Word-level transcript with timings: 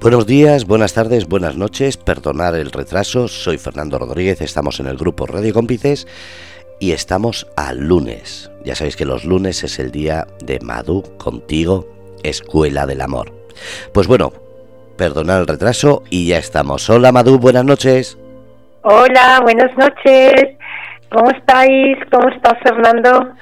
Buenos 0.00 0.26
días, 0.26 0.64
buenas 0.64 0.94
tardes, 0.94 1.26
buenas 1.26 1.56
noches, 1.56 1.96
perdonar 1.96 2.54
el 2.54 2.70
retraso, 2.70 3.26
soy 3.26 3.58
Fernando 3.58 3.98
Rodríguez, 3.98 4.40
estamos 4.40 4.78
en 4.78 4.86
el 4.86 4.96
grupo 4.96 5.26
Radio 5.26 5.52
Cómplices 5.52 6.06
y 6.78 6.92
estamos 6.92 7.48
al 7.56 7.88
lunes. 7.88 8.48
Ya 8.64 8.76
sabéis 8.76 8.94
que 8.94 9.04
los 9.04 9.24
lunes 9.24 9.64
es 9.64 9.80
el 9.80 9.90
día 9.90 10.28
de 10.44 10.60
Madu 10.60 11.02
contigo, 11.18 11.88
Escuela 12.22 12.86
del 12.86 13.00
Amor. 13.00 13.32
Pues 13.92 14.06
bueno, 14.06 14.32
perdonar 14.96 15.40
el 15.40 15.48
retraso 15.48 16.04
y 16.10 16.28
ya 16.28 16.38
estamos. 16.38 16.88
Hola 16.88 17.10
Madu, 17.10 17.40
buenas 17.40 17.64
noches. 17.64 18.16
Hola, 18.82 19.40
buenas 19.42 19.76
noches. 19.76 20.56
¿Cómo 21.10 21.28
estáis? 21.32 21.98
¿Cómo 22.12 22.28
estás 22.28 22.56
Fernando? 22.62 23.32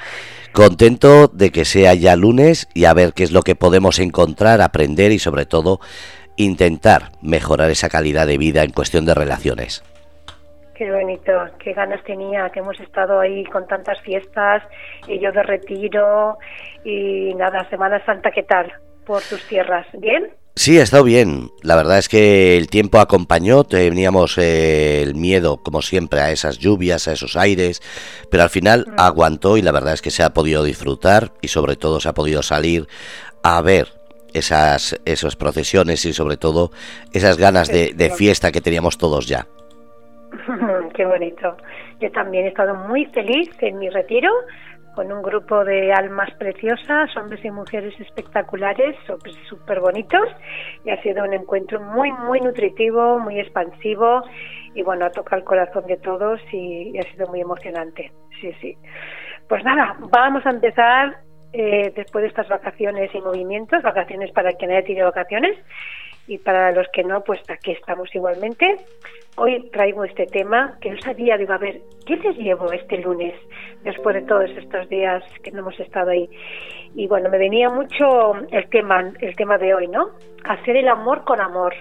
Contento 0.53 1.29
de 1.29 1.53
que 1.53 1.67
sea 1.67 1.93
ya 1.93 2.17
lunes 2.17 2.67
y 2.73 2.87
a 2.87 2.95
ver 2.95 3.13
qué 3.13 3.25
es 3.25 3.31
lo 3.31 3.43
que 3.43 3.57
podemos 3.57 3.99
encontrar, 3.99 4.63
aprender 4.63 5.13
y 5.13 5.19
sobre 5.19 5.45
todo 5.45 5.81
intentar 6.37 7.13
mejorar 7.23 7.71
esa 7.71 7.89
calidad 7.89 8.27
de 8.27 8.39
vida 8.39 8.63
en 8.63 8.73
cuestión 8.73 9.05
de 9.05 9.15
relaciones. 9.15 9.83
Qué 10.75 10.91
bonito, 10.91 11.33
qué 11.59 11.73
ganas 11.73 12.05
tenía, 12.05 12.51
que 12.51 12.61
hemos 12.61 12.79
estado 12.81 13.19
ahí 13.19 13.45
con 13.45 13.67
tantas 13.67 13.99
fiestas, 14.03 14.63
y 15.09 15.19
yo 15.19 15.33
de 15.33 15.43
retiro, 15.43 16.37
y 16.85 17.35
nada, 17.35 17.67
Semana 17.71 18.05
Santa, 18.05 18.31
¿qué 18.31 18.43
tal 18.43 18.71
por 19.07 19.23
tus 19.23 19.43
tierras? 19.49 19.87
¿Bien? 19.95 20.29
Sí, 20.55 20.79
ha 20.79 20.83
estado 20.83 21.05
bien. 21.05 21.51
La 21.63 21.77
verdad 21.77 21.99
es 21.99 22.09
que 22.09 22.57
el 22.57 22.69
tiempo 22.69 22.99
acompañó, 22.99 23.65
teníamos 23.65 24.39
eh, 24.39 25.03
el 25.03 25.15
miedo, 25.15 25.63
como 25.63 25.83
siempre, 25.83 26.21
a 26.21 26.31
esas 26.31 26.59
lluvias, 26.59 27.09
a 27.09 27.13
esos 27.13 27.37
aires, 27.37 27.83
pero 28.31 28.43
al 28.43 28.51
final 28.51 28.87
mm. 28.87 28.95
aguantó 28.99 29.59
y 29.59 29.63
la 29.63 29.73
verdad 29.73 29.95
es 29.95 30.03
que 30.03 30.11
se 30.11 30.23
ha 30.23 30.35
podido 30.35 30.65
disfrutar 30.65 31.33
y 31.43 31.49
sobre 31.49 31.77
todo 31.77 32.01
se 32.01 32.09
ha 32.09 32.15
podido 32.15 32.43
salir 32.43 32.87
a 33.43 33.61
ver 33.61 33.96
esas, 34.33 35.01
esas 35.05 35.37
procesiones 35.37 36.05
y 36.05 36.13
sobre 36.13 36.37
todo 36.37 36.71
esas 37.13 37.39
ganas 37.39 37.69
de, 37.69 38.11
fiesta 38.17 38.53
que 38.53 38.61
teníamos 38.61 38.99
todos 38.99 39.27
ya. 39.27 39.47
Qué 40.95 41.05
bonito. 41.05 41.57
Yo 42.01 42.11
también 42.13 42.47
he 42.47 42.49
estado 42.49 42.75
muy 42.75 43.07
feliz 43.07 43.51
en 43.61 43.79
mi 43.79 43.89
retiro 43.89 44.31
con 44.95 45.13
un 45.13 45.23
grupo 45.23 45.63
de 45.63 45.93
almas 45.93 46.31
preciosas, 46.39 47.15
hombres 47.19 47.45
y 47.45 47.51
mujeres 47.51 47.93
espectaculares, 48.01 48.97
súper 49.47 49.81
bonitos, 49.81 50.27
y 50.87 50.91
ha 50.91 51.03
sido 51.03 51.23
un 51.23 51.35
encuentro 51.35 51.79
muy, 51.81 52.11
muy 52.13 52.41
nutritivo, 52.41 53.19
muy 53.19 53.39
expansivo, 53.39 54.23
y 54.75 54.83
bueno, 54.83 55.05
ha 55.05 55.11
tocado 55.11 55.41
el 55.41 55.45
corazón 55.45 55.87
de 55.87 55.99
todos 55.99 56.41
y, 56.51 56.93
y 56.95 56.99
ha 56.99 57.03
sido 57.13 57.27
muy 57.29 57.43
emocionante. 57.43 58.11
Sí, 58.41 58.55
sí. 58.63 58.75
Pues 59.49 59.63
nada, 59.65 59.97
vamos 60.11 60.45
a 60.47 60.51
empezar 60.51 61.26
eh, 61.59 61.91
después 61.97 62.21
de 62.21 62.29
estas 62.29 62.49
vacaciones 62.49 63.15
y 63.15 63.21
movimientos, 63.23 63.83
vacaciones 63.83 64.31
para 64.33 64.53
quien 64.53 64.73
haya 64.73 64.87
tenido 64.87 65.07
vacaciones 65.07 65.57
y 66.27 66.37
para 66.37 66.71
los 66.73 66.87
que 66.93 67.03
no, 67.03 67.23
pues 67.23 67.41
aquí 67.49 67.71
estamos 67.71 68.15
igualmente. 68.15 68.77
Hoy 69.37 69.71
traigo 69.71 70.05
este 70.05 70.27
tema 70.27 70.77
que 70.83 70.91
no 70.91 71.01
sabía, 71.01 71.39
digo, 71.39 71.55
a 71.55 71.59
ver, 71.59 71.81
¿qué 72.05 72.17
les 72.17 72.37
llevo 72.37 72.71
este 72.73 72.99
lunes 72.99 73.33
después 73.85 74.17
de 74.17 74.23
todos 74.23 74.51
estos 74.51 74.87
días 74.91 75.25
que 75.43 75.51
no 75.51 75.61
hemos 75.61 75.81
estado 75.81 76.11
ahí? 76.11 76.29
Y 76.95 77.07
bueno, 77.07 77.31
me 77.31 77.39
venía 77.39 77.71
mucho 77.71 78.35
el 78.51 78.69
tema, 78.69 79.15
el 79.19 79.35
tema 79.35 79.57
de 79.57 79.73
hoy, 79.73 79.89
¿no? 79.89 80.11
Hacer 80.45 80.77
el 80.77 80.89
amor 80.89 81.25
con 81.25 81.41
amor. 81.41 81.75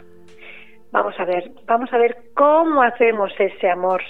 Vamos 0.91 1.19
a 1.19 1.25
ver, 1.25 1.51
vamos 1.65 1.91
a 1.91 1.97
ver 1.97 2.15
cómo 2.33 2.81
hacemos 2.81 3.33
ese 3.37 3.69
amor 3.69 4.01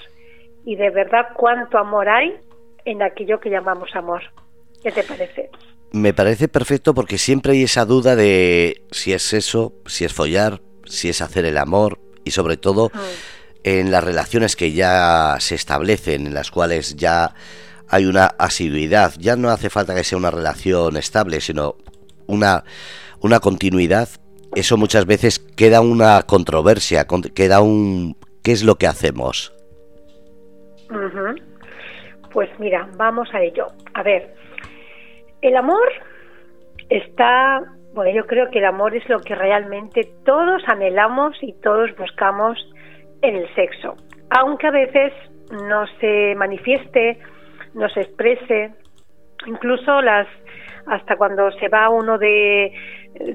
y 0.64 0.76
de 0.76 0.92
verdad 0.92 1.30
cuánto 1.36 1.80
amor 1.80 2.08
hay 2.08 2.36
en 2.86 3.02
aquello 3.02 3.40
que 3.40 3.50
llamamos 3.50 3.96
amor. 3.96 4.22
¿Qué 4.86 4.92
te 4.92 5.02
parece? 5.02 5.50
Me 5.94 6.14
parece 6.14 6.48
perfecto 6.48 6.94
porque 6.94 7.18
siempre 7.18 7.54
hay 7.54 7.64
esa 7.64 7.86
duda 7.86 8.16
de 8.16 8.86
si 8.92 9.14
es 9.14 9.34
eso, 9.34 9.74
si 9.88 10.06
es 10.06 10.14
follar, 10.14 10.62
si 10.86 11.10
es 11.10 11.24
hacer 11.24 11.46
el 11.46 11.58
amor 11.58 12.00
y 12.24 12.30
sobre 12.30 12.56
todo 12.56 12.92
en 13.64 13.90
las 13.90 14.04
relaciones 14.04 14.56
que 14.56 14.74
ya 14.74 15.38
se 15.40 15.56
establecen, 15.56 16.28
en 16.28 16.36
las 16.36 16.52
cuales 16.52 16.98
ya 16.98 17.34
hay 17.90 18.06
una 18.06 18.26
asiduidad. 18.38 19.16
Ya 19.18 19.36
no 19.36 19.50
hace 19.50 19.72
falta 19.72 19.96
que 19.96 20.04
sea 20.04 20.20
una 20.20 20.30
relación 20.30 20.98
estable, 20.98 21.42
sino 21.42 21.78
una, 22.28 22.64
una 23.22 23.40
continuidad. 23.40 24.08
Eso 24.54 24.78
muchas 24.78 25.08
veces 25.08 25.40
queda 25.40 25.82
una 25.82 26.22
controversia, 26.28 27.08
queda 27.34 27.60
un... 27.60 28.18
¿Qué 28.44 28.52
es 28.52 28.64
lo 28.64 28.76
que 28.76 28.86
hacemos? 28.86 29.52
Pues 32.32 32.50
mira, 32.60 32.88
vamos 32.98 33.30
a 33.34 33.42
ello. 33.42 33.66
A 33.96 34.04
ver, 34.04 34.36
el 35.48 35.58
amor 35.58 35.88
está, 36.90 37.62
bueno, 37.94 38.12
yo 38.12 38.26
creo 38.26 38.50
que 38.50 38.60
el 38.60 38.66
amor 38.66 38.96
es 38.96 39.08
lo 39.10 39.20
que 39.20 39.36
realmente 39.36 40.10
todos 40.26 40.64
anhelamos 40.68 41.38
y 41.42 41.54
todos 41.62 41.96
buscamos 41.98 42.58
en 43.22 43.36
el 43.36 43.56
sexo, 43.56 43.96
aunque 44.30 44.68
a 44.68 44.72
veces 44.72 45.14
no 45.52 45.86
se 46.00 46.36
manifieste, 46.36 47.20
no 47.74 47.88
se 47.90 48.02
exprese, 48.02 48.74
incluso 49.46 50.02
las 50.02 50.28
hasta 50.88 51.16
cuando 51.16 51.52
se 51.54 51.68
va 51.68 51.90
uno 51.90 52.18
de 52.18 52.72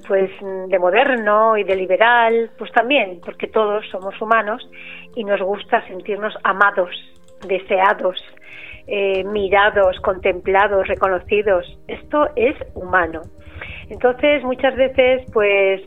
pues 0.06 0.31
de 0.69 0.78
moderno 0.78 1.56
y 1.56 1.65
de 1.65 1.75
liberal, 1.75 2.50
pues 2.59 2.71
también, 2.72 3.21
porque 3.25 3.47
todos 3.47 3.88
somos 3.91 4.21
humanos 4.21 4.69
y 5.15 5.25
nos 5.25 5.41
gusta 5.41 5.84
sentirnos 5.87 6.34
amados, 6.44 6.91
deseados, 7.47 8.22
eh, 8.86 9.24
mirados, 9.24 9.98
contemplados, 10.00 10.86
reconocidos. 10.88 11.78
Esto 11.88 12.28
es 12.36 12.56
humano. 12.74 13.22
Entonces, 13.88 14.42
muchas 14.44 14.74
veces, 14.76 15.22
pues, 15.32 15.82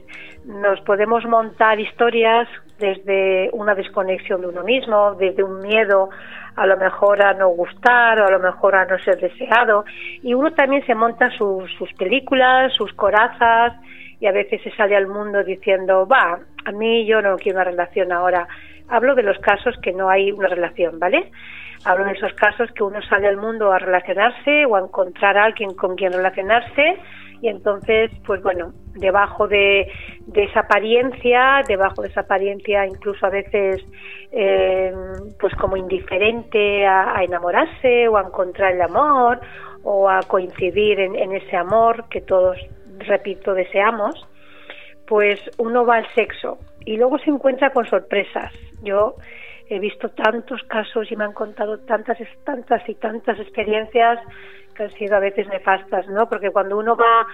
nos 0.46 0.80
podemos 0.82 1.24
montar 1.26 1.80
historias 1.80 2.48
desde 2.78 3.50
una 3.54 3.76
desconexión 3.76 4.42
de 4.42 4.48
uno 4.48 4.64
mismo, 4.64 5.16
desde 5.16 5.44
un 5.44 5.62
miedo 5.62 6.10
a 6.56 6.68
lo 6.68 6.78
mejor 6.78 7.24
a 7.24 7.34
no 7.34 7.50
gustar 7.50 8.20
o 8.20 8.28
a 8.28 8.32
lo 8.32 8.40
mejor 8.40 8.76
a 8.76 8.86
no 8.86 9.00
ser 9.00 9.18
deseado. 9.20 9.86
Y 10.22 10.34
uno 10.34 10.52
también 10.54 10.86
se 10.86 10.96
monta 10.96 11.30
sus, 11.38 11.72
sus 11.78 11.92
películas, 11.94 12.74
sus 12.74 12.94
corazas 12.94 13.74
y 14.20 14.28
a 14.28 14.32
veces 14.32 14.62
se 14.62 14.72
sale 14.72 14.96
al 14.96 15.08
mundo 15.08 15.44
diciendo, 15.44 16.08
va, 16.08 16.40
a 16.66 16.72
mí 16.72 17.06
yo 17.06 17.22
no 17.22 17.38
quiero 17.38 17.58
una 17.58 17.66
relación 17.66 18.12
ahora. 18.12 18.48
Hablo 18.90 19.16
de 19.16 19.24
los 19.24 19.38
casos 19.40 19.76
que 19.82 19.92
no 19.92 20.10
hay 20.10 20.32
una 20.32 20.48
relación, 20.48 21.00
¿vale? 21.00 21.32
Hablo 21.86 22.06
de 22.06 22.14
esos 22.14 22.34
casos 22.34 22.72
que 22.72 22.84
uno 22.84 23.02
sale 23.02 23.28
al 23.28 23.38
mundo 23.38 23.72
a 23.72 23.80
relacionarse 23.80 24.66
o 24.66 24.76
a 24.76 24.80
encontrar 24.80 25.38
a 25.38 25.46
alguien 25.46 25.74
con 25.74 25.96
quien 25.96 26.14
relacionarse 26.14 26.98
y 27.42 27.50
entonces, 27.50 28.10
pues 28.26 28.42
bueno, 28.42 28.72
debajo 28.94 29.50
de, 29.50 29.92
esa 30.34 30.62
apariencia, 30.62 31.60
debajo 31.68 32.02
de 32.02 32.08
esa 32.08 32.22
apariencia 32.22 32.86
incluso 32.86 33.26
a 33.26 33.30
veces 33.30 33.84
eh, 34.32 34.94
pues 35.38 35.54
como 35.56 35.76
indiferente 35.76 36.88
a, 36.88 37.22
enamorarse 37.22 38.08
o 38.08 38.16
a 38.16 38.22
encontrar 38.22 38.72
el 38.72 38.82
amor 38.82 39.42
o 39.84 40.10
a 40.10 40.22
coincidir 40.22 41.02
en, 41.02 41.18
en 41.18 41.34
ese 41.34 41.58
amor 41.58 42.06
que 42.10 42.22
todos, 42.22 42.58
repito, 43.00 43.54
deseamos, 43.54 44.16
pues 45.06 45.42
uno 45.58 45.86
va 45.86 45.98
al 45.98 46.08
sexo 46.16 46.60
y 46.86 46.96
luego 46.96 47.20
se 47.20 47.30
encuentra 47.30 47.72
con 47.72 47.86
sorpresas. 47.88 48.54
Yo 48.84 49.16
he 49.70 49.80
visto 49.80 50.10
tantos 50.10 50.62
casos 50.64 51.12
y 51.12 51.16
me 51.16 51.24
han 51.24 51.34
contado 51.34 51.80
tantas, 51.80 52.18
tantas 52.44 52.88
y 52.88 52.96
tantas 52.96 53.40
experiencias 53.40 54.20
que 54.76 54.84
han 54.84 54.92
sido 54.94 55.16
a 55.16 55.20
veces 55.20 55.48
nefastas, 55.48 56.08
¿no? 56.08 56.28
Porque 56.28 56.50
cuando 56.50 56.78
uno 56.78 56.96
va 56.96 57.28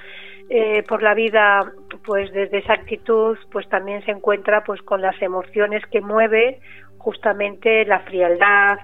eh, 0.50 0.84
por 0.84 1.02
la 1.02 1.14
vida, 1.14 1.72
pues 2.06 2.32
desde 2.34 2.60
esa 2.60 2.74
actitud, 2.74 3.38
pues 3.52 3.68
también 3.70 4.04
se 4.04 4.12
encuentra 4.12 4.64
pues 4.64 4.82
con 4.82 5.02
las 5.02 5.20
emociones 5.22 5.84
que 5.92 6.02
mueve 6.02 6.60
justamente 6.98 7.86
la 7.86 8.00
frialdad, 8.00 8.78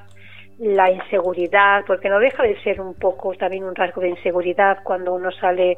la 0.57 0.89
inseguridad, 0.89 1.83
porque 1.85 2.09
no 2.09 2.19
deja 2.19 2.43
de 2.43 2.61
ser 2.61 2.79
un 2.79 2.93
poco 2.93 3.33
también 3.33 3.65
un 3.65 3.75
rasgo 3.75 4.01
de 4.01 4.09
inseguridad 4.09 4.79
cuando 4.83 5.13
uno 5.13 5.31
sale 5.31 5.77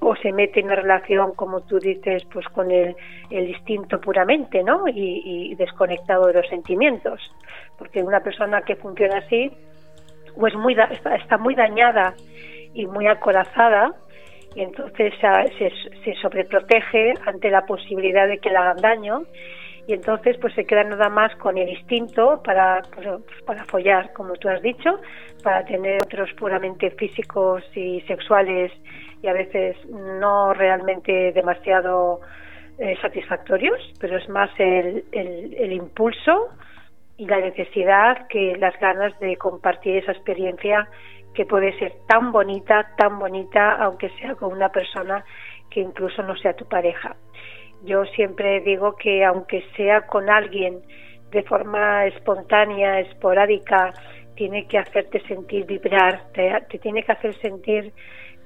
o 0.00 0.16
se 0.16 0.32
mete 0.32 0.60
en 0.60 0.66
una 0.66 0.76
relación, 0.76 1.34
como 1.34 1.60
tú 1.60 1.78
dices, 1.78 2.24
pues 2.32 2.46
con 2.48 2.70
el, 2.70 2.96
el 3.30 3.50
instinto 3.50 4.00
puramente, 4.00 4.62
¿no? 4.62 4.84
Y, 4.88 5.54
desconectado 5.56 6.26
de 6.26 6.34
los 6.34 6.48
sentimientos. 6.48 7.20
Porque 7.78 8.02
una 8.02 8.20
persona 8.20 8.62
que 8.62 8.76
funciona 8.76 9.18
así, 9.18 9.52
pues 10.38 10.54
muy 10.54 10.74
está, 10.90 11.16
está, 11.16 11.36
muy 11.36 11.54
dañada 11.54 12.14
y 12.72 12.86
muy 12.86 13.06
acorazada, 13.06 13.92
y 14.54 14.62
entonces 14.62 15.12
se, 15.20 15.70
se 16.02 16.14
sobreprotege 16.20 17.14
ante 17.26 17.50
la 17.50 17.66
posibilidad 17.66 18.26
de 18.26 18.38
que 18.38 18.48
le 18.48 18.56
hagan 18.56 18.78
daño, 18.78 19.22
y 19.86 19.92
entonces 19.92 20.36
pues 20.40 20.54
se 20.54 20.64
queda 20.64 20.84
nada 20.84 21.08
más 21.08 21.34
con 21.36 21.58
el 21.58 21.68
instinto 21.68 22.40
para, 22.42 22.80
pues, 22.94 23.06
para 23.44 23.64
follar, 23.64 24.12
como 24.12 24.34
tú 24.34 24.48
has 24.48 24.62
dicho, 24.62 25.00
para 25.42 25.64
tener 25.64 25.98
otros 26.02 26.32
puramente 26.34 26.90
físicos 26.92 27.64
y 27.74 28.00
sexuales 28.02 28.72
y 29.22 29.28
a 29.28 29.32
veces 29.32 29.76
no 29.88 30.54
realmente 30.54 31.32
demasiado 31.32 32.20
eh, 32.78 32.96
satisfactorios, 33.02 33.78
pero 34.00 34.16
es 34.16 34.28
más 34.28 34.50
el, 34.58 35.04
el, 35.12 35.72
impulso 35.72 36.48
y 37.16 37.26
la 37.26 37.38
necesidad 37.38 38.26
que 38.28 38.56
las 38.56 38.78
ganas 38.80 39.18
de 39.20 39.36
compartir 39.36 39.96
esa 39.96 40.12
experiencia 40.12 40.88
que 41.34 41.44
puede 41.44 41.78
ser 41.78 41.92
tan 42.08 42.32
bonita, 42.32 42.90
tan 42.96 43.18
bonita, 43.18 43.72
aunque 43.82 44.08
sea 44.20 44.34
con 44.34 44.52
una 44.52 44.70
persona 44.70 45.24
que 45.70 45.80
incluso 45.80 46.22
no 46.22 46.36
sea 46.36 46.54
tu 46.54 46.66
pareja. 46.66 47.16
Yo 47.84 48.04
siempre 48.06 48.60
digo 48.60 48.96
que 48.96 49.24
aunque 49.24 49.62
sea 49.76 50.06
con 50.06 50.28
alguien 50.28 50.80
de 51.30 51.42
forma 51.42 52.06
espontánea, 52.06 53.00
esporádica, 53.00 53.92
tiene 54.34 54.66
que 54.66 54.78
hacerte 54.78 55.20
sentir 55.28 55.66
vibrar, 55.66 56.22
te, 56.32 56.78
tiene 56.78 57.02
que 57.02 57.12
hacer 57.12 57.34
sentir 57.40 57.92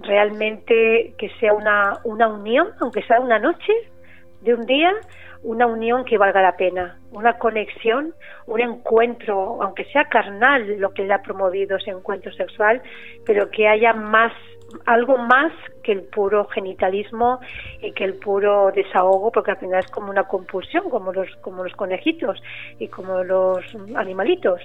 realmente 0.01 1.15
que 1.19 1.31
sea 1.41 1.53
una, 1.55 1.99
una 2.05 2.29
unión, 2.29 2.69
aunque 2.81 3.03
sea 3.03 3.21
una 3.21 3.39
noche 3.39 3.73
de 4.41 4.55
un 4.55 4.67
día, 4.67 4.93
una 5.45 5.67
unión 5.67 6.05
que 6.05 6.19
valga 6.19 6.41
la 6.43 6.57
pena, 6.57 6.99
una 7.13 7.39
conexión, 7.39 8.15
un 8.47 8.61
encuentro, 8.61 9.63
aunque 9.63 9.85
sea 9.87 10.05
carnal 10.05 10.79
lo 10.79 10.91
que 10.93 11.05
le 11.05 11.13
ha 11.13 11.23
promovido 11.23 11.77
ese 11.77 11.91
encuentro 11.91 12.33
sexual, 12.33 12.83
pero 13.27 13.51
que 13.51 13.69
haya 13.69 13.93
más, 13.93 14.33
algo 14.87 15.19
más 15.19 15.53
que 15.83 15.93
el 15.93 16.03
puro 16.03 16.47
genitalismo 16.47 17.41
y 17.83 17.93
que 17.93 18.05
el 18.05 18.15
puro 18.15 18.73
desahogo, 18.75 19.31
porque 19.31 19.51
al 19.51 19.59
final 19.59 19.81
es 19.81 19.91
como 19.91 20.11
una 20.11 20.25
compulsión, 20.25 20.89
como 20.89 21.13
los, 21.13 21.29
como 21.43 21.63
los 21.63 21.75
conejitos 21.75 22.43
y 22.79 22.89
como 22.89 23.23
los 23.23 23.63
animalitos. 23.95 24.61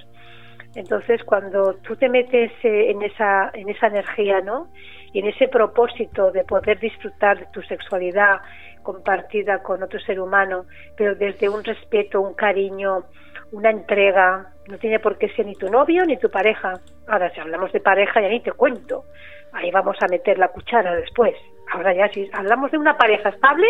Entonces, 0.74 1.22
cuando 1.24 1.74
tú 1.82 1.96
te 1.96 2.08
metes 2.08 2.52
eh, 2.62 2.90
en 2.90 3.02
esa, 3.02 3.50
en 3.54 3.68
esa 3.68 3.88
energía, 3.88 4.40
¿no? 4.40 4.68
Y 5.12 5.18
en 5.18 5.26
ese 5.26 5.48
propósito 5.48 6.30
de 6.30 6.44
poder 6.44 6.78
disfrutar 6.78 7.38
de 7.38 7.46
tu 7.52 7.62
sexualidad 7.62 8.40
compartida 8.82 9.62
con 9.62 9.82
otro 9.82 9.98
ser 10.00 10.20
humano, 10.20 10.64
pero 10.96 11.14
desde 11.14 11.48
un 11.48 11.64
respeto, 11.64 12.20
un 12.20 12.34
cariño, 12.34 13.04
una 13.52 13.70
entrega, 13.70 14.52
no 14.68 14.78
tiene 14.78 15.00
por 15.00 15.18
qué 15.18 15.28
ser 15.30 15.46
ni 15.46 15.54
tu 15.56 15.68
novio 15.68 16.04
ni 16.04 16.16
tu 16.16 16.30
pareja. 16.30 16.74
Ahora, 17.08 17.30
si 17.30 17.40
hablamos 17.40 17.72
de 17.72 17.80
pareja, 17.80 18.20
ya 18.20 18.28
ni 18.28 18.40
te 18.40 18.52
cuento. 18.52 19.04
Ahí 19.52 19.70
vamos 19.70 19.96
a 20.00 20.06
meter 20.06 20.38
la 20.38 20.48
cuchara 20.48 20.94
después. 20.94 21.34
Ahora 21.72 21.92
ya, 21.92 22.08
si 22.08 22.30
hablamos 22.32 22.70
de 22.70 22.78
una 22.78 22.96
pareja 22.96 23.30
estable, 23.30 23.66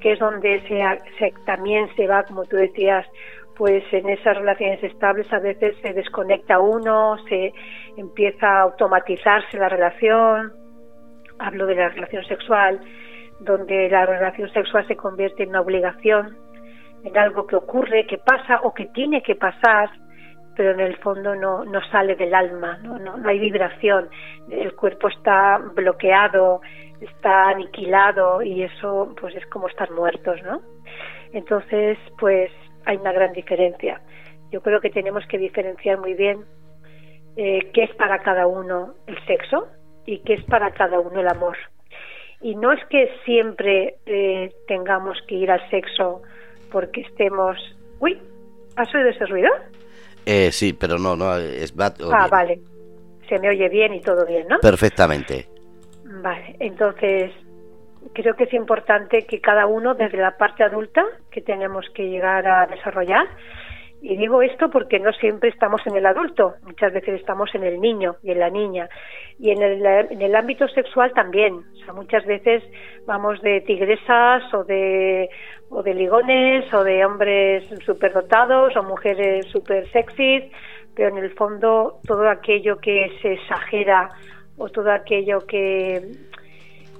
que 0.00 0.12
es 0.12 0.18
donde 0.18 0.62
se, 0.68 1.32
también 1.44 1.88
se 1.96 2.06
va, 2.06 2.24
como 2.24 2.44
tú 2.44 2.56
decías, 2.56 3.06
pues 3.56 3.84
en 3.92 4.08
esas 4.08 4.36
relaciones 4.36 4.82
estables 4.82 5.32
a 5.32 5.38
veces 5.38 5.76
se 5.82 5.92
desconecta 5.92 6.58
uno, 6.58 7.16
se 7.28 7.52
empieza 7.96 8.46
a 8.46 8.62
automatizarse 8.62 9.58
la 9.58 9.68
relación. 9.68 10.52
Hablo 11.38 11.66
de 11.66 11.74
la 11.74 11.88
relación 11.88 12.24
sexual, 12.24 12.80
donde 13.40 13.88
la 13.88 14.06
relación 14.06 14.50
sexual 14.52 14.86
se 14.86 14.96
convierte 14.96 15.42
en 15.42 15.50
una 15.50 15.60
obligación, 15.60 16.36
en 17.04 17.16
algo 17.16 17.46
que 17.46 17.56
ocurre, 17.56 18.06
que 18.06 18.18
pasa 18.18 18.60
o 18.62 18.72
que 18.74 18.86
tiene 18.86 19.22
que 19.22 19.34
pasar, 19.34 19.90
pero 20.56 20.72
en 20.72 20.80
el 20.80 20.96
fondo 20.98 21.34
no, 21.34 21.64
no 21.64 21.80
sale 21.90 22.14
del 22.14 22.34
alma, 22.34 22.78
¿no? 22.82 22.98
No, 22.98 23.16
no 23.16 23.28
hay 23.28 23.38
vibración, 23.38 24.08
el 24.50 24.74
cuerpo 24.74 25.08
está 25.08 25.58
bloqueado, 25.74 26.60
está 27.00 27.50
aniquilado 27.50 28.42
y 28.42 28.62
eso 28.62 29.14
pues 29.20 29.34
es 29.36 29.46
como 29.46 29.68
estar 29.68 29.90
muertos, 29.90 30.42
¿no? 30.42 30.62
Entonces, 31.32 31.98
pues 32.18 32.50
hay 32.86 32.96
una 32.96 33.12
gran 33.12 33.32
diferencia. 33.32 34.00
Yo 34.50 34.62
creo 34.62 34.80
que 34.80 34.90
tenemos 34.90 35.24
que 35.26 35.38
diferenciar 35.38 35.98
muy 35.98 36.14
bien 36.14 36.44
eh, 37.36 37.70
qué 37.74 37.84
es 37.84 37.94
para 37.96 38.20
cada 38.20 38.46
uno 38.46 38.94
el 39.06 39.18
sexo 39.26 39.68
y 40.06 40.20
qué 40.20 40.34
es 40.34 40.44
para 40.44 40.70
cada 40.70 40.98
uno 41.00 41.20
el 41.20 41.28
amor. 41.28 41.56
Y 42.40 42.54
no 42.54 42.72
es 42.72 42.80
que 42.86 43.10
siempre 43.24 43.96
eh, 44.06 44.54
tengamos 44.68 45.18
que 45.26 45.34
ir 45.34 45.50
al 45.50 45.68
sexo 45.68 46.22
porque 46.70 47.00
estemos... 47.02 47.56
Uy, 47.98 48.18
¿has 48.76 48.94
oído 48.94 49.08
ese 49.08 49.26
ruido? 49.26 49.50
Eh, 50.24 50.50
sí, 50.52 50.72
pero 50.72 50.98
no, 50.98 51.16
no, 51.16 51.36
es 51.36 51.74
Ah, 52.12 52.28
vale. 52.30 52.60
Se 53.28 53.38
me 53.40 53.48
oye 53.48 53.68
bien 53.68 53.94
y 53.94 54.00
todo 54.00 54.24
bien, 54.24 54.46
¿no? 54.48 54.58
Perfectamente. 54.60 55.46
Vale, 56.04 56.56
entonces 56.60 57.32
creo 58.12 58.34
que 58.34 58.44
es 58.44 58.52
importante 58.54 59.26
que 59.26 59.40
cada 59.40 59.66
uno, 59.66 59.94
desde 59.94 60.18
la 60.18 60.36
parte 60.36 60.64
adulta 60.64 61.04
que 61.30 61.40
tenemos 61.40 61.86
que 61.94 62.08
llegar 62.08 62.46
a 62.46 62.66
desarrollar, 62.66 63.26
y 64.02 64.16
digo 64.16 64.42
esto 64.42 64.70
porque 64.70 65.00
no 65.00 65.12
siempre 65.14 65.48
estamos 65.48 65.80
en 65.86 65.96
el 65.96 66.06
adulto, 66.06 66.54
muchas 66.62 66.92
veces 66.92 67.18
estamos 67.20 67.52
en 67.54 67.64
el 67.64 67.80
niño 67.80 68.16
y 68.22 68.30
en 68.30 68.38
la 68.38 68.50
niña. 68.50 68.88
Y 69.38 69.50
en 69.50 69.62
el, 69.62 69.84
en 69.84 70.22
el 70.22 70.36
ámbito 70.36 70.68
sexual 70.68 71.12
también. 71.12 71.54
O 71.54 71.76
sea, 71.84 71.92
muchas 71.92 72.24
veces 72.26 72.62
vamos 73.06 73.40
de 73.42 73.62
tigresas 73.62 74.42
o 74.54 74.64
de, 74.64 75.28
o 75.70 75.82
de 75.82 75.94
ligones 75.94 76.72
o 76.72 76.84
de 76.84 77.04
hombres 77.04 77.64
superdotados 77.84 78.76
o 78.76 78.82
mujeres 78.82 79.46
super 79.46 79.88
sexys, 79.90 80.44
pero 80.94 81.08
en 81.08 81.18
el 81.18 81.30
fondo 81.34 81.98
todo 82.06 82.28
aquello 82.28 82.76
que 82.78 83.10
se 83.20 83.32
exagera 83.32 84.10
o 84.58 84.68
todo 84.68 84.90
aquello 84.92 85.40
que 85.46 86.00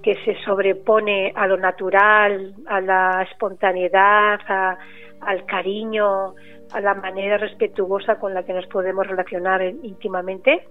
que 0.06 0.14
se 0.24 0.40
sobrepone 0.44 1.32
a 1.34 1.48
lo 1.48 1.56
natural, 1.56 2.54
a 2.68 2.80
la 2.80 3.26
espontaneidad, 3.28 4.38
al 5.20 5.44
cariño, 5.46 6.34
a 6.70 6.80
la 6.80 6.94
manera 6.94 7.38
respetuosa 7.38 8.14
con 8.14 8.32
la 8.32 8.44
que 8.44 8.52
nos 8.52 8.68
podemos 8.68 9.04
relacionar 9.04 9.64
íntimamente, 9.64 10.68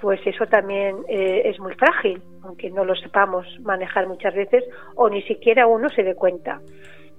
pues 0.00 0.20
eso 0.24 0.46
también 0.46 0.98
eh, 1.08 1.42
es 1.46 1.58
muy 1.58 1.74
frágil, 1.74 2.22
aunque 2.44 2.70
no 2.70 2.84
lo 2.84 2.94
sepamos 2.94 3.48
manejar 3.62 4.06
muchas 4.06 4.32
veces 4.32 4.62
o 4.94 5.10
ni 5.10 5.22
siquiera 5.22 5.66
uno 5.66 5.88
se 5.88 6.04
dé 6.04 6.14
cuenta. 6.14 6.60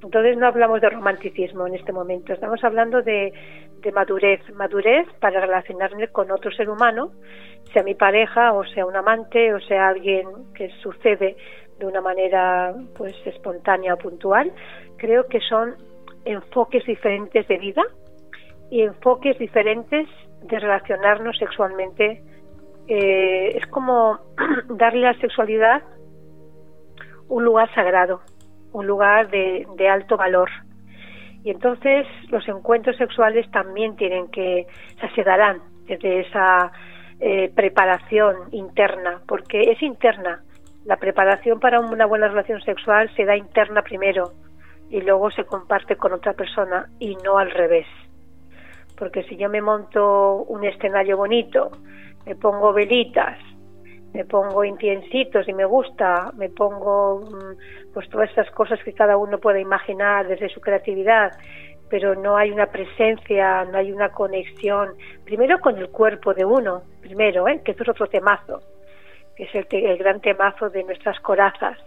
Entonces 0.03 0.37
no 0.37 0.47
hablamos 0.47 0.81
de 0.81 0.89
romanticismo 0.89 1.67
en 1.67 1.75
este 1.75 1.91
momento, 1.91 2.33
estamos 2.33 2.63
hablando 2.63 3.01
de, 3.01 3.33
madurez, 3.93 4.41
madurez 4.55 5.07
para 5.19 5.41
relacionarme 5.41 6.07
con 6.07 6.31
otro 6.31 6.51
ser 6.51 6.69
humano 6.69 7.11
sea 7.73 7.83
mi 7.83 7.93
pareja 7.93 8.53
o 8.53 8.63
sea 8.65 8.85
un 8.85 8.95
amante 8.95 9.53
o 9.53 9.59
sea 9.59 9.89
alguien 9.89 10.27
que 10.55 10.69
sucede 10.81 11.35
de 11.79 11.85
una 11.85 12.01
manera 12.01 12.75
pues 12.95 13.15
espontánea 13.25 13.93
o 13.93 13.97
puntual, 13.97 14.51
creo 14.97 15.27
que 15.27 15.39
son 15.39 15.75
enfoques 16.25 16.85
diferentes 16.85 17.47
de 17.47 17.57
vida 17.57 17.83
y 18.69 18.81
enfoques 18.81 19.39
diferentes 19.39 20.07
de 20.41 20.59
relacionarnos 20.59 21.37
sexualmente. 21.37 22.21
Eh, 22.87 23.57
es 23.57 23.65
como 23.67 24.19
darle 24.69 25.07
a 25.07 25.13
la 25.13 25.19
sexualidad 25.19 25.83
un 27.29 27.45
lugar 27.45 27.73
sagrado, 27.73 28.21
un 28.73 28.87
lugar 28.87 29.29
de, 29.29 29.67
de 29.75 29.89
alto 29.89 30.17
valor. 30.17 30.49
Y 31.43 31.51
entonces 31.51 32.05
los 32.29 32.47
encuentros 32.47 32.97
sexuales 32.97 33.49
también 33.51 33.95
tienen 33.95 34.27
que, 34.29 34.67
se 35.15 35.23
darán 35.23 35.61
desde 35.85 36.21
esa 36.21 36.71
eh, 37.19 37.51
preparación 37.55 38.35
interna, 38.51 39.21
porque 39.27 39.71
es 39.71 39.81
interna. 39.81 40.43
La 40.85 40.97
preparación 40.97 41.59
para 41.59 41.79
una 41.79 42.05
buena 42.05 42.27
relación 42.27 42.61
sexual 42.61 43.09
se 43.15 43.25
da 43.25 43.35
interna 43.35 43.81
primero 43.81 44.31
y 44.89 45.01
luego 45.01 45.29
se 45.31 45.45
comparte 45.45 45.95
con 45.95 46.13
otra 46.13 46.33
persona 46.33 46.87
y 46.99 47.15
no 47.17 47.37
al 47.37 47.51
revés. 47.51 47.87
Porque 48.97 49.23
si 49.23 49.37
yo 49.37 49.49
me 49.49 49.61
monto 49.61 50.43
un 50.43 50.65
escenario 50.65 51.15
bonito, 51.15 51.71
me 52.25 52.35
pongo 52.35 52.73
velitas, 52.73 53.37
me 54.13 54.25
pongo 54.25 54.63
inciensitos 54.63 55.47
y 55.47 55.53
me 55.53 55.65
gusta, 55.65 56.31
me 56.35 56.49
pongo 56.49 57.21
mm, 57.21 57.93
pues 57.93 58.09
todas 58.09 58.29
esas 58.31 58.49
cosas 58.51 58.79
que 58.83 58.93
cada 58.93 59.17
uno 59.17 59.37
puede 59.39 59.61
imaginar 59.61 60.27
desde 60.27 60.49
su 60.49 60.59
creatividad 60.61 61.31
pero 61.89 62.15
no 62.15 62.37
hay 62.37 62.51
una 62.51 62.67
presencia, 62.67 63.65
no 63.65 63.77
hay 63.77 63.91
una 63.91 64.09
conexión, 64.09 64.93
primero 65.25 65.59
con 65.59 65.77
el 65.77 65.89
cuerpo 65.89 66.33
de 66.33 66.45
uno, 66.45 66.83
primero, 67.01 67.47
¿eh? 67.47 67.61
que 67.65 67.71
es 67.71 67.81
otro 67.81 68.07
temazo, 68.07 68.61
que 69.35 69.43
es 69.43 69.55
el, 69.55 69.65
el 69.71 69.97
gran 69.97 70.21
temazo 70.21 70.69
de 70.69 70.83
nuestras 70.83 71.19
corazas, 71.19 71.77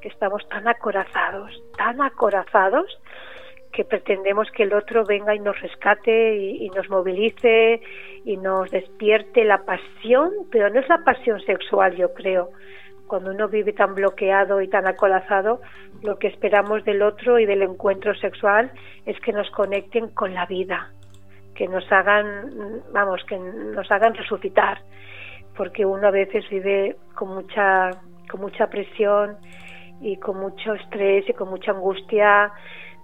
que 0.00 0.08
estamos 0.08 0.46
tan 0.48 0.68
acorazados, 0.68 1.50
tan 1.76 2.00
acorazados, 2.00 3.00
que 3.78 3.84
pretendemos 3.84 4.50
que 4.50 4.64
el 4.64 4.74
otro 4.74 5.04
venga 5.04 5.36
y 5.36 5.38
nos 5.38 5.60
rescate 5.60 6.36
y, 6.36 6.68
nos 6.70 6.90
movilice 6.90 7.80
y 8.24 8.36
nos 8.36 8.68
despierte 8.72 9.44
la 9.44 9.58
pasión, 9.58 10.32
pero 10.50 10.68
no 10.68 10.80
es 10.80 10.88
la 10.88 11.04
pasión 11.04 11.40
sexual, 11.42 11.94
yo 11.94 12.12
creo, 12.12 12.48
cuando 13.06 13.30
uno 13.30 13.46
vive 13.46 13.72
tan 13.72 13.94
bloqueado 13.94 14.60
y 14.60 14.66
tan 14.66 14.88
acolazado, 14.88 15.60
lo 16.02 16.18
que 16.18 16.26
esperamos 16.26 16.84
del 16.84 17.02
otro 17.02 17.38
y 17.38 17.46
del 17.46 17.62
encuentro 17.62 18.16
sexual 18.16 18.72
es 19.06 19.16
que 19.20 19.32
nos 19.32 19.48
conecten 19.52 20.08
con 20.08 20.34
la 20.34 20.46
vida, 20.46 20.90
que 21.54 21.68
nos 21.68 21.84
hagan, 21.92 22.82
vamos, 22.92 23.22
que 23.28 23.38
nos 23.38 23.88
hagan 23.92 24.12
resucitar, 24.14 24.82
porque 25.56 25.86
uno 25.86 26.08
a 26.08 26.10
veces 26.10 26.44
vive 26.50 26.96
con 27.14 27.32
mucha, 27.32 27.90
con 28.28 28.40
mucha 28.40 28.66
presión 28.66 29.36
y 30.00 30.16
con 30.16 30.40
mucho 30.40 30.74
estrés 30.74 31.28
y 31.28 31.32
con 31.32 31.48
mucha 31.48 31.70
angustia, 31.70 32.52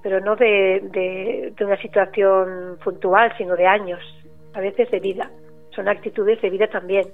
pero 0.04 0.20
no 0.20 0.36
de, 0.36 0.82
de, 1.56 1.64
una 1.64 1.78
situación 1.78 2.78
puntual, 2.84 3.32
sino 3.38 3.56
de 3.56 3.66
años, 3.66 4.00
a 4.52 4.60
veces 4.60 4.90
de 4.90 5.00
vida. 5.00 5.30
Son 5.74 5.88
actitudes 5.88 6.42
de 6.42 6.50
vida 6.50 6.66
también. 6.66 7.06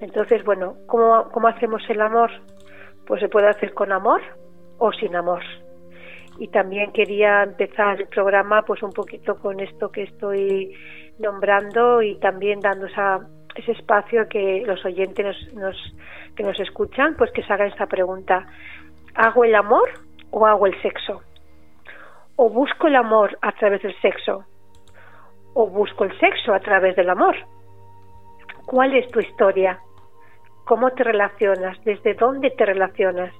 Entonces, 0.00 0.44
bueno, 0.44 0.74
¿cómo, 0.88 1.28
¿cómo 1.30 1.46
hacemos 1.46 1.80
el 1.88 2.00
amor? 2.00 2.32
Pues 3.06 3.20
se 3.20 3.28
puede 3.28 3.48
hacer 3.48 3.72
con 3.72 3.92
amor 3.92 4.20
o 4.78 4.90
sin 4.92 5.14
amor. 5.14 5.44
Y 6.40 6.48
también 6.48 6.90
quería 6.90 7.44
empezar 7.44 8.00
el 8.00 8.08
programa 8.08 8.62
pues 8.62 8.82
un 8.82 8.92
poquito 8.92 9.36
con 9.36 9.60
esto 9.60 9.92
que 9.92 10.02
estoy 10.02 10.74
nombrando 11.20 12.02
y 12.02 12.18
también 12.18 12.58
dando 12.58 12.86
ese 12.86 13.72
espacio 13.72 14.28
que 14.28 14.64
los 14.66 14.84
oyentes 14.84 15.24
nos, 15.24 15.54
nos, 15.54 15.76
que 16.34 16.42
nos 16.42 16.58
escuchan 16.58 17.14
pues 17.16 17.30
que 17.30 17.44
se 17.44 17.52
hagan 17.52 17.68
esta 17.68 17.86
pregunta. 17.86 18.44
¿Hago 19.14 19.44
el 19.44 19.54
amor 19.54 19.88
o 20.32 20.44
hago 20.44 20.66
el 20.66 20.82
sexo? 20.82 21.22
¿O 22.36 22.48
busco 22.48 22.86
el 22.86 22.96
amor 22.96 23.38
a 23.42 23.52
través 23.52 23.82
del 23.82 23.94
sexo? 24.00 24.44
¿O 25.54 25.66
busco 25.66 26.04
el 26.04 26.18
sexo 26.18 26.54
a 26.54 26.60
través 26.60 26.96
del 26.96 27.10
amor? 27.10 27.36
¿Cuál 28.66 28.94
es 28.94 29.10
tu 29.10 29.20
historia? 29.20 29.78
¿Cómo 30.64 30.90
te 30.92 31.04
relacionas? 31.04 31.82
¿Desde 31.84 32.14
dónde 32.14 32.50
te 32.50 32.64
relacionas? 32.64 33.34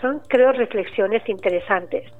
Son, 0.00 0.20
creo, 0.28 0.52
reflexiones 0.52 1.28
interesantes. 1.28 2.10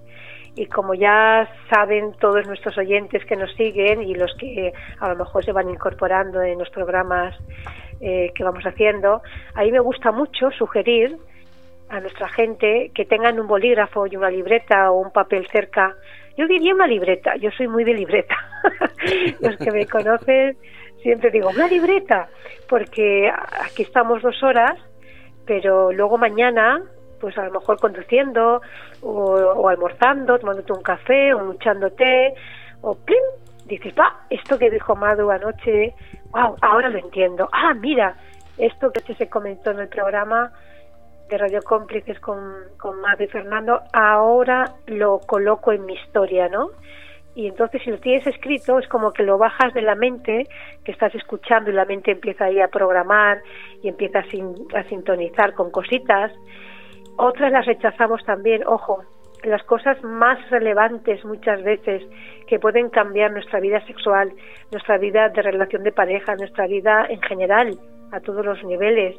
Y 0.54 0.66
como 0.66 0.92
ya 0.92 1.48
saben 1.70 2.12
todos 2.20 2.46
nuestros 2.46 2.76
oyentes 2.76 3.24
que 3.24 3.36
nos 3.36 3.52
siguen 3.54 4.02
y 4.02 4.14
los 4.14 4.34
que 4.36 4.72
a 5.00 5.08
lo 5.08 5.16
mejor 5.16 5.42
se 5.44 5.52
van 5.52 5.70
incorporando 5.70 6.42
en 6.42 6.58
los 6.58 6.68
programas 6.68 7.34
eh, 8.00 8.30
que 8.34 8.44
vamos 8.44 8.64
haciendo, 8.64 9.22
ahí 9.54 9.72
me 9.72 9.80
gusta 9.80 10.12
mucho 10.12 10.50
sugerir 10.50 11.16
a 11.92 12.00
nuestra 12.00 12.28
gente 12.28 12.90
que 12.94 13.04
tengan 13.04 13.38
un 13.38 13.46
bolígrafo 13.46 14.06
y 14.06 14.16
una 14.16 14.30
libreta 14.30 14.90
o 14.90 15.00
un 15.00 15.12
papel 15.12 15.46
cerca. 15.48 15.94
Yo 16.38 16.46
diría 16.46 16.74
una 16.74 16.86
libreta, 16.86 17.36
yo 17.36 17.50
soy 17.50 17.68
muy 17.68 17.84
de 17.84 17.92
libreta. 17.92 18.34
Los 19.40 19.56
que 19.58 19.70
me 19.70 19.86
conocen 19.86 20.56
siempre 21.02 21.30
digo, 21.30 21.50
una 21.50 21.66
libreta, 21.66 22.28
porque 22.68 23.30
aquí 23.60 23.82
estamos 23.82 24.22
dos 24.22 24.42
horas, 24.42 24.78
pero 25.44 25.92
luego 25.92 26.16
mañana, 26.16 26.80
pues 27.20 27.36
a 27.36 27.44
lo 27.44 27.52
mejor 27.52 27.78
conduciendo 27.78 28.62
o, 29.02 29.68
almorzando, 29.68 30.38
tomándote 30.38 30.72
un 30.72 30.82
café 30.82 31.34
o 31.34 31.40
luchándote, 31.40 32.34
o 32.80 32.94
¡plim! 32.94 33.22
dices, 33.66 33.92
va, 33.98 34.24
esto 34.30 34.58
que 34.58 34.70
dijo 34.70 34.96
Madu 34.96 35.30
anoche, 35.30 35.94
wow, 36.30 36.56
ahora 36.62 36.88
lo 36.88 36.98
entiendo. 36.98 37.48
Ah, 37.52 37.74
mira, 37.74 38.16
esto 38.56 38.90
que 38.92 39.14
se 39.14 39.28
comentó 39.28 39.72
en 39.72 39.80
el 39.80 39.88
programa, 39.88 40.52
de 41.32 41.38
Radio 41.38 41.62
Cómplices 41.62 42.20
con, 42.20 42.36
con 42.78 42.98
y 43.18 43.26
Fernando, 43.26 43.80
ahora 43.94 44.74
lo 44.86 45.18
coloco 45.20 45.72
en 45.72 45.86
mi 45.86 45.94
historia, 45.94 46.48
¿no? 46.48 46.68
Y 47.34 47.46
entonces 47.46 47.80
si 47.82 47.90
lo 47.90 47.98
tienes 47.98 48.26
escrito 48.26 48.78
es 48.78 48.86
como 48.88 49.12
que 49.12 49.22
lo 49.22 49.38
bajas 49.38 49.72
de 49.72 49.80
la 49.80 49.94
mente 49.94 50.46
que 50.84 50.92
estás 50.92 51.14
escuchando 51.14 51.70
y 51.70 51.72
la 51.72 51.86
mente 51.86 52.10
empieza 52.10 52.44
ahí 52.44 52.60
a 52.60 52.68
programar 52.68 53.40
y 53.82 53.88
empieza 53.88 54.18
a, 54.18 54.78
a 54.78 54.84
sintonizar 54.84 55.54
con 55.54 55.70
cositas. 55.70 56.30
Otras 57.16 57.50
las 57.50 57.64
rechazamos 57.64 58.22
también, 58.26 58.62
ojo, 58.66 59.02
las 59.42 59.62
cosas 59.62 60.02
más 60.04 60.38
relevantes 60.50 61.24
muchas 61.24 61.62
veces 61.62 62.02
que 62.46 62.58
pueden 62.58 62.90
cambiar 62.90 63.32
nuestra 63.32 63.58
vida 63.58 63.80
sexual, 63.86 64.30
nuestra 64.70 64.98
vida 64.98 65.30
de 65.30 65.40
relación 65.40 65.82
de 65.82 65.92
pareja, 65.92 66.36
nuestra 66.36 66.66
vida 66.66 67.06
en 67.08 67.22
general, 67.22 67.78
a 68.12 68.20
todos 68.20 68.44
los 68.44 68.62
niveles. 68.64 69.16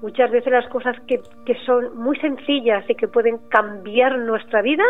Muchas 0.00 0.30
veces 0.30 0.52
las 0.52 0.68
cosas 0.68 0.96
que, 1.06 1.20
que 1.44 1.54
son 1.66 1.96
muy 1.96 2.16
sencillas 2.18 2.88
y 2.88 2.94
que 2.94 3.08
pueden 3.08 3.38
cambiar 3.48 4.18
nuestra 4.18 4.62
vida, 4.62 4.84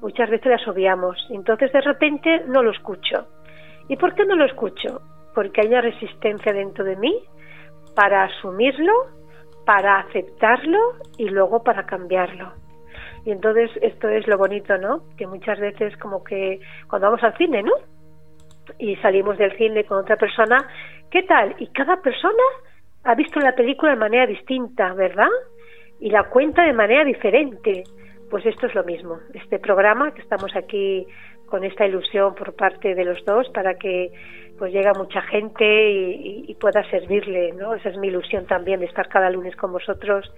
muchas 0.00 0.30
veces 0.30 0.46
las 0.46 0.66
obviamos. 0.66 1.16
Entonces 1.30 1.72
de 1.72 1.80
repente 1.82 2.42
no 2.46 2.62
lo 2.62 2.70
escucho. 2.70 3.28
¿Y 3.88 3.96
por 3.96 4.14
qué 4.14 4.24
no 4.24 4.34
lo 4.36 4.44
escucho? 4.44 5.02
Porque 5.34 5.60
hay 5.60 5.68
una 5.68 5.82
resistencia 5.82 6.52
dentro 6.52 6.84
de 6.84 6.96
mí 6.96 7.14
para 7.94 8.24
asumirlo, 8.24 8.92
para 9.64 10.00
aceptarlo 10.00 10.78
y 11.18 11.28
luego 11.28 11.62
para 11.62 11.84
cambiarlo. 11.84 12.52
Y 13.24 13.30
entonces 13.32 13.70
esto 13.82 14.08
es 14.08 14.26
lo 14.26 14.38
bonito, 14.38 14.78
¿no? 14.78 15.02
Que 15.16 15.26
muchas 15.26 15.58
veces 15.58 15.96
como 15.98 16.24
que 16.24 16.60
cuando 16.88 17.08
vamos 17.08 17.22
al 17.22 17.36
cine, 17.36 17.62
¿no? 17.62 17.72
Y 18.78 18.96
salimos 18.96 19.36
del 19.38 19.56
cine 19.56 19.84
con 19.84 19.98
otra 19.98 20.16
persona, 20.16 20.66
¿qué 21.10 21.22
tal? 21.22 21.54
Y 21.58 21.66
cada 21.68 22.00
persona 22.00 22.42
ha 23.04 23.14
visto 23.14 23.40
la 23.40 23.54
película 23.54 23.92
de 23.92 23.98
manera 23.98 24.26
distinta, 24.26 24.92
¿verdad? 24.94 25.28
Y 26.00 26.10
la 26.10 26.24
cuenta 26.24 26.64
de 26.64 26.72
manera 26.72 27.04
diferente. 27.04 27.84
Pues 28.30 28.44
esto 28.44 28.66
es 28.66 28.74
lo 28.74 28.84
mismo. 28.84 29.18
Este 29.32 29.58
programa 29.58 30.12
que 30.12 30.20
estamos 30.20 30.54
aquí 30.54 31.06
con 31.46 31.64
esta 31.64 31.86
ilusión 31.86 32.34
por 32.34 32.54
parte 32.54 32.94
de 32.94 33.04
los 33.04 33.24
dos 33.24 33.48
para 33.50 33.74
que 33.74 34.12
pues 34.58 34.72
llegue 34.72 34.90
mucha 34.96 35.22
gente 35.22 35.90
y, 35.90 36.44
y, 36.48 36.54
pueda 36.56 36.82
servirle, 36.90 37.52
¿no? 37.52 37.74
Esa 37.74 37.90
es 37.90 37.96
mi 37.96 38.08
ilusión 38.08 38.44
también 38.46 38.80
de 38.80 38.86
estar 38.86 39.08
cada 39.08 39.30
lunes 39.30 39.54
con 39.54 39.72
vosotros, 39.72 40.30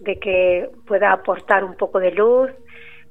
de 0.00 0.18
que 0.18 0.68
pueda 0.86 1.12
aportar 1.12 1.64
un 1.64 1.74
poco 1.74 1.98
de 1.98 2.12
luz, 2.12 2.50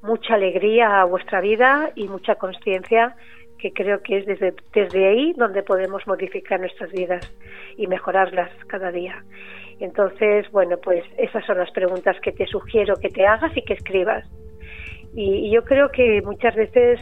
mucha 0.03 0.35
alegría 0.35 1.01
a 1.01 1.05
vuestra 1.05 1.41
vida 1.41 1.91
y 1.95 2.07
mucha 2.07 2.35
conciencia 2.35 3.15
que 3.63 3.71
creo 3.71 4.01
que 4.01 4.17
es 4.17 4.25
desde, 4.25 4.53
desde 4.73 5.07
ahí 5.07 5.31
donde 5.37 5.63
podemos 5.63 6.05
modificar 6.05 6.59
nuestras 6.59 6.91
vidas 6.91 7.33
y 7.77 7.87
mejorarlas 7.87 8.51
cada 8.67 8.91
día. 8.91 9.23
Entonces, 9.79 10.51
bueno, 10.51 10.75
pues 10.83 11.05
esas 11.17 11.45
son 11.45 11.59
las 11.59 11.71
preguntas 11.71 12.17
que 12.19 12.33
te 12.33 12.45
sugiero 12.45 12.95
que 12.97 13.07
te 13.07 13.25
hagas 13.25 13.55
y 13.55 13.61
que 13.61 13.75
escribas. 13.75 14.29
Y, 15.15 15.49
yo 15.49 15.63
creo 15.63 15.89
que 15.91 16.21
muchas 16.23 16.53
veces, 16.55 16.99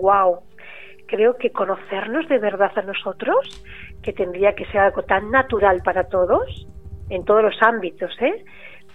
wow, 0.00 0.34
mm, 0.34 1.06
creo 1.06 1.36
que 1.36 1.52
conocernos 1.52 2.28
de 2.28 2.38
verdad 2.38 2.72
a 2.74 2.82
nosotros, 2.82 3.64
que 4.02 4.12
tendría 4.12 4.56
que 4.56 4.64
ser 4.66 4.80
algo 4.80 5.02
tan 5.02 5.30
natural 5.30 5.80
para 5.84 6.08
todos, 6.08 6.66
en 7.08 7.24
todos 7.24 7.44
los 7.44 7.62
ámbitos, 7.62 8.10
¿eh? 8.20 8.44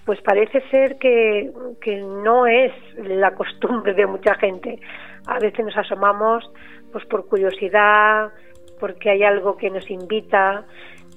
Pues 0.06 0.22
parece 0.22 0.62
ser 0.70 0.98
que, 0.98 1.52
que 1.82 1.98
no 1.98 2.46
es 2.46 2.72
la 2.98 3.32
costumbre 3.32 3.94
de 3.94 4.06
mucha 4.06 4.36
gente. 4.36 4.80
A 5.26 5.40
veces 5.40 5.66
nos 5.66 5.76
asomamos 5.76 6.50
pues 6.92 7.06
por 7.06 7.28
curiosidad, 7.28 8.32
porque 8.80 9.10
hay 9.10 9.24
algo 9.24 9.58
que 9.58 9.70
nos 9.70 9.90
invita, 9.90 10.64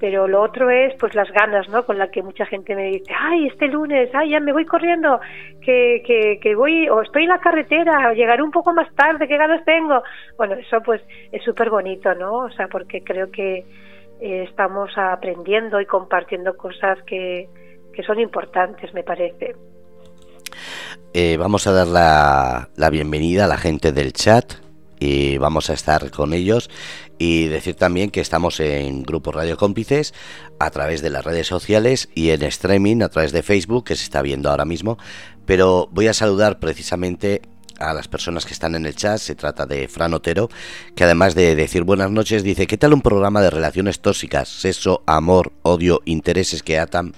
pero 0.00 0.26
lo 0.26 0.40
otro 0.40 0.70
es 0.70 0.94
pues 0.94 1.14
las 1.14 1.30
ganas, 1.32 1.68
¿no? 1.68 1.84
Con 1.84 1.98
la 1.98 2.10
que 2.10 2.22
mucha 2.22 2.46
gente 2.46 2.74
me 2.74 2.84
dice, 2.84 3.12
ay, 3.16 3.48
este 3.48 3.68
lunes, 3.68 4.10
ay, 4.14 4.30
ya 4.30 4.40
me 4.40 4.52
voy 4.52 4.64
corriendo, 4.64 5.20
que, 5.60 6.02
que, 6.06 6.38
que 6.40 6.54
voy, 6.54 6.88
o 6.88 7.02
estoy 7.02 7.24
en 7.24 7.28
la 7.28 7.40
carretera, 7.40 8.08
o 8.10 8.14
llegaré 8.14 8.42
un 8.42 8.50
poco 8.50 8.72
más 8.72 8.92
tarde, 8.94 9.28
qué 9.28 9.36
ganas 9.36 9.64
tengo. 9.64 10.02
Bueno, 10.38 10.54
eso 10.54 10.80
pues 10.82 11.02
es 11.30 11.42
súper 11.44 11.68
bonito, 11.68 12.14
¿no? 12.14 12.38
O 12.38 12.50
sea, 12.50 12.68
porque 12.68 13.02
creo 13.02 13.30
que 13.30 13.64
eh, 14.20 14.46
estamos 14.48 14.96
aprendiendo 14.96 15.80
y 15.80 15.86
compartiendo 15.86 16.56
cosas 16.56 17.02
que, 17.02 17.48
que 17.98 18.04
son 18.04 18.20
importantes, 18.20 18.94
me 18.94 19.02
parece. 19.02 19.56
Eh, 21.12 21.36
vamos 21.36 21.66
a 21.66 21.72
dar 21.72 21.88
la, 21.88 22.68
la 22.76 22.90
bienvenida 22.90 23.46
a 23.46 23.48
la 23.48 23.56
gente 23.56 23.90
del 23.90 24.12
chat 24.12 24.52
y 25.00 25.36
vamos 25.38 25.68
a 25.68 25.72
estar 25.72 26.08
con 26.12 26.32
ellos 26.32 26.70
y 27.18 27.48
decir 27.48 27.74
también 27.74 28.12
que 28.12 28.20
estamos 28.20 28.60
en 28.60 29.02
Grupo 29.02 29.32
Radio 29.32 29.56
Cómplices 29.56 30.14
a 30.60 30.70
través 30.70 31.02
de 31.02 31.10
las 31.10 31.24
redes 31.24 31.48
sociales 31.48 32.08
y 32.14 32.30
en 32.30 32.44
streaming 32.44 33.02
a 33.02 33.08
través 33.08 33.32
de 33.32 33.42
Facebook 33.42 33.86
que 33.86 33.96
se 33.96 34.04
está 34.04 34.22
viendo 34.22 34.48
ahora 34.48 34.64
mismo 34.64 34.96
pero 35.44 35.88
voy 35.90 36.06
a 36.06 36.14
saludar 36.14 36.60
precisamente 36.60 37.42
a 37.80 37.94
las 37.94 38.06
personas 38.06 38.46
que 38.46 38.52
están 38.52 38.76
en 38.76 38.86
el 38.86 38.94
chat, 38.94 39.18
se 39.18 39.34
trata 39.34 39.66
de 39.66 39.88
Fran 39.88 40.14
Otero, 40.14 40.48
que 40.94 41.02
además 41.02 41.34
de 41.34 41.56
decir 41.56 41.82
buenas 41.82 42.12
noches, 42.12 42.44
dice, 42.44 42.68
¿qué 42.68 42.76
tal 42.76 42.92
un 42.92 43.02
programa 43.02 43.40
de 43.40 43.50
relaciones 43.50 44.00
tóxicas, 44.00 44.48
sexo, 44.48 45.02
amor, 45.06 45.52
odio, 45.62 46.00
intereses 46.04 46.62
que 46.62 46.78
atan? 46.78 47.14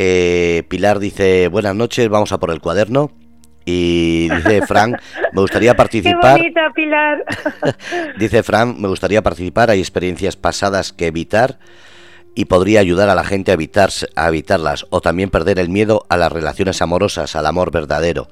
Eh, 0.00 0.62
Pilar 0.68 1.00
dice, 1.00 1.48
buenas 1.48 1.74
noches, 1.74 2.08
vamos 2.08 2.30
a 2.30 2.38
por 2.38 2.52
el 2.52 2.60
cuaderno. 2.60 3.10
Y 3.64 4.30
dice 4.30 4.64
Frank, 4.64 4.96
me 5.32 5.40
gustaría 5.42 5.74
participar. 5.76 6.36
Qué 6.36 6.42
bonita, 6.42 6.72
Pilar. 6.72 7.24
dice 8.18 8.44
Frank, 8.44 8.78
me 8.78 8.86
gustaría 8.86 9.22
participar. 9.22 9.70
Hay 9.70 9.80
experiencias 9.80 10.36
pasadas 10.36 10.92
que 10.92 11.08
evitar 11.08 11.58
y 12.36 12.44
podría 12.44 12.78
ayudar 12.78 13.08
a 13.08 13.16
la 13.16 13.24
gente 13.24 13.50
a, 13.50 13.54
evitar, 13.54 13.90
a 14.14 14.28
evitarlas 14.28 14.86
o 14.90 15.00
también 15.00 15.30
perder 15.30 15.58
el 15.58 15.68
miedo 15.68 16.06
a 16.08 16.16
las 16.16 16.30
relaciones 16.30 16.80
amorosas, 16.80 17.34
al 17.34 17.46
amor 17.46 17.72
verdadero. 17.72 18.28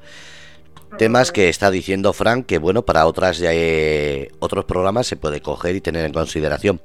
Temas 0.99 1.33
que 1.33 1.49
está 1.49 1.73
diciendo 1.73 2.13
Frank 2.13 2.47
que 2.47 2.59
bueno 2.59 2.87
para 2.87 3.07
otras 3.07 3.43
eh, 3.45 4.31
otros 4.39 4.65
programas 4.65 5.09
se 5.09 5.17
puede 5.17 5.43
coger 5.43 5.75
y 5.75 5.81
tener 5.81 6.05
en 6.05 6.13
consideración. 6.13 6.81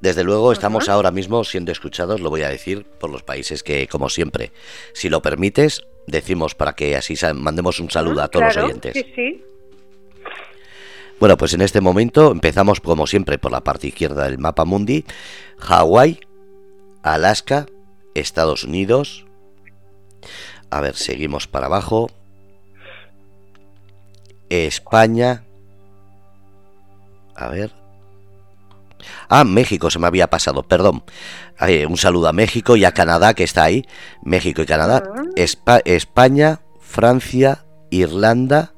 Desde 0.00 0.24
luego 0.24 0.52
estamos 0.52 0.88
ahora 0.88 1.10
mismo 1.10 1.42
siendo 1.44 1.72
escuchados, 1.72 2.20
lo 2.20 2.30
voy 2.30 2.42
a 2.42 2.48
decir, 2.48 2.84
por 2.84 3.10
los 3.10 3.22
países 3.22 3.62
que, 3.62 3.88
como 3.88 4.08
siempre, 4.10 4.52
si 4.92 5.08
lo 5.08 5.22
permites, 5.22 5.82
decimos 6.06 6.54
para 6.54 6.74
que 6.74 6.96
así 6.96 7.14
mandemos 7.34 7.80
un 7.80 7.90
saludo 7.90 8.22
a 8.22 8.28
todos 8.28 8.54
los 8.54 8.64
oyentes. 8.64 8.92
Sí, 8.92 9.12
sí. 9.14 9.44
Bueno, 11.18 11.38
pues 11.38 11.54
en 11.54 11.62
este 11.62 11.80
momento 11.80 12.30
empezamos 12.30 12.80
como 12.80 13.06
siempre 13.06 13.38
por 13.38 13.50
la 13.50 13.62
parte 13.62 13.86
izquierda 13.86 14.24
del 14.24 14.38
mapa 14.38 14.66
mundi. 14.66 15.06
Hawái, 15.58 16.20
Alaska, 17.02 17.66
Estados 18.14 18.64
Unidos. 18.64 19.24
A 20.70 20.80
ver, 20.82 20.94
seguimos 20.94 21.46
para 21.46 21.66
abajo. 21.66 22.10
España. 24.50 25.44
A 27.34 27.48
ver. 27.48 27.85
Ah, 29.28 29.44
México 29.44 29.90
se 29.90 29.98
me 29.98 30.06
había 30.06 30.28
pasado, 30.28 30.62
perdón. 30.62 31.04
un 31.88 31.96
saludo 31.96 32.28
a 32.28 32.32
México 32.32 32.76
y 32.76 32.84
a 32.84 32.92
Canadá 32.92 33.34
que 33.34 33.44
está 33.44 33.64
ahí. 33.64 33.84
México 34.22 34.62
y 34.62 34.66
Canadá. 34.66 35.02
España, 35.36 36.60
Francia, 36.80 37.64
Irlanda, 37.90 38.74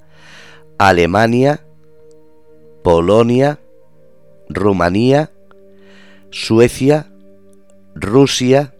Alemania, 0.79 1.65
Polonia, 2.83 3.59
Rumanía, 4.49 5.31
Suecia, 6.31 7.07
Rusia, 7.95 8.75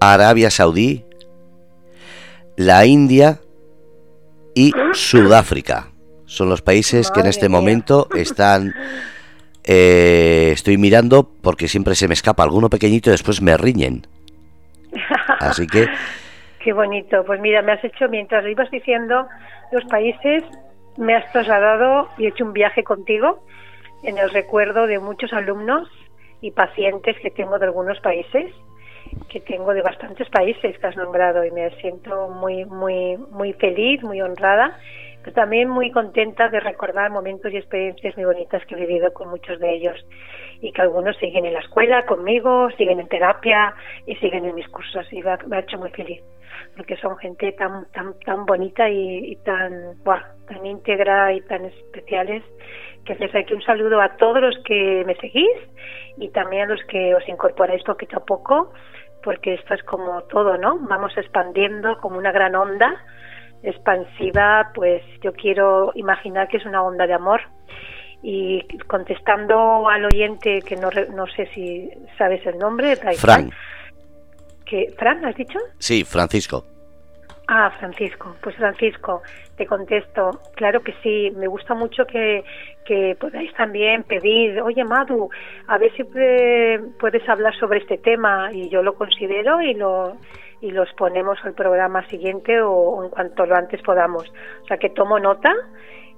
Arabia 0.00 0.50
Saudí, 0.50 1.04
la 2.56 2.86
India, 2.86 3.40
y 4.54 4.72
Sudáfrica. 4.92 5.88
Son 6.26 6.48
los 6.48 6.62
países 6.62 7.10
que 7.10 7.20
en 7.20 7.26
este 7.26 7.48
momento 7.48 8.08
están... 8.14 8.74
Eh, 9.64 10.50
estoy 10.52 10.78
mirando 10.78 11.28
porque 11.42 11.68
siempre 11.68 11.94
se 11.94 12.08
me 12.08 12.14
escapa 12.14 12.42
alguno 12.42 12.70
pequeñito 12.70 13.10
y 13.10 13.12
después 13.12 13.42
me 13.42 13.56
riñen. 13.56 14.06
Así 15.40 15.66
que... 15.66 15.86
Qué 16.62 16.74
bonito. 16.74 17.24
Pues 17.24 17.40
mira, 17.40 17.62
me 17.62 17.72
has 17.72 17.82
hecho, 17.82 18.08
mientras 18.08 18.46
ibas 18.46 18.70
diciendo 18.70 19.26
los 19.72 19.84
países, 19.86 20.44
me 20.98 21.14
has 21.14 21.30
trasladado 21.32 22.08
y 22.18 22.26
hecho 22.26 22.44
un 22.44 22.52
viaje 22.52 22.84
contigo 22.84 23.42
en 24.02 24.18
el 24.18 24.30
recuerdo 24.30 24.86
de 24.86 24.98
muchos 24.98 25.32
alumnos 25.32 25.88
y 26.42 26.50
pacientes 26.50 27.16
que 27.22 27.30
tengo 27.30 27.58
de 27.58 27.66
algunos 27.66 27.98
países, 28.00 28.52
que 29.28 29.40
tengo 29.40 29.72
de 29.72 29.82
bastantes 29.82 30.28
países 30.28 30.78
que 30.78 30.86
has 30.86 30.96
nombrado 30.96 31.44
y 31.44 31.50
me 31.50 31.70
siento 31.80 32.28
muy, 32.28 32.64
muy, 32.66 33.16
muy 33.30 33.52
feliz, 33.54 34.02
muy 34.02 34.20
honrada, 34.20 34.78
pero 35.22 35.34
también 35.34 35.68
muy 35.68 35.90
contenta 35.90 36.48
de 36.48 36.60
recordar 36.60 37.10
momentos 37.10 37.52
y 37.52 37.56
experiencias 37.56 38.16
muy 38.16 38.24
bonitas 38.24 38.64
que 38.66 38.74
he 38.74 38.78
vivido 38.78 39.12
con 39.12 39.28
muchos 39.28 39.58
de 39.58 39.74
ellos 39.74 40.06
y 40.60 40.72
que 40.72 40.82
algunos 40.82 41.16
siguen 41.18 41.44
en 41.44 41.54
la 41.54 41.60
escuela 41.60 42.06
conmigo, 42.06 42.70
siguen 42.76 43.00
en 43.00 43.08
terapia 43.08 43.74
y 44.06 44.16
siguen 44.16 44.44
en 44.44 44.54
mis 44.54 44.68
cursos 44.68 45.06
y 45.12 45.22
me 45.22 45.30
ha, 45.30 45.58
hecho 45.60 45.78
muy 45.78 45.90
feliz 45.90 46.22
porque 46.76 46.96
son 46.96 47.16
gente 47.18 47.52
tan 47.52 47.86
tan 47.92 48.18
tan 48.20 48.46
bonita 48.46 48.88
y, 48.88 49.36
tan 49.44 49.94
tan 50.04 50.66
íntegra 50.66 51.32
y 51.32 51.40
tan 51.42 51.64
especiales 51.64 52.42
que 53.04 53.14
les 53.14 53.34
aquí 53.34 53.54
un 53.54 53.62
saludo 53.62 54.00
a 54.00 54.16
todos 54.16 54.40
los 54.40 54.58
que 54.64 55.04
me 55.06 55.14
seguís 55.16 55.58
y 56.16 56.28
también 56.30 56.62
a 56.62 56.74
los 56.74 56.84
que 56.84 57.14
os 57.14 57.26
incorporáis 57.28 57.82
poquito 57.84 58.18
a 58.18 58.24
poco, 58.24 58.72
porque 59.22 59.54
esto 59.54 59.74
es 59.74 59.82
como 59.84 60.22
todo, 60.24 60.58
¿no? 60.58 60.78
Vamos 60.80 61.16
expandiendo 61.16 61.98
como 61.98 62.18
una 62.18 62.32
gran 62.32 62.54
onda 62.54 62.92
expansiva, 63.62 64.70
pues 64.74 65.02
yo 65.22 65.32
quiero 65.32 65.92
imaginar 65.94 66.48
que 66.48 66.58
es 66.58 66.66
una 66.66 66.82
onda 66.82 67.06
de 67.06 67.14
amor. 67.14 67.40
Y 68.22 68.66
contestando 68.86 69.88
al 69.88 70.04
oyente, 70.04 70.60
que 70.60 70.76
no, 70.76 70.90
no 71.14 71.26
sé 71.26 71.46
si 71.54 71.90
sabes 72.18 72.44
el 72.46 72.58
nombre, 72.58 72.96
Fran. 72.96 73.50
Que, 74.66 74.92
¿Fran, 74.98 75.24
has 75.24 75.34
dicho? 75.36 75.58
Sí, 75.78 76.04
Francisco. 76.04 76.64
Ah, 77.48 77.72
Francisco. 77.78 78.36
Pues 78.42 78.54
Francisco, 78.56 79.22
te 79.56 79.66
contesto. 79.66 80.40
Claro 80.54 80.82
que 80.82 80.94
sí. 81.02 81.32
Me 81.34 81.48
gusta 81.48 81.74
mucho 81.74 82.06
que, 82.06 82.44
que 82.84 83.16
podáis 83.18 83.52
también 83.54 84.04
pedir, 84.04 84.60
oye 84.62 84.84
Madu, 84.84 85.30
a 85.66 85.78
ver 85.78 85.92
si 85.96 86.04
puedes 86.04 87.28
hablar 87.28 87.54
sobre 87.58 87.78
este 87.78 87.98
tema 87.98 88.50
y 88.52 88.68
yo 88.68 88.82
lo 88.82 88.94
considero 88.94 89.60
y 89.60 89.74
lo 89.74 90.16
y 90.60 90.70
los 90.70 90.92
ponemos 90.94 91.38
al 91.44 91.54
programa 91.54 92.06
siguiente 92.08 92.60
o, 92.60 93.02
en 93.04 93.10
cuanto 93.10 93.46
lo 93.46 93.56
antes 93.56 93.80
podamos. 93.82 94.28
O 94.62 94.66
sea 94.66 94.76
que 94.76 94.90
tomo 94.90 95.18
nota 95.18 95.52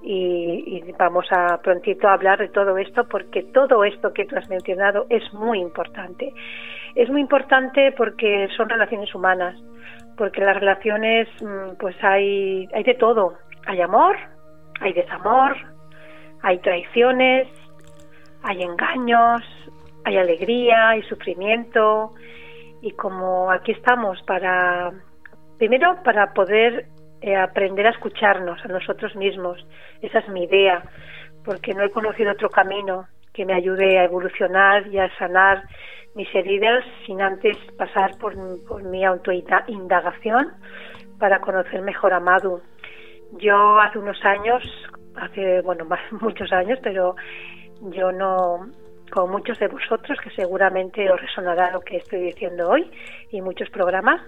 y, 0.03 0.85
y, 0.87 0.93
vamos 0.99 1.27
a 1.31 1.59
prontito 1.63 2.09
a 2.09 2.15
hablar 2.15 2.39
de 2.41 2.49
todo 2.49 2.77
esto 2.79 3.09
porque 3.09 3.45
todo 3.45 3.85
esto 3.85 4.13
que 4.13 4.25
tú 4.25 4.37
has 4.37 4.49
mencionado 4.49 5.07
es 5.11 5.33
muy 5.33 5.61
importante. 5.61 6.33
Es 6.95 7.09
muy 7.09 7.21
importante 7.21 7.93
porque 7.93 8.49
son 8.57 8.69
relaciones 8.69 9.15
humanas 9.15 9.57
porque 10.17 10.41
las 10.41 10.57
relaciones 10.57 11.29
mm, 11.41 11.77
pues 11.79 11.97
hay, 12.03 12.69
hay 12.73 12.83
de 12.83 12.95
todo. 12.95 13.35
Hay 13.67 13.81
amor, 13.81 14.17
hay 14.81 14.93
desamor, 14.93 15.57
hay 16.43 16.59
traiciones, 16.59 17.49
hay 18.43 18.63
engaños, 18.63 19.43
hay 20.05 20.17
alegría, 20.17 20.91
hay 20.91 21.03
sufrimiento 21.03 22.13
y 22.83 22.91
como 22.93 23.51
aquí 23.51 23.73
estamos 23.73 24.21
para, 24.27 24.93
primero 25.57 26.03
para 26.03 26.35
poder 26.35 26.87
eh, 27.21 27.37
aprender 27.37 27.87
a 27.87 27.91
escucharnos 27.91 28.63
a 28.65 28.69
nosotros 28.69 29.15
mismos, 29.15 29.65
esa 30.03 30.19
es 30.19 30.29
mi 30.29 30.43
idea, 30.45 30.83
porque 31.45 31.73
no 31.73 31.85
he 31.85 31.91
conocido 31.91 32.33
otro 32.33 32.51
camino 32.51 33.07
que 33.33 33.47
me 33.47 33.55
ayude 33.55 33.99
a 33.99 34.05
evolucionar 34.05 34.89
y 34.89 34.99
a 34.99 35.09
sanar 35.17 35.63
mis 36.15 36.33
heridas 36.35 36.85
sin 37.07 37.23
antes 37.23 37.57
pasar 37.79 38.19
por, 38.19 38.37
mi 38.83 39.05
autoindagación 39.05 40.53
para 41.19 41.41
conocer 41.41 41.81
mejor 41.83 42.13
a 42.13 42.21
Madu. 42.21 42.61
Yo 43.39 43.79
hace 43.81 43.99
unos 43.99 44.23
años, 44.25 44.63
hace, 45.17 45.63
bueno, 45.63 45.87
muchos 46.21 46.53
años, 46.53 46.79
pero 46.83 47.15
yo 47.81 48.13
no, 48.13 48.67
como 49.13 49.39
muchos 49.39 49.59
de 49.59 49.69
vosotros, 49.69 50.19
que 50.21 50.31
seguramente 50.31 51.11
os 51.11 51.21
resonará 51.21 51.71
lo 51.71 51.83
que 51.83 51.99
estoy 51.99 52.21
diciendo 52.21 52.71
hoy 52.71 52.91
y 53.31 53.43
muchos 53.43 53.69
programas, 53.69 54.23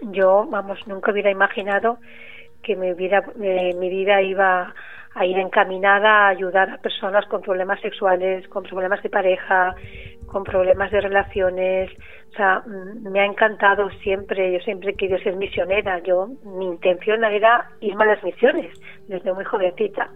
yo, 0.00 0.46
vamos, 0.48 0.78
nunca 0.86 1.10
hubiera 1.10 1.30
imaginado 1.30 1.98
que 2.62 2.76
mi 2.76 2.92
vida, 2.92 3.24
eh, 3.42 3.74
mi 3.74 3.90
vida 3.90 4.22
iba 4.22 4.72
a 5.14 5.26
ir 5.26 5.36
encaminada 5.38 6.26
a 6.26 6.28
ayudar 6.28 6.70
a 6.70 6.78
personas 6.78 7.26
con 7.26 7.42
problemas 7.42 7.80
sexuales, 7.80 8.46
con 8.48 8.62
problemas 8.62 9.02
de 9.02 9.10
pareja, 9.10 9.74
con 10.28 10.44
problemas 10.44 10.90
de 10.90 11.00
relaciones. 11.00 11.90
O 12.30 12.36
sea, 12.36 12.62
mm, 12.64 13.10
me 13.10 13.20
ha 13.20 13.24
encantado 13.24 13.90
siempre, 14.02 14.52
yo 14.52 14.60
siempre 14.60 14.90
he 14.90 14.94
querido 14.94 15.18
ser 15.18 15.36
misionera. 15.36 15.98
Yo, 16.00 16.28
mi 16.44 16.66
intención 16.66 17.24
era 17.24 17.70
irme 17.80 18.04
a 18.04 18.14
las 18.14 18.22
misiones 18.22 18.70
desde 19.08 19.32
muy 19.32 19.44
jovencita. 19.44 20.10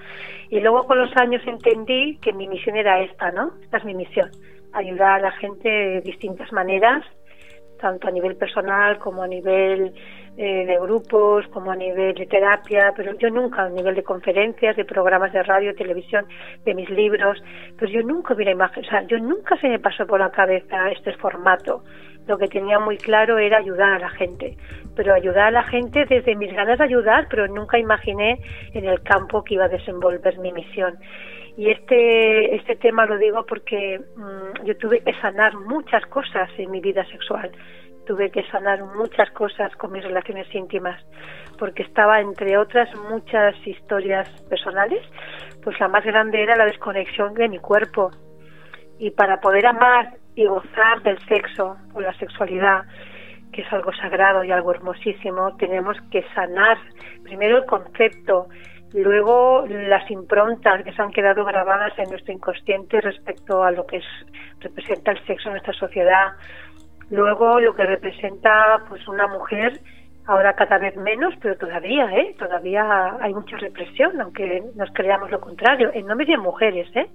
Y 0.51 0.61
luego 0.61 0.85
con 0.85 0.99
los 0.99 1.11
años 1.17 1.43
entendí 1.47 2.19
que 2.19 2.33
mi 2.33 2.47
misión 2.47 2.77
era 2.77 3.01
esta, 3.01 3.31
¿no? 3.33 3.53
Esta 3.63 3.79
es 3.79 3.85
mi 3.85 3.95
misión, 3.95 4.31
ayudar 4.73 5.13
a 5.13 5.23
la 5.23 5.33
gente 5.33 5.69
de 5.69 6.01
distintas 6.03 6.53
maneras, 6.53 7.05
tanto 7.81 8.07
a 8.07 8.11
nivel 8.11 8.37
personal 8.37 8.99
como 8.99 9.23
a 9.23 9.27
nivel 9.27 9.93
eh, 10.37 10.65
de 10.65 10.79
grupos, 10.81 11.47
como 11.49 11.71
a 11.73 11.77
nivel 11.77 12.15
de 12.15 12.27
terapia, 12.27 12.95
pero 12.97 13.13
yo 13.19 13.29
nunca 13.29 13.65
a 13.65 13.69
nivel 13.69 13.95
de 13.95 14.03
conferencias, 14.03 14.77
de 14.77 14.85
programas 14.87 15.31
de 15.33 15.43
radio, 15.43 15.75
televisión, 15.75 16.25
de 16.65 16.75
mis 16.75 16.89
libros, 16.89 17.43
pues 17.79 17.91
yo 17.91 18.03
nunca 18.03 18.33
hubiera 18.33 18.51
imagen, 18.51 18.83
o 18.83 18.89
sea, 18.89 19.03
yo 19.03 19.19
nunca 19.19 19.59
se 19.59 19.69
me 19.69 19.79
pasó 19.79 20.07
por 20.07 20.21
la 20.21 20.31
cabeza 20.31 20.91
este 20.91 21.13
formato. 21.19 21.85
Lo 22.27 22.39
que 22.39 22.49
tenía 22.49 22.79
muy 22.79 22.97
claro 22.97 23.37
era 23.37 23.59
ayudar 23.59 23.91
a 23.91 23.99
la 23.99 24.09
gente, 24.09 24.57
pero 24.97 25.13
ayudar 25.13 25.49
a 25.49 25.51
la 25.51 25.65
gente 25.65 26.07
desde 26.07 26.35
mis 26.35 26.55
ganas 26.55 26.79
de 26.79 26.85
ayudar, 26.85 27.27
pero 27.29 27.47
nunca 27.49 27.79
imaginé 27.79 28.39
en 28.73 28.87
el 28.87 29.03
campo 29.03 29.45
que 29.45 29.55
iba 29.55 29.65
a 29.65 29.69
desenvolver 29.69 30.39
mi 30.39 30.53
misión. 30.53 30.97
Y 31.59 31.69
este, 31.71 32.55
este 32.55 32.77
tema 32.77 33.05
lo 33.05 33.19
digo 33.19 33.45
porque 33.45 34.01
mm, 34.17 34.65
yo 34.65 34.77
tuve 34.79 35.01
que 35.01 35.13
sanar 35.21 35.55
muchas 35.59 36.07
cosas 36.07 36.49
en 36.57 36.71
mi 36.71 36.81
vida 36.81 37.05
sexual 37.07 37.51
tuve 38.07 38.31
que 38.31 38.43
sanar 38.51 38.83
muchas 38.85 39.31
cosas 39.31 39.75
con 39.77 39.93
mis 39.93 40.05
relaciones 40.05 40.53
íntimas, 40.55 41.01
porque 41.59 41.83
estaba, 41.83 42.21
entre 42.21 42.57
otras 42.59 42.89
muchas 43.11 43.55
historias 43.67 44.29
personales, 44.49 45.03
pues 45.63 45.79
la 45.79 45.89
más 45.89 46.05
grande 46.05 46.43
era 46.43 46.57
la 46.57 46.65
desconexión 46.65 47.35
de 47.35 47.49
mi 47.49 47.59
cuerpo. 47.59 48.11
Y 48.99 49.11
para 49.11 49.41
poder 49.41 49.67
amar 49.67 50.15
y 50.35 50.47
gozar 50.47 51.03
del 51.03 51.19
sexo 51.27 51.77
o 51.95 52.01
la 52.01 52.15
sexualidad, 52.15 52.85
que 53.53 53.63
es 53.63 53.73
algo 53.73 53.93
sagrado 53.93 54.45
y 54.45 54.51
algo 54.51 54.73
hermosísimo, 54.73 55.57
tenemos 55.57 55.97
que 56.11 56.25
sanar 56.35 56.79
primero 57.23 57.59
el 57.59 57.67
concepto, 57.67 58.49
luego 58.95 59.65
las 59.69 60.11
improntas 60.11 60.83
que 60.85 60.93
se 60.93 61.03
han 61.03 61.13
quedado 61.13 61.45
grabadas 61.45 61.93
en 61.99 62.11
nuestro 62.11 62.33
inconsciente 62.33 63.01
respecto 63.01 63.63
a 63.63 63.71
lo 63.71 63.87
que 63.87 63.99
es, 63.99 64.05
representa 64.61 65.13
el 65.13 65.25
sexo 65.27 65.49
en 65.49 65.55
nuestra 65.55 65.75
sociedad, 65.75 66.33
Luego 67.13 67.61
lo 67.61 67.75
que 67.75 67.85
representa 67.85 68.83
pues 68.89 69.07
una 69.07 69.27
mujer, 69.27 69.81
ahora 70.25 70.55
cada 70.55 70.79
vez 70.79 70.97
menos, 70.97 71.35
pero 71.43 71.59
todavía, 71.59 72.07
¿eh? 72.07 72.35
Todavía 72.39 73.19
hay 73.21 73.35
mucha 73.35 73.59
represión, 73.59 74.19
aunque 74.19 74.65
nos 74.75 74.91
creamos 74.95 75.31
lo 75.31 75.39
contrario, 75.39 75.91
en 75.93 76.07
nombre 76.07 76.25
de 76.25 76.39
mujeres, 76.39 76.89
¿eh? 76.97 77.11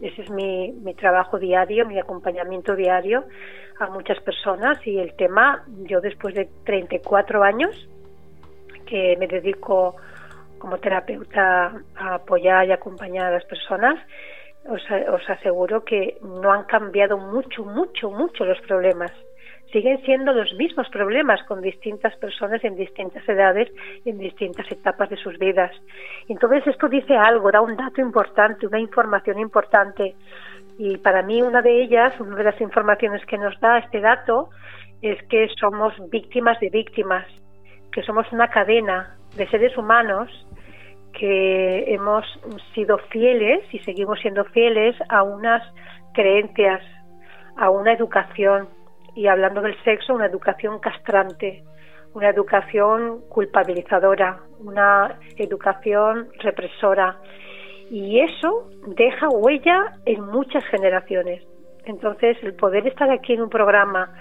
Ese 0.00 0.22
es 0.22 0.30
mi, 0.30 0.72
mi 0.72 0.94
trabajo 0.94 1.38
diario, 1.38 1.86
mi 1.86 2.00
acompañamiento 2.00 2.74
diario 2.74 3.22
a 3.78 3.86
muchas 3.86 4.18
personas 4.20 4.84
y 4.84 4.98
el 4.98 5.14
tema, 5.14 5.62
yo 5.84 6.00
después 6.00 6.34
de 6.34 6.48
34 6.64 7.44
años 7.44 7.88
que 8.84 9.16
me 9.16 9.28
dedico 9.28 9.94
como 10.58 10.78
terapeuta 10.78 11.72
a 11.94 12.14
apoyar 12.14 12.66
y 12.66 12.72
acompañar 12.72 13.26
a 13.26 13.30
las 13.30 13.44
personas, 13.44 13.96
os, 14.66 14.82
os 14.90 15.30
aseguro 15.30 15.84
que 15.84 16.18
no 16.22 16.52
han 16.52 16.64
cambiado 16.64 17.18
mucho, 17.18 17.64
mucho, 17.64 18.10
mucho 18.10 18.44
los 18.44 18.60
problemas. 18.62 19.12
Siguen 19.72 20.02
siendo 20.02 20.32
los 20.32 20.52
mismos 20.54 20.88
problemas 20.88 21.42
con 21.44 21.60
distintas 21.60 22.16
personas 22.16 22.62
en 22.64 22.74
distintas 22.74 23.26
edades 23.28 23.68
en 24.04 24.18
distintas 24.18 24.70
etapas 24.70 25.08
de 25.10 25.16
sus 25.16 25.38
vidas. 25.38 25.70
Entonces 26.28 26.66
esto 26.66 26.88
dice 26.88 27.16
algo, 27.16 27.52
da 27.52 27.60
un 27.60 27.76
dato 27.76 28.00
importante, 28.00 28.66
una 28.66 28.80
información 28.80 29.38
importante. 29.38 30.16
Y 30.76 30.96
para 30.98 31.22
mí 31.22 31.40
una 31.40 31.62
de 31.62 31.82
ellas, 31.82 32.18
una 32.18 32.36
de 32.36 32.44
las 32.44 32.60
informaciones 32.60 33.24
que 33.26 33.38
nos 33.38 33.58
da 33.60 33.78
este 33.78 34.00
dato, 34.00 34.50
es 35.02 35.22
que 35.28 35.48
somos 35.58 35.94
víctimas 36.10 36.58
de 36.60 36.68
víctimas, 36.70 37.26
que 37.92 38.02
somos 38.02 38.30
una 38.32 38.48
cadena 38.48 39.16
de 39.36 39.48
seres 39.48 39.76
humanos 39.76 40.28
que 41.12 41.92
hemos 41.92 42.24
sido 42.74 42.98
fieles 43.10 43.62
y 43.72 43.78
seguimos 43.80 44.20
siendo 44.20 44.44
fieles 44.46 44.96
a 45.08 45.22
unas 45.22 45.62
creencias, 46.14 46.82
a 47.56 47.70
una 47.70 47.92
educación, 47.92 48.68
y 49.14 49.26
hablando 49.26 49.60
del 49.60 49.76
sexo, 49.82 50.14
una 50.14 50.26
educación 50.26 50.78
castrante, 50.78 51.62
una 52.14 52.28
educación 52.28 53.22
culpabilizadora, 53.28 54.40
una 54.60 55.18
educación 55.36 56.28
represora. 56.38 57.18
Y 57.90 58.20
eso 58.20 58.68
deja 58.96 59.28
huella 59.28 59.96
en 60.06 60.24
muchas 60.26 60.64
generaciones. 60.66 61.42
Entonces, 61.84 62.36
el 62.42 62.54
poder 62.54 62.86
estar 62.86 63.10
aquí 63.10 63.32
en 63.32 63.42
un 63.42 63.50
programa 63.50 64.14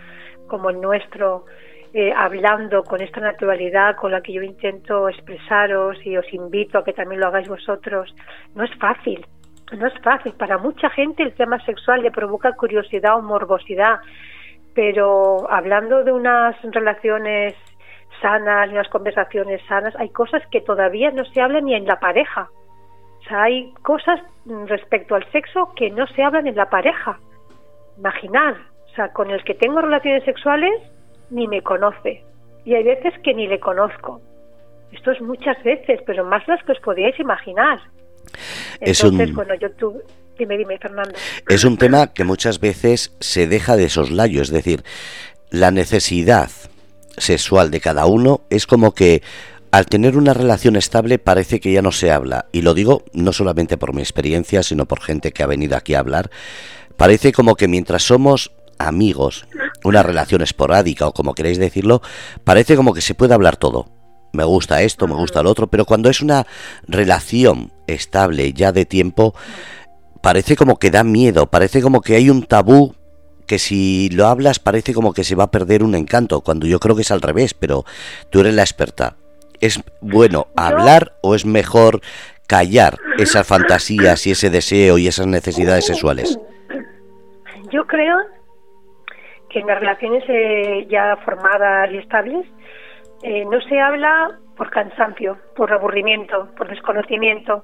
como 0.48 0.70
el 0.70 0.82
nuestro, 0.82 1.46
eh, 1.94 2.14
hablando 2.16 2.84
con 2.84 3.02
esta 3.02 3.20
naturalidad 3.20 3.96
con 3.96 4.12
la 4.12 4.22
que 4.22 4.34
yo 4.34 4.44
intento 4.44 5.10
expresaros 5.10 5.98
y 6.06 6.18
os 6.18 6.34
invito 6.34 6.78
a 6.78 6.84
que 6.84 6.94
también 6.94 7.22
lo 7.22 7.28
hagáis 7.28 7.48
vosotros, 7.48 8.14
no 8.56 8.64
es 8.64 8.76
fácil. 8.76 9.26
No 9.72 9.88
es 9.88 9.94
fácil. 10.02 10.34
Para 10.34 10.58
mucha 10.58 10.90
gente 10.90 11.24
el 11.24 11.34
tema 11.34 11.64
sexual 11.66 12.02
le 12.02 12.12
provoca 12.12 12.54
curiosidad 12.54 13.18
o 13.18 13.22
morbosidad, 13.22 14.00
pero 14.74 15.50
hablando 15.52 16.04
de 16.04 16.12
unas 16.12 16.56
relaciones 16.64 17.56
sanas 18.22 18.70
unas 18.70 18.90
conversaciones 18.90 19.62
sanas, 19.68 19.96
hay 19.98 20.10
cosas 20.10 20.44
que 20.52 20.62
todavía 20.62 21.12
no 21.12 21.24
se 21.26 21.42
hablan 21.42 21.66
ni 21.66 21.74
en 21.74 21.86
la 21.86 22.00
pareja. 22.00 22.50
O 23.20 23.24
sea, 23.24 23.44
hay 23.44 23.74
cosas 23.82 24.20
respecto 24.68 25.16
al 25.16 25.30
sexo 25.32 25.74
que 25.76 25.90
no 25.90 26.08
se 26.08 26.24
hablan 26.24 26.48
en 26.48 26.56
la 26.56 26.70
pareja. 26.70 27.20
Imaginad, 27.98 28.56
o 28.86 28.96
sea, 28.96 29.12
con 29.14 29.30
el 29.30 29.44
que 29.44 29.56
tengo 29.56 29.82
relaciones 29.82 30.24
sexuales 30.24 30.72
ni 31.30 31.48
me 31.48 31.62
conoce. 31.62 32.24
Y 32.66 32.76
hay 32.76 32.84
veces 32.84 33.14
que 33.24 33.34
ni 33.34 33.48
le 33.48 33.60
conozco. 33.60 34.22
Esto 34.92 35.12
es 35.12 35.22
muchas 35.22 35.62
veces, 35.64 36.00
pero 36.06 36.26
más 36.26 36.48
las 36.48 36.64
que 36.64 36.72
os 36.72 36.80
podíais 36.80 37.20
imaginar. 37.20 37.80
es 38.82 39.04
un... 39.04 39.18
bueno, 39.34 39.54
yo 39.56 39.70
Dime, 40.38 40.58
dime, 40.58 40.78
Fernando. 40.78 41.12
Es 41.50 41.66
un 41.66 41.78
tema 41.78 42.14
que 42.14 42.24
muchas 42.24 42.62
veces 42.62 43.14
se 43.20 43.46
deja 43.46 43.76
de 43.76 43.90
soslayo, 43.90 44.42
es 44.42 44.50
decir, 44.50 44.84
la 45.50 45.70
necesidad 45.70 46.50
sexual 47.18 47.72
de 47.72 47.82
cada 47.82 48.06
uno 48.06 48.42
es 48.50 48.66
como 48.66 48.94
que 48.94 49.22
al 49.72 49.86
tener 49.86 50.16
una 50.16 50.34
relación 50.34 50.78
estable 50.78 51.20
parece 51.20 51.60
que 51.60 51.74
ya 51.74 51.82
no 51.82 51.92
se 51.92 52.12
habla. 52.12 52.46
Y 52.54 52.62
lo 52.62 52.74
digo 52.74 53.04
no 53.12 53.34
solamente 53.34 53.78
por 53.78 53.94
mi 53.94 54.02
experiencia, 54.02 54.64
sino 54.64 54.86
por 54.86 55.02
gente 55.02 55.34
que 55.34 55.44
ha 55.44 55.48
venido 55.48 55.76
aquí 55.76 55.94
a 55.94 56.00
hablar. 56.00 56.32
Parece 56.96 57.34
como 57.34 57.56
que 57.56 57.68
mientras 57.68 58.04
somos 58.04 58.52
amigos, 58.78 59.46
una 59.84 60.04
relación 60.04 60.42
esporádica 60.42 61.08
o 61.08 61.14
como 61.14 61.34
queréis 61.34 61.58
decirlo, 61.58 62.02
parece 62.44 62.76
como 62.76 62.94
que 62.94 63.02
se 63.02 63.16
puede 63.16 63.34
hablar 63.34 63.58
todo. 63.58 63.88
Me 64.32 64.44
gusta 64.44 64.82
esto, 64.82 65.08
me 65.08 65.16
gusta 65.16 65.42
lo 65.42 65.50
otro, 65.50 65.68
pero 65.68 65.86
cuando 65.86 66.10
es 66.10 66.22
una 66.22 66.46
relación 66.88 67.72
estable 67.88 68.54
ya 68.54 68.72
de 68.72 68.86
tiempo, 68.86 69.34
parece 70.22 70.56
como 70.56 70.78
que 70.78 70.92
da 70.92 71.04
miedo, 71.04 71.48
parece 71.48 71.82
como 71.82 72.02
que 72.02 72.16
hay 72.16 72.30
un 72.30 72.44
tabú 72.44 72.96
que 73.48 73.58
si 73.58 74.10
lo 74.10 74.28
hablas 74.28 74.60
parece 74.60 74.94
como 74.94 75.12
que 75.12 75.24
se 75.24 75.34
va 75.34 75.46
a 75.46 75.52
perder 75.52 75.82
un 75.82 75.96
encanto, 75.96 76.42
cuando 76.42 76.68
yo 76.68 76.80
creo 76.80 76.96
que 76.96 77.02
es 77.02 77.10
al 77.10 77.22
revés, 77.22 77.56
pero 77.56 77.84
tú 78.30 78.42
eres 78.42 78.54
la 78.54 78.62
experta. 78.62 79.16
¿Es 79.60 79.82
bueno 80.02 80.48
hablar 80.56 81.18
o 81.22 81.34
es 81.34 81.46
mejor 81.46 82.02
callar 82.46 83.00
esas 83.18 83.48
fantasías 83.48 84.26
y 84.28 84.32
ese 84.32 84.52
deseo 84.52 85.00
y 85.00 85.08
esas 85.08 85.26
necesidades 85.26 85.86
sexuales? 85.86 86.38
Yo 87.72 87.86
creo 87.88 88.18
que 89.50 89.60
en 89.60 89.68
las 89.68 89.80
relaciones 89.80 90.24
eh, 90.28 90.86
ya 90.90 91.16
formadas 91.18 91.92
y 91.92 91.98
estables 91.98 92.46
eh, 93.24 93.44
no 93.46 93.60
se 93.62 93.80
habla 93.80 94.40
por 94.56 94.70
cansancio, 94.70 95.38
por 95.56 95.72
aburrimiento, 95.72 96.50
por 96.58 96.70
desconocimiento, 96.70 97.64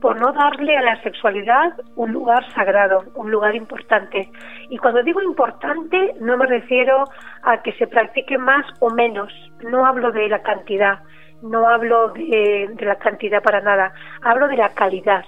por 0.00 0.20
no 0.20 0.32
darle 0.32 0.76
a 0.76 0.82
la 0.82 1.02
sexualidad 1.02 1.72
un 1.96 2.12
lugar 2.12 2.44
sagrado, 2.54 3.04
un 3.14 3.30
lugar 3.30 3.54
importante. 3.54 4.28
Y 4.70 4.78
cuando 4.78 5.02
digo 5.02 5.20
importante 5.22 6.14
no 6.20 6.36
me 6.36 6.46
refiero 6.46 7.04
a 7.42 7.62
que 7.62 7.72
se 7.72 7.86
practique 7.86 8.38
más 8.38 8.64
o 8.80 8.90
menos, 8.90 9.32
no 9.62 9.86
hablo 9.86 10.12
de 10.12 10.28
la 10.28 10.42
cantidad, 10.42 11.00
no 11.42 11.68
hablo 11.68 12.10
de 12.10 12.68
la 12.80 12.96
cantidad 12.96 13.42
para 13.42 13.60
nada, 13.60 13.92
hablo 14.22 14.48
de 14.48 14.56
la 14.56 14.70
calidad, 14.70 15.24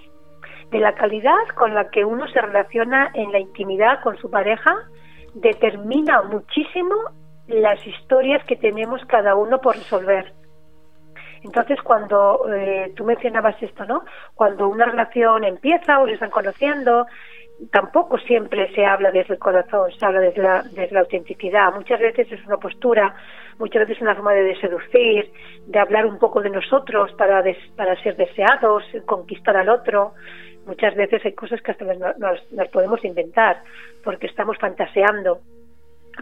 de 0.71 0.79
la 0.79 0.95
calidad 0.95 1.47
con 1.55 1.75
la 1.75 1.91
que 1.91 2.05
uno 2.05 2.27
se 2.29 2.41
relaciona 2.41 3.11
en 3.15 3.33
la 3.33 3.39
intimidad 3.39 4.01
con 4.03 4.17
su 4.19 4.31
pareja, 4.31 4.75
determina 5.41 6.23
muchísimo 6.23 6.95
las 7.47 7.85
historias 7.87 8.45
que 8.45 8.57
tenemos 8.57 9.01
cada 9.07 9.35
uno 9.35 9.61
por 9.61 9.77
resolver. 9.77 10.33
Entonces, 11.43 11.81
cuando 11.83 12.47
eh, 12.53 12.93
tú 12.97 13.05
mencionabas 13.05 13.63
esto, 13.63 13.85
¿no? 13.85 14.05
Cuando 14.35 14.69
una 14.69 14.87
relación 14.87 15.45
empieza 15.45 16.01
o 16.01 16.07
se 16.07 16.15
están 16.15 16.31
conociendo, 16.31 17.07
tampoco 17.71 18.19
siempre 18.19 18.73
se 18.75 18.85
habla 18.85 19.11
desde 19.11 19.35
el 19.35 19.41
corazón, 19.41 19.91
se 19.97 20.05
habla 20.05 20.21
desde 20.21 20.43
la, 20.43 20.63
desde 20.63 20.93
la 20.93 21.01
autenticidad. 21.01 21.73
Muchas 21.75 22.01
veces 22.01 22.31
es 22.31 22.45
una 22.47 22.57
postura, 22.57 23.15
muchas 23.59 23.81
veces 23.81 23.97
es 23.97 24.03
una 24.03 24.15
forma 24.15 24.33
de 24.33 24.61
seducir, 24.61 25.31
de 25.67 25.79
hablar 25.79 26.07
un 26.07 26.19
poco 26.19 26.41
de 26.41 26.51
nosotros 26.51 27.13
para, 27.13 27.43
para 27.77 28.03
ser 28.03 28.17
deseados, 28.17 28.85
conquistar 29.07 29.57
al 29.57 29.69
otro. 29.69 30.15
Muchas 30.69 30.95
veces 30.95 31.25
hay 31.25 31.33
cosas 31.33 31.63
que 31.63 31.71
hasta 31.71 31.87
las 31.87 32.69
podemos 32.71 33.03
inventar 33.03 33.63
porque 34.05 34.27
estamos 34.27 34.59
fantaseando. 34.59 35.41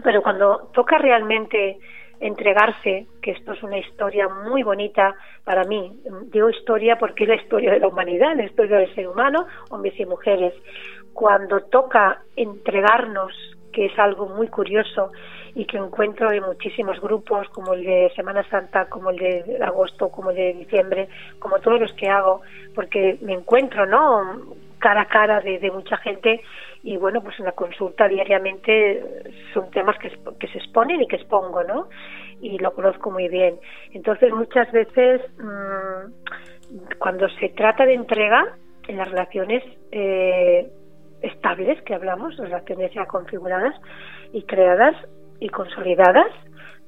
Pero 0.05 0.23
cuando 0.23 0.71
toca 0.73 0.99
realmente 0.99 1.79
entregarse, 2.21 3.09
que 3.21 3.33
esto 3.33 3.55
es 3.55 3.63
una 3.65 3.79
historia 3.79 4.29
muy 4.29 4.63
bonita 4.63 5.17
para 5.43 5.65
mí. 5.65 6.01
Digo 6.31 6.49
historia 6.49 6.97
porque 6.97 7.25
es 7.25 7.29
la 7.29 7.35
historia 7.35 7.73
de 7.73 7.81
la 7.81 7.89
humanidad, 7.89 8.37
la 8.37 8.45
historia 8.45 8.79
del 8.79 8.95
ser 8.95 9.09
humano, 9.09 9.49
hombres 9.71 9.99
y 9.99 10.07
mujeres. 10.07 10.55
Cuando 11.13 11.63
toca 11.63 12.23
entregarnos, 12.37 13.56
que 13.77 13.85
es 13.85 13.99
algo 13.99 14.27
muy 14.27 14.49
curioso 14.49 15.13
y 15.55 15.67
que 15.67 15.77
encuentro 15.77 16.33
en 16.33 16.43
muchísimos 16.45 16.99
grupos, 16.99 17.47
como 17.51 17.75
el 17.75 17.85
de 17.85 18.11
Semana 18.17 18.43
Santa, 18.49 18.89
como 18.89 19.11
el 19.11 19.19
de 19.19 19.59
agosto, 19.63 20.09
como 20.09 20.31
el 20.31 20.37
de 20.37 20.55
diciembre, 20.55 21.09
como 21.39 21.59
todos 21.59 21.79
los 21.79 21.93
que 21.93 22.09
hago, 22.09 22.41
porque 22.75 23.19
me 23.21 23.35
encuentro, 23.35 23.85
¿no? 23.85 24.41
cara 24.79 25.03
a 25.03 25.09
cara 25.09 25.41
de, 25.41 25.59
de 25.59 25.71
mucha 25.71 25.99
gente 25.99 26.41
y 26.83 26.97
bueno, 26.97 27.23
pues 27.23 27.39
en 27.39 27.45
la 27.45 27.53
consulta 27.53 28.09
diariamente 28.09 29.03
son 29.53 29.71
temas 29.71 29.99
que, 29.99 30.11
que 30.41 30.49
se 30.49 30.59
exponen 30.59 31.03
y 31.03 31.07
que 31.07 31.17
expongo, 31.17 31.63
¿no? 31.65 31.89
Y 32.41 32.59
lo 32.59 32.73
conozco 32.73 33.11
muy 33.11 33.29
bien. 33.29 33.57
Entonces 33.93 34.33
muchas 34.33 34.73
veces 34.73 35.21
mmm, 35.39 36.97
cuando 36.99 37.29
se 37.29 37.51
trata 37.51 37.85
de 37.85 37.95
entrega 37.95 38.57
en 38.89 38.97
las 38.97 39.11
relaciones 39.11 39.63
eh, 39.93 40.67
estables 41.27 41.81
que 41.83 41.95
hablamos, 41.95 42.37
relaciones 42.37 42.93
ya 42.95 43.07
configuradas 43.07 43.75
y 44.33 44.43
creadas 44.43 44.95
y 45.41 45.49
consolidadas, 45.49 46.31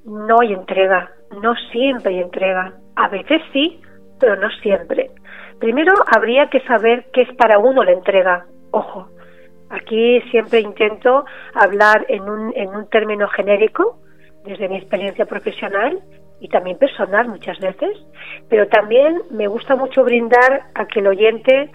no 0.05 0.41
hay 0.41 0.53
entrega, 0.53 1.11
no 1.43 1.55
siempre 1.73 2.15
hay 2.15 2.23
entrega. 2.23 2.75
A 2.97 3.09
veces 3.09 3.43
sí, 3.53 3.81
pero 4.19 4.37
no 4.37 4.49
siempre. 4.63 5.11
Primero 5.59 5.93
habría 6.07 6.49
que 6.49 6.61
saber 6.61 7.07
qué 7.13 7.23
es 7.23 7.35
para 7.35 7.59
uno 7.59 7.83
la 7.85 7.93
entrega. 7.93 8.47
Ojo, 8.71 9.09
Aquí 9.71 10.21
siempre 10.31 10.61
intento 10.61 11.25
hablar 11.55 12.07
en 12.09 12.23
un, 12.23 12.53
en 12.57 12.69
un 12.71 12.89
término 12.89 13.29
genérico, 13.29 13.99
desde 14.45 14.69
mi 14.69 14.77
experiencia 14.77 15.27
profesional 15.27 16.01
y 16.41 16.49
también 16.49 16.79
personal 16.79 17.29
muchas 17.29 17.59
veces, 17.59 17.91
pero 18.49 18.69
también 18.69 19.21
me 19.31 19.47
gusta 19.47 19.77
mucho 19.77 20.05
brindar 20.05 20.63
a 20.75 20.87
que 20.87 21.01
el 21.01 21.09
oyente 21.09 21.71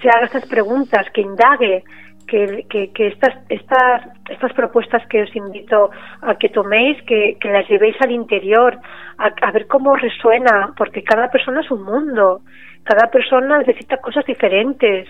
se 0.00 0.08
haga 0.08 0.26
estas 0.26 0.46
preguntas, 0.46 1.06
que 1.12 1.20
indague, 1.20 1.84
que, 2.28 2.66
que, 2.68 3.06
estas, 3.06 3.34
estas, 3.48 4.02
estas 4.28 4.52
propuestas 4.52 5.06
que 5.08 5.22
os 5.22 5.34
invito 5.34 5.90
a 6.22 6.34
que 6.34 6.50
toméis, 6.50 7.00
que, 7.02 7.36
que 7.40 7.48
las 7.50 7.66
llevéis 7.68 7.96
al 8.00 8.12
interior, 8.12 8.78
a, 9.16 9.30
a, 9.40 9.50
ver 9.50 9.66
cómo 9.66 9.96
resuena, 9.96 10.74
porque 10.76 11.02
cada 11.02 11.30
persona 11.30 11.62
es 11.62 11.70
un 11.70 11.82
mundo, 11.82 12.42
cada 12.84 13.10
persona 13.10 13.58
necesita 13.58 13.96
cosas 13.96 14.24
diferentes. 14.26 15.08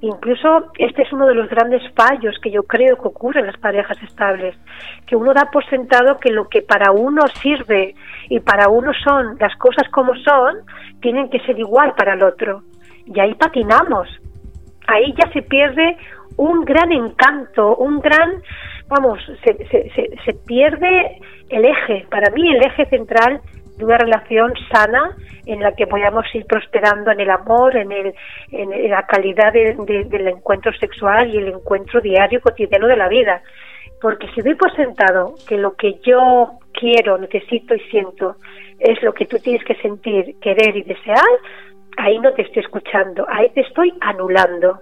Incluso 0.00 0.72
este 0.78 1.02
es 1.02 1.12
uno 1.12 1.26
de 1.26 1.34
los 1.34 1.50
grandes 1.50 1.82
fallos 1.94 2.38
que 2.42 2.50
yo 2.50 2.62
creo 2.62 2.96
que 2.96 3.08
ocurre 3.08 3.40
en 3.40 3.46
las 3.46 3.58
parejas 3.58 4.00
estables, 4.02 4.56
que 5.06 5.16
uno 5.16 5.34
da 5.34 5.50
por 5.52 5.64
sentado 5.66 6.18
que 6.18 6.32
lo 6.32 6.48
que 6.48 6.62
para 6.62 6.92
uno 6.92 7.26
sirve 7.42 7.94
y 8.28 8.40
para 8.40 8.68
uno 8.68 8.92
son 8.94 9.36
las 9.38 9.54
cosas 9.56 9.88
como 9.90 10.14
son, 10.16 10.60
tienen 11.00 11.28
que 11.28 11.40
ser 11.40 11.58
igual 11.58 11.94
para 11.96 12.14
el 12.14 12.22
otro. 12.22 12.62
Y 13.04 13.18
ahí 13.20 13.34
patinamos. 13.34 14.08
Ahí 14.90 15.14
ya 15.16 15.30
se 15.32 15.42
pierde 15.42 15.96
un 16.36 16.64
gran 16.64 16.90
encanto, 16.92 17.76
un 17.76 18.00
gran, 18.00 18.42
vamos, 18.88 19.18
se, 19.44 19.54
se, 19.68 20.10
se 20.24 20.32
pierde 20.46 21.18
el 21.48 21.64
eje. 21.64 22.06
Para 22.10 22.30
mí 22.30 22.50
el 22.50 22.62
eje 22.62 22.86
central 22.86 23.40
de 23.76 23.84
una 23.84 23.98
relación 23.98 24.52
sana 24.70 25.16
en 25.46 25.60
la 25.60 25.72
que 25.72 25.86
podamos 25.86 26.24
ir 26.34 26.46
prosperando 26.46 27.10
en 27.10 27.20
el 27.20 27.30
amor, 27.30 27.76
en, 27.76 27.90
el, 27.92 28.14
la 28.88 29.06
calidad 29.06 29.52
del 29.52 30.28
encuentro 30.28 30.72
sexual 30.74 31.34
y 31.34 31.38
el 31.38 31.48
encuentro 31.48 32.00
diario, 32.00 32.40
cotidiano 32.40 32.86
de 32.86 32.96
la 32.96 33.08
vida. 33.08 33.42
Porque 34.00 34.28
si 34.34 34.42
doy 34.42 34.54
por 34.54 34.74
sentado 34.76 35.34
que 35.48 35.56
lo 35.56 35.74
que 35.74 35.98
yo 36.04 36.52
quiero, 36.72 37.18
necesito 37.18 37.74
y 37.74 37.80
siento 37.90 38.36
es 38.78 39.02
lo 39.02 39.12
que 39.12 39.26
tú 39.26 39.38
tienes 39.38 39.62
que 39.64 39.74
sentir, 39.76 40.36
querer 40.40 40.76
y 40.76 40.82
desear, 40.82 41.24
ahí 41.96 42.18
no 42.18 42.32
te 42.32 42.42
estoy 42.42 42.62
escuchando, 42.62 43.26
ahí 43.28 43.50
te 43.50 43.60
estoy 43.60 43.92
anulando. 44.00 44.80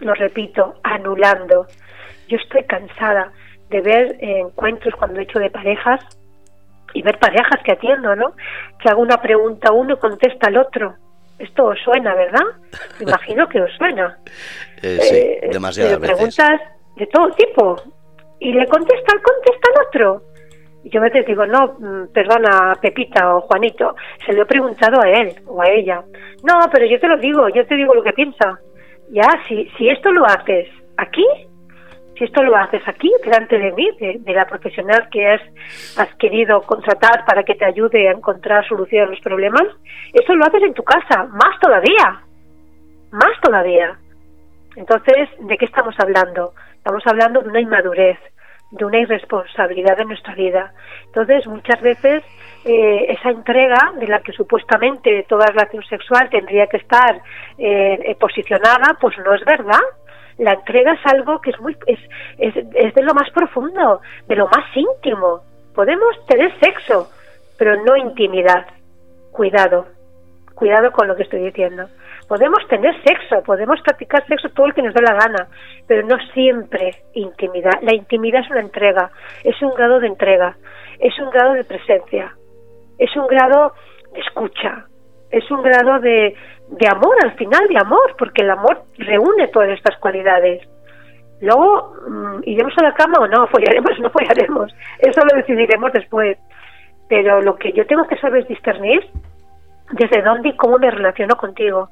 Lo 0.00 0.14
repito, 0.14 0.76
anulando. 0.82 1.66
Yo 2.28 2.36
estoy 2.36 2.64
cansada 2.64 3.32
de 3.68 3.80
ver 3.80 4.16
encuentros 4.20 4.94
cuando 4.96 5.20
he 5.20 5.24
hecho 5.24 5.38
de 5.38 5.50
parejas 5.50 6.00
y 6.94 7.02
ver 7.02 7.18
parejas 7.18 7.62
que 7.64 7.72
atiendo, 7.72 8.16
¿no? 8.16 8.34
Que 8.78 8.88
hago 8.88 9.02
una 9.02 9.20
pregunta 9.20 9.68
a 9.68 9.72
uno 9.72 9.94
y 9.94 9.98
contesta 9.98 10.48
al 10.48 10.56
otro. 10.56 10.96
Esto 11.38 11.66
os 11.66 11.78
suena, 11.82 12.14
¿verdad? 12.14 12.44
imagino 13.00 13.48
que 13.48 13.60
os 13.60 13.72
suena. 13.76 14.18
Eh, 14.82 14.98
sí, 15.02 15.16
eh, 15.16 15.50
demasiadas 15.52 15.98
preguntas 15.98 16.58
de 16.96 17.06
todo 17.08 17.30
tipo. 17.32 17.76
Y 18.38 18.50
le 18.50 18.66
contesta, 18.66 19.12
contesta 19.12 19.68
al 19.74 19.86
otro. 19.86 20.22
Yo 20.84 21.00
a 21.00 21.04
veces 21.04 21.26
digo, 21.26 21.46
no, 21.46 21.76
mm, 21.78 22.12
perdona, 22.12 22.74
Pepita 22.80 23.36
o 23.36 23.42
Juanito, 23.42 23.94
se 24.24 24.32
lo 24.32 24.42
he 24.42 24.46
preguntado 24.46 25.00
a 25.02 25.10
él 25.10 25.34
o 25.46 25.60
a 25.60 25.68
ella. 25.68 26.02
No, 26.42 26.58
pero 26.72 26.86
yo 26.86 26.98
te 26.98 27.08
lo 27.08 27.18
digo, 27.18 27.48
yo 27.50 27.66
te 27.66 27.76
digo 27.76 27.94
lo 27.94 28.02
que 28.02 28.12
piensa. 28.12 28.58
Ya, 29.10 29.28
si, 29.46 29.68
si 29.76 29.88
esto 29.88 30.10
lo 30.12 30.24
haces 30.24 30.68
aquí, 30.96 31.26
si 32.20 32.24
esto 32.24 32.42
lo 32.42 32.54
haces 32.54 32.82
aquí, 32.86 33.10
delante 33.24 33.58
de 33.58 33.72
mí, 33.72 33.90
de, 33.98 34.32
la 34.34 34.46
profesional 34.46 35.08
que 35.10 35.26
has, 35.26 35.40
has, 35.96 36.14
querido 36.16 36.60
contratar 36.62 37.24
para 37.24 37.42
que 37.42 37.54
te 37.54 37.64
ayude 37.64 38.08
a 38.08 38.12
encontrar 38.12 38.66
solución 38.68 39.08
a 39.08 39.10
los 39.10 39.20
problemas, 39.20 39.62
eso 40.12 40.34
lo 40.34 40.44
haces 40.44 40.62
en 40.62 40.74
tu 40.74 40.82
casa, 40.82 41.24
más 41.24 41.58
todavía, 41.60 42.20
más 43.10 43.40
todavía. 43.42 43.98
Entonces, 44.76 45.30
¿de 45.40 45.56
qué 45.56 45.64
estamos 45.64 45.94
hablando? 45.98 46.52
Estamos 46.76 47.02
hablando 47.06 47.40
de 47.40 47.48
una 47.48 47.60
inmadurez, 47.60 48.18
de 48.70 48.84
una 48.84 48.98
irresponsabilidad 48.98 49.96
de 49.96 50.04
nuestra 50.04 50.34
vida. 50.34 50.72
Entonces, 51.06 51.46
muchas 51.46 51.80
veces 51.80 52.22
eh, 52.64 53.06
esa 53.08 53.30
entrega 53.30 53.92
de 53.98 54.06
la 54.06 54.20
que 54.20 54.32
supuestamente 54.32 55.24
toda 55.28 55.46
relación 55.46 55.82
sexual 55.84 56.28
tendría 56.30 56.66
que 56.66 56.76
estar 56.76 57.16
eh, 57.58 57.98
eh, 58.04 58.14
posicionada, 58.16 58.96
pues 59.00 59.16
no 59.18 59.34
es 59.34 59.44
verdad. 59.44 59.80
La 60.38 60.52
entrega 60.52 60.92
es 60.92 61.00
algo 61.12 61.40
que 61.40 61.50
es 61.50 61.60
muy 61.60 61.76
es, 61.86 61.98
es, 62.38 62.54
es 62.74 62.94
de 62.94 63.02
lo 63.02 63.14
más 63.14 63.30
profundo, 63.30 64.00
de 64.26 64.36
lo 64.36 64.46
más 64.46 64.64
íntimo. 64.74 65.40
Podemos 65.74 66.26
tener 66.26 66.52
sexo, 66.60 67.10
pero 67.58 67.82
no 67.82 67.96
intimidad. 67.96 68.66
Cuidado, 69.32 69.86
cuidado 70.54 70.92
con 70.92 71.08
lo 71.08 71.16
que 71.16 71.22
estoy 71.22 71.40
diciendo. 71.40 71.88
Podemos 72.30 72.64
tener 72.68 72.94
sexo, 73.02 73.42
podemos 73.42 73.80
practicar 73.80 74.24
sexo 74.28 74.50
todo 74.50 74.66
el 74.66 74.72
que 74.72 74.82
nos 74.82 74.94
dé 74.94 75.02
la 75.02 75.14
gana, 75.14 75.48
pero 75.88 76.06
no 76.06 76.16
siempre 76.32 77.02
intimidad. 77.14 77.82
La 77.82 77.92
intimidad 77.92 78.42
es 78.42 78.50
una 78.52 78.60
entrega, 78.60 79.10
es 79.42 79.60
un 79.60 79.74
grado 79.74 79.98
de 79.98 80.06
entrega, 80.06 80.56
es 81.00 81.18
un 81.18 81.28
grado 81.30 81.54
de 81.54 81.64
presencia, 81.64 82.32
es 82.98 83.16
un 83.16 83.26
grado 83.26 83.72
de 84.12 84.20
escucha, 84.20 84.86
es 85.32 85.50
un 85.50 85.60
grado 85.60 85.98
de, 85.98 86.36
de 86.68 86.88
amor, 86.88 87.16
al 87.24 87.32
final 87.32 87.66
de 87.66 87.76
amor, 87.76 88.14
porque 88.16 88.42
el 88.42 88.50
amor 88.50 88.84
reúne 88.96 89.48
todas 89.48 89.70
estas 89.70 89.98
cualidades. 89.98 90.62
Luego, 91.40 91.96
mm, 92.08 92.42
¿iremos 92.44 92.74
a 92.78 92.84
la 92.84 92.94
cama 92.94 93.18
o 93.22 93.26
no? 93.26 93.44
¿Follaremos 93.50 93.98
o 93.98 94.02
no 94.02 94.10
follaremos? 94.10 94.72
Eso 95.00 95.20
lo 95.22 95.36
decidiremos 95.36 95.92
después. 95.92 96.38
Pero 97.08 97.42
lo 97.42 97.56
que 97.56 97.72
yo 97.72 97.84
tengo 97.88 98.06
que 98.06 98.18
saber 98.18 98.42
es 98.42 98.48
discernir 98.48 99.04
desde 99.90 100.22
dónde 100.22 100.50
y 100.50 100.56
cómo 100.56 100.78
me 100.78 100.92
relaciono 100.92 101.34
contigo 101.34 101.88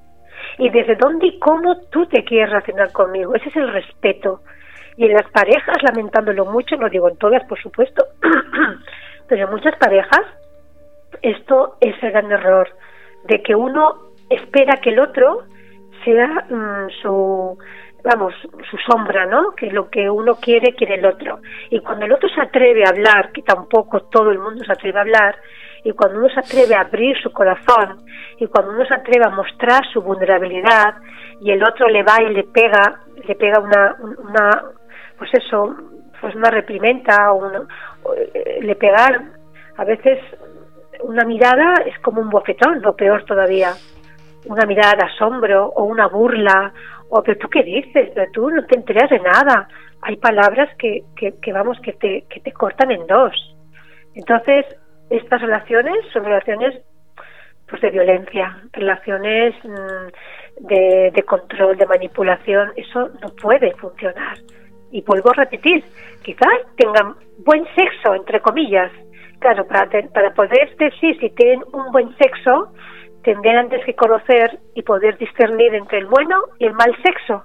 y 0.59 0.71
desde 0.71 0.97
dónde 0.97 1.27
y 1.27 1.39
cómo 1.39 1.81
tú 1.91 2.07
te 2.07 2.25
quieres 2.25 2.51
relacionar 2.51 2.93
conmigo. 2.93 3.35
Ese 3.35 3.49
es 3.49 3.57
el 3.57 3.73
respeto. 3.73 4.41
Y 4.97 5.07
en 5.07 5.15
las 5.15 5.31
parejas, 5.31 5.77
lamentándolo 5.83 6.45
mucho, 6.45 6.77
no 6.77 6.89
digo 6.89 7.09
en 7.09 7.17
todas, 7.17 7.45
por 7.45 7.61
supuesto, 7.61 8.05
pero 9.29 9.45
en 9.45 9.51
muchas 9.51 9.77
parejas, 9.77 10.23
esto 11.23 11.77
es 11.81 11.95
el 12.03 12.11
gran 12.11 12.31
error, 12.33 12.69
de 13.25 13.43
que 13.43 13.55
uno 13.55 13.95
espera 14.29 14.77
que 14.79 14.91
el 14.91 14.99
otro 14.99 15.45
sea 16.05 16.47
mm, 16.51 16.91
su 17.01 17.59
vamos, 18.05 18.35
su 18.71 18.77
sombra, 18.79 19.27
¿no? 19.27 19.53
Que 19.55 19.71
lo 19.71 19.91
que 19.91 20.09
uno 20.09 20.37
quiere, 20.37 20.75
quiere 20.75 20.95
el 20.97 21.07
otro. 21.07 21.41
Y 21.71 21.81
cuando 21.81 22.07
el 22.07 22.13
otro 22.13 22.29
se 22.29 22.41
atreve 22.41 22.85
a 22.85 22.91
hablar, 22.91 23.33
que 23.33 23.43
tampoco 23.43 24.03
todo 24.03 24.31
el 24.31 24.39
mundo 24.39 24.65
se 24.65 24.73
atreve 24.73 24.99
a 24.99 25.03
hablar, 25.03 25.37
y 25.85 25.93
cuando 25.93 26.19
uno 26.19 26.29
se 26.29 26.41
atreve 26.41 26.75
a 26.75 26.81
abrir 26.81 27.17
su 27.23 27.33
corazón 27.33 28.05
y 28.39 28.47
cuando 28.47 28.73
uno 28.73 28.85
se 28.87 28.95
atreve 28.95 29.25
a 29.27 29.31
mostrar 29.31 29.87
su 29.93 30.03
vulnerabilidad 30.03 30.95
y 31.41 31.51
el 31.51 31.63
otro 31.63 31.89
le 31.89 32.03
va 32.03 32.23
y 32.23 32.33
le 32.33 32.45
pega, 32.45 33.01
le 33.27 33.35
pega 33.35 33.61
una, 33.61 33.97
una 34.19 34.63
pues 35.17 35.31
eso, 35.35 35.77
pues 36.21 36.35
una 36.35 36.51
reprimenda 36.51 37.33
o, 37.33 37.51
eh, 38.15 38.59
le 38.63 38.75
pegar 38.77 39.23
a 39.77 39.85
veces 39.85 40.19
una 41.03 41.25
mirada 41.25 41.75
es 41.87 41.99
como 42.01 42.21
un 42.21 42.31
bofetón, 42.31 42.83
lo 42.83 42.97
peor 42.97 43.25
todavía, 43.25 43.71
una 44.47 44.67
mirada 44.67 44.95
de 44.97 45.05
asombro 45.05 45.67
o 45.67 45.85
una 45.85 46.09
burla 46.09 46.73
o 47.11 47.23
pero 47.23 47.39
tú 47.39 47.49
qué 47.49 47.63
dices, 47.63 48.11
pero 48.15 48.31
tú 48.33 48.51
no 48.51 48.65
te 48.67 48.77
enteras 48.77 49.11
de 49.11 49.21
nada. 49.21 49.69
Hay 50.03 50.17
palabras 50.17 50.69
que, 50.79 51.05
que, 51.17 51.35
que 51.41 51.53
vamos 51.53 51.79
que 51.81 51.93
te, 51.95 52.25
que 52.29 52.41
te 52.41 52.53
cortan 52.53 52.91
en 52.91 53.07
dos. 53.07 53.33
Entonces, 54.15 54.67
estas 55.11 55.41
relaciones 55.41 55.97
son 56.13 56.25
relaciones 56.25 56.83
pues 57.69 57.83
de 57.83 57.91
violencia, 57.91 58.63
relaciones 58.73 59.55
mm, 59.63 60.67
de, 60.67 61.11
de, 61.15 61.23
control, 61.25 61.77
de 61.77 61.87
manipulación, 61.87 62.73
eso 62.77 63.11
no 63.21 63.29
puede 63.41 63.73
funcionar. 63.75 64.39
Y 64.91 65.03
vuelvo 65.03 65.31
a 65.31 65.35
repetir, 65.35 65.85
quizás 66.23 66.49
tengan 66.77 67.15
buen 67.45 67.65
sexo, 67.75 68.15
entre 68.15 68.41
comillas. 68.41 68.91
Claro, 69.39 69.67
para, 69.67 69.87
para 70.13 70.33
poder 70.33 70.75
decir 70.77 71.19
si 71.21 71.31
tienen 71.31 71.63
un 71.73 71.93
buen 71.93 72.17
sexo, 72.17 72.73
tendrían 73.23 73.59
antes 73.59 73.85
que 73.85 73.95
conocer 73.95 74.59
y 74.75 74.83
poder 74.83 75.19
discernir 75.19 75.75
entre 75.75 75.99
el 75.99 76.07
bueno 76.07 76.41
y 76.59 76.67
el 76.67 76.73
mal 76.73 76.97
sexo. 77.03 77.45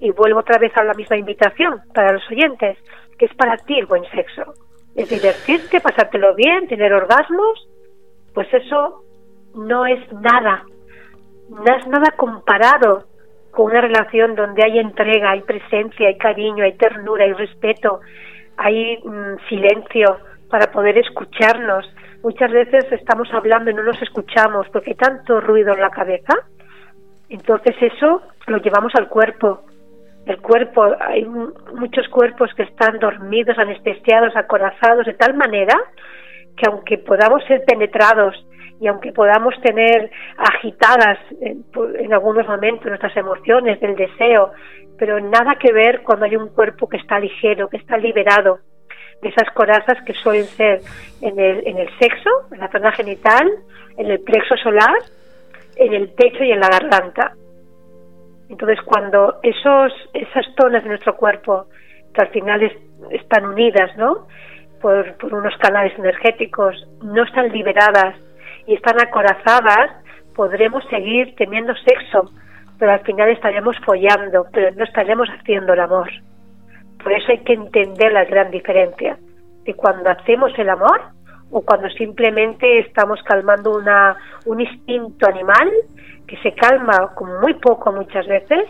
Y 0.00 0.10
vuelvo 0.10 0.40
otra 0.40 0.58
vez 0.58 0.76
a 0.76 0.84
la 0.84 0.92
misma 0.92 1.16
invitación 1.16 1.80
para 1.94 2.12
los 2.12 2.30
oyentes, 2.30 2.76
que 3.18 3.24
es 3.24 3.34
para 3.34 3.56
ti 3.56 3.78
el 3.78 3.86
buen 3.86 4.04
sexo 4.10 4.65
es 4.96 5.08
divertirte, 5.10 5.80
pasártelo 5.80 6.34
bien, 6.34 6.68
tener 6.68 6.92
orgasmos, 6.92 7.68
pues 8.34 8.52
eso 8.52 9.02
no 9.54 9.86
es 9.86 10.00
nada, 10.12 10.64
no 11.48 11.76
es 11.76 11.86
nada 11.86 12.12
comparado 12.16 13.04
con 13.50 13.66
una 13.66 13.80
relación 13.80 14.34
donde 14.34 14.64
hay 14.64 14.78
entrega, 14.78 15.30
hay 15.30 15.42
presencia, 15.42 16.08
hay 16.08 16.18
cariño, 16.18 16.64
hay 16.64 16.76
ternura, 16.76 17.24
hay 17.24 17.32
respeto, 17.32 18.00
hay 18.56 18.98
mm, 18.98 19.48
silencio 19.48 20.18
para 20.50 20.70
poder 20.70 20.98
escucharnos. 20.98 21.86
Muchas 22.22 22.50
veces 22.50 22.90
estamos 22.92 23.28
hablando 23.32 23.70
y 23.70 23.74
no 23.74 23.82
nos 23.82 24.00
escuchamos 24.02 24.66
porque 24.72 24.90
hay 24.90 24.96
tanto 24.96 25.40
ruido 25.40 25.74
en 25.74 25.80
la 25.80 25.90
cabeza. 25.90 26.34
Entonces 27.28 27.74
eso 27.80 28.22
lo 28.46 28.58
llevamos 28.58 28.94
al 28.94 29.08
cuerpo 29.08 29.62
el 30.26 30.40
cuerpo, 30.40 30.84
hay 31.00 31.24
muchos 31.24 32.08
cuerpos 32.08 32.50
que 32.54 32.64
están 32.64 32.98
dormidos, 32.98 33.56
anestesiados, 33.58 34.34
acorazados, 34.36 35.06
de 35.06 35.14
tal 35.14 35.34
manera 35.34 35.74
que 36.56 36.68
aunque 36.68 36.98
podamos 36.98 37.44
ser 37.44 37.64
penetrados 37.64 38.34
y 38.80 38.88
aunque 38.88 39.12
podamos 39.12 39.54
tener 39.62 40.10
agitadas 40.36 41.18
en, 41.40 42.12
algunos 42.12 42.46
momentos 42.46 42.86
nuestras 42.86 43.16
emociones 43.16 43.80
del 43.80 43.94
deseo, 43.94 44.52
pero 44.98 45.20
nada 45.20 45.56
que 45.56 45.72
ver 45.72 46.02
cuando 46.02 46.24
hay 46.24 46.36
un 46.36 46.48
cuerpo 46.48 46.88
que 46.88 46.96
está 46.96 47.20
ligero, 47.20 47.68
que 47.68 47.76
está 47.76 47.96
liberado 47.96 48.58
de 49.22 49.28
esas 49.28 49.48
corazas 49.54 50.02
que 50.04 50.12
suelen 50.14 50.44
ser 50.44 50.80
en 51.22 51.38
el, 51.38 51.66
en 51.66 51.78
el 51.78 51.88
sexo, 51.98 52.30
en 52.52 52.60
la 52.60 52.70
zona 52.70 52.92
genital, 52.92 53.48
en 53.96 54.10
el 54.10 54.20
plexo 54.20 54.56
solar, 54.56 54.96
en 55.76 55.94
el 55.94 56.10
pecho 56.10 56.42
y 56.42 56.50
en 56.50 56.60
la 56.60 56.68
garganta. 56.68 57.32
Entonces, 58.48 58.78
cuando 58.84 59.38
esos, 59.42 59.92
esas 60.14 60.46
zonas 60.60 60.82
de 60.82 60.90
nuestro 60.90 61.16
cuerpo, 61.16 61.66
que 62.14 62.22
al 62.22 62.28
final 62.28 62.62
están 63.10 63.46
unidas, 63.46 63.96
¿no? 63.96 64.26
Por, 64.80 65.16
unos 65.32 65.56
canales 65.58 65.98
energéticos, 65.98 66.86
no 67.02 67.24
están 67.24 67.48
liberadas 67.48 68.16
y 68.66 68.74
están 68.74 69.00
acorazadas, 69.00 69.90
podremos 70.34 70.84
seguir 70.88 71.34
teniendo 71.36 71.74
sexo, 71.76 72.30
pero 72.78 72.92
al 72.92 73.00
final 73.00 73.30
estaremos 73.30 73.76
follando, 73.84 74.46
pero 74.52 74.74
no 74.76 74.84
estaremos 74.84 75.28
haciendo 75.28 75.72
el 75.72 75.80
amor. 75.80 76.10
Por 77.02 77.12
eso 77.12 77.32
hay 77.32 77.38
que 77.38 77.54
entender 77.54 78.12
la 78.12 78.24
gran 78.24 78.50
diferencia 78.50 79.18
de 79.64 79.74
cuando 79.74 80.10
hacemos 80.10 80.52
el 80.58 80.68
amor 80.68 81.15
o 81.50 81.62
cuando 81.62 81.88
simplemente 81.90 82.80
estamos 82.80 83.20
calmando 83.22 83.76
una, 83.76 84.16
un 84.46 84.60
instinto 84.60 85.26
animal 85.26 85.70
que 86.26 86.36
se 86.38 86.52
calma 86.52 87.14
con 87.14 87.40
muy 87.40 87.54
poco 87.54 87.92
muchas 87.92 88.26
veces, 88.26 88.64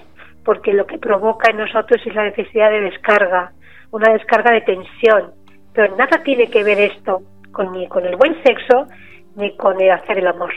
porque 0.44 0.72
lo 0.72 0.86
que 0.86 0.98
provoca 0.98 1.50
en 1.50 1.58
nosotros 1.58 2.00
es 2.04 2.14
la 2.14 2.24
necesidad 2.24 2.70
de 2.70 2.82
descarga, 2.82 3.52
una 3.90 4.12
descarga 4.12 4.52
de 4.52 4.60
tensión. 4.60 5.32
Pero 5.72 5.96
nada 5.96 6.22
tiene 6.22 6.48
que 6.48 6.62
ver 6.62 6.80
esto 6.80 7.22
con, 7.52 7.72
ni 7.72 7.88
con 7.88 8.04
el 8.04 8.16
buen 8.16 8.40
sexo 8.42 8.86
ni 9.36 9.56
con 9.56 9.80
el 9.80 9.90
hacer 9.90 10.18
el 10.18 10.26
amor. 10.26 10.52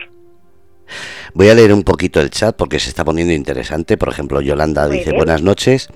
Voy 1.34 1.50
a 1.50 1.54
leer 1.54 1.74
un 1.74 1.84
poquito 1.84 2.20
el 2.20 2.30
chat 2.30 2.56
porque 2.56 2.80
se 2.80 2.90
está 2.90 3.06
poniendo 3.06 3.34
interesante. 3.34 3.98
Por 3.98 4.10
ejemplo, 4.10 4.42
Yolanda 4.42 4.88
dice 4.88 5.14
buenas 5.14 5.42
noches 5.42 5.90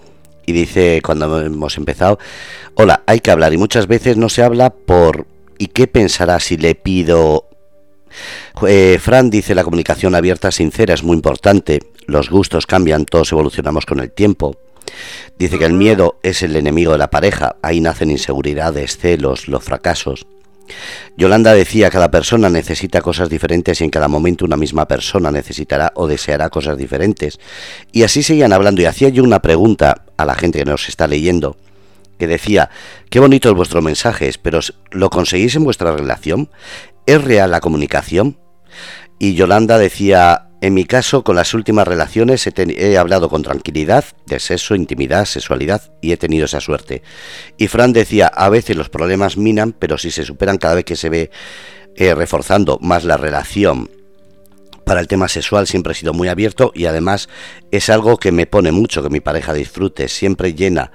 y 0.45 0.51
dice 0.51 1.01
cuando 1.03 1.41
hemos 1.41 1.77
empezado, 1.77 2.19
hola, 2.75 3.01
hay 3.07 3.19
que 3.19 3.31
hablar 3.31 3.53
y 3.53 3.57
muchas 3.57 3.87
veces 3.87 4.17
no 4.17 4.29
se 4.29 4.43
habla 4.43 4.69
por 4.69 5.25
¿y 5.57 5.67
qué 5.67 5.87
pensará 5.87 6.39
si 6.39 6.57
le 6.57 6.75
pido 6.75 7.47
eh, 8.67 8.99
Fran 9.01 9.29
dice 9.29 9.55
la 9.55 9.63
comunicación 9.63 10.15
abierta 10.15 10.51
sincera 10.51 10.93
es 10.93 11.03
muy 11.03 11.15
importante. 11.15 11.79
Los 12.05 12.29
gustos 12.29 12.65
cambian, 12.65 13.05
todos 13.05 13.31
evolucionamos 13.31 13.85
con 13.85 13.99
el 13.99 14.11
tiempo. 14.11 14.55
Dice 15.37 15.57
que 15.57 15.65
el 15.65 15.73
miedo 15.73 16.19
es 16.23 16.43
el 16.43 16.55
enemigo 16.55 16.91
de 16.91 16.97
la 16.97 17.09
pareja. 17.09 17.55
Ahí 17.61 17.81
nacen 17.81 18.11
inseguridades, 18.11 18.97
celos, 18.97 19.47
los 19.47 19.63
fracasos. 19.63 20.27
Yolanda 21.17 21.53
decía, 21.53 21.89
cada 21.89 22.09
persona 22.09 22.49
necesita 22.49 23.01
cosas 23.01 23.29
diferentes 23.29 23.81
y 23.81 23.83
en 23.83 23.89
cada 23.89 24.07
momento 24.07 24.45
una 24.45 24.57
misma 24.57 24.87
persona 24.87 25.29
necesitará 25.29 25.91
o 25.95 26.07
deseará 26.07 26.49
cosas 26.49 26.77
diferentes. 26.77 27.39
Y 27.91 28.03
así 28.03 28.23
seguían 28.23 28.53
hablando 28.53 28.81
y 28.81 28.85
hacía 28.85 29.09
yo 29.09 29.23
una 29.23 29.41
pregunta 29.41 30.05
a 30.17 30.25
la 30.25 30.35
gente 30.35 30.59
que 30.59 30.65
nos 30.65 30.87
está 30.87 31.07
leyendo, 31.07 31.57
que 32.17 32.27
decía, 32.27 32.69
qué 33.09 33.19
bonito 33.19 33.49
es 33.49 33.55
vuestro 33.55 33.81
mensaje, 33.81 34.31
pero 34.41 34.59
¿lo 34.91 35.09
conseguís 35.09 35.55
en 35.55 35.63
vuestra 35.63 35.95
relación? 35.95 36.49
¿Es 37.05 37.23
real 37.23 37.51
la 37.51 37.59
comunicación? 37.59 38.39
Y 39.19 39.35
Yolanda 39.35 39.77
decía, 39.77 40.49
en 40.61 40.73
mi 40.73 40.85
caso, 40.85 41.23
con 41.23 41.35
las 41.35 41.53
últimas 41.53 41.87
relaciones 41.87 42.47
he, 42.47 42.97
hablado 42.97 43.29
con 43.29 43.43
tranquilidad 43.43 44.05
de 44.25 44.39
sexo, 44.39 44.75
intimidad, 44.75 45.25
sexualidad 45.25 45.91
y 46.01 46.13
he 46.13 46.17
tenido 46.17 46.45
esa 46.45 46.61
suerte. 46.61 47.03
Y 47.57 47.67
Fran 47.67 47.93
decía, 47.93 48.27
a 48.27 48.49
veces 48.49 48.77
los 48.77 48.89
problemas 48.89 49.37
minan, 49.37 49.73
pero 49.73 49.97
si 49.97 50.09
se 50.09 50.23
superan 50.23 50.57
cada 50.57 50.75
vez 50.75 50.85
que 50.85 50.95
se 50.95 51.09
ve 51.09 51.31
eh, 51.95 52.15
reforzando 52.15 52.79
más 52.81 53.03
la 53.03 53.17
relación 53.17 53.89
para 54.85 54.99
el 54.99 55.07
tema 55.07 55.27
sexual 55.27 55.67
siempre 55.67 55.93
he 55.93 55.95
sido 55.95 56.13
muy 56.13 56.27
abierto 56.27 56.71
y 56.75 56.85
además 56.85 57.29
es 57.71 57.89
algo 57.89 58.17
que 58.17 58.31
me 58.31 58.45
pone 58.45 58.71
mucho 58.71 59.03
que 59.03 59.09
mi 59.09 59.19
pareja 59.19 59.53
disfrute, 59.53 60.07
siempre 60.07 60.53
llena 60.53 60.91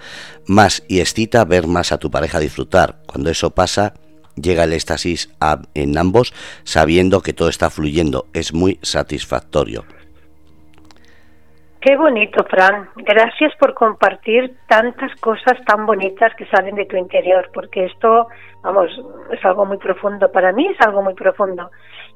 más 0.46 0.83
y 0.88 1.01
excita 1.01 1.44
ver 1.44 1.66
más 1.66 1.92
a 1.92 1.98
tu 1.98 2.11
pareja 2.11 2.40
disfrutar. 2.40 3.01
Cuando 3.07 3.31
eso 3.31 3.51
pasa, 3.51 3.94
llega 4.37 4.64
el 4.64 4.72
éxtasis 4.72 5.31
en 5.74 5.98
ambos 5.98 6.33
sabiendo 6.64 7.22
que 7.22 7.33
todo 7.33 7.48
está 7.48 7.70
fluyendo. 7.70 8.27
Es 8.33 8.53
muy 8.53 8.79
satisfactorio. 8.83 9.85
Qué 11.80 11.96
bonito, 11.96 12.44
Fran. 12.44 12.88
Gracias 12.96 13.54
por 13.56 13.72
compartir 13.72 14.56
tantas 14.66 15.14
cosas 15.20 15.64
tan 15.64 15.86
bonitas 15.86 16.34
que 16.34 16.44
salen 16.46 16.74
de 16.74 16.86
tu 16.86 16.96
interior, 16.96 17.50
porque 17.54 17.84
esto, 17.84 18.26
vamos, 18.62 18.90
es 19.30 19.44
algo 19.44 19.64
muy 19.64 19.78
profundo. 19.78 20.32
Para 20.32 20.50
mí 20.52 20.66
es 20.66 20.80
algo 20.84 21.02
muy 21.02 21.14
profundo. 21.14 21.70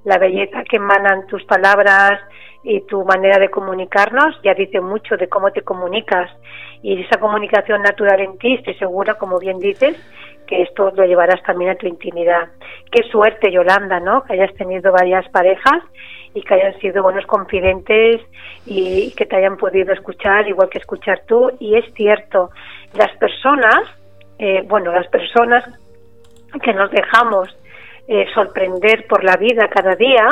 La 0.05 0.19
belleza 0.19 0.65
que 0.69 0.79
emanan 0.79 1.29
tus 1.29 1.45
palabras 1.45 2.21
y 2.65 2.81
tu 2.87 3.05
manera 3.05 3.39
de 3.39 3.51
comunicarnos 3.51 4.35
ya 4.43 4.53
dice 4.55 4.81
mucho 4.81 5.17
de 5.17 5.29
cómo 5.29 5.53
te 5.53 5.63
comunicas. 5.63 6.29
Y 6.83 7.01
esa 7.01 7.21
comunicación 7.21 7.83
natural 7.83 8.19
en 8.21 8.39
ti, 8.39 8.55
estoy 8.55 8.75
segura, 8.75 9.15
como 9.15 9.39
bien 9.39 9.61
dices, 9.61 9.97
que 10.49 10.63
esto 10.63 10.91
lo 10.91 11.05
llevarás 11.05 11.41
también 11.45 11.71
a 11.71 11.77
tu 11.77 11.87
intimidad. 11.87 12.49
Qué 12.91 13.05
suerte, 13.05 13.53
Yolanda, 13.53 14.01
¿no? 14.01 14.25
Que 14.25 14.33
hayas 14.33 14.53
tenido 14.55 14.91
varias 14.91 15.29
parejas 15.29 15.85
y 16.35 16.43
que 16.43 16.55
hayan 16.55 16.79
sido 16.81 17.03
buenos 17.03 17.27
confidentes 17.27 18.21
y 18.67 19.13
que 19.13 19.27
te 19.27 19.37
hayan 19.37 19.57
podido 19.57 19.93
escuchar 19.93 20.49
igual 20.49 20.69
que 20.71 20.79
escuchar 20.79 21.23
tú. 21.27 21.51
Y 21.59 21.77
es 21.77 21.85
cierto, 21.95 22.51
las 22.95 23.15
personas, 23.17 23.83
eh, 24.39 24.63
bueno, 24.67 24.93
las 24.93 25.07
personas 25.09 25.65
que 26.63 26.73
nos 26.73 26.91
dejamos 26.91 27.49
eh, 28.09 28.27
sorprender 28.35 29.07
por 29.07 29.25
la 29.25 29.37
vida 29.37 29.69
cada 29.69 29.95
día 29.95 30.29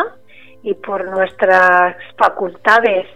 y 0.63 0.75
por 0.75 1.05
nuestras 1.11 1.97
facultades 2.17 3.07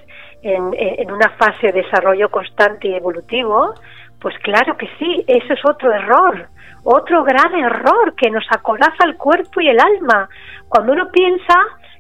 en, 0.43 0.75
en 0.79 1.11
una 1.11 1.31
fase 1.31 1.69
de 1.69 1.83
desarrollo 1.83 2.31
constante 2.31 2.89
y 2.89 2.95
evolutivo, 2.95 3.75
pues 4.21 4.35
claro 4.39 4.77
que 4.77 4.89
sí, 4.99 5.25
eso 5.27 5.53
es 5.53 5.61
otro 5.65 5.93
error 5.93 6.49
otro 6.85 7.25
gran 7.25 7.55
error 7.55 8.15
que 8.15 8.31
nos 8.31 8.45
acoraza 8.51 9.05
el 9.05 9.17
cuerpo 9.17 9.61
y 9.61 9.69
el 9.69 9.81
alma. 9.81 10.29
Cuando 10.69 10.93
uno 10.93 11.11
piensa 11.11 11.55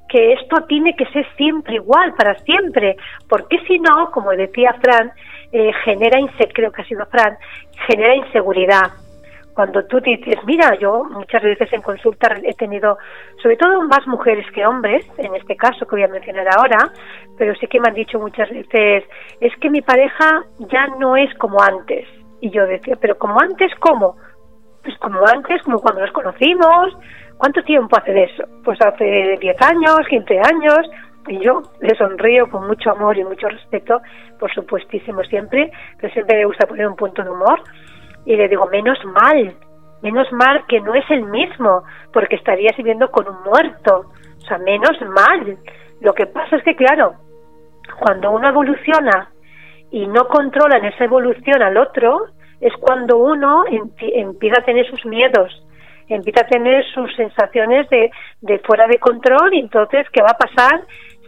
que 0.08 0.32
esto 0.34 0.64
tiene 0.68 0.94
que 0.96 1.06
ser 1.06 1.26
siempre 1.36 1.76
igual, 1.76 2.14
para 2.14 2.38
siempre, 2.40 2.96
porque 3.28 3.58
si 3.66 3.78
no, 3.78 4.10
como 4.10 4.30
decía 4.30 4.74
Fran, 4.82 5.12
eh, 5.52 5.72
genera, 5.84 6.18
creo 6.52 6.72
que 6.72 6.82
ha 6.82 6.84
sido 6.84 7.06
Fran, 7.06 7.36
genera 7.88 8.14
inseguridad. 8.14 8.92
Cuando 9.54 9.84
tú 9.86 10.00
dices, 10.00 10.36
mira, 10.46 10.76
yo 10.80 11.04
muchas 11.04 11.42
veces 11.42 11.72
en 11.72 11.80
consulta 11.80 12.34
he 12.42 12.54
tenido, 12.54 12.98
sobre 13.40 13.56
todo 13.56 13.82
más 13.82 14.04
mujeres 14.08 14.44
que 14.52 14.66
hombres, 14.66 15.06
en 15.16 15.34
este 15.36 15.54
caso 15.54 15.86
que 15.86 15.94
voy 15.94 16.02
a 16.02 16.08
mencionar 16.08 16.48
ahora, 16.56 16.90
pero 17.38 17.54
sí 17.54 17.68
que 17.68 17.78
me 17.78 17.88
han 17.88 17.94
dicho 17.94 18.18
muchas 18.18 18.50
veces, 18.50 19.04
es 19.40 19.56
que 19.60 19.70
mi 19.70 19.80
pareja 19.80 20.42
ya 20.58 20.88
no 20.98 21.16
es 21.16 21.32
como 21.38 21.62
antes. 21.62 22.06
Y 22.40 22.50
yo 22.50 22.66
decía, 22.66 22.96
pero 23.00 23.16
como 23.16 23.40
antes, 23.40 23.72
¿cómo? 23.78 24.16
pues 24.84 24.96
como 24.98 25.26
antes, 25.26 25.62
como 25.62 25.80
cuando 25.80 26.02
nos 26.02 26.12
conocimos. 26.12 26.96
¿Cuánto 27.38 27.62
tiempo 27.62 27.96
hace 27.96 28.12
de 28.12 28.24
eso? 28.24 28.44
Pues 28.64 28.78
hace 28.80 29.36
10 29.40 29.62
años, 29.62 30.00
15 30.08 30.38
años. 30.38 30.90
Y 31.26 31.38
yo 31.40 31.62
le 31.80 31.94
sonrío 31.96 32.50
con 32.50 32.66
mucho 32.66 32.90
amor 32.90 33.16
y 33.16 33.24
mucho 33.24 33.48
respeto, 33.48 34.00
por 34.38 34.52
supuestísimo 34.52 35.22
siempre, 35.24 35.72
pero 35.98 36.12
siempre 36.12 36.36
me 36.36 36.44
gusta 36.44 36.66
poner 36.66 36.86
un 36.86 36.96
punto 36.96 37.22
de 37.22 37.30
humor. 37.30 37.62
Y 38.26 38.36
le 38.36 38.48
digo, 38.48 38.66
menos 38.66 38.98
mal, 39.04 39.54
menos 40.02 40.30
mal 40.32 40.64
que 40.68 40.80
no 40.80 40.94
es 40.94 41.04
el 41.10 41.24
mismo, 41.24 41.82
porque 42.12 42.36
estarías 42.36 42.76
viviendo 42.76 43.10
con 43.10 43.26
un 43.26 43.42
muerto. 43.42 44.10
O 44.36 44.46
sea, 44.46 44.58
menos 44.58 45.00
mal. 45.14 45.56
Lo 46.00 46.12
que 46.12 46.26
pasa 46.26 46.56
es 46.56 46.62
que, 46.62 46.76
claro, 46.76 47.14
cuando 47.98 48.30
uno 48.30 48.48
evoluciona 48.48 49.30
y 49.90 50.06
no 50.06 50.28
controla 50.28 50.76
en 50.76 50.86
esa 50.86 51.04
evolución 51.04 51.62
al 51.62 51.78
otro, 51.78 52.26
es 52.60 52.72
cuando 52.80 53.16
uno 53.16 53.64
empieza 53.98 54.60
a 54.60 54.64
tener 54.64 54.86
sus 54.90 55.04
miedos, 55.06 55.64
empieza 56.08 56.42
a 56.42 56.48
tener 56.48 56.84
sus 56.92 57.14
sensaciones 57.16 57.88
de, 57.88 58.10
de 58.40 58.58
fuera 58.60 58.86
de 58.86 58.98
control 58.98 59.54
y 59.54 59.60
entonces, 59.60 60.06
¿qué 60.12 60.22
va 60.22 60.30
a 60.30 60.38
pasar 60.38 60.84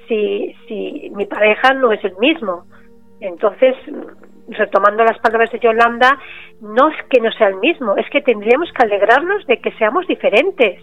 si, 0.08 0.54
si 0.68 1.10
mi 1.14 1.26
pareja 1.26 1.74
no 1.74 1.92
es 1.92 2.02
el 2.04 2.16
mismo? 2.18 2.64
Entonces, 3.20 3.74
retomando 4.48 5.04
las 5.04 5.18
palabras 5.18 5.50
de 5.50 5.58
Yolanda, 5.58 6.18
no 6.60 6.88
es 6.88 6.96
que 7.10 7.20
no 7.20 7.30
sea 7.32 7.48
el 7.48 7.56
mismo, 7.56 7.96
es 7.96 8.08
que 8.10 8.20
tendríamos 8.20 8.70
que 8.72 8.84
alegrarnos 8.84 9.46
de 9.46 9.58
que 9.60 9.72
seamos 9.72 10.06
diferentes, 10.06 10.82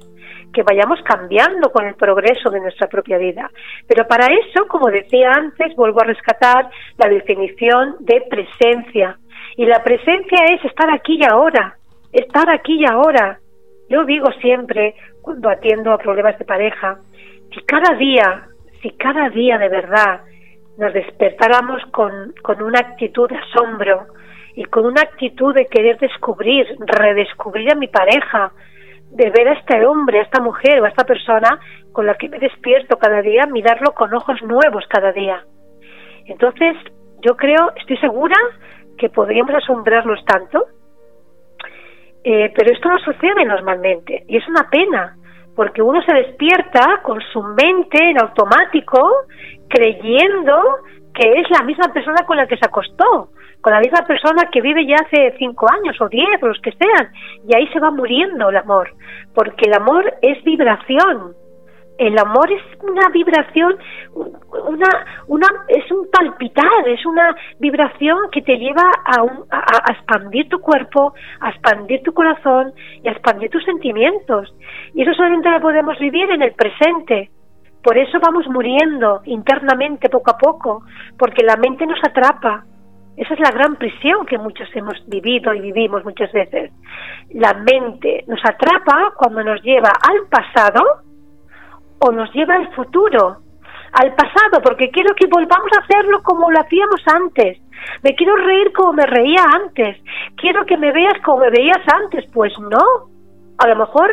que 0.53 0.63
vayamos 0.63 0.99
cambiando 1.03 1.71
con 1.71 1.85
el 1.85 1.95
progreso 1.95 2.49
de 2.49 2.59
nuestra 2.59 2.87
propia 2.87 3.17
vida. 3.17 3.49
Pero 3.87 4.07
para 4.07 4.27
eso, 4.27 4.67
como 4.67 4.89
decía 4.89 5.31
antes, 5.31 5.75
vuelvo 5.75 6.01
a 6.01 6.05
rescatar 6.05 6.69
la 6.97 7.09
definición 7.09 7.95
de 7.99 8.21
presencia. 8.29 9.17
Y 9.55 9.65
la 9.65 9.83
presencia 9.83 10.45
es 10.51 10.63
estar 10.65 10.89
aquí 10.91 11.17
y 11.19 11.25
ahora, 11.25 11.77
estar 12.11 12.49
aquí 12.49 12.79
y 12.81 12.85
ahora. 12.85 13.39
Yo 13.89 14.05
digo 14.05 14.31
siempre, 14.41 14.95
cuando 15.21 15.49
atiendo 15.49 15.91
a 15.91 15.97
problemas 15.97 16.37
de 16.39 16.45
pareja, 16.45 16.99
si 17.53 17.61
cada 17.65 17.95
día, 17.97 18.47
si 18.81 18.91
cada 18.91 19.29
día 19.29 19.57
de 19.57 19.69
verdad 19.69 20.21
nos 20.77 20.93
despertáramos 20.93 21.81
con, 21.91 22.33
con 22.41 22.61
una 22.61 22.79
actitud 22.79 23.29
de 23.29 23.37
asombro 23.37 24.07
y 24.55 24.63
con 24.65 24.85
una 24.85 25.01
actitud 25.01 25.53
de 25.53 25.67
querer 25.67 25.99
descubrir, 25.99 26.65
redescubrir 26.79 27.71
a 27.71 27.75
mi 27.75 27.87
pareja, 27.87 28.51
de 29.11 29.29
ver 29.29 29.47
a 29.47 29.53
este 29.53 29.85
hombre, 29.85 30.19
a 30.19 30.23
esta 30.23 30.41
mujer 30.41 30.81
o 30.81 30.85
a 30.85 30.89
esta 30.89 31.03
persona 31.03 31.59
con 31.91 32.07
la 32.07 32.15
que 32.15 32.29
me 32.29 32.39
despierto 32.39 32.97
cada 32.97 33.21
día, 33.21 33.45
mirarlo 33.45 33.93
con 33.93 34.13
ojos 34.13 34.41
nuevos 34.41 34.83
cada 34.89 35.11
día. 35.11 35.43
Entonces, 36.25 36.75
yo 37.21 37.37
creo, 37.37 37.71
estoy 37.75 37.97
segura 37.97 38.35
que 38.97 39.09
podríamos 39.09 39.53
asombrarnos 39.55 40.23
tanto, 40.25 40.65
eh, 42.23 42.53
pero 42.55 42.71
esto 42.71 42.89
no 42.89 42.97
sucede 42.99 43.45
normalmente 43.45 44.23
y 44.27 44.37
es 44.37 44.47
una 44.47 44.69
pena 44.69 45.15
porque 45.55 45.81
uno 45.81 46.01
se 46.01 46.15
despierta 46.15 47.01
con 47.03 47.19
su 47.31 47.43
mente 47.43 47.97
en 48.01 48.21
automático 48.21 48.99
creyendo 49.67 50.55
que 51.13 51.31
es 51.39 51.49
la 51.51 51.63
misma 51.63 51.93
persona 51.93 52.25
con 52.25 52.37
la 52.37 52.47
que 52.47 52.57
se 52.57 52.65
acostó, 52.65 53.29
con 53.61 53.73
la 53.73 53.79
misma 53.79 54.01
persona 54.05 54.49
que 54.51 54.61
vive 54.61 54.85
ya 54.85 54.95
hace 54.95 55.35
cinco 55.37 55.67
años 55.71 55.99
o 56.01 56.09
diez 56.09 56.41
o 56.41 56.47
los 56.47 56.59
que 56.59 56.71
sean, 56.71 57.11
y 57.47 57.55
ahí 57.55 57.67
se 57.67 57.79
va 57.79 57.91
muriendo 57.91 58.49
el 58.49 58.57
amor, 58.57 58.91
porque 59.35 59.67
el 59.67 59.73
amor 59.73 60.11
es 60.21 60.43
vibración, 60.43 61.33
el 61.97 62.17
amor 62.17 62.51
es 62.51 62.61
una 62.81 63.09
vibración, 63.09 63.77
una, 64.13 64.87
una, 65.27 65.47
es 65.67 65.89
un 65.91 66.09
palpitar, 66.11 66.87
es 66.87 67.05
una 67.05 67.35
vibración 67.59 68.17
que 68.31 68.41
te 68.41 68.57
lleva 68.57 68.83
a, 69.05 69.21
a, 69.51 69.93
expandir 69.93 70.49
tu 70.49 70.59
cuerpo, 70.59 71.13
a 71.39 71.49
expandir 71.49 72.01
tu 72.03 72.13
corazón 72.13 72.73
y 73.03 73.07
a 73.07 73.11
expandir 73.11 73.49
tus 73.49 73.63
sentimientos. 73.63 74.53
Y 74.93 75.03
eso 75.03 75.13
solamente 75.13 75.49
lo 75.49 75.61
podemos 75.61 75.97
vivir 75.99 76.29
en 76.31 76.41
el 76.41 76.53
presente. 76.53 77.29
Por 77.83 77.97
eso 77.97 78.17
vamos 78.19 78.47
muriendo 78.47 79.21
internamente 79.25 80.09
poco 80.09 80.31
a 80.31 80.37
poco, 80.37 80.83
porque 81.17 81.43
la 81.43 81.57
mente 81.57 81.85
nos 81.85 81.99
atrapa. 82.03 82.63
Esa 83.15 83.35
es 83.35 83.39
la 83.39 83.51
gran 83.51 83.75
prisión 83.75 84.25
que 84.25 84.39
muchos 84.39 84.67
hemos 84.73 84.95
vivido 85.07 85.53
y 85.53 85.59
vivimos 85.59 86.03
muchas 86.03 86.31
veces. 86.31 86.71
La 87.29 87.53
mente 87.53 88.23
nos 88.27 88.39
atrapa 88.43 89.13
cuando 89.15 89.43
nos 89.43 89.61
lleva 89.61 89.91
al 90.09 90.27
pasado, 90.29 90.81
o 92.05 92.11
nos 92.11 92.31
lleva 92.33 92.55
al 92.55 92.73
futuro, 92.75 93.37
al 93.93 94.13
pasado, 94.15 94.61
porque 94.61 94.89
quiero 94.91 95.15
que 95.15 95.27
volvamos 95.27 95.69
a 95.77 95.81
hacerlo 95.81 96.21
como 96.23 96.51
lo 96.51 96.59
hacíamos 96.59 97.01
antes. 97.07 97.59
Me 98.01 98.15
quiero 98.15 98.35
reír 98.35 98.73
como 98.73 98.93
me 98.93 99.05
reía 99.05 99.43
antes. 99.53 99.97
Quiero 100.35 100.65
que 100.65 100.77
me 100.77 100.91
veas 100.91 101.13
como 101.23 101.45
me 101.45 101.49
veías 101.49 101.81
antes. 102.01 102.25
Pues 102.33 102.53
no. 102.59 103.09
A 103.57 103.67
lo 103.67 103.75
mejor 103.75 104.09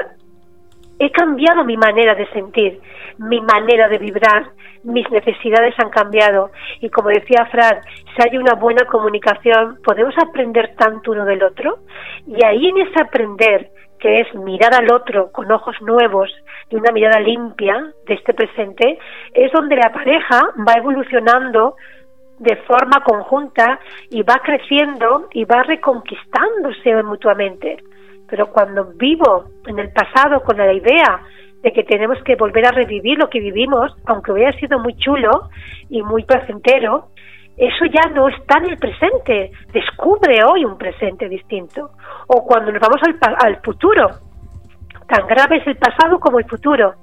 he 0.98 1.10
cambiado 1.10 1.64
mi 1.64 1.76
manera 1.76 2.14
de 2.14 2.28
sentir, 2.28 2.80
mi 3.18 3.40
manera 3.40 3.88
de 3.88 3.98
vibrar, 3.98 4.50
mis 4.84 5.10
necesidades 5.10 5.74
han 5.78 5.90
cambiado. 5.90 6.50
Y 6.80 6.90
como 6.90 7.08
decía 7.08 7.46
Fran, 7.50 7.80
si 8.14 8.22
hay 8.22 8.36
una 8.36 8.54
buena 8.54 8.84
comunicación, 8.84 9.78
podemos 9.82 10.14
aprender 10.18 10.74
tanto 10.76 11.12
uno 11.12 11.24
del 11.24 11.42
otro. 11.42 11.78
Y 12.26 12.44
ahí 12.44 12.68
en 12.68 12.78
ese 12.86 13.02
aprender 13.02 13.70
que 14.00 14.20
es 14.20 14.34
mirar 14.34 14.74
al 14.74 14.90
otro 14.92 15.30
con 15.30 15.50
ojos 15.52 15.76
nuevos 15.82 16.30
y 16.70 16.76
una 16.76 16.90
mirada 16.92 17.20
limpia 17.20 17.92
de 18.06 18.14
este 18.14 18.34
presente, 18.34 18.98
es 19.34 19.52
donde 19.52 19.76
la 19.76 19.92
pareja 19.92 20.40
va 20.66 20.72
evolucionando 20.76 21.76
de 22.38 22.56
forma 22.56 23.04
conjunta 23.04 23.78
y 24.10 24.22
va 24.22 24.40
creciendo 24.42 25.28
y 25.32 25.44
va 25.44 25.62
reconquistándose 25.62 27.02
mutuamente. 27.02 27.76
Pero 28.28 28.50
cuando 28.50 28.92
vivo 28.94 29.44
en 29.66 29.78
el 29.78 29.92
pasado 29.92 30.42
con 30.42 30.56
la 30.56 30.72
idea 30.72 31.20
de 31.62 31.72
que 31.72 31.84
tenemos 31.84 32.18
que 32.22 32.36
volver 32.36 32.66
a 32.66 32.70
revivir 32.70 33.18
lo 33.18 33.28
que 33.28 33.40
vivimos, 33.40 33.94
aunque 34.06 34.32
hubiera 34.32 34.52
sido 34.52 34.78
muy 34.78 34.96
chulo 34.96 35.50
y 35.90 36.02
muy 36.02 36.24
placentero, 36.24 37.08
eso 37.56 37.84
ya 37.86 38.08
no 38.10 38.28
está 38.28 38.58
en 38.58 38.70
el 38.70 38.78
presente. 38.78 39.52
Descubre 39.72 40.42
hoy 40.44 40.64
un 40.64 40.78
presente 40.78 41.28
distinto. 41.28 41.90
O 42.26 42.44
cuando 42.44 42.72
nos 42.72 42.80
vamos 42.80 43.00
al, 43.02 43.36
al 43.44 43.60
futuro, 43.62 44.08
tan 45.06 45.26
grave 45.26 45.58
es 45.58 45.66
el 45.66 45.76
pasado 45.76 46.18
como 46.18 46.38
el 46.38 46.46
futuro. 46.46 46.94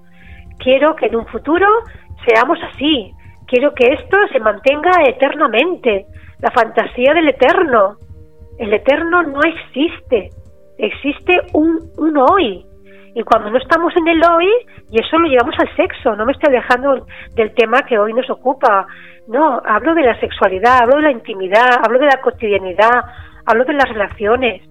Quiero 0.57 0.95
que 0.95 1.07
en 1.07 1.15
un 1.15 1.25
futuro 1.27 1.67
seamos 2.25 2.57
así. 2.73 3.11
Quiero 3.45 3.73
que 3.73 3.93
esto 3.93 4.17
se 4.31 4.39
mantenga 4.39 4.91
eternamente. 5.07 6.07
La 6.39 6.51
fantasía 6.51 7.13
del 7.13 7.29
eterno. 7.29 7.97
El 8.57 8.73
eterno 8.73 9.23
no 9.23 9.41
existe. 9.43 10.29
Existe 10.77 11.41
un, 11.53 11.79
un 11.97 12.17
hoy. 12.17 12.66
Y 13.17 13.23
cuando 13.23 13.49
no 13.49 13.57
estamos 13.57 13.91
en 13.97 14.07
el 14.09 14.21
hoy, 14.29 14.47
y 14.91 15.01
eso 15.01 15.17
lo 15.17 15.27
llevamos 15.27 15.55
al 15.57 15.75
sexo, 15.75 16.15
no 16.15 16.23
me 16.23 16.33
estoy 16.33 16.53
alejando 16.53 17.07
del 17.33 17.51
tema 17.55 17.81
que 17.81 17.97
hoy 17.97 18.13
nos 18.13 18.29
ocupa, 18.29 18.85
no, 19.27 19.59
hablo 19.65 19.95
de 19.95 20.03
la 20.03 20.19
sexualidad, 20.19 20.83
hablo 20.83 20.97
de 20.97 21.01
la 21.01 21.11
intimidad, 21.13 21.81
hablo 21.83 21.97
de 21.97 22.05
la 22.05 22.21
cotidianidad, 22.21 23.05
hablo 23.43 23.65
de 23.65 23.73
las 23.73 23.89
relaciones. 23.89 24.61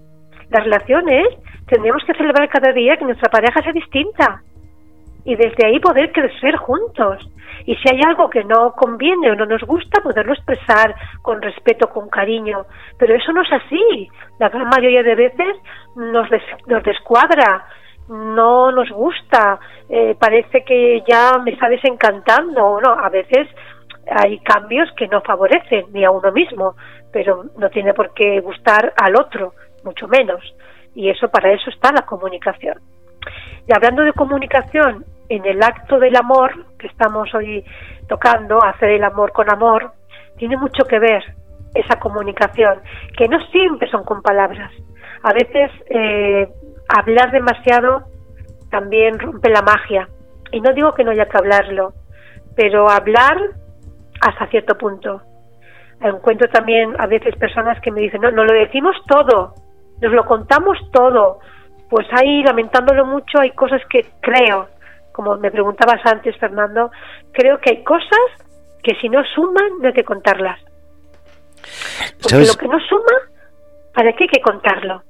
Las 0.49 0.63
relaciones 0.63 1.27
tendríamos 1.67 2.05
que 2.05 2.15
celebrar 2.15 2.49
cada 2.49 2.73
día 2.73 2.97
que 2.97 3.05
nuestra 3.05 3.29
pareja 3.33 3.61
sea 3.65 3.73
distinta 3.73 4.43
y 5.25 5.35
desde 5.35 5.67
ahí 5.67 5.81
poder 5.81 6.13
crecer 6.13 6.55
juntos. 6.55 7.29
Y 7.65 7.75
si 7.75 7.89
hay 7.93 8.01
algo 8.07 8.31
que 8.31 8.45
no 8.45 8.75
conviene 8.77 9.33
o 9.33 9.35
no 9.35 9.47
nos 9.47 9.63
gusta, 9.63 10.01
poderlo 10.01 10.35
expresar 10.35 10.95
con 11.23 11.43
respeto, 11.43 11.89
con 11.89 12.09
cariño. 12.09 12.65
Pero 12.97 13.17
eso 13.17 13.33
no 13.33 13.43
es 13.43 13.53
así. 13.53 14.09
La 14.39 14.51
gran 14.51 14.69
mayoría 14.69 15.03
de 15.03 15.17
veces 15.17 15.57
nos, 15.97 16.29
nos 16.69 16.83
descuadra, 16.85 17.67
no 18.09 18.71
nos 18.71 18.91
gusta, 18.91 19.59
eh, 19.89 20.15
parece 20.19 20.65
que 20.65 21.03
ya 21.07 21.39
me 21.39 21.53
está 21.53 21.69
desencantando. 21.69 22.81
No, 22.81 22.93
a 22.93 23.09
veces 23.09 23.49
hay 24.11 24.39
cambios 24.41 24.89
que 24.97 25.09
no 25.09 25.21
favorecen 25.23 25.87
ni 25.93 26.05
a 26.05 26.11
uno 26.11 26.31
mismo, 26.33 26.77
pero 27.13 27.45
no 27.57 27.69
tiene 27.71 27.95
por 27.95 28.13
qué 28.15 28.41
gustar 28.41 28.93
al 28.97 29.17
otro, 29.17 29.55
mucho 29.85 30.07
menos. 30.09 30.41
Y 30.95 31.11
eso 31.11 31.29
para 31.29 31.53
eso 31.53 31.71
está 31.71 31.93
la 31.93 32.03
comunicación. 32.03 32.79
Y 33.67 33.75
hablando 33.75 34.03
de 34.03 34.13
comunicación, 34.13 35.05
en 35.29 35.45
el 35.45 35.63
acto 35.63 35.99
del 35.99 36.17
amor 36.17 36.67
que 36.79 36.87
estamos 36.87 37.35
hoy 37.35 37.65
tocando, 38.09 38.63
hacer 38.63 38.91
el 38.91 39.05
amor 39.05 39.33
con 39.33 39.51
amor, 39.51 39.93
tiene 40.37 40.57
mucho 40.57 40.85
que 40.85 40.99
ver 40.99 41.25
esa 41.75 41.99
comunicación, 41.99 42.81
que 43.17 43.29
no 43.29 43.39
siempre 43.47 43.91
son 43.91 44.05
con 44.05 44.23
palabras. 44.23 44.73
A 45.23 45.33
veces 45.33 45.71
eh, 45.91 46.49
hablar 46.89 47.31
demasiado 47.31 48.05
también 48.71 49.19
rompe 49.19 49.51
la 49.51 49.63
magia. 49.63 50.09
Y 50.53 50.61
no 50.61 50.73
digo 50.73 50.95
que 50.95 51.05
no 51.05 51.11
haya 51.11 51.27
que 51.27 51.37
hablarlo, 51.37 51.93
pero 52.55 52.89
hablar 52.89 53.37
hasta 54.21 54.47
cierto 54.49 54.77
punto. 54.77 55.23
Encuentro 56.01 56.49
también 56.51 56.95
a 56.99 57.07
veces 57.07 57.35
personas 57.37 57.81
que 57.81 57.91
me 57.91 58.01
dicen, 58.01 58.21
no, 58.21 58.31
no 58.31 58.45
lo 58.45 58.53
decimos 58.53 58.97
todo, 59.09 59.55
nos 60.01 60.13
lo 60.13 60.25
contamos 60.25 60.79
todo. 60.93 61.41
Pues 61.89 62.07
ahí, 62.13 62.43
lamentándolo 62.43 63.07
mucho, 63.07 63.39
hay 63.41 63.53
cosas 63.53 63.81
que 63.89 64.07
creo, 64.21 64.69
como 65.13 65.37
me 65.37 65.51
preguntabas 65.51 66.05
antes, 66.05 66.37
Fernando, 66.37 66.91
creo 67.33 67.59
que 67.61 67.71
hay 67.71 67.85
cosas 67.85 68.21
que 68.83 68.95
si 69.01 69.09
no 69.09 69.23
suman, 69.35 69.79
no 69.81 69.89
hay 69.89 69.95
que 69.95 70.05
contarlas. 70.05 70.61
Porque 72.23 72.47
lo 72.47 72.55
que 72.55 72.69
no 72.69 72.79
suma, 72.81 73.13
¿para 73.95 74.13
qué 74.13 74.25
hay 74.25 74.29
que 74.29 74.41
contarlo? 74.41 75.03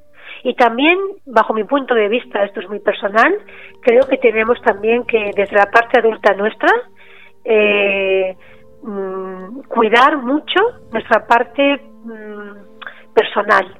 Y 0.43 0.55
también, 0.55 0.99
bajo 1.25 1.55
mi 1.55 1.65
punto 1.65 1.95
de 1.95 2.09
vista, 2.09 2.45
esto 2.45 2.61
es 2.61 2.69
muy 2.69 2.81
personal, 2.81 3.37
creo 3.81 4.07
que 4.07 4.19
tenemos 4.19 4.61
también 4.63 5.05
que, 5.05 5.31
desde 5.35 5.57
la 5.57 5.67
parte 5.67 5.99
adulta 5.99 6.35
nuestra, 6.35 6.71
eh, 7.45 8.37
mm, 8.83 9.63
cuidar 9.69 10.19
mucho 10.19 10.61
nuestra 10.93 11.27
parte 11.27 11.81
mm, 12.05 13.15
personal. 13.15 13.79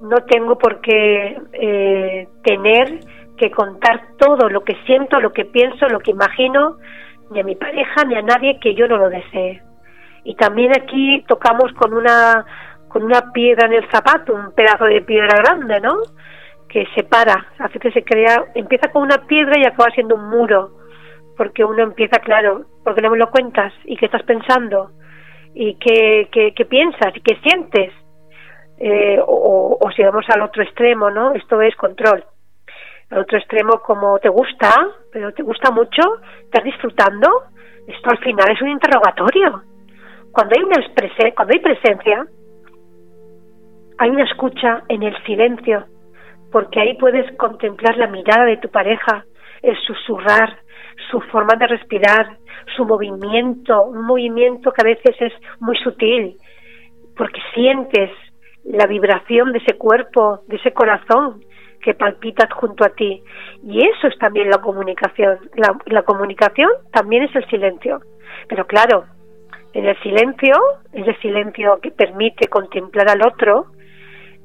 No 0.00 0.16
tengo 0.28 0.58
por 0.58 0.80
qué 0.80 1.38
eh, 1.52 2.28
tener 2.42 3.00
que 3.36 3.50
contar 3.50 4.16
todo 4.18 4.48
lo 4.48 4.62
que 4.62 4.76
siento, 4.86 5.20
lo 5.20 5.32
que 5.32 5.44
pienso, 5.44 5.88
lo 5.88 5.98
que 6.00 6.12
imagino, 6.12 6.76
ni 7.30 7.40
a 7.40 7.44
mi 7.44 7.56
pareja, 7.56 8.04
ni 8.04 8.14
a 8.14 8.22
nadie 8.22 8.58
que 8.60 8.74
yo 8.74 8.86
no 8.86 8.96
lo 8.96 9.08
desee. 9.08 9.62
Y 10.24 10.34
también 10.36 10.72
aquí 10.72 11.24
tocamos 11.26 11.72
con 11.74 11.92
una 11.94 12.44
con 12.94 13.02
una 13.02 13.32
piedra 13.32 13.66
en 13.66 13.72
el 13.72 13.90
zapato, 13.90 14.32
un 14.32 14.52
pedazo 14.52 14.84
de 14.84 15.02
piedra 15.02 15.36
grande, 15.42 15.80
¿no? 15.80 15.96
Que 16.68 16.86
separa, 16.94 17.48
hace 17.58 17.80
que 17.80 17.90
se 17.90 18.04
crea, 18.04 18.44
empieza 18.54 18.92
con 18.92 19.02
una 19.02 19.26
piedra 19.26 19.58
y 19.58 19.64
acaba 19.64 19.90
siendo 19.90 20.14
un 20.14 20.30
muro, 20.30 20.70
porque 21.36 21.64
uno 21.64 21.82
empieza, 21.82 22.20
claro, 22.20 22.66
porque 22.84 23.02
no 23.02 23.10
me 23.10 23.18
lo 23.18 23.32
cuentas 23.32 23.72
y 23.84 23.96
qué 23.96 24.06
estás 24.06 24.22
pensando 24.22 24.92
y 25.54 25.74
qué, 25.74 26.28
qué, 26.30 26.64
piensas 26.66 27.16
y 27.16 27.20
qué 27.20 27.36
sientes. 27.42 27.92
Eh, 28.78 29.18
o, 29.26 29.76
o, 29.80 29.90
si 29.90 30.04
vamos 30.04 30.26
al 30.28 30.42
otro 30.42 30.62
extremo, 30.62 31.10
¿no? 31.10 31.34
Esto 31.34 31.60
es 31.62 31.74
control. 31.74 32.24
Al 33.10 33.18
otro 33.18 33.38
extremo, 33.38 33.80
como 33.80 34.20
te 34.20 34.28
gusta, 34.28 34.70
pero 35.12 35.32
te 35.32 35.42
gusta 35.42 35.72
mucho, 35.72 36.02
estás 36.44 36.62
disfrutando, 36.62 37.28
esto 37.88 38.08
al 38.08 38.18
final 38.18 38.52
es 38.52 38.62
un 38.62 38.68
interrogatorio. 38.68 39.62
Cuando 40.30 40.54
hay 40.56 40.62
una 40.62 41.34
cuando 41.34 41.54
hay 41.54 41.60
presencia, 41.60 42.24
hay 43.98 44.10
una 44.10 44.24
escucha 44.24 44.82
en 44.88 45.02
el 45.02 45.16
silencio, 45.24 45.86
porque 46.50 46.80
ahí 46.80 46.96
puedes 46.98 47.30
contemplar 47.36 47.96
la 47.96 48.06
mirada 48.06 48.44
de 48.44 48.56
tu 48.58 48.68
pareja, 48.68 49.24
el 49.62 49.76
susurrar, 49.78 50.58
su 51.10 51.20
forma 51.20 51.54
de 51.56 51.66
respirar, 51.66 52.38
su 52.76 52.84
movimiento, 52.84 53.82
un 53.84 54.06
movimiento 54.06 54.72
que 54.72 54.82
a 54.82 54.94
veces 54.94 55.16
es 55.20 55.32
muy 55.60 55.76
sutil, 55.78 56.36
porque 57.16 57.40
sientes 57.54 58.10
la 58.64 58.86
vibración 58.86 59.52
de 59.52 59.58
ese 59.58 59.76
cuerpo, 59.76 60.40
de 60.48 60.56
ese 60.56 60.72
corazón 60.72 61.40
que 61.82 61.94
palpita 61.94 62.48
junto 62.54 62.84
a 62.84 62.88
ti. 62.90 63.22
Y 63.62 63.86
eso 63.86 64.08
es 64.08 64.18
también 64.18 64.48
la 64.48 64.58
comunicación. 64.58 65.38
La, 65.54 65.76
la 65.86 66.02
comunicación 66.02 66.70
también 66.90 67.24
es 67.24 67.36
el 67.36 67.46
silencio. 67.48 68.00
Pero 68.48 68.66
claro, 68.66 69.04
en 69.74 69.84
el 69.84 70.00
silencio, 70.00 70.54
ese 70.92 71.14
silencio 71.16 71.78
que 71.82 71.90
permite 71.90 72.48
contemplar 72.48 73.10
al 73.10 73.22
otro, 73.22 73.66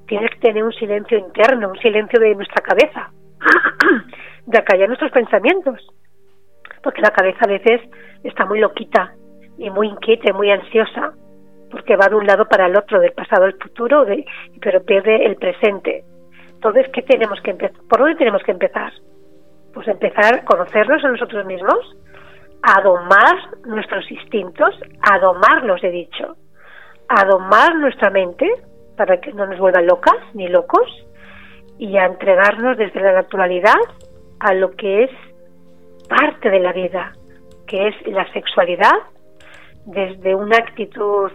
tienes 0.10 0.32
que 0.32 0.40
tener 0.40 0.64
un 0.64 0.74
silencio 0.74 1.18
interno, 1.18 1.70
un 1.70 1.80
silencio 1.80 2.20
de 2.20 2.36
nuestra 2.36 2.62
cabeza, 2.64 3.12
de 4.46 4.58
acallar 4.58 4.88
nuestros 4.88 5.12
pensamientos, 5.12 5.88
porque 6.84 7.02
la 7.02 7.12
cabeza 7.12 7.46
a 7.46 7.48
veces 7.48 7.82
está 8.24 8.46
muy 8.46 8.60
loquita 8.60 9.14
y 9.58 9.70
muy 9.70 9.88
inquieta 9.88 10.32
y 10.32 10.34
muy 10.34 10.50
ansiosa, 10.50 11.14
porque 11.70 11.96
va 11.96 12.08
de 12.08 12.16
un 12.16 12.26
lado 12.26 12.46
para 12.46 12.66
el 12.66 12.76
otro, 12.76 13.00
del 13.00 13.14
pasado 13.14 13.46
al 13.46 13.54
futuro, 13.54 14.04
pero 14.60 14.84
pierde 14.84 15.26
el 15.26 15.36
presente. 15.36 16.04
Entonces, 16.54 16.88
¿qué 16.92 17.04
tenemos 17.04 17.40
que 17.42 17.52
empezar? 17.52 17.80
¿Por 17.88 18.00
dónde 18.00 18.16
tenemos 18.16 18.42
que 18.42 18.52
empezar? 18.52 18.92
Pues 19.74 19.88
empezar 19.88 20.34
a 20.34 20.46
conocernos 20.46 21.06
a 21.06 21.10
nosotros 21.10 21.46
mismos, 21.46 21.96
a 22.64 22.82
domar 22.82 23.36
nuestros 23.68 24.10
instintos, 24.10 24.76
a 25.02 25.20
domarlos, 25.20 25.84
he 25.84 25.92
dicho, 25.92 26.36
a 27.08 27.26
domar 27.26 27.76
nuestra 27.76 28.10
mente, 28.10 28.48
para 29.00 29.22
que 29.22 29.32
no 29.32 29.46
nos 29.46 29.58
vuelvan 29.58 29.88
locas 29.88 30.18
ni 30.34 30.50
locos 30.50 30.86
y 31.78 31.96
a 31.96 32.06
entregarnos 32.06 32.78
desde 32.78 33.00
la 33.00 33.14
naturalidad 33.14 33.80
a 34.42 34.54
lo 34.54 34.72
que 34.72 35.04
es 35.06 35.12
parte 36.10 36.50
de 36.50 36.60
la 36.60 36.74
vida, 36.74 37.14
que 37.66 37.88
es 37.88 37.96
la 38.08 38.30
sexualidad, 38.34 38.98
desde 39.86 40.36
una 40.36 40.58
actitud 40.58 41.32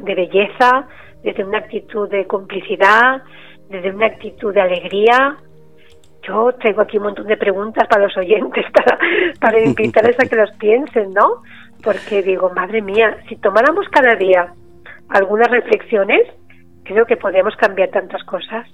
de 0.00 0.14
belleza, 0.16 0.88
desde 1.22 1.44
una 1.44 1.58
actitud 1.58 2.08
de 2.08 2.26
complicidad, 2.26 3.22
desde 3.68 3.92
una 3.92 4.06
actitud 4.06 4.52
de 4.52 4.62
alegría. 4.62 5.36
Yo 6.26 6.50
traigo 6.54 6.80
aquí 6.80 6.96
un 6.96 7.04
montón 7.04 7.28
de 7.28 7.36
preguntas 7.36 7.86
para 7.86 8.02
los 8.02 8.16
oyentes, 8.16 8.64
para, 8.72 8.98
para 9.40 9.60
invitarles 9.60 10.18
a 10.18 10.28
que 10.28 10.34
los 10.34 10.50
piensen, 10.58 11.12
¿no? 11.12 11.42
Porque 11.84 12.20
digo, 12.20 12.50
madre 12.50 12.82
mía, 12.82 13.16
si 13.28 13.36
tomáramos 13.36 13.88
cada 13.90 14.16
día 14.16 14.52
algunas 15.08 15.48
reflexiones, 15.52 16.26
creo 16.90 17.06
que 17.06 17.16
podemos 17.16 17.54
cambiar 17.54 17.90
tantas 17.90 18.24
cosas. 18.24 18.66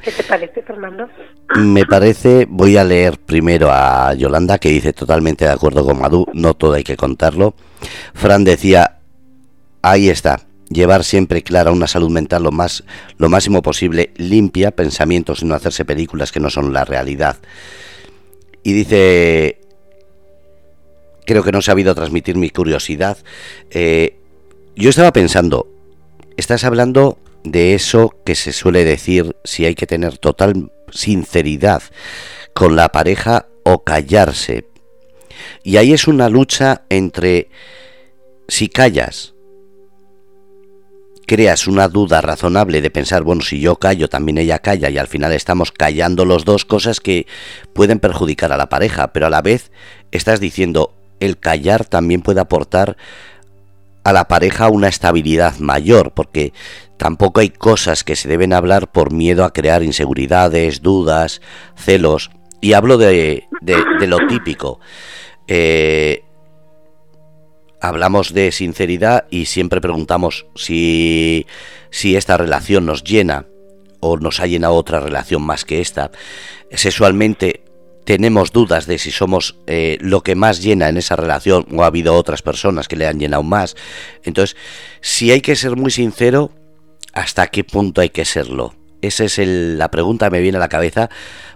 ¿Qué 0.00 0.12
te 0.12 0.22
parece, 0.22 0.62
Fernando? 0.62 1.08
Me 1.56 1.84
parece, 1.84 2.46
voy 2.48 2.76
a 2.76 2.84
leer 2.84 3.18
primero 3.18 3.70
a 3.72 4.14
Yolanda, 4.14 4.58
que 4.58 4.68
dice 4.68 4.92
totalmente 4.92 5.46
de 5.46 5.50
acuerdo 5.50 5.84
con 5.84 6.00
Madu, 6.00 6.26
no 6.32 6.54
todo 6.54 6.74
hay 6.74 6.84
que 6.84 6.96
contarlo. 6.96 7.54
Fran 8.14 8.44
decía, 8.44 8.98
ahí 9.82 10.08
está, 10.10 10.42
llevar 10.68 11.02
siempre 11.02 11.42
clara 11.42 11.72
una 11.72 11.88
salud 11.88 12.10
mental 12.10 12.44
lo 12.44 12.52
más 12.52 12.84
lo 13.18 13.28
máximo 13.28 13.62
posible 13.62 14.10
limpia 14.16 14.70
pensamientos 14.70 15.42
y 15.42 15.46
no 15.46 15.54
hacerse 15.54 15.84
películas 15.84 16.30
que 16.30 16.40
no 16.40 16.50
son 16.50 16.72
la 16.72 16.84
realidad 16.84 17.36
y 18.64 18.72
dice 18.72 19.60
creo 21.24 21.44
que 21.44 21.52
no 21.52 21.60
he 21.60 21.62
sabido 21.62 21.94
transmitir 21.94 22.36
mi 22.36 22.50
curiosidad 22.50 23.16
eh, 23.70 24.16
yo 24.74 24.90
estaba 24.90 25.12
pensando 25.12 25.68
estás 26.36 26.64
hablando 26.64 27.16
de 27.50 27.74
eso 27.74 28.14
que 28.24 28.34
se 28.34 28.52
suele 28.52 28.84
decir 28.84 29.36
si 29.44 29.64
hay 29.64 29.74
que 29.74 29.86
tener 29.86 30.18
total 30.18 30.72
sinceridad 30.90 31.82
con 32.54 32.76
la 32.76 32.90
pareja 32.90 33.46
o 33.64 33.84
callarse. 33.84 34.68
Y 35.62 35.76
ahí 35.76 35.92
es 35.92 36.08
una 36.08 36.28
lucha 36.28 36.82
entre 36.88 37.48
si 38.48 38.68
callas 38.68 39.34
creas 41.26 41.66
una 41.66 41.88
duda 41.88 42.20
razonable 42.20 42.80
de 42.80 42.90
pensar, 42.90 43.24
bueno, 43.24 43.42
si 43.42 43.60
yo 43.60 43.76
callo, 43.76 44.08
también 44.08 44.38
ella 44.38 44.60
calla 44.60 44.88
y 44.88 44.96
al 44.96 45.08
final 45.08 45.32
estamos 45.32 45.72
callando 45.72 46.24
los 46.24 46.44
dos 46.44 46.64
cosas 46.64 47.00
que 47.00 47.26
pueden 47.72 47.98
perjudicar 47.98 48.52
a 48.52 48.56
la 48.56 48.68
pareja, 48.68 49.12
pero 49.12 49.26
a 49.26 49.30
la 49.30 49.42
vez 49.42 49.72
estás 50.12 50.40
diciendo, 50.40 50.94
el 51.18 51.38
callar 51.38 51.84
también 51.84 52.22
puede 52.22 52.40
aportar 52.40 52.96
a 54.06 54.12
la 54.12 54.28
pareja 54.28 54.68
una 54.68 54.86
estabilidad 54.86 55.58
mayor, 55.58 56.12
porque 56.12 56.52
tampoco 56.96 57.40
hay 57.40 57.50
cosas 57.50 58.04
que 58.04 58.14
se 58.14 58.28
deben 58.28 58.52
hablar 58.52 58.92
por 58.92 59.12
miedo 59.12 59.44
a 59.44 59.52
crear 59.52 59.82
inseguridades, 59.82 60.80
dudas, 60.80 61.40
celos, 61.74 62.30
y 62.60 62.74
hablo 62.74 62.98
de, 62.98 63.48
de, 63.62 64.06
lo 64.06 64.18
típico. 64.28 64.78
Eh, 65.48 66.22
hablamos 67.80 68.32
de 68.32 68.52
sinceridad 68.52 69.26
y 69.28 69.46
siempre 69.46 69.80
preguntamos 69.80 70.46
si, 70.54 71.44
si 71.90 72.14
esta 72.14 72.36
relación 72.36 72.86
nos 72.86 73.02
llena 73.02 73.46
o 73.98 74.18
nos 74.18 74.38
ha 74.38 74.46
llenado 74.46 74.74
otra 74.74 75.00
relación 75.00 75.42
más 75.42 75.64
que 75.64 75.80
esta. 75.80 76.12
Sexualmente 76.70 77.64
tenemos 78.06 78.52
dudas 78.52 78.86
de 78.86 78.98
si 78.98 79.10
somos 79.10 79.58
eh, 79.66 79.98
lo 80.00 80.22
que 80.22 80.36
más 80.36 80.62
llena 80.62 80.88
en 80.88 80.96
esa 80.96 81.16
relación 81.16 81.66
o 81.72 81.82
ha 81.82 81.86
habido 81.86 82.14
otras 82.14 82.40
personas 82.40 82.86
que 82.86 82.94
le 82.94 83.06
han 83.06 83.18
llenado 83.18 83.42
más. 83.42 83.74
Entonces, 84.22 84.56
si 85.00 85.32
hay 85.32 85.40
que 85.40 85.56
ser 85.56 85.74
muy 85.74 85.90
sincero, 85.90 86.52
¿hasta 87.12 87.48
qué 87.48 87.64
punto 87.64 88.00
hay 88.00 88.10
que 88.10 88.24
serlo? 88.24 88.74
Esa 89.02 89.24
es 89.24 89.38
la 89.38 89.90
pregunta 89.90 90.26
que 90.26 90.30
me 90.30 90.40
viene 90.40 90.56
a 90.56 90.60
la 90.60 90.68
cabeza, 90.68 91.10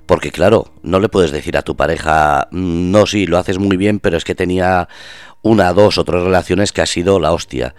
porque 0.06 0.32
claro, 0.32 0.74
no 0.82 0.98
le 0.98 1.08
puedes 1.08 1.30
decir 1.30 1.56
a 1.56 1.62
tu 1.62 1.76
pareja, 1.76 2.48
mm, 2.50 2.90
no, 2.90 3.06
sí, 3.06 3.26
lo 3.26 3.38
haces 3.38 3.60
muy 3.60 3.76
bien, 3.76 4.00
pero 4.00 4.16
es 4.16 4.24
que 4.24 4.34
tenía 4.34 4.88
una, 5.42 5.72
dos 5.72 5.98
o 5.98 6.04
tres 6.04 6.20
relaciones 6.20 6.72
que 6.72 6.82
ha 6.82 6.86
sido 6.86 7.20
la 7.20 7.32
hostia. 7.32 7.76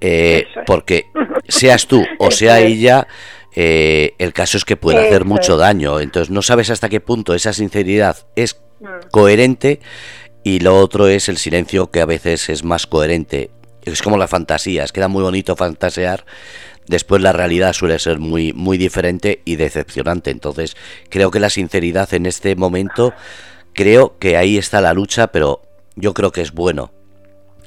Eh, 0.00 0.46
porque 0.64 1.04
seas 1.48 1.86
tú 1.86 2.02
o 2.18 2.30
sea 2.30 2.60
ella, 2.60 3.06
eh, 3.54 4.14
el 4.18 4.32
caso 4.32 4.56
es 4.56 4.64
que 4.64 4.76
puede 4.76 5.06
hacer 5.06 5.24
mucho 5.24 5.56
daño. 5.56 6.00
Entonces 6.00 6.30
no 6.30 6.42
sabes 6.42 6.70
hasta 6.70 6.88
qué 6.88 7.00
punto 7.00 7.34
esa 7.34 7.52
sinceridad 7.52 8.16
es 8.36 8.60
mm. 8.80 9.08
coherente 9.10 9.80
y 10.42 10.60
lo 10.60 10.78
otro 10.78 11.08
es 11.08 11.28
el 11.28 11.36
silencio 11.36 11.90
que 11.90 12.00
a 12.00 12.06
veces 12.06 12.48
es 12.48 12.64
más 12.64 12.86
coherente. 12.86 13.50
Es 13.82 14.02
como 14.02 14.18
la 14.18 14.28
fantasía, 14.28 14.84
es 14.84 14.92
queda 14.92 15.08
muy 15.08 15.22
bonito 15.22 15.56
fantasear, 15.56 16.24
después 16.86 17.22
la 17.22 17.32
realidad 17.32 17.72
suele 17.72 17.98
ser 17.98 18.18
muy, 18.18 18.52
muy 18.52 18.76
diferente 18.76 19.42
y 19.44 19.56
decepcionante. 19.56 20.30
Entonces 20.30 20.76
creo 21.08 21.30
que 21.30 21.40
la 21.40 21.50
sinceridad 21.50 22.12
en 22.14 22.26
este 22.26 22.54
momento, 22.56 23.12
creo 23.72 24.18
que 24.18 24.36
ahí 24.36 24.58
está 24.58 24.80
la 24.80 24.92
lucha, 24.92 25.28
pero 25.28 25.62
yo 25.96 26.14
creo 26.14 26.32
que 26.32 26.42
es 26.42 26.52
bueno 26.52 26.92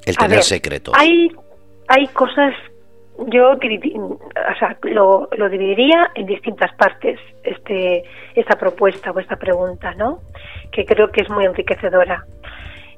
el 0.06 0.18
tener 0.18 0.44
secretos. 0.44 0.94
Hay, 0.98 1.30
hay 1.88 2.08
cosas, 2.08 2.54
yo 3.28 3.52
o 3.52 4.56
sea, 4.60 4.78
lo, 4.84 5.30
lo 5.36 5.50
dividiría 5.50 6.12
en 6.16 6.26
distintas 6.26 6.74
partes, 6.76 7.20
este, 7.44 8.04
esta 8.36 8.58
propuesta 8.58 9.12
o 9.12 9.20
esta 9.20 9.36
pregunta, 9.36 9.94
¿no? 9.96 10.20
Que 10.72 10.86
creo 10.86 11.12
que 11.12 11.22
es 11.22 11.30
muy 11.30 11.46
enriquecedora. 11.46 12.26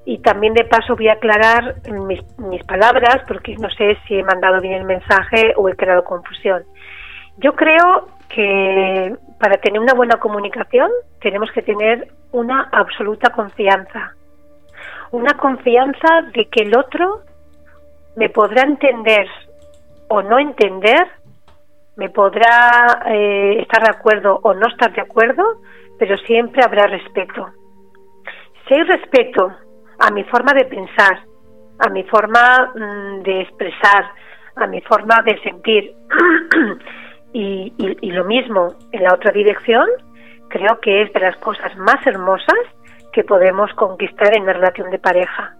Y 0.05 0.19
también 0.19 0.53
de 0.53 0.65
paso 0.65 0.95
voy 0.95 1.07
a 1.07 1.13
aclarar 1.13 1.75
mis, 2.07 2.21
mis 2.37 2.63
palabras 2.63 3.21
porque 3.27 3.55
no 3.55 3.69
sé 3.69 3.97
si 4.07 4.15
he 4.15 4.23
mandado 4.23 4.59
bien 4.59 4.73
el 4.73 4.85
mensaje 4.85 5.53
o 5.55 5.69
he 5.69 5.75
creado 5.75 6.03
confusión. 6.03 6.63
Yo 7.37 7.53
creo 7.53 8.07
que 8.29 9.15
para 9.39 9.57
tener 9.57 9.79
una 9.79 9.93
buena 9.93 10.17
comunicación 10.17 10.89
tenemos 11.21 11.51
que 11.51 11.61
tener 11.61 12.07
una 12.31 12.69
absoluta 12.71 13.29
confianza 13.31 14.13
una 15.13 15.35
confianza 15.35 16.23
de 16.33 16.45
que 16.45 16.63
el 16.63 16.75
otro 16.75 17.21
me 18.15 18.29
podrá 18.29 18.63
entender 18.63 19.27
o 20.13 20.21
no 20.21 20.37
entender, 20.37 21.07
me 21.95 22.09
podrá 22.09 23.01
eh, 23.07 23.61
estar 23.61 23.81
de 23.81 23.89
acuerdo 23.89 24.39
o 24.43 24.53
no 24.53 24.67
estar 24.67 24.93
de 24.93 25.01
acuerdo, 25.01 25.43
pero 25.97 26.15
siempre 26.19 26.61
habrá 26.63 26.85
respeto. 26.85 27.49
Si 28.67 28.75
hay 28.75 28.83
respeto 28.83 29.51
a 29.97 30.11
mi 30.11 30.23
forma 30.25 30.53
de 30.53 30.65
pensar, 30.65 31.23
a 31.79 31.89
mi 31.89 32.03
forma 32.03 32.73
mm, 32.75 33.23
de 33.23 33.41
expresar, 33.41 34.11
a 34.55 34.67
mi 34.67 34.81
forma 34.81 35.23
de 35.23 35.41
sentir, 35.41 35.95
y, 37.33 37.73
y 37.77 38.11
lo 38.11 38.23
mismo 38.25 38.67
en 38.91 39.03
la 39.03 39.15
otra 39.15 39.31
dirección, 39.31 39.87
creo 40.49 40.79
que 40.79 41.01
es 41.01 41.13
de 41.13 41.21
las 41.21 41.37
cosas 41.37 41.75
más 41.77 42.05
hermosas 42.05 42.61
que 43.13 43.23
podemos 43.23 43.73
conquistar 43.73 44.37
en 44.37 44.45
la 44.45 44.53
relación 44.53 44.91
de 44.91 44.99
pareja, 44.99 45.55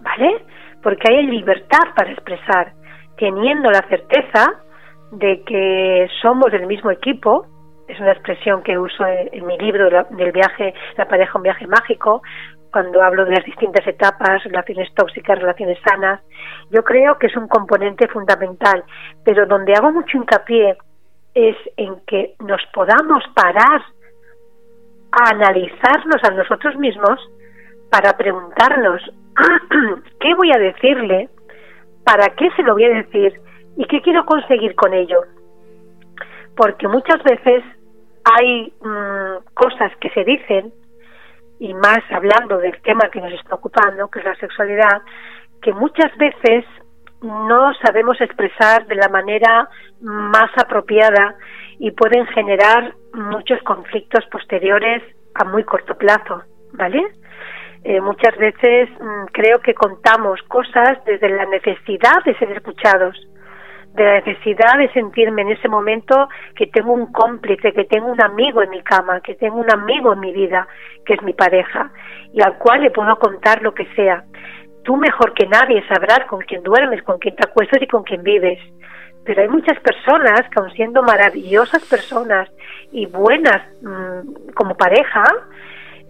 ¿vale? 0.00 0.44
Porque 0.82 1.12
hay 1.12 1.26
libertad 1.28 1.94
para 1.94 2.10
expresar, 2.10 2.72
teniendo 3.16 3.70
la 3.70 3.86
certeza 3.88 4.52
de 5.12 5.42
que 5.44 6.08
somos 6.20 6.50
del 6.50 6.66
mismo 6.66 6.90
equipo, 6.90 7.46
es 7.86 8.00
una 8.00 8.12
expresión 8.12 8.62
que 8.62 8.78
uso 8.78 9.04
en, 9.06 9.46
mi 9.46 9.58
libro 9.58 9.88
del 10.10 10.32
viaje, 10.32 10.74
la 10.96 11.06
pareja 11.06 11.36
un 11.36 11.42
viaje 11.42 11.66
mágico, 11.66 12.22
cuando 12.72 13.02
hablo 13.02 13.24
de 13.24 13.32
las 13.32 13.44
distintas 13.44 13.86
etapas, 13.86 14.42
relaciones 14.42 14.92
tóxicas, 14.94 15.38
relaciones 15.38 15.78
sanas, 15.86 16.20
yo 16.70 16.82
creo 16.82 17.18
que 17.18 17.28
es 17.28 17.36
un 17.36 17.46
componente 17.46 18.08
fundamental, 18.08 18.82
pero 19.24 19.46
donde 19.46 19.74
hago 19.74 19.92
mucho 19.92 20.16
hincapié 20.16 20.76
es 21.34 21.56
en 21.76 22.00
que 22.06 22.34
nos 22.40 22.60
podamos 22.72 23.22
parar 23.34 23.80
a 25.12 25.30
analizarnos 25.30 26.24
a 26.24 26.30
nosotros 26.30 26.76
mismos 26.76 27.20
para 27.90 28.16
preguntarnos 28.16 29.02
qué 30.20 30.34
voy 30.34 30.50
a 30.52 30.58
decirle, 30.58 31.28
para 32.04 32.34
qué 32.36 32.50
se 32.56 32.62
lo 32.62 32.74
voy 32.74 32.84
a 32.84 33.02
decir 33.02 33.40
y 33.76 33.84
qué 33.86 34.00
quiero 34.02 34.24
conseguir 34.24 34.74
con 34.74 34.92
ello. 34.94 35.20
Porque 36.56 36.86
muchas 36.86 37.22
veces 37.24 37.64
hay 38.24 38.72
mm, 38.80 39.54
cosas 39.54 39.92
que 40.00 40.10
se 40.10 40.24
dicen, 40.24 40.72
y 41.58 41.74
más 41.74 42.00
hablando 42.10 42.58
del 42.58 42.80
tema 42.82 43.08
que 43.10 43.20
nos 43.20 43.32
está 43.32 43.54
ocupando, 43.54 44.08
que 44.08 44.20
es 44.20 44.24
la 44.24 44.36
sexualidad, 44.36 45.02
que 45.62 45.72
muchas 45.72 46.14
veces 46.16 46.64
no 47.22 47.72
sabemos 47.82 48.20
expresar 48.20 48.86
de 48.86 48.96
la 48.96 49.08
manera 49.08 49.68
más 50.00 50.50
apropiada 50.56 51.36
y 51.78 51.90
pueden 51.92 52.26
generar 52.26 52.94
muchos 53.14 53.60
conflictos 53.62 54.24
posteriores 54.30 55.02
a 55.34 55.44
muy 55.44 55.64
corto 55.64 55.96
plazo, 55.96 56.42
¿vale? 56.72 57.02
Eh, 57.84 58.00
muchas 58.00 58.36
veces 58.38 58.88
mm, 58.98 59.26
creo 59.32 59.60
que 59.60 59.74
contamos 59.74 60.40
cosas 60.48 60.98
desde 61.04 61.28
la 61.28 61.44
necesidad 61.44 62.24
de 62.24 62.34
ser 62.38 62.50
escuchados, 62.52 63.14
de 63.92 64.04
la 64.04 64.20
necesidad 64.20 64.78
de 64.78 64.90
sentirme 64.92 65.42
en 65.42 65.50
ese 65.50 65.68
momento 65.68 66.28
que 66.56 66.66
tengo 66.66 66.92
un 66.92 67.12
cómplice, 67.12 67.72
que 67.72 67.84
tengo 67.84 68.06
un 68.06 68.22
amigo 68.22 68.62
en 68.62 68.70
mi 68.70 68.82
cama, 68.82 69.20
que 69.20 69.34
tengo 69.34 69.56
un 69.56 69.70
amigo 69.70 70.14
en 70.14 70.20
mi 70.20 70.32
vida, 70.32 70.66
que 71.04 71.14
es 71.14 71.22
mi 71.22 71.34
pareja, 71.34 71.90
y 72.32 72.42
al 72.42 72.56
cual 72.58 72.82
le 72.82 72.90
puedo 72.90 73.16
contar 73.18 73.62
lo 73.62 73.74
que 73.74 73.86
sea. 73.94 74.24
Tú 74.82 74.96
mejor 74.96 75.34
que 75.34 75.46
nadie 75.46 75.86
sabrás 75.86 76.26
con 76.26 76.40
quién 76.40 76.62
duermes, 76.62 77.02
con 77.02 77.18
quién 77.18 77.36
te 77.36 77.46
acuestas 77.46 77.82
y 77.82 77.86
con 77.86 78.02
quién 78.02 78.22
vives 78.22 78.58
pero 79.24 79.42
hay 79.42 79.48
muchas 79.48 79.78
personas 79.80 80.42
que 80.50 80.60
aun 80.60 80.70
siendo 80.72 81.02
maravillosas 81.02 81.84
personas 81.86 82.48
y 82.92 83.06
buenas 83.06 83.62
mm, 83.82 84.52
como 84.54 84.76
pareja, 84.76 85.24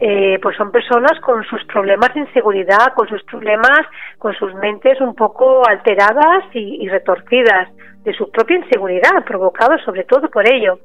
eh, 0.06 0.38
pues 0.42 0.54
son 0.58 0.70
personas 0.70 1.18
con 1.20 1.42
sus 1.44 1.64
problemas 1.64 2.12
de 2.12 2.20
inseguridad, 2.20 2.92
con 2.94 3.08
sus 3.08 3.22
problemas, 3.22 3.80
con 4.18 4.34
sus 4.34 4.52
mentes 4.56 5.00
un 5.00 5.14
poco 5.14 5.66
alteradas 5.66 6.44
y, 6.52 6.86
retorcidas 6.90 7.70
de 8.02 8.12
su 8.12 8.30
propia 8.30 8.58
inseguridad, 8.58 9.24
provocado 9.24 9.78
sobre 9.78 10.04
todo 10.04 10.28
por 10.28 10.46
ello. 10.46 10.78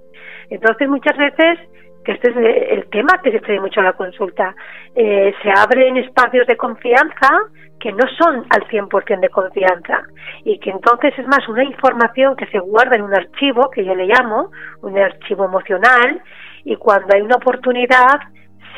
Entonces 0.50 0.88
muchas 0.88 1.18
veces 1.18 1.60
que 2.06 2.14
este 2.14 2.32
es 2.32 2.38
el 2.78 2.90
tema 2.92 3.20
que 3.22 3.34
se 3.34 3.42
trae 3.42 3.60
mucho 3.60 3.82
a 3.82 3.84
la 3.84 3.92
consulta. 3.92 4.56
Eh, 4.96 5.34
se 5.44 5.50
abren 5.52 5.98
espacios 5.98 6.48
de 6.48 6.56
confianza 6.56 7.30
que 7.78 7.92
no 7.92 8.06
son 8.18 8.46
al 8.50 8.64
100% 8.70 9.20
de 9.20 9.28
confianza 9.28 10.04
y 10.46 10.60
que 10.60 10.70
entonces 10.70 11.14
es 11.18 11.28
más 11.28 11.46
una 11.50 11.66
información 11.66 12.38
que 12.38 12.46
se 12.46 12.60
guarda 12.60 12.96
en 12.96 13.02
un 13.02 13.14
archivo, 13.14 13.70
que 13.70 13.84
yo 13.84 13.94
le 13.96 14.06
llamo 14.06 14.50
un 14.82 14.98
archivo 14.98 15.44
emocional, 15.44 16.22
y 16.64 16.78
cuando 16.78 17.14
hay 17.14 17.22
una 17.22 17.36
oportunidad 17.36 18.20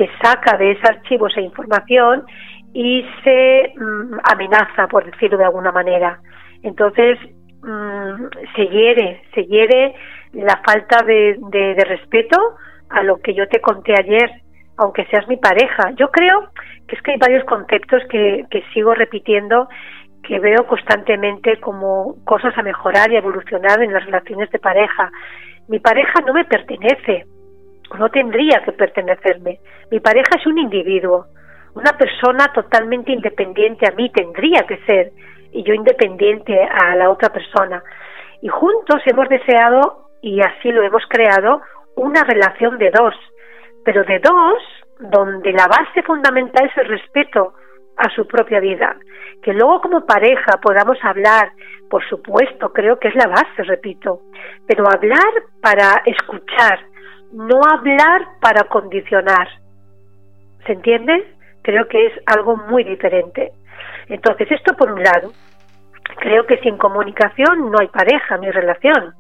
se 0.02 0.10
saca 0.24 0.58
de 0.58 0.72
ese 0.72 0.82
archivo 0.90 1.28
esa 1.28 1.42
información 1.42 2.26
y 2.74 3.06
se 3.24 3.74
mm, 3.76 4.18
amenaza, 4.24 4.88
por 4.88 5.06
decirlo 5.06 5.38
de 5.38 5.46
alguna 5.46 5.72
manera. 5.72 6.20
Entonces, 6.64 7.20
mm, 7.62 8.26
se 8.56 8.68
hiere, 8.68 9.22
se 9.36 9.46
hiere 9.46 9.94
la 10.34 10.60
falta 10.66 11.04
de, 11.06 11.38
de, 11.52 11.84
respeto 11.84 12.38
a 12.90 13.04
lo 13.04 13.18
que 13.18 13.34
yo 13.34 13.48
te 13.48 13.62
conté 13.62 13.94
ayer, 13.94 14.32
aunque 14.78 15.06
seas 15.06 15.28
mi 15.28 15.38
pareja. 15.38 15.92
Yo 15.96 16.10
creo 16.10 16.50
que 16.88 16.96
es 16.96 17.02
que 17.02 17.12
hay 17.12 17.18
varios 17.18 17.44
conceptos 17.46 18.02
que, 18.10 18.46
que 18.50 18.64
sigo 18.74 18.94
repitiendo 18.94 19.68
que 20.24 20.40
veo 20.40 20.66
constantemente 20.68 21.60
como 21.60 22.16
cosas 22.26 22.58
a 22.58 22.64
mejorar 22.64 23.12
y 23.12 23.18
evolucionar 23.18 23.82
en 23.82 23.94
las 23.94 24.06
relaciones 24.06 24.50
de 24.52 24.60
pareja. 24.60 25.12
Mi 25.68 25.80
pareja 25.80 26.22
no 26.26 26.34
me 26.34 26.46
pertenece, 26.46 27.26
no 27.98 28.10
tendría 28.10 28.62
que 28.64 28.72
pertenecerme. 28.72 29.60
Mi 29.90 30.00
pareja 30.00 30.30
es 30.40 30.46
un 30.46 30.58
individuo, 30.58 31.26
una 31.74 31.94
persona 31.94 32.52
totalmente 32.54 33.12
independiente 33.12 33.88
a 33.88 33.96
mí 33.96 34.10
tendría 34.12 34.64
que 34.64 34.78
ser 34.86 35.12
y 35.52 35.64
yo 35.64 35.74
independiente 35.74 36.62
a 36.64 36.96
la 36.96 37.10
otra 37.10 37.30
persona. 37.30 37.84
Y 38.42 38.48
juntos 38.48 39.02
hemos 39.06 39.30
deseado, 39.30 40.10
y 40.22 40.42
así 40.42 40.72
lo 40.72 40.84
hemos 40.84 41.04
creado, 41.08 41.62
una 41.96 42.24
relación 42.24 42.78
de 42.78 42.92
dos, 42.92 43.14
pero 43.84 44.04
de 44.04 44.20
dos 44.20 44.64
donde 45.00 45.52
la 45.52 45.68
base 45.68 46.04
fundamental 46.04 46.66
es 46.66 46.78
el 46.78 46.88
respeto 46.88 47.54
a 47.98 48.10
su 48.16 48.28
propia 48.28 48.60
vida. 48.60 48.96
Que 49.42 49.54
luego 49.54 49.82
como 49.82 50.06
pareja 50.06 50.60
podamos 50.62 50.98
hablar, 51.04 51.52
por 51.90 52.08
supuesto, 52.08 52.72
creo 52.72 53.00
que 53.00 53.10
es 53.10 53.16
la 53.16 53.28
base, 53.28 53.64
repito, 53.64 54.22
pero 54.68 54.86
hablar 54.88 55.34
para 55.62 56.02
escuchar, 56.06 56.80
no 57.34 57.62
hablar 57.64 58.28
para 58.40 58.64
condicionar. 58.66 59.48
¿Se 60.66 60.74
entiende? 60.74 61.36
Creo 61.62 61.88
que 61.88 62.08
es 62.08 62.14
algo 62.26 62.58
muy 62.58 62.84
diferente. 62.84 63.52
Entonces, 64.08 64.52
esto 64.52 64.76
por 64.76 64.92
un 64.92 65.02
lado. 65.04 65.32
Creo 66.18 66.46
que 66.46 66.58
sin 66.60 66.78
comunicación 66.78 67.72
no 67.72 67.80
hay 67.80 67.88
pareja 67.88 68.38
ni 68.38 68.52
relación. 68.52 69.14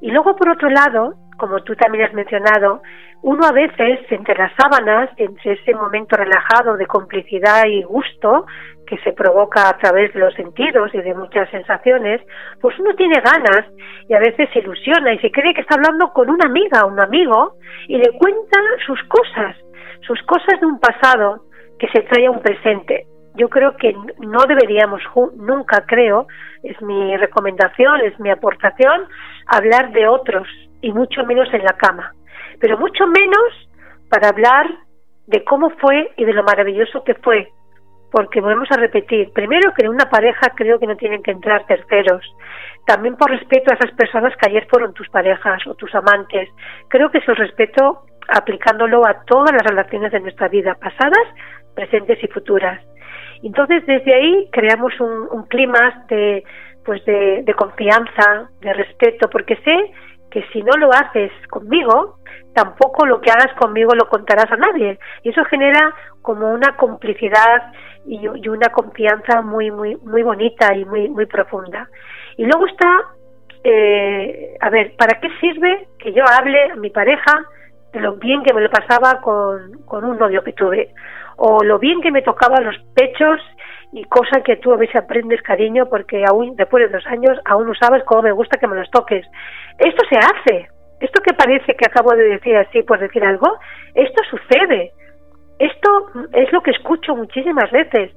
Y 0.00 0.10
luego, 0.10 0.36
por 0.36 0.48
otro 0.50 0.70
lado, 0.70 1.14
como 1.36 1.62
tú 1.62 1.74
también 1.76 2.04
has 2.04 2.14
mencionado, 2.14 2.82
uno 3.22 3.46
a 3.46 3.52
veces 3.52 4.00
entre 4.10 4.36
las 4.36 4.52
sábanas, 4.56 5.10
entre 5.16 5.52
ese 5.52 5.74
momento 5.74 6.16
relajado 6.16 6.76
de 6.76 6.86
complicidad 6.86 7.64
y 7.66 7.82
gusto 7.82 8.46
que 8.88 8.96
se 8.98 9.12
provoca 9.12 9.68
a 9.68 9.76
través 9.76 10.12
de 10.14 10.20
los 10.20 10.34
sentidos 10.34 10.94
y 10.94 10.98
de 10.98 11.14
muchas 11.14 11.50
sensaciones, 11.50 12.22
pues 12.60 12.78
uno 12.78 12.94
tiene 12.94 13.20
ganas 13.20 13.66
y 14.08 14.14
a 14.14 14.18
veces 14.18 14.48
se 14.52 14.60
ilusiona 14.60 15.12
y 15.12 15.18
se 15.18 15.30
cree 15.30 15.52
que 15.52 15.60
está 15.60 15.74
hablando 15.74 16.12
con 16.12 16.30
una 16.30 16.46
amiga 16.46 16.84
o 16.84 16.88
un 16.88 17.00
amigo 17.00 17.56
y 17.86 17.98
le 17.98 18.10
cuenta 18.18 18.58
sus 18.86 19.00
cosas, 19.04 19.56
sus 20.06 20.20
cosas 20.22 20.58
de 20.60 20.66
un 20.66 20.80
pasado 20.80 21.44
que 21.78 21.88
se 21.88 22.00
trae 22.02 22.26
a 22.26 22.30
un 22.30 22.40
presente. 22.40 23.06
Yo 23.34 23.48
creo 23.48 23.76
que 23.76 23.94
no 24.18 24.40
deberíamos 24.48 25.02
nunca, 25.36 25.84
creo, 25.86 26.26
es 26.62 26.80
mi 26.82 27.16
recomendación, 27.16 28.00
es 28.00 28.18
mi 28.18 28.30
aportación, 28.30 29.06
hablar 29.46 29.92
de 29.92 30.08
otros 30.08 30.48
y 30.80 30.92
mucho 30.92 31.24
menos 31.24 31.52
en 31.52 31.62
la 31.62 31.74
cama, 31.74 32.14
pero 32.58 32.78
mucho 32.78 33.06
menos 33.06 33.68
para 34.08 34.30
hablar 34.30 34.66
de 35.26 35.44
cómo 35.44 35.70
fue 35.78 36.10
y 36.16 36.24
de 36.24 36.32
lo 36.32 36.42
maravilloso 36.42 37.04
que 37.04 37.14
fue, 37.14 37.48
porque 38.10 38.40
volvemos 38.40 38.70
a 38.70 38.76
repetir, 38.76 39.32
primero 39.32 39.72
que 39.74 39.84
en 39.84 39.90
una 39.90 40.08
pareja 40.08 40.52
creo 40.54 40.78
que 40.78 40.86
no 40.86 40.96
tienen 40.96 41.22
que 41.22 41.30
entrar 41.30 41.66
terceros, 41.66 42.24
también 42.86 43.16
por 43.16 43.30
respeto 43.30 43.70
a 43.70 43.74
esas 43.74 43.94
personas 43.96 44.34
que 44.36 44.48
ayer 44.48 44.66
fueron 44.70 44.94
tus 44.94 45.08
parejas 45.10 45.66
o 45.66 45.74
tus 45.74 45.94
amantes, 45.94 46.48
creo 46.88 47.10
que 47.10 47.18
es 47.18 47.28
el 47.28 47.36
respeto 47.36 48.02
aplicándolo 48.28 49.06
a 49.06 49.24
todas 49.24 49.52
las 49.52 49.62
relaciones 49.62 50.12
de 50.12 50.20
nuestra 50.20 50.48
vida, 50.48 50.74
pasadas, 50.74 51.26
presentes 51.74 52.22
y 52.22 52.28
futuras. 52.28 52.80
Entonces, 53.42 53.84
desde 53.86 54.14
ahí 54.14 54.48
creamos 54.52 54.92
un, 55.00 55.46
clima 55.48 56.04
de, 56.08 56.44
pues 56.84 57.04
de, 57.04 57.54
confianza, 57.56 58.50
de 58.60 58.72
respeto, 58.72 59.28
porque 59.30 59.56
sé 59.56 59.92
que 60.30 60.44
si 60.52 60.62
no 60.62 60.76
lo 60.76 60.92
haces 60.92 61.32
conmigo, 61.48 62.18
tampoco 62.54 63.06
lo 63.06 63.20
que 63.20 63.30
hagas 63.30 63.52
conmigo 63.54 63.94
lo 63.94 64.08
contarás 64.08 64.50
a 64.50 64.56
nadie. 64.56 64.98
Y 65.22 65.30
eso 65.30 65.44
genera 65.44 65.94
como 66.22 66.50
una 66.50 66.76
complicidad 66.76 67.72
y, 68.06 68.26
una 68.48 68.68
confianza 68.68 69.42
muy, 69.42 69.70
muy, 69.70 69.96
muy 69.96 70.22
bonita 70.22 70.74
y 70.74 70.84
muy, 70.84 71.08
muy 71.08 71.26
profunda. 71.26 71.88
Y 72.36 72.44
luego 72.44 72.66
está, 72.66 72.88
eh, 73.64 74.56
a 74.60 74.70
ver, 74.70 74.94
¿para 74.96 75.20
qué 75.20 75.28
sirve 75.40 75.88
que 75.98 76.12
yo 76.12 76.24
hable 76.26 76.72
a 76.72 76.76
mi 76.76 76.90
pareja 76.90 77.44
de 77.92 78.00
lo 78.00 78.16
bien 78.16 78.42
que 78.42 78.52
me 78.52 78.60
lo 78.60 78.70
pasaba 78.70 79.20
con, 79.20 79.82
con 79.84 80.04
un 80.04 80.18
novio 80.18 80.42
que 80.42 80.52
tuve? 80.52 80.92
O 81.38 81.62
lo 81.62 81.78
bien 81.78 82.00
que 82.00 82.10
me 82.10 82.22
tocaba 82.22 82.60
los 82.60 82.76
pechos 82.94 83.40
y 83.92 84.04
cosa 84.04 84.42
que 84.44 84.56
tú 84.56 84.72
a 84.72 84.76
veces 84.76 84.96
aprendes 84.96 85.40
cariño 85.42 85.86
porque 85.88 86.24
aún 86.28 86.56
después 86.56 86.84
de 86.84 86.92
dos 86.92 87.06
años 87.06 87.38
aún 87.44 87.68
no 87.68 87.74
sabes 87.74 88.02
cómo 88.04 88.22
me 88.22 88.32
gusta 88.32 88.58
que 88.58 88.66
me 88.66 88.76
los 88.76 88.90
toques. 88.90 89.24
Esto 89.78 90.04
se 90.10 90.18
hace. 90.18 90.68
Esto 91.00 91.22
que 91.22 91.32
parece 91.34 91.76
que 91.76 91.86
acabo 91.86 92.10
de 92.10 92.24
decir 92.24 92.56
así 92.56 92.82
por 92.82 92.98
decir 92.98 93.24
algo, 93.24 93.46
esto 93.94 94.22
sucede. 94.28 94.90
Esto 95.60 96.10
es 96.32 96.52
lo 96.52 96.60
que 96.60 96.72
escucho 96.72 97.14
muchísimas 97.14 97.70
veces. 97.70 98.10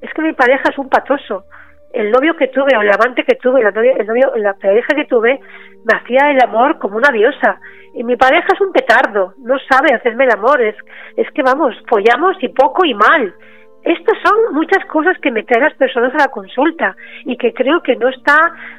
Es 0.00 0.12
que 0.12 0.22
mi 0.22 0.32
pareja 0.32 0.64
es 0.68 0.76
un 0.76 0.88
patoso. 0.88 1.44
El 1.92 2.10
novio 2.10 2.36
que 2.36 2.48
tuve 2.48 2.76
o 2.76 2.82
el 2.82 2.90
amante 2.90 3.24
que 3.24 3.36
tuve, 3.36 3.62
la, 3.62 3.70
el 3.70 4.06
novio, 4.06 4.32
la 4.36 4.54
pareja 4.54 4.94
que 4.94 5.04
tuve, 5.06 5.40
me 5.84 5.98
hacía 5.98 6.30
el 6.30 6.42
amor 6.42 6.78
como 6.78 6.96
una 6.96 7.10
diosa 7.10 7.58
y 7.96 8.04
mi 8.04 8.16
pareja 8.16 8.48
es 8.52 8.60
un 8.60 8.72
petardo, 8.72 9.32
no 9.38 9.56
sabe 9.70 9.94
hacerme 9.94 10.24
el 10.24 10.32
amor, 10.32 10.60
es, 10.60 10.76
es 11.16 11.30
que 11.32 11.42
vamos, 11.42 11.74
follamos 11.88 12.36
y 12.42 12.48
poco 12.48 12.84
y 12.84 12.92
mal. 12.92 13.34
Estas 13.82 14.18
son 14.22 14.54
muchas 14.54 14.84
cosas 14.86 15.16
que 15.22 15.30
me 15.30 15.44
traen 15.44 15.64
las 15.64 15.74
personas 15.74 16.12
a 16.14 16.18
la 16.18 16.28
consulta 16.28 16.94
y 17.24 17.38
que 17.38 17.54
creo 17.54 17.82
que 17.82 17.96
no 17.96 18.08
está 18.08 18.36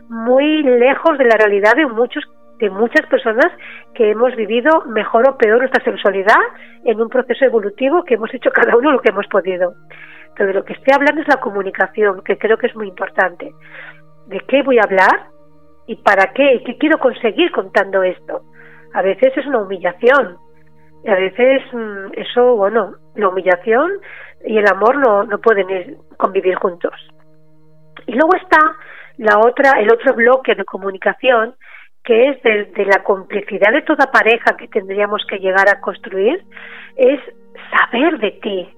muy 0.10 0.62
lejos 0.62 1.18
de 1.18 1.26
la 1.26 1.38
realidad 1.38 1.74
de 1.76 1.88
muchos 1.88 2.24
de 2.60 2.70
muchas 2.70 3.05
personas 3.08 3.45
que 3.93 4.12
hemos 4.12 4.36
vivido 4.36 4.84
mejor 4.88 5.30
o 5.30 5.38
peor 5.38 5.60
nuestra 5.60 5.84
sexualidad 5.84 6.41
en 6.86 6.99
un 6.99 7.08
proceso 7.08 7.45
evolutivo 7.45 8.03
que 8.03 8.16
hemos 8.16 8.34
hecho 8.34 8.49
cada 8.49 8.76
uno 8.76 8.91
lo 8.91 8.99
que 8.99 9.10
hemos 9.10 9.28
podido. 9.28 9.74
Pero 10.36 10.49
de 10.49 10.53
lo 10.55 10.65
que 10.65 10.73
estoy 10.73 10.93
hablando 10.93 11.21
es 11.21 11.28
la 11.28 11.39
comunicación, 11.39 12.21
que 12.23 12.38
creo 12.38 12.57
que 12.57 12.67
es 12.67 12.75
muy 12.75 12.88
importante. 12.88 13.53
¿De 14.28 14.39
qué 14.41 14.63
voy 14.63 14.78
a 14.78 14.84
hablar? 14.84 15.28
¿Y 15.88 15.95
para 15.97 16.34
qué? 16.34 16.61
¿Qué 16.65 16.78
quiero 16.78 16.99
conseguir 16.99 17.51
contando 17.51 18.03
esto? 18.03 18.43
a 18.93 19.01
veces 19.01 19.32
es 19.36 19.45
una 19.45 19.61
humillación. 19.61 20.38
Y 21.03 21.09
a 21.09 21.15
veces 21.15 21.61
mm, 21.71 22.13
eso, 22.13 22.55
bueno, 22.55 22.95
la 23.15 23.30
humillación 23.30 23.91
y 24.45 24.57
el 24.57 24.67
amor 24.67 24.97
no, 24.97 25.23
no 25.23 25.39
pueden 25.39 25.97
convivir 26.17 26.55
juntos. 26.55 26.93
Y 28.07 28.13
luego 28.13 28.36
está 28.36 28.57
la 29.17 29.39
otra, 29.39 29.80
el 29.80 29.91
otro 29.91 30.13
bloque 30.15 30.55
de 30.55 30.65
comunicación, 30.65 31.55
que 32.03 32.30
es 32.30 32.41
de, 32.41 32.65
de, 32.65 32.86
la 32.86 33.03
complicidad 33.03 33.71
de 33.71 33.82
toda 33.82 34.11
pareja 34.11 34.55
que 34.57 34.67
tendríamos 34.67 35.25
que 35.30 35.39
llegar 35.39 35.67
a 35.69 35.82
construir, 35.82 36.43
es 36.95 37.19
saber 37.71 38.17
de 38.19 38.32
ti. 38.32 38.69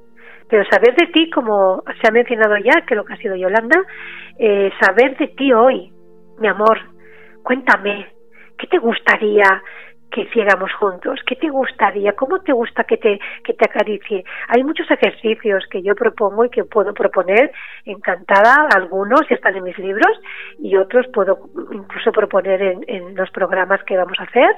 Pero 0.49 0.63
saber 0.69 0.95
de 0.95 1.07
ti, 1.07 1.29
como 1.29 1.83
se 2.01 2.07
ha 2.07 2.11
mencionado 2.11 2.57
ya, 2.57 2.85
que 2.87 2.95
lo 2.95 3.05
que 3.05 3.13
ha 3.13 3.17
sido 3.17 3.35
Yolanda, 3.35 3.79
eh, 4.37 4.71
saber 4.81 5.15
de 5.17 5.27
ti 5.27 5.53
hoy, 5.53 5.91
mi 6.39 6.47
amor, 6.47 6.79
cuéntame, 7.43 8.07
¿qué 8.57 8.67
te 8.67 8.79
gustaría? 8.79 9.61
Que 10.11 10.21
hiciéramos 10.21 10.71
juntos? 10.73 11.19
¿Qué 11.25 11.35
te 11.35 11.49
gustaría? 11.49 12.13
¿Cómo 12.13 12.39
te 12.39 12.51
gusta 12.51 12.83
que 12.83 12.97
te, 12.97 13.19
que 13.43 13.53
te 13.53 13.65
acaricie? 13.65 14.23
Hay 14.47 14.63
muchos 14.63 14.89
ejercicios 14.89 15.65
que 15.69 15.81
yo 15.81 15.95
propongo 15.95 16.45
y 16.45 16.49
que 16.49 16.63
puedo 16.63 16.93
proponer, 16.93 17.51
encantada, 17.85 18.67
algunos 18.75 19.21
están 19.29 19.55
en 19.55 19.63
mis 19.63 19.77
libros 19.77 20.19
y 20.57 20.75
otros 20.75 21.07
puedo 21.13 21.39
incluso 21.71 22.11
proponer 22.11 22.61
en, 22.61 22.85
en 22.87 23.15
los 23.15 23.29
programas 23.31 23.83
que 23.83 23.97
vamos 23.97 24.19
a 24.19 24.23
hacer, 24.23 24.49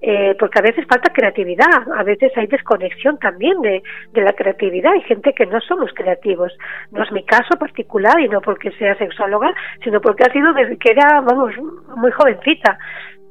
eh, 0.00 0.36
porque 0.38 0.58
a 0.58 0.62
veces 0.62 0.86
falta 0.86 1.12
creatividad, 1.12 1.90
a 1.94 2.02
veces 2.02 2.32
hay 2.36 2.46
desconexión 2.46 3.18
también 3.18 3.60
de, 3.62 3.82
de 4.12 4.22
la 4.22 4.32
creatividad, 4.32 4.92
hay 4.92 5.02
gente 5.02 5.32
que 5.32 5.46
no 5.46 5.60
somos 5.60 5.90
creativos, 5.94 6.52
no 6.90 7.02
es 7.02 7.12
mi 7.12 7.24
caso 7.24 7.56
particular 7.58 8.18
y 8.20 8.28
no 8.28 8.40
porque 8.40 8.70
sea 8.72 8.96
sexóloga, 8.96 9.52
sino 9.82 10.00
porque 10.00 10.24
ha 10.24 10.32
sido 10.32 10.52
desde 10.52 10.76
que 10.78 10.92
era, 10.92 11.20
vamos, 11.20 11.54
muy 11.96 12.10
jovencita 12.12 12.78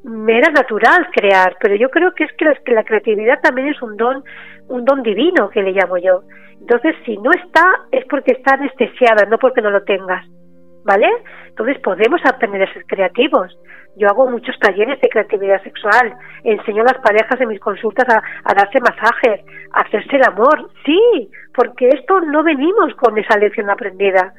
me 0.07 0.37
era 0.37 0.49
natural 0.51 1.07
crear, 1.11 1.57
pero 1.59 1.75
yo 1.75 1.89
creo 1.89 2.13
que 2.13 2.23
es 2.23 2.31
que 2.37 2.73
la, 2.73 2.83
creatividad 2.83 3.41
también 3.41 3.67
es 3.67 3.81
un 3.81 3.97
don, 3.97 4.23
un 4.69 4.85
don 4.85 5.03
divino 5.03 5.49
que 5.49 5.61
le 5.61 5.73
llamo 5.73 5.97
yo. 5.97 6.23
Entonces, 6.61 6.95
si 7.05 7.17
no 7.17 7.31
está, 7.31 7.63
es 7.91 8.05
porque 8.05 8.31
está 8.31 8.55
anestesiada, 8.55 9.25
no 9.25 9.37
porque 9.37 9.61
no 9.61 9.69
lo 9.69 9.83
tengas. 9.83 10.25
¿Vale? 10.85 11.09
Entonces 11.49 11.77
podemos 11.79 12.21
aprender 12.23 12.63
a 12.63 12.73
ser 12.73 12.85
creativos. 12.85 13.59
Yo 13.97 14.07
hago 14.07 14.29
muchos 14.29 14.57
talleres 14.59 15.01
de 15.01 15.09
creatividad 15.09 15.61
sexual, 15.63 16.15
enseño 16.45 16.83
a 16.83 16.93
las 16.93 17.03
parejas 17.03 17.41
en 17.41 17.49
mis 17.49 17.59
consultas 17.59 18.07
a, 18.07 18.23
a 18.45 18.53
darse 18.53 18.79
masajes, 18.79 19.41
a 19.73 19.81
hacerse 19.81 20.15
el 20.15 20.23
amor. 20.23 20.69
Sí, 20.85 21.29
porque 21.53 21.89
esto 21.89 22.21
no 22.21 22.41
venimos 22.43 22.93
con 22.95 23.17
esa 23.17 23.37
lección 23.37 23.69
aprendida. 23.69 24.33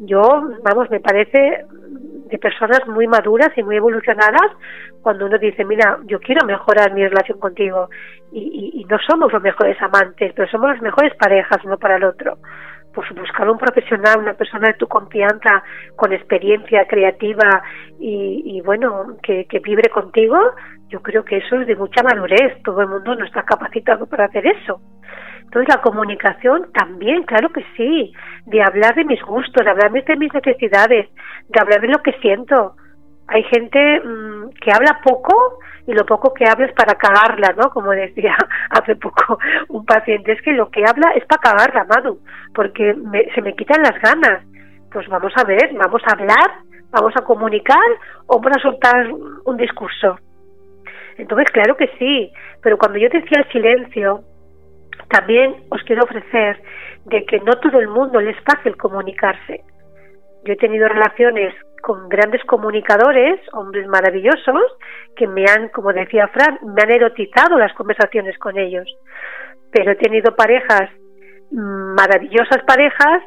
Yo, 0.00 0.20
vamos, 0.62 0.90
me 0.90 1.00
parece 1.00 1.64
de 2.28 2.38
personas 2.38 2.80
muy 2.86 3.06
maduras 3.06 3.50
y 3.56 3.62
muy 3.62 3.76
evolucionadas 3.76 4.52
cuando 5.02 5.26
uno 5.26 5.38
dice, 5.38 5.64
mira, 5.64 5.98
yo 6.04 6.18
quiero 6.18 6.44
mejorar 6.44 6.92
mi 6.92 7.06
relación 7.06 7.38
contigo 7.38 7.88
y, 8.32 8.72
y, 8.74 8.84
no 8.84 8.98
somos 9.08 9.32
los 9.32 9.42
mejores 9.42 9.80
amantes, 9.80 10.32
pero 10.34 10.50
somos 10.50 10.70
las 10.70 10.82
mejores 10.82 11.14
parejas 11.16 11.64
uno 11.64 11.78
para 11.78 11.96
el 11.96 12.04
otro, 12.04 12.38
pues 12.92 13.08
buscar 13.14 13.48
un 13.48 13.58
profesional, 13.58 14.18
una 14.18 14.34
persona 14.34 14.68
de 14.68 14.74
tu 14.74 14.88
confianza, 14.88 15.62
con 15.94 16.12
experiencia 16.12 16.86
creativa 16.86 17.62
y, 18.00 18.60
bueno, 18.64 19.16
que, 19.22 19.44
que 19.44 19.60
vibre 19.60 19.90
contigo, 19.90 20.36
yo 20.88 21.00
creo 21.02 21.24
que 21.24 21.38
eso 21.38 21.60
es 21.60 21.66
de 21.66 21.76
mucha 21.76 22.02
madurez. 22.02 22.62
Todo 22.64 22.80
el 22.80 22.88
mundo 22.88 23.14
no 23.14 23.24
está 23.24 23.42
capacitado 23.42 24.06
para 24.06 24.24
hacer 24.24 24.46
eso. 24.46 24.80
Entonces 25.46 25.74
la 25.74 25.80
comunicación 25.80 26.70
también, 26.72 27.22
claro 27.22 27.50
que 27.50 27.64
sí, 27.76 28.12
de 28.46 28.62
hablar 28.62 28.94
de 28.94 29.04
mis 29.04 29.22
gustos, 29.22 29.64
de 29.64 29.70
hablar 29.70 29.90
de 29.90 30.16
mis 30.16 30.34
necesidades, 30.34 31.08
de 31.48 31.60
hablar 31.60 31.80
de 31.80 31.88
lo 31.88 32.02
que 32.02 32.12
siento. 32.20 32.74
Hay 33.28 33.42
gente 33.44 34.00
mm, 34.00 34.50
que 34.60 34.72
habla 34.72 35.00
poco 35.02 35.58
y 35.86 35.92
lo 35.92 36.04
poco 36.04 36.34
que 36.34 36.44
habla 36.44 36.66
es 36.66 36.72
para 36.72 36.96
cagarla, 36.96 37.54
¿no? 37.56 37.70
Como 37.70 37.92
decía 37.92 38.36
hace 38.70 38.96
poco 38.96 39.38
un 39.68 39.84
paciente, 39.84 40.32
es 40.32 40.42
que 40.42 40.52
lo 40.52 40.68
que 40.68 40.84
habla 40.84 41.12
es 41.12 41.24
para 41.26 41.42
cagarla, 41.42 41.84
Madu, 41.84 42.20
porque 42.52 42.94
se 43.34 43.42
me 43.42 43.54
quitan 43.54 43.82
las 43.82 44.00
ganas. 44.00 44.44
Pues 44.92 45.08
vamos 45.08 45.32
a 45.36 45.44
ver, 45.44 45.70
vamos 45.74 46.02
a 46.06 46.12
hablar, 46.12 46.58
vamos 46.90 47.14
a 47.16 47.24
comunicar 47.24 47.88
o 48.26 48.40
vamos 48.40 48.56
a 48.56 48.62
soltar 48.62 49.08
un 49.44 49.56
discurso. 49.56 50.18
Entonces, 51.18 51.50
claro 51.52 51.76
que 51.76 51.88
sí, 51.98 52.32
pero 52.62 52.76
cuando 52.76 52.98
yo 52.98 53.08
decía 53.08 53.38
el 53.38 53.52
silencio, 53.52 54.22
también 55.08 55.56
os 55.70 55.82
quiero 55.84 56.04
ofrecer 56.04 56.60
de 57.04 57.24
que 57.24 57.40
no 57.40 57.54
todo 57.54 57.78
el 57.78 57.88
mundo 57.88 58.20
le 58.20 58.30
es 58.30 58.40
fácil 58.44 58.76
comunicarse. 58.76 59.62
Yo 60.44 60.52
he 60.52 60.56
tenido 60.56 60.88
relaciones 60.88 61.54
con 61.82 62.08
grandes 62.08 62.44
comunicadores, 62.44 63.40
hombres 63.52 63.86
maravillosos, 63.86 64.62
que 65.16 65.26
me 65.26 65.44
han, 65.44 65.68
como 65.68 65.92
decía 65.92 66.28
Fran, 66.28 66.58
me 66.62 66.82
han 66.82 66.90
erotizado 66.90 67.58
las 67.58 67.72
conversaciones 67.74 68.36
con 68.38 68.58
ellos. 68.58 68.88
Pero 69.70 69.92
he 69.92 69.96
tenido 69.96 70.34
parejas, 70.34 70.90
maravillosas 71.50 72.62
parejas, 72.66 73.22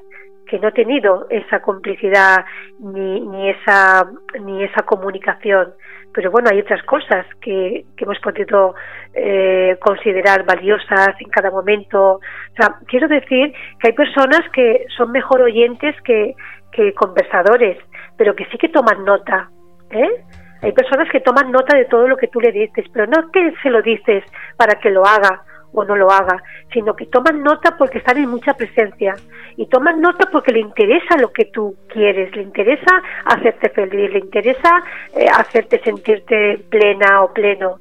que 0.45 0.59
no 0.59 0.70
he 0.70 0.72
tenido 0.72 1.28
esa 1.30 1.61
complicidad 1.61 2.43
ni, 2.80 3.22
ni 3.22 3.49
esa 3.51 4.09
ni 4.41 4.63
esa 4.63 4.82
comunicación 4.82 5.74
pero 6.14 6.32
bueno 6.32 6.49
hay 6.51 6.60
otras 6.60 6.84
cosas 6.84 7.26
que, 7.41 7.86
que 7.95 8.03
hemos 8.03 8.20
podido 8.20 8.76
eh, 9.14 9.78
considerar 9.80 10.45
valiosas 10.45 11.10
en 11.20 11.30
cada 11.30 11.51
momento 11.51 12.14
o 12.14 12.22
sea 12.57 12.76
quiero 12.88 13.07
decir 13.07 13.53
que 13.80 13.89
hay 13.89 13.93
personas 13.93 14.41
que 14.53 14.86
son 14.95 15.12
mejor 15.12 15.41
oyentes 15.41 15.95
que, 16.03 16.36
que 16.72 16.93
conversadores 16.93 17.78
pero 18.18 18.36
que 18.36 18.45
sí 18.45 18.57
que 18.57 18.70
toman 18.70 19.03
nota 19.05 19.49
¿eh? 19.91 20.24
hay 20.62 20.72
personas 20.74 21.10
que 21.12 21.22
toman 21.22 21.51
nota 21.51 21.78
de 21.78 21.86
todo 21.86 22.07
lo 22.07 22.18
que 22.18 22.28
tú 22.28 22.39
le 22.39 22.51
dices 22.51 22.86
pero 22.91 23.07
no 23.07 23.32
que 23.32 23.53
se 23.62 23.70
lo 23.70 23.82
dices 23.82 24.24
para 24.57 24.80
que 24.80 24.89
lo 24.89 25.05
haga 25.05 25.43
o 25.74 25.84
no 25.84 25.95
lo 25.95 26.11
haga, 26.11 26.41
sino 26.74 26.95
que 26.95 27.05
toman 27.05 27.43
nota 27.43 27.76
porque 27.78 27.99
están 27.99 28.17
en 28.17 28.30
mucha 28.30 28.53
presencia 28.53 29.15
y 29.57 29.67
toman 29.67 30.01
nota 30.01 30.30
porque 30.32 30.51
le 30.51 30.59
interesa 30.59 31.17
lo 31.17 31.32
que 31.32 31.45
tú 31.45 31.76
quieres, 31.88 32.36
le 32.36 32.43
interesa 32.43 33.01
hacerte 33.26 33.70
feliz, 33.70 34.11
le 34.11 34.20
interesa 34.20 34.84
eh, 35.15 35.28
hacerte 35.28 35.80
sentirte 35.84 36.59
plena 36.70 37.24
o 37.24 37.34
pleno. 37.34 37.80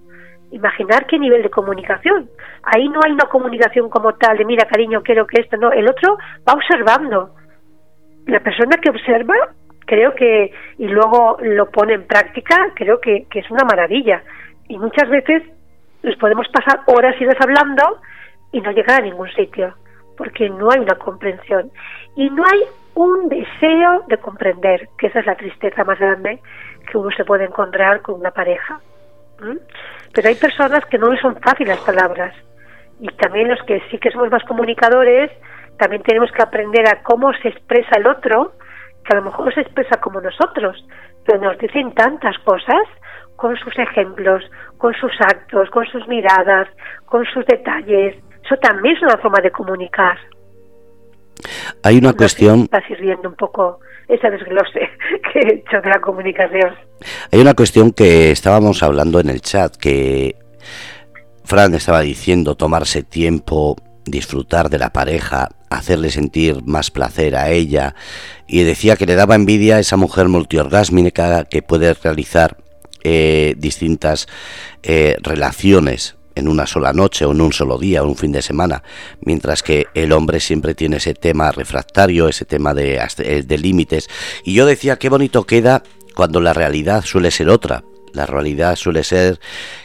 Imaginar 0.51 1.07
qué 1.07 1.19
nivel 1.19 1.43
de 1.43 1.51
comunicación. 1.51 2.31
Ahí 2.63 2.89
no 2.89 3.01
hay 3.05 3.13
una 3.13 3.27
comunicación 3.27 3.91
como 3.91 4.15
tal 4.15 4.39
de 4.39 4.45
mira 4.45 4.67
cariño 4.67 5.03
quiero 5.03 5.27
que 5.27 5.41
esto, 5.41 5.57
no, 5.57 5.71
el 5.73 5.89
otro 5.89 6.17
va 6.49 6.55
observando. 6.55 7.35
La 8.27 8.41
persona 8.41 8.77
que 8.79 8.91
observa 8.91 9.35
creo 9.87 10.15
que 10.15 10.53
y 10.79 10.87
luego 10.87 11.39
lo 11.41 11.71
pone 11.71 11.95
en 11.95 12.07
práctica 12.07 12.73
creo 12.75 13.01
que, 13.01 13.27
que 13.31 13.39
es 13.39 13.51
una 13.51 13.65
maravilla 13.65 14.23
y 14.69 14.79
muchas 14.79 15.09
veces 15.09 15.43
nos 16.03 16.17
podemos 16.17 16.47
pasar 16.49 16.81
horas 16.87 17.15
y 17.21 17.25
horas 17.25 17.41
hablando 17.41 18.01
y 18.53 18.61
no 18.61 18.71
llegar 18.73 19.01
a 19.01 19.05
ningún 19.05 19.29
sitio, 19.31 19.75
porque 20.17 20.49
no 20.49 20.71
hay 20.71 20.81
una 20.81 20.95
comprensión 20.95 21.71
y 22.17 22.31
no 22.31 22.45
hay 22.45 22.63
un 22.95 23.29
deseo 23.29 24.05
de 24.09 24.19
comprender, 24.19 24.89
que 24.99 25.07
esa 25.07 25.21
es 25.21 25.27
la 25.27 25.37
tristeza 25.37 25.85
más 25.85 25.99
grande 25.99 26.41
que 26.91 26.99
uno 26.99 27.11
se 27.17 27.25
puede 27.25 27.45
encontrar 27.45 28.03
con 28.03 28.17
una 28.17 28.31
pareja. 28.31 28.81
Pero 30.13 30.29
hay 30.29 30.35
personas 30.35 30.85
que 30.87 30.99
no 30.99 31.11
les 31.11 31.21
son 31.21 31.37
fáciles 31.41 31.77
las 31.77 31.85
palabras 31.85 32.35
y 33.01 33.07
también 33.09 33.49
los 33.49 33.63
que 33.63 33.81
sí 33.91 33.99
que 33.99 34.11
somos 34.11 34.31
más 34.31 34.43
comunicadores, 34.45 35.31
también 35.79 36.03
tenemos 36.03 36.31
que 36.33 36.43
aprender 36.43 36.89
a 36.89 37.03
cómo 37.03 37.33
se 37.35 37.49
expresa 37.49 37.97
el 37.97 38.07
otro, 38.07 38.53
que 39.05 39.13
a 39.13 39.17
lo 39.17 39.23
mejor 39.23 39.55
se 39.55 39.61
expresa 39.61 40.01
como 40.01 40.21
nosotros, 40.21 40.85
pero 41.25 41.39
nos 41.39 41.57
dicen 41.59 41.95
tantas 41.95 42.37
cosas 42.39 42.83
con 43.37 43.57
sus 43.57 43.79
ejemplos, 43.79 44.43
con 44.79 44.95
sus 44.95 45.13
actos, 45.21 45.69
con 45.71 45.85
sus 45.87 46.07
miradas, 46.09 46.69
con 47.07 47.25
sus 47.27 47.45
detalles. 47.47 48.17
Eso 48.45 48.57
también 48.63 48.97
es 48.97 49.03
una 49.03 49.19
forma 49.19 49.41
de 49.43 49.51
comunicar. 49.51 50.17
Hay 51.83 51.99
una 51.99 52.13
cuestión. 52.13 52.61
está 52.63 52.85
sirviendo 52.87 53.29
un 53.29 53.37
poco 53.37 53.81
ese 54.09 54.31
desglose 54.31 54.89
que 55.33 55.41
he 55.41 55.55
hecho 55.57 55.81
de 55.83 55.89
la 55.91 56.01
comunicación. 56.01 56.75
Hay 57.31 57.41
una 57.41 57.55
cuestión 57.55 57.93
que 57.93 58.31
estábamos 58.31 58.83
hablando 58.83 59.21
en 59.21 59.29
el 59.29 59.41
chat 59.41 59.77
que 59.77 60.37
Fran 61.45 61.75
estaba 61.75 62.01
diciendo 62.01 62.57
tomarse 62.57 63.03
tiempo, 63.03 63.77
disfrutar 64.05 64.71
de 64.71 64.79
la 64.79 64.91
pareja, 64.91 65.49
hacerle 65.71 66.11
sentir 66.11 66.63
más 66.65 66.91
placer 66.91 67.37
a 67.37 67.51
ella 67.51 67.95
y 68.47 68.63
decía 68.65 68.97
que 68.97 69.07
le 69.07 69.15
daba 69.15 69.35
envidia 69.35 69.77
a 69.77 69.81
esa 69.81 69.97
mujer 69.97 70.29
multiorgásmica 70.29 71.45
que 71.45 71.63
puede 71.63 71.93
realizar 71.95 72.57
eh, 73.11 73.55
distintas 73.57 74.29
eh, 74.83 75.17
relaciones 75.23 76.17
en 76.35 76.47
una 76.47 76.67
sola 76.67 76.93
noche 76.93 77.25
o 77.25 77.33
en 77.33 77.41
un 77.41 77.55
solo 77.55 77.79
día 77.79 78.03
o 78.03 78.07
un 78.07 78.17
fin 78.17 78.33
de 78.33 78.43
semana, 78.43 78.83
mientras 79.23 79.63
que 79.63 79.87
el 79.95 80.13
hombre 80.13 80.41
siempre 80.41 80.75
tiene 80.75 80.99
ese 80.99 81.15
tema 81.15 81.51
refractario, 81.51 82.29
ese 82.29 82.45
tema 82.45 82.75
de, 82.75 83.01
eh, 83.19 83.43
de 83.43 83.59
límites. 83.59 84.11
Y 84.45 84.53
yo 84.53 84.67
decía, 84.67 84.99
qué 84.99 85.09
bonito 85.09 85.45
queda 85.45 85.83
cuando 86.15 86.43
la 86.43 86.53
realidad 86.53 87.03
suele 87.03 87.31
ser 87.31 87.49
otra. 87.49 87.83
La 88.13 88.27
realidad 88.27 88.77
suele 88.77 89.05
ser 89.05 89.41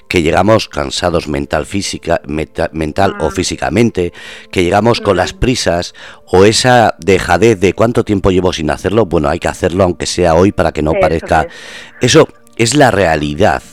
que 0.10 0.22
llegamos 0.22 0.68
cansados 0.68 1.30
mental, 1.30 1.66
física, 1.66 2.22
mental 2.26 3.16
o 3.22 3.32
físicamente, 3.32 4.12
que 4.52 4.64
llegamos 4.64 5.00
con 5.00 5.16
las 5.16 5.32
prisas 5.32 5.94
o 6.26 6.44
esa 6.44 6.96
dejadez 7.00 7.60
de 7.60 7.72
cuánto 7.74 8.04
tiempo 8.04 8.32
llevo 8.32 8.52
sin 8.52 8.70
hacerlo, 8.70 9.06
bueno, 9.06 9.30
hay 9.30 9.40
que 9.40 9.48
hacerlo 9.48 9.86
aunque 9.86 10.08
sea 10.08 10.36
hoy 10.36 10.52
para 10.52 10.74
que 10.74 10.82
no 10.82 10.92
parezca. 11.00 11.48
Eso 12.02 12.28
es 12.28 12.43
la 12.76 12.92
realidad. 12.92 13.64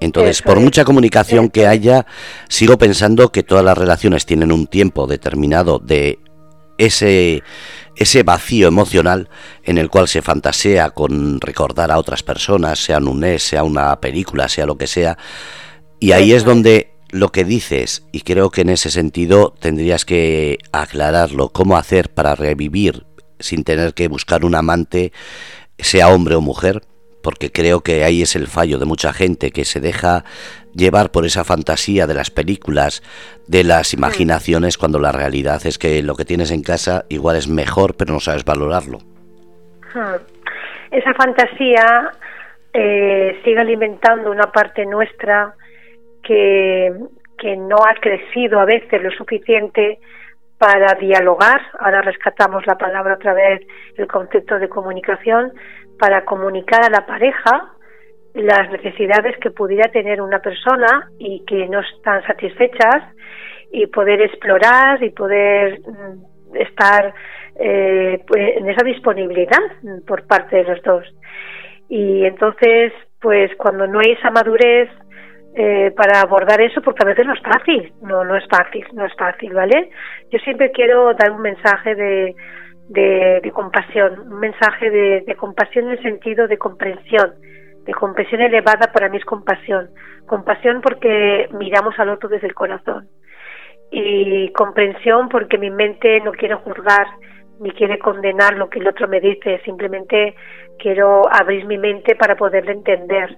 Entonces, 0.00 0.42
por 0.42 0.58
mucha 0.58 0.84
comunicación 0.84 1.48
que 1.48 1.66
haya, 1.66 2.06
sigo 2.48 2.76
pensando 2.76 3.30
que 3.30 3.44
todas 3.44 3.64
las 3.64 3.78
relaciones 3.78 4.26
tienen 4.26 4.50
un 4.50 4.66
tiempo 4.66 5.06
determinado 5.06 5.78
de 5.78 6.18
ese, 6.76 7.44
ese 7.94 8.22
vacío 8.24 8.66
emocional 8.66 9.28
en 9.62 9.78
el 9.78 9.88
cual 9.88 10.08
se 10.08 10.20
fantasea 10.20 10.90
con 10.90 11.40
recordar 11.40 11.92
a 11.92 11.98
otras 11.98 12.24
personas, 12.24 12.82
sea 12.82 12.98
un 12.98 13.20
mes, 13.20 13.44
sea 13.44 13.62
una 13.62 14.00
película, 14.00 14.48
sea 14.48 14.66
lo 14.66 14.76
que 14.76 14.88
sea. 14.88 15.16
Y 16.00 16.10
ahí 16.10 16.32
es 16.32 16.44
donde 16.44 16.94
lo 17.10 17.30
que 17.30 17.44
dices, 17.44 18.04
y 18.10 18.22
creo 18.22 18.50
que 18.50 18.62
en 18.62 18.70
ese 18.70 18.90
sentido 18.90 19.54
tendrías 19.60 20.04
que 20.04 20.58
aclararlo, 20.72 21.50
cómo 21.50 21.76
hacer 21.76 22.12
para 22.12 22.34
revivir 22.34 23.06
sin 23.38 23.64
tener 23.64 23.94
que 23.94 24.08
buscar 24.08 24.44
un 24.44 24.54
amante, 24.54 25.12
sea 25.78 26.08
hombre 26.08 26.34
o 26.34 26.40
mujer, 26.40 26.82
porque 27.22 27.50
creo 27.50 27.80
que 27.80 28.04
ahí 28.04 28.22
es 28.22 28.36
el 28.36 28.46
fallo 28.46 28.78
de 28.78 28.84
mucha 28.84 29.12
gente 29.12 29.50
que 29.50 29.64
se 29.64 29.80
deja 29.80 30.24
llevar 30.74 31.10
por 31.10 31.24
esa 31.24 31.44
fantasía 31.44 32.06
de 32.06 32.14
las 32.14 32.30
películas, 32.30 33.02
de 33.46 33.64
las 33.64 33.94
imaginaciones, 33.94 34.78
cuando 34.78 34.98
la 34.98 35.12
realidad 35.12 35.64
es 35.64 35.78
que 35.78 36.02
lo 36.02 36.14
que 36.14 36.24
tienes 36.24 36.50
en 36.50 36.62
casa 36.62 37.04
igual 37.08 37.36
es 37.36 37.48
mejor, 37.48 37.96
pero 37.96 38.12
no 38.12 38.20
sabes 38.20 38.44
valorarlo. 38.44 38.98
Esa 40.90 41.14
fantasía 41.14 42.10
eh, 42.72 43.40
sigue 43.44 43.60
alimentando 43.60 44.30
una 44.30 44.50
parte 44.50 44.86
nuestra 44.86 45.54
que, 46.22 46.92
que 47.38 47.56
no 47.56 47.76
ha 47.76 47.94
crecido 48.00 48.60
a 48.60 48.64
veces 48.64 49.02
lo 49.02 49.10
suficiente 49.10 49.98
para 50.62 50.94
dialogar, 50.94 51.60
ahora 51.80 52.02
rescatamos 52.02 52.64
la 52.68 52.78
palabra 52.78 53.14
otra 53.14 53.34
vez, 53.34 53.66
el 53.96 54.06
concepto 54.06 54.60
de 54.60 54.68
comunicación, 54.68 55.52
para 55.98 56.24
comunicar 56.24 56.84
a 56.84 56.90
la 56.90 57.06
pareja 57.06 57.72
las 58.34 58.70
necesidades 58.70 59.36
que 59.38 59.50
pudiera 59.50 59.90
tener 59.90 60.20
una 60.22 60.38
persona 60.38 61.10
y 61.18 61.44
que 61.44 61.68
no 61.68 61.80
están 61.80 62.22
satisfechas 62.26 63.04
y 63.70 63.86
poder 63.86 64.22
explorar 64.22 65.02
y 65.02 65.10
poder 65.10 65.80
mm, 65.80 66.56
estar 66.56 67.14
eh, 67.56 68.22
pues, 68.26 68.56
en 68.56 68.68
esa 68.68 68.84
disponibilidad 68.84 69.60
por 70.06 70.26
parte 70.26 70.56
de 70.56 70.64
los 70.64 70.82
dos. 70.82 71.04
Y 71.88 72.24
entonces, 72.24 72.92
pues 73.20 73.50
cuando 73.56 73.86
no 73.86 74.00
hay 74.00 74.12
esa 74.12 74.30
madurez 74.30 74.88
eh, 75.54 75.92
para 75.94 76.22
abordar 76.22 76.60
eso, 76.62 76.80
porque 76.80 77.04
a 77.04 77.08
veces 77.08 77.26
no 77.26 77.34
es 77.34 77.42
fácil, 77.42 77.92
no, 78.00 78.24
no 78.24 78.36
es 78.36 78.44
fácil, 78.48 78.86
no 78.94 79.04
es 79.04 79.12
fácil, 79.14 79.52
¿vale? 79.52 79.90
Yo 80.30 80.38
siempre 80.38 80.70
quiero 80.70 81.12
dar 81.12 81.30
un 81.30 81.42
mensaje 81.42 81.94
de, 81.94 82.34
de, 82.92 83.50
compasión, 83.54 84.20
un 84.20 84.40
mensaje 84.40 84.90
de, 84.90 85.34
compasión 85.36 85.86
en 85.86 85.92
el 85.92 86.02
sentido 86.02 86.46
de 86.46 86.58
comprensión, 86.58 87.34
de 87.84 87.92
comprensión 87.94 88.40
elevada 88.40 88.92
para 88.92 89.08
mí 89.08 89.16
es 89.16 89.24
compasión, 89.24 89.90
compasión 90.26 90.80
porque 90.80 91.48
miramos 91.52 91.98
al 91.98 92.10
otro 92.10 92.28
desde 92.28 92.46
el 92.46 92.54
corazón 92.54 93.08
y 93.90 94.50
comprensión 94.52 95.28
porque 95.28 95.58
mi 95.58 95.70
mente 95.70 96.20
no 96.20 96.32
quiere 96.32 96.54
juzgar, 96.54 97.06
ni 97.60 97.70
quiere 97.72 97.98
condenar 97.98 98.56
lo 98.56 98.68
que 98.68 98.78
el 98.78 98.88
otro 98.88 99.06
me 99.06 99.20
dice, 99.20 99.60
simplemente 99.64 100.34
quiero 100.78 101.22
abrir 101.30 101.66
mi 101.66 101.78
mente 101.78 102.16
para 102.16 102.34
poderle 102.34 102.72
entender. 102.72 103.36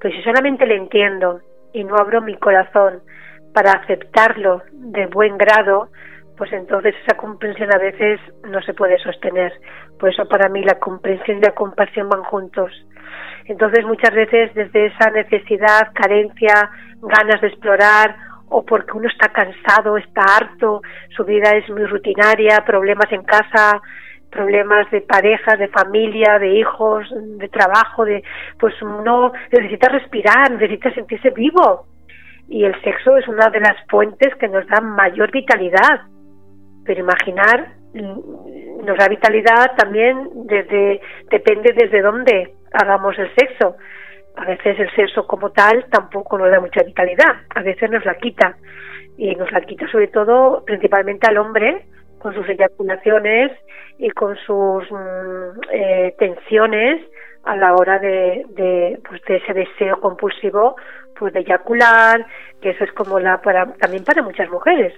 Pero 0.00 0.14
si 0.14 0.22
solamente 0.22 0.66
le 0.66 0.76
entiendo 0.76 1.40
y 1.72 1.84
no 1.84 1.96
abro 1.96 2.22
mi 2.22 2.36
corazón 2.36 3.00
para 3.52 3.72
aceptarlo 3.72 4.62
de 4.72 5.06
buen 5.06 5.36
grado, 5.36 5.88
pues 6.36 6.52
entonces 6.52 6.94
esa 7.04 7.16
comprensión 7.16 7.70
a 7.74 7.78
veces 7.78 8.20
no 8.48 8.60
se 8.62 8.74
puede 8.74 8.98
sostener. 8.98 9.52
Por 9.98 10.10
eso 10.10 10.28
para 10.28 10.48
mí 10.48 10.62
la 10.62 10.78
comprensión 10.78 11.38
y 11.38 11.40
la 11.40 11.54
compasión 11.54 12.08
van 12.08 12.22
juntos. 12.24 12.70
Entonces 13.46 13.84
muchas 13.84 14.14
veces 14.14 14.52
desde 14.54 14.86
esa 14.86 15.10
necesidad, 15.10 15.92
carencia, 15.94 16.70
ganas 17.00 17.40
de 17.40 17.48
explorar 17.48 18.16
o 18.48 18.64
porque 18.64 18.92
uno 18.92 19.08
está 19.08 19.28
cansado, 19.28 19.96
está 19.96 20.22
harto, 20.36 20.82
su 21.16 21.24
vida 21.24 21.50
es 21.52 21.68
muy 21.70 21.84
rutinaria, 21.84 22.64
problemas 22.64 23.10
en 23.10 23.22
casa, 23.22 23.80
problemas 24.30 24.90
de 24.90 25.00
pareja, 25.00 25.56
de 25.56 25.68
familia, 25.68 26.38
de 26.38 26.58
hijos, 26.58 27.08
de 27.12 27.48
trabajo, 27.48 28.04
de 28.04 28.22
pues 28.58 28.74
uno 28.82 29.32
necesita 29.50 29.88
respirar, 29.88 30.50
necesita 30.50 30.92
sentirse 30.92 31.30
vivo. 31.30 31.86
Y 32.48 32.64
el 32.64 32.80
sexo 32.82 33.16
es 33.16 33.26
una 33.26 33.48
de 33.50 33.60
las 33.60 33.76
fuentes 33.88 34.34
que 34.36 34.48
nos 34.48 34.66
da 34.68 34.80
mayor 34.80 35.32
vitalidad. 35.32 36.02
Pero 36.86 37.00
imaginar 37.00 37.74
mm, 37.94 38.84
nos 38.84 38.96
da 38.98 39.08
vitalidad 39.08 39.74
también 39.76 40.28
desde 40.46 41.00
depende 41.30 41.72
desde 41.72 42.02
dónde 42.02 42.54
hagamos 42.72 43.18
el 43.18 43.34
sexo. 43.34 43.76
A 44.36 44.44
veces 44.44 44.78
el 44.78 44.90
sexo 44.94 45.26
como 45.26 45.50
tal 45.50 45.86
tampoco 45.90 46.38
nos 46.38 46.50
da 46.50 46.60
mucha 46.60 46.82
vitalidad, 46.82 47.36
a 47.54 47.62
veces 47.62 47.90
nos 47.90 48.04
la 48.04 48.14
quita 48.16 48.56
y 49.16 49.34
nos 49.34 49.50
la 49.50 49.62
quita 49.62 49.88
sobre 49.90 50.08
todo 50.08 50.62
principalmente 50.64 51.26
al 51.26 51.38
hombre 51.38 51.86
con 52.18 52.34
sus 52.34 52.48
eyaculaciones 52.48 53.52
y 53.98 54.10
con 54.10 54.36
sus 54.36 54.90
mm, 54.90 55.60
eh, 55.72 56.14
tensiones 56.18 57.00
a 57.46 57.56
la 57.56 57.74
hora 57.74 57.98
de, 57.98 58.44
de, 58.50 58.98
pues 59.08 59.22
de 59.28 59.36
ese 59.36 59.54
deseo 59.54 60.00
compulsivo 60.00 60.76
pues 61.18 61.32
de 61.32 61.40
eyacular 61.40 62.26
que 62.60 62.70
eso 62.70 62.84
es 62.84 62.92
como 62.92 63.18
la 63.18 63.40
para 63.40 63.72
también 63.74 64.04
para 64.04 64.22
muchas 64.22 64.50
mujeres 64.50 64.92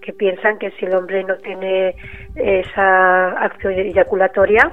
que 0.00 0.12
piensan 0.12 0.58
que 0.58 0.70
si 0.72 0.84
el 0.84 0.94
hombre 0.94 1.24
no 1.24 1.36
tiene 1.38 1.96
esa 2.36 3.30
acción 3.30 3.72
eyaculatoria 3.72 4.70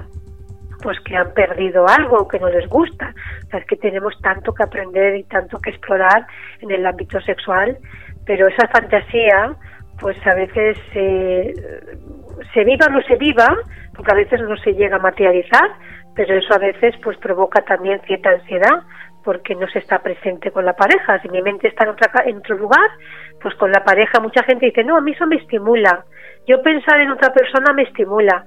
pues 0.82 1.00
que 1.02 1.16
han 1.16 1.34
perdido 1.34 1.86
algo 1.88 2.28
que 2.28 2.40
no 2.40 2.50
les 2.50 2.68
gusta. 2.68 3.14
O 3.46 3.50
sea, 3.50 3.60
es 3.60 3.66
que 3.68 3.76
tenemos 3.76 4.14
tanto 4.22 4.54
que 4.54 4.64
aprender 4.64 5.16
y 5.16 5.24
tanto 5.24 5.60
que 5.60 5.70
explorar 5.70 6.26
en 6.60 6.72
el 6.72 6.86
ámbito 6.86 7.22
sexual, 7.22 7.78
pero 8.26 8.48
esa 8.48 8.68
fantasía, 8.68 9.56
pues 10.00 10.18
a 10.26 10.36
veces 10.36 10.78
se 10.94 12.64
viva 12.64 12.88
o 12.88 12.92
no 12.92 13.02
se 13.04 13.16
viva, 13.16 13.48
porque 13.96 14.12
a 14.12 14.16
veces 14.16 14.42
no 14.42 14.58
se 14.58 14.74
llega 14.74 14.96
a 14.96 15.00
materializar, 15.00 15.70
pero 16.16 16.36
eso 16.38 16.54
a 16.54 16.60
veces 16.60 16.96
pues 17.04 17.18
provoca 17.18 17.62
también 17.62 18.02
cierta 18.06 18.30
ansiedad 18.32 18.84
porque 19.24 19.56
no 19.56 19.68
se 19.68 19.80
está 19.80 20.00
presente 20.00 20.52
con 20.52 20.66
la 20.66 20.74
pareja. 20.74 21.22
Si 21.22 21.30
mi 21.30 21.42
mente 21.42 21.68
está 21.68 21.84
en, 21.84 21.92
otra, 21.92 22.12
en 22.26 22.38
otro 22.38 22.58
lugar, 22.58 22.90
pues 23.42 23.56
con 23.56 23.72
la 23.72 23.84
pareja 23.84 24.20
mucha 24.20 24.44
gente 24.44 24.66
dice, 24.66 24.84
no, 24.84 24.98
a 24.98 25.02
mí 25.02 25.12
eso 25.12 25.28
me 25.28 25.38
estimula. 25.38 26.06
Yo 26.48 26.62
pensar 26.62 27.00
en 27.02 27.12
otra 27.12 27.32
persona 27.32 27.72
me 27.74 27.84
estimula. 27.84 28.46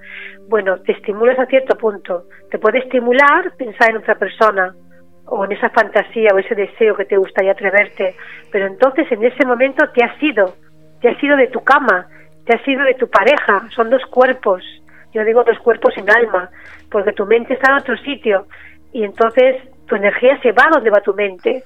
Bueno, 0.49 0.81
te 0.81 0.93
estimulas 0.93 1.39
a 1.39 1.47
cierto 1.47 1.77
punto. 1.77 2.25
Te 2.51 2.59
puede 2.59 2.79
estimular 2.79 3.53
pensar 3.57 3.91
en 3.91 3.99
otra 3.99 4.17
persona 4.17 4.75
o 5.27 5.45
en 5.45 5.53
esa 5.53 5.71
fantasía 5.71 6.31
o 6.35 6.39
ese 6.39 6.55
deseo 6.55 6.97
que 6.97 7.05
te 7.05 7.17
gustaría 7.17 7.53
atreverte. 7.53 8.17
Pero 8.51 8.67
entonces 8.67 9.11
en 9.13 9.25
ese 9.25 9.47
momento 9.47 9.89
te 9.91 10.05
has 10.05 10.21
ido, 10.23 10.55
te 11.01 11.09
has 11.09 11.23
ido 11.23 11.37
de 11.37 11.47
tu 11.49 11.63
cama, 11.63 12.09
te 12.45 12.57
has 12.57 12.69
ido 12.69 12.85
de 12.85 12.95
tu 12.95 13.09
pareja. 13.09 13.69
Son 13.71 13.89
dos 13.91 14.05
cuerpos. 14.07 14.63
Yo 15.15 15.25
digo 15.25 15.45
dos 15.45 15.59
cuerpos 15.61 15.95
sin 15.95 16.11
alma, 16.11 16.51
porque 16.91 17.13
tu 17.13 17.25
mente 17.25 17.55
está 17.55 17.71
en 17.71 17.79
otro 17.79 17.97
sitio 17.99 18.47
y 18.93 19.05
entonces 19.05 19.63
tu 19.87 19.95
energía 19.95 20.39
se 20.43 20.53
va 20.53 20.69
donde 20.71 20.91
va 20.91 21.01
tu 21.01 21.15
mente. 21.15 21.65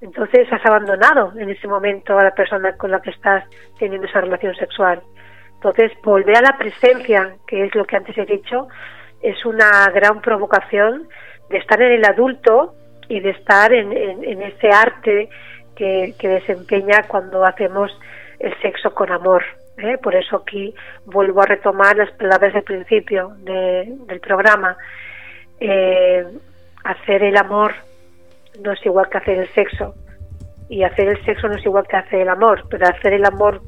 Entonces 0.00 0.52
has 0.52 0.64
abandonado 0.66 1.32
en 1.38 1.50
ese 1.50 1.68
momento 1.68 2.18
a 2.18 2.24
la 2.24 2.34
persona 2.34 2.76
con 2.76 2.90
la 2.90 3.00
que 3.00 3.10
estás 3.10 3.44
teniendo 3.78 4.08
esa 4.08 4.22
relación 4.22 4.54
sexual. 4.56 5.00
Entonces, 5.54 5.92
volver 6.02 6.38
a 6.38 6.42
la 6.42 6.58
presencia, 6.58 7.36
que 7.46 7.66
es 7.66 7.74
lo 7.76 7.84
que 7.84 7.96
antes 7.96 8.18
he 8.18 8.24
dicho, 8.24 8.66
es 9.22 9.44
una 9.46 9.88
gran 9.94 10.20
provocación 10.20 11.08
de 11.50 11.58
estar 11.58 11.80
en 11.80 11.92
el 11.92 12.04
adulto 12.04 12.74
y 13.08 13.20
de 13.20 13.30
estar 13.30 13.72
en, 13.72 13.92
ese 14.42 14.70
arte 14.70 15.28
que, 15.76 16.14
desempeña 16.20 17.04
cuando 17.06 17.44
hacemos 17.44 17.96
el 18.40 18.58
sexo 18.60 18.92
con 18.92 19.12
amor. 19.12 19.44
Por 20.02 20.14
eso 20.14 20.36
aquí 20.36 20.74
vuelvo 21.04 21.42
a 21.42 21.46
retomar 21.46 21.96
las 21.96 22.10
palabras 22.12 22.52
del 22.54 22.62
principio 22.62 23.32
del 23.38 24.20
programa. 24.20 24.76
Eh, 25.60 26.24
hacer 26.84 27.22
el 27.22 27.36
amor 27.36 27.74
no 28.60 28.72
es 28.72 28.84
igual 28.84 29.08
que 29.08 29.18
hacer 29.18 29.38
el 29.38 29.48
sexo 29.54 29.94
y 30.68 30.82
hacer 30.82 31.08
el 31.08 31.24
sexo 31.24 31.48
no 31.48 31.56
es 31.56 31.64
igual 31.64 31.86
que 31.86 31.96
hacer 31.96 32.20
el 32.20 32.28
amor, 32.28 32.64
pero 32.68 32.86
hacer 32.86 33.12
el 33.12 33.24
amor 33.24 33.60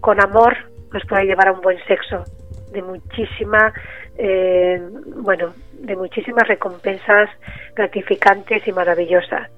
con 0.00 0.20
amor 0.22 0.56
nos 0.92 1.04
puede 1.06 1.24
llevar 1.24 1.48
a 1.48 1.52
un 1.52 1.60
buen 1.60 1.78
sexo 1.86 2.24
de 2.72 2.82
muchísima 2.82 3.72
eh, 4.18 4.80
bueno 5.16 5.52
de 5.72 5.96
muchísimas 5.96 6.46
recompensas 6.48 7.28
gratificantes 7.74 8.66
y 8.66 8.72
maravillosas 8.72 9.50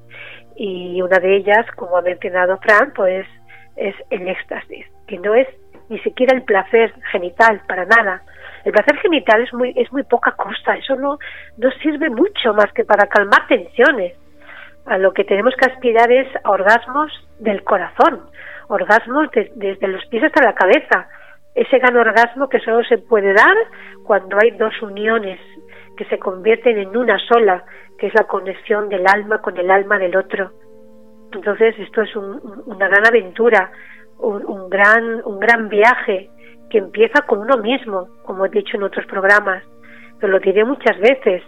y 0.57 1.01
una 1.01 1.19
de 1.19 1.37
ellas 1.37 1.67
como 1.77 1.97
ha 1.97 2.03
mencionado 2.03 2.59
Fran 2.59 2.93
pues 2.95 3.27
es 3.77 3.95
el 4.11 4.29
éxtasis 4.29 4.87
que 5.07 5.19
no 5.19 5.35
es 5.35 5.49
ni 5.89 5.99
siquiera 6.01 6.37
el 6.37 6.43
placer 6.43 6.93
genital 7.13 7.61
para 7.67 7.85
nada. 7.85 8.23
El 8.65 8.73
placer 8.73 8.97
genital 8.99 9.43
es 9.43 9.53
muy 9.53 9.73
es 9.77 9.91
muy 9.93 10.03
poca 10.03 10.33
cosa. 10.33 10.77
Eso 10.77 10.97
no 10.97 11.19
no 11.57 11.71
sirve 11.83 12.11
mucho 12.11 12.55
más 12.55 12.73
que 12.73 12.85
para 12.85 13.07
calmar 13.07 13.47
tensiones. 13.47 14.15
A 14.87 14.97
lo 14.99 15.13
que 15.13 15.25
tenemos 15.25 15.55
que 15.57 15.71
aspirar 15.71 16.11
es 16.11 16.29
a 16.45 16.51
orgasmos 16.51 17.13
del 17.39 17.63
corazón 17.63 18.23
orgasmos 18.69 19.29
desde 19.57 19.89
los 19.89 20.05
pies 20.07 20.25
hasta 20.25 20.45
la 20.45 20.55
cabeza. 20.55 21.09
Ese 21.55 21.79
gran 21.79 21.97
orgasmo 21.97 22.49
que 22.49 22.61
solo 22.61 22.85
se 22.85 22.99
puede 22.99 23.33
dar 23.33 23.57
cuando 24.05 24.39
hay 24.41 24.53
dos 24.53 24.81
uniones 24.83 25.41
que 25.97 26.05
se 26.05 26.19
convierten 26.19 26.79
en 26.79 26.97
una 26.97 27.19
sola, 27.19 27.65
que 27.99 28.07
es 28.07 28.15
la 28.15 28.25
conexión 28.25 28.89
del 28.89 29.05
alma 29.07 29.39
con 29.39 29.57
el 29.59 29.71
alma 29.71 29.99
del 29.99 30.17
otro. 30.17 30.53
Entonces 31.33 31.75
esto 31.79 32.03
es 32.03 32.15
una 32.15 32.89
gran 32.89 33.07
aventura, 33.07 33.73
un, 34.19 34.69
gran, 34.69 35.23
un 35.25 35.39
gran 35.39 35.69
viaje 35.69 36.31
que 36.71 36.79
empieza 36.79 37.23
con 37.23 37.41
uno 37.41 37.57
mismo, 37.59 38.09
como 38.25 38.47
he 38.47 38.51
dicho 38.51 38.77
en 38.77 38.83
otros 38.83 39.07
programas, 39.07 39.63
pero 40.19 40.33
lo 40.33 40.41
diré 40.41 40.65
muchas 40.65 40.99
veces. 40.99 41.43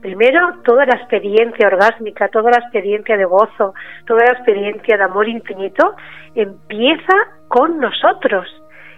Primero, 0.00 0.60
toda 0.64 0.86
la 0.86 0.94
experiencia 0.94 1.66
orgásmica, 1.66 2.28
toda 2.28 2.50
la 2.50 2.58
experiencia 2.58 3.16
de 3.16 3.24
gozo, 3.24 3.74
toda 4.06 4.24
la 4.24 4.32
experiencia 4.32 4.96
de 4.96 5.02
amor 5.02 5.28
infinito 5.28 5.94
empieza 6.34 7.14
con 7.48 7.78
nosotros 7.78 8.46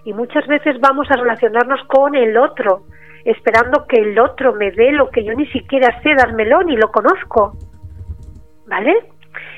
y 0.05 0.13
muchas 0.13 0.47
veces 0.47 0.79
vamos 0.81 1.11
a 1.11 1.17
relacionarnos 1.17 1.81
con 1.87 2.15
el 2.15 2.37
otro, 2.37 2.83
esperando 3.25 3.87
que 3.87 4.01
el 4.01 4.19
otro 4.19 4.55
me 4.55 4.71
dé 4.73 4.93
lo 4.93 5.11
que 5.11 5.25
yo 5.25 5.33
ni 5.35 5.47
siquiera 5.47 6.01
sé 6.03 6.15
dármelo 6.15 6.63
ni 6.63 6.77
lo 6.77 6.91
conozco. 6.91 7.53
¿Vale? 8.67 8.95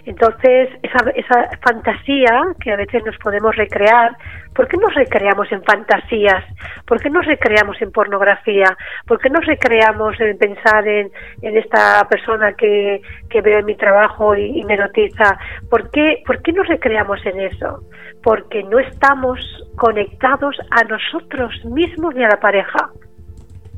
Entonces, 0.05 0.69
esa, 0.83 1.11
esa 1.11 1.49
fantasía 1.65 2.43
que 2.61 2.73
a 2.73 2.77
veces 2.77 3.05
nos 3.05 3.17
podemos 3.19 3.55
recrear, 3.55 4.17
¿por 4.53 4.67
qué 4.67 4.77
nos 4.77 4.93
recreamos 4.95 5.51
en 5.53 5.63
fantasías? 5.63 6.45
¿Por 6.87 7.01
qué 7.01 7.09
nos 7.09 7.25
recreamos 7.25 7.81
en 7.81 7.93
pornografía? 7.93 8.77
¿Por 9.07 9.21
qué 9.21 9.31
nos 9.31 9.47
recreamos 9.47 10.19
en 10.21 10.37
pensar 10.39 10.89
en, 10.89 11.11
en 11.43 11.57
esta 11.57 12.07
persona 12.09 12.53
que, 12.55 13.01
que 13.31 13.41
veo 13.43 13.61
en 13.61 13.67
mi 13.67 13.77
trabajo 13.77 14.35
y, 14.35 14.65
me 14.65 14.77
notiza? 14.77 15.39
¿Por 15.71 15.91
qué, 15.91 16.23
¿Por 16.27 16.43
qué 16.43 16.53
nos 16.53 16.67
recreamos 16.67 17.25
en 17.25 17.39
eso? 17.41 17.85
Porque 18.25 18.65
no 18.65 18.81
estamos 18.81 19.39
conectados 19.77 20.57
a 20.71 20.83
nosotros 20.83 21.65
mismos 21.65 22.15
ni 22.17 22.25
a 22.25 22.29
la 22.29 22.41
pareja. 22.41 22.91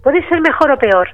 Puede 0.02 0.26
ser 0.28 0.40
mejor 0.40 0.70
o 0.70 0.78
peor, 0.78 1.08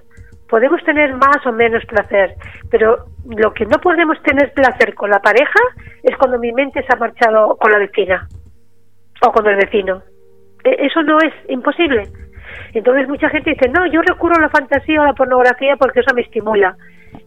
podemos 0.51 0.83
tener 0.85 1.15
más 1.15 1.47
o 1.47 1.53
menos 1.53 1.85
placer, 1.87 2.35
pero 2.71 3.07
lo 3.25 3.55
que 3.55 3.65
no 3.67 3.79
podemos 3.79 4.21
tener 4.23 4.53
placer 4.53 4.95
con 4.95 5.09
la 5.09 5.21
pareja 5.21 5.61
es 6.03 6.17
cuando 6.17 6.39
mi 6.39 6.53
mente 6.53 6.83
se 6.83 6.93
ha 6.93 6.99
marchado 6.99 7.57
con 7.57 7.71
la 7.71 7.79
vecina 7.79 8.29
o 9.23 9.33
con 9.33 9.47
el 9.47 9.57
vecino. 9.57 10.03
E, 10.65 10.87
eso 10.87 11.03
no 11.03 11.19
es 11.19 11.33
imposible. 11.49 12.03
Entonces 12.75 13.09
mucha 13.09 13.29
gente 13.31 13.51
dice, 13.51 13.69
no, 13.69 13.87
yo 13.87 14.03
recurro 14.03 14.35
a 14.37 14.41
la 14.41 14.51
fantasía 14.51 15.01
o 15.01 15.05
a 15.05 15.07
la 15.07 15.15
pornografía 15.15 15.77
porque 15.77 16.01
eso 16.01 16.15
me 16.15 16.23
estimula. 16.23 16.77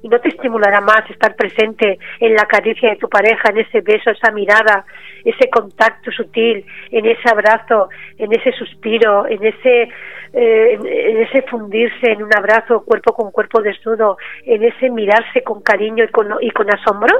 Y 0.02 0.10
no 0.10 0.20
te 0.20 0.30
estimulará 0.30 0.82
más 0.82 1.10
estar 1.10 1.36
presente 1.36 1.98
en 2.20 2.34
la 2.34 2.46
caricia 2.46 2.90
de 2.90 2.96
tu 2.98 3.08
pareja, 3.08 3.50
en 3.50 3.60
ese 3.60 3.82
beso, 3.82 4.12
esa 4.12 4.32
mirada, 4.32 4.86
ese 5.24 5.50
contacto 5.50 6.12
sutil, 6.12 6.66
en 6.92 7.06
ese 7.06 7.30
abrazo, 7.30 7.90
en 8.18 8.34
ese 8.34 8.52
suspiro, 8.52 9.28
en 9.28 9.44
ese, 9.46 9.90
eh, 10.34 10.80
en 10.80 11.18
ese 11.18 11.42
fundirse 11.44 12.12
en 12.12 12.24
un 12.24 12.36
abrazo 12.36 12.84
cuerpo 12.84 13.14
con 13.14 13.32
cuerpo 13.32 13.62
desnudo, 13.62 14.18
en 14.46 14.64
ese 14.64 14.90
mirarse 14.90 15.44
con 15.44 15.62
cariño 15.62 16.04
y 16.04 16.10
con, 16.10 16.28
y 16.42 16.50
con 16.52 16.74
asombro. 16.74 17.14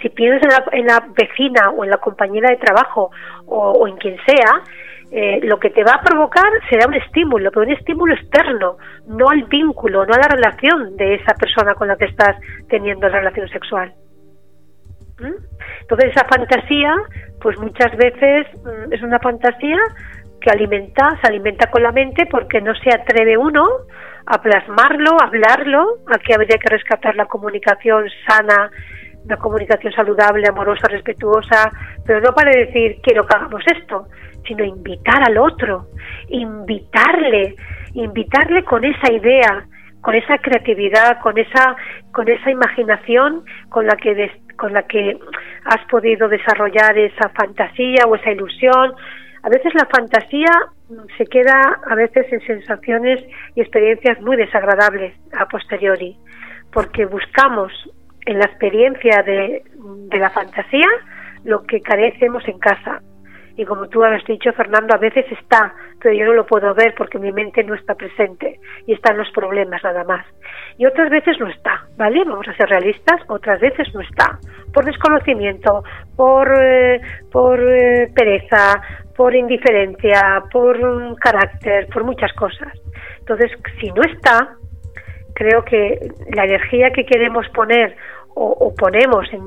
Si 0.00 0.08
piensas 0.08 0.62
en 0.72 0.86
la, 0.86 1.06
vecina 1.14 1.70
o 1.70 1.84
en 1.84 1.90
la 1.90 1.98
compañera 1.98 2.48
de 2.50 2.56
trabajo 2.56 3.10
o, 3.46 3.86
en 3.86 3.96
quien 3.96 4.16
sea, 4.24 4.62
eh, 5.12 5.40
lo 5.42 5.58
que 5.58 5.70
te 5.70 5.82
va 5.82 5.94
a 5.94 6.02
provocar 6.02 6.50
será 6.68 6.86
un 6.86 6.94
estímulo, 6.94 7.50
pero 7.50 7.66
un 7.66 7.72
estímulo 7.72 8.14
externo, 8.14 8.76
no 9.06 9.28
al 9.28 9.42
vínculo, 9.44 10.06
no 10.06 10.14
a 10.14 10.18
la 10.18 10.28
relación 10.28 10.96
de 10.96 11.14
esa 11.14 11.34
persona 11.34 11.74
con 11.74 11.88
la 11.88 11.96
que 11.96 12.04
estás 12.04 12.36
teniendo 12.68 13.08
relación 13.08 13.48
sexual. 13.48 13.92
¿Mm? 15.18 15.34
Entonces 15.80 16.12
esa 16.14 16.26
fantasía, 16.28 16.94
pues 17.40 17.58
muchas 17.58 17.96
veces 17.96 18.46
mm, 18.64 18.92
es 18.92 19.02
una 19.02 19.18
fantasía 19.18 19.78
que 20.40 20.50
alimenta, 20.50 21.18
se 21.20 21.28
alimenta 21.28 21.70
con 21.70 21.82
la 21.82 21.92
mente 21.92 22.26
porque 22.26 22.60
no 22.60 22.72
se 22.76 22.90
atreve 22.90 23.36
uno 23.36 23.66
a 24.26 24.40
plasmarlo, 24.40 25.20
a 25.20 25.26
hablarlo, 25.26 25.98
aquí 26.14 26.32
habría 26.32 26.56
que 26.56 26.70
rescatar 26.70 27.16
la 27.16 27.26
comunicación 27.26 28.04
sana, 28.28 28.70
la 29.26 29.36
comunicación 29.36 29.92
saludable, 29.92 30.46
amorosa, 30.48 30.86
respetuosa, 30.88 31.70
pero 32.06 32.20
no 32.20 32.32
para 32.32 32.52
decir 32.52 33.00
quiero 33.02 33.26
que 33.26 33.36
hagamos 33.36 33.62
esto, 33.66 34.06
sino 34.46 34.64
invitar 34.64 35.22
al 35.26 35.38
otro, 35.38 35.86
invitarle, 36.28 37.54
invitarle 37.94 38.64
con 38.64 38.84
esa 38.84 39.12
idea, 39.12 39.66
con 40.00 40.14
esa 40.14 40.38
creatividad, 40.38 41.20
con 41.20 41.38
esa, 41.38 41.76
con 42.12 42.28
esa 42.28 42.50
imaginación 42.50 43.44
con 43.68 43.86
la 43.86 43.96
que 43.96 44.30
con 44.56 44.74
la 44.74 44.82
que 44.82 45.18
has 45.64 45.82
podido 45.90 46.28
desarrollar 46.28 46.96
esa 46.98 47.30
fantasía 47.30 48.04
o 48.06 48.14
esa 48.14 48.30
ilusión. 48.30 48.92
A 49.42 49.48
veces 49.48 49.72
la 49.72 49.86
fantasía 49.86 50.50
se 51.16 51.24
queda 51.26 51.80
a 51.88 51.94
veces 51.94 52.30
en 52.30 52.40
sensaciones 52.42 53.24
y 53.54 53.62
experiencias 53.62 54.20
muy 54.20 54.36
desagradables 54.36 55.14
a 55.32 55.46
posteriori, 55.46 56.14
porque 56.72 57.06
buscamos 57.06 57.72
en 58.26 58.38
la 58.38 58.44
experiencia 58.44 59.22
de, 59.22 59.62
de 60.10 60.18
la 60.18 60.28
fantasía 60.28 60.88
lo 61.44 61.62
que 61.62 61.80
carecemos 61.80 62.46
en 62.46 62.58
casa 62.58 63.00
y 63.56 63.64
como 63.64 63.88
tú 63.88 64.02
has 64.04 64.24
dicho, 64.24 64.52
Fernando, 64.52 64.94
a 64.94 64.98
veces 64.98 65.26
está, 65.32 65.74
pero 66.00 66.14
yo 66.14 66.24
no 66.26 66.32
lo 66.32 66.46
puedo 66.46 66.74
ver 66.74 66.94
porque 66.96 67.18
mi 67.18 67.32
mente 67.32 67.62
no 67.64 67.74
está 67.74 67.94
presente 67.94 68.60
y 68.86 68.94
están 68.94 69.18
los 69.18 69.30
problemas 69.32 69.82
nada 69.82 70.04
más. 70.04 70.24
Y 70.78 70.86
otras 70.86 71.10
veces 71.10 71.38
no 71.38 71.48
está, 71.48 71.84
¿vale? 71.96 72.24
Vamos 72.24 72.48
a 72.48 72.56
ser 72.56 72.68
realistas, 72.68 73.20
otras 73.28 73.60
veces 73.60 73.92
no 73.94 74.00
está, 74.00 74.38
por 74.72 74.84
desconocimiento, 74.84 75.84
por, 76.16 76.52
eh, 76.58 77.00
por 77.30 77.60
eh, 77.60 78.10
pereza, 78.14 78.80
por 79.16 79.34
indiferencia, 79.34 80.42
por 80.50 80.78
carácter, 81.18 81.88
por 81.92 82.04
muchas 82.04 82.32
cosas. 82.34 82.72
Entonces, 83.18 83.50
si 83.80 83.90
no 83.92 84.02
está, 84.02 84.56
creo 85.34 85.64
que 85.64 85.98
la 86.34 86.44
energía 86.44 86.90
que 86.90 87.04
queremos 87.04 87.48
poner 87.50 87.96
o, 88.34 88.46
o 88.46 88.74
ponemos 88.74 89.30
en, 89.32 89.42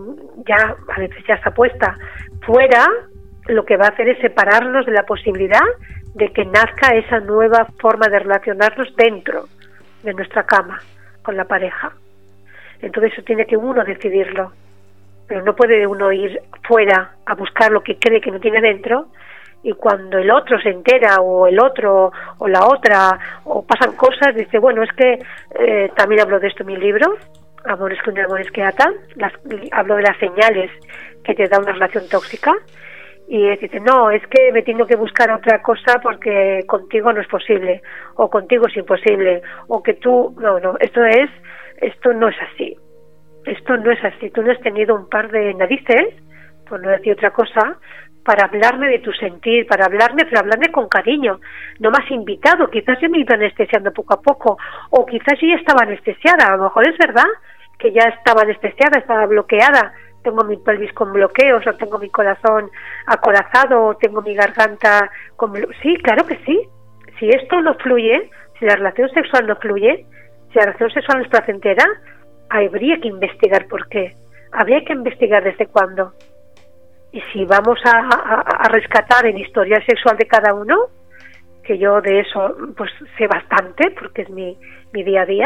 ya 0.46 0.76
a 0.96 1.00
veces 1.00 1.24
ya 1.28 1.36
está 1.36 1.52
puesta 1.52 1.98
fuera 2.46 2.86
lo 3.48 3.66
que 3.66 3.78
va 3.78 3.86
a 3.86 3.90
hacer 3.90 4.10
es 4.10 4.20
separarnos 4.20 4.86
de 4.86 4.92
la 4.92 5.04
posibilidad 5.04 5.66
de 6.14 6.32
que 6.32 6.46
nazca 6.46 6.96
esa 6.96 7.20
nueva 7.20 7.68
forma 7.80 8.08
de 8.08 8.20
relacionarnos 8.20 8.96
dentro 8.96 9.46
de 10.04 10.14
nuestra 10.14 10.44
cama 10.44 10.80
con 11.22 11.36
la 11.36 11.46
pareja. 11.46 11.94
Entonces 12.82 13.14
eso 13.14 13.24
tiene 13.24 13.46
que 13.46 13.58
uno 13.58 13.84
decidirlo, 13.84 14.52
pero 15.28 15.44
no 15.44 15.56
puede 15.56 15.88
uno 15.88 16.12
ir 16.12 16.42
fuera 16.68 17.14
a 17.26 17.36
buscar 17.36 17.72
lo 17.72 17.82
que 17.82 17.98
cree 17.98 18.22
que 18.22 18.32
no 18.32 18.40
tiene 18.40 18.62
dentro 18.62 19.08
y 19.64 19.72
cuando 19.74 20.18
el 20.18 20.30
otro 20.30 20.60
se 20.60 20.70
entera 20.70 21.22
o 21.22 21.48
el 21.48 21.60
otro 21.60 22.12
o 22.38 22.48
la 22.48 22.66
otra 22.66 23.18
o 23.46 23.66
pasan 23.66 23.96
cosas 23.96 24.36
dice 24.36 24.60
bueno 24.60 24.84
es 24.84 24.92
que 24.92 25.20
eh, 25.58 25.90
también 25.96 26.22
hablo 26.22 26.38
de 26.40 26.48
esto 26.48 26.64
en 26.64 26.68
mi 26.68 26.76
libro 26.76 27.16
amores 27.64 27.98
con 28.04 28.20
amores 28.20 28.52
que 28.52 28.62
atan 28.62 28.94
hablo 29.72 29.96
de 29.96 30.02
las 30.02 30.18
señales 30.18 30.70
que 31.24 31.34
te 31.34 31.48
da 31.48 31.60
una 31.60 31.72
relación 31.72 32.04
tóxica 32.10 32.52
y 33.36 33.58
dice, 33.58 33.80
no, 33.80 34.12
es 34.12 34.22
que 34.28 34.52
me 34.52 34.62
tengo 34.62 34.86
que 34.86 34.96
buscar 34.96 35.32
otra 35.32 35.60
cosa 35.64 36.00
porque 36.04 36.64
contigo 36.68 37.12
no 37.12 37.20
es 37.20 37.28
posible, 37.28 37.82
o 38.14 38.30
contigo 38.30 38.68
es 38.68 38.78
imposible, 38.78 39.42
o 39.70 39.82
que 39.82 39.96
tú, 39.96 40.36
no, 40.40 40.60
no, 40.60 40.76
esto 40.80 41.04
es, 41.04 41.32
esto 41.78 42.14
no 42.14 42.28
es 42.28 42.36
así, 42.52 42.78
esto 43.46 43.76
no 43.78 43.90
es 43.90 44.04
así, 44.06 44.30
tú 44.30 44.44
no 44.44 44.52
has 44.52 44.60
tenido 44.60 44.94
un 44.94 45.10
par 45.10 45.32
de 45.32 45.52
narices, 45.56 46.14
por 46.70 46.80
no 46.80 46.92
decir 46.92 47.14
otra 47.14 47.32
cosa, 47.32 47.80
para 48.24 48.46
hablarme 48.46 48.88
de 48.88 49.00
tu 49.00 49.12
sentir, 49.14 49.66
para 49.66 49.86
hablarme, 49.86 50.26
pero 50.26 50.42
hablarme 50.42 50.72
con 50.72 50.88
cariño, 50.88 51.40
no 51.80 51.90
más 51.90 52.10
invitado, 52.12 52.70
quizás 52.70 53.00
yo 53.02 53.10
me 53.10 53.18
iba 53.18 53.34
anestesiando 53.34 53.92
poco 53.92 54.14
a 54.14 54.22
poco, 54.22 54.60
o 54.92 55.08
quizás 55.08 55.40
yo 55.42 55.48
ya 55.48 55.56
estaba 55.56 55.88
anestesiada, 55.88 56.54
a 56.54 56.58
lo 56.58 56.66
mejor 56.66 56.88
es 56.88 56.98
verdad 57.00 57.32
que 57.80 57.92
ya 57.92 58.04
estaba 58.10 58.44
anestesiada, 58.44 59.00
estaba 59.00 59.26
bloqueada, 59.26 59.92
tengo 60.24 60.44
mi 60.44 60.58
pelvis 60.58 60.94
con 60.94 61.14
bloqueos, 61.14 61.66
o 61.68 61.74
tengo 61.74 62.00
mi 62.00 62.10
corazón 62.10 62.72
acorazado, 63.06 63.86
o 63.86 63.96
tengo 63.96 64.22
mi 64.22 64.34
garganta 64.34 65.12
con 65.36 65.54
Sí, 65.82 65.96
claro 65.98 66.26
que 66.26 66.38
sí. 66.46 66.68
Si 67.20 67.30
esto 67.30 67.62
no 67.62 67.76
fluye, 67.76 68.30
si 68.58 68.66
la 68.66 68.76
relación 68.76 69.10
sexual 69.10 69.46
no 69.46 69.56
fluye, 69.58 70.06
si 70.52 70.60
la 70.60 70.66
relación 70.66 70.92
sexual 70.92 71.18
no 71.20 71.24
es 71.26 71.30
placentera, 71.30 71.86
habría 72.50 73.00
que 73.00 73.10
investigar 73.10 73.68
por 73.68 73.88
qué. 73.90 74.16
Habría 74.52 74.84
que 74.84 74.94
investigar 74.94 75.44
desde 75.44 75.68
cuándo. 75.68 76.14
Y 77.12 77.22
si 77.32 77.46
vamos 77.46 77.80
a, 77.86 78.70
rescatar 78.70 79.26
el 79.26 79.38
historial 79.38 79.86
sexual 79.86 80.18
de 80.18 80.26
cada 80.26 80.54
uno, 80.54 80.76
que 81.64 81.78
yo 81.78 82.02
de 82.02 82.22
eso 82.22 82.56
pues 82.76 82.92
sé 83.18 83.28
bastante 83.28 83.92
porque 83.92 84.24
es 84.24 84.30
mi, 84.30 84.58
mi 84.92 85.04
día 85.04 85.22
a 85.22 85.26
día, 85.26 85.46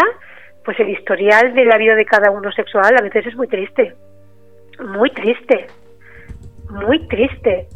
pues 0.63 0.79
el 0.79 0.89
historial 0.89 1.53
de 1.53 1.65
la 1.65 1.77
vida 1.77 1.95
de 1.95 2.05
cada 2.05 2.31
uno 2.31 2.51
sexual 2.51 2.95
a 2.97 3.03
veces 3.03 3.27
es 3.27 3.35
muy 3.35 3.47
triste 3.47 3.95
muy 4.79 5.09
triste, 5.11 5.67
muy 6.69 7.07
triste. 7.07 7.67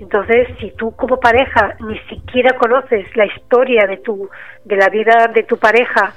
Entonces, 0.00 0.48
si 0.58 0.70
tú 0.72 0.94
como 0.96 1.20
pareja 1.20 1.76
ni 1.80 1.98
siquiera 2.08 2.56
conoces 2.56 3.04
la 3.16 3.26
historia 3.26 3.86
de 3.86 3.98
tu 3.98 4.28
de 4.64 4.76
la 4.76 4.88
vida 4.88 5.30
de 5.34 5.42
tu 5.42 5.58
pareja 5.58 6.14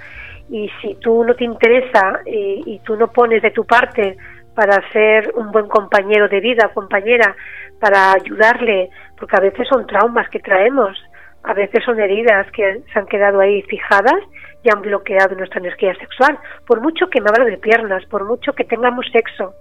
y 0.49 0.69
si 0.81 0.95
tú 0.95 1.23
no 1.23 1.35
te 1.35 1.43
interesa 1.43 2.21
y, 2.25 2.63
y 2.65 2.79
tú 2.79 2.95
no 2.95 3.11
pones 3.11 3.41
de 3.41 3.51
tu 3.51 3.65
parte 3.65 4.17
para 4.55 4.81
ser 4.91 5.31
un 5.35 5.51
buen 5.51 5.67
compañero 5.67 6.29
de 6.29 6.39
vida, 6.39 6.69
compañera, 6.73 7.35
para 7.79 8.13
ayudarle, 8.13 8.89
porque 9.17 9.35
a 9.35 9.41
veces 9.41 9.67
son 9.67 9.85
traumas 9.87 10.29
que 10.29 10.39
traemos, 10.39 10.97
a 11.43 11.53
veces 11.53 11.83
son 11.83 11.99
heridas 11.99 12.49
que 12.51 12.81
se 12.91 12.99
han 12.99 13.07
quedado 13.07 13.39
ahí 13.39 13.61
fijadas 13.63 14.19
y 14.63 14.69
han 14.69 14.81
bloqueado 14.81 15.35
nuestra 15.35 15.59
energía 15.59 15.93
sexual, 15.95 16.37
por 16.65 16.81
mucho 16.81 17.09
que 17.09 17.19
me 17.19 17.29
hablo 17.29 17.45
de 17.45 17.57
piernas, 17.57 18.05
por 18.05 18.23
mucho 18.25 18.53
que 18.53 18.63
tengamos 18.63 19.05
sexo, 19.11 19.53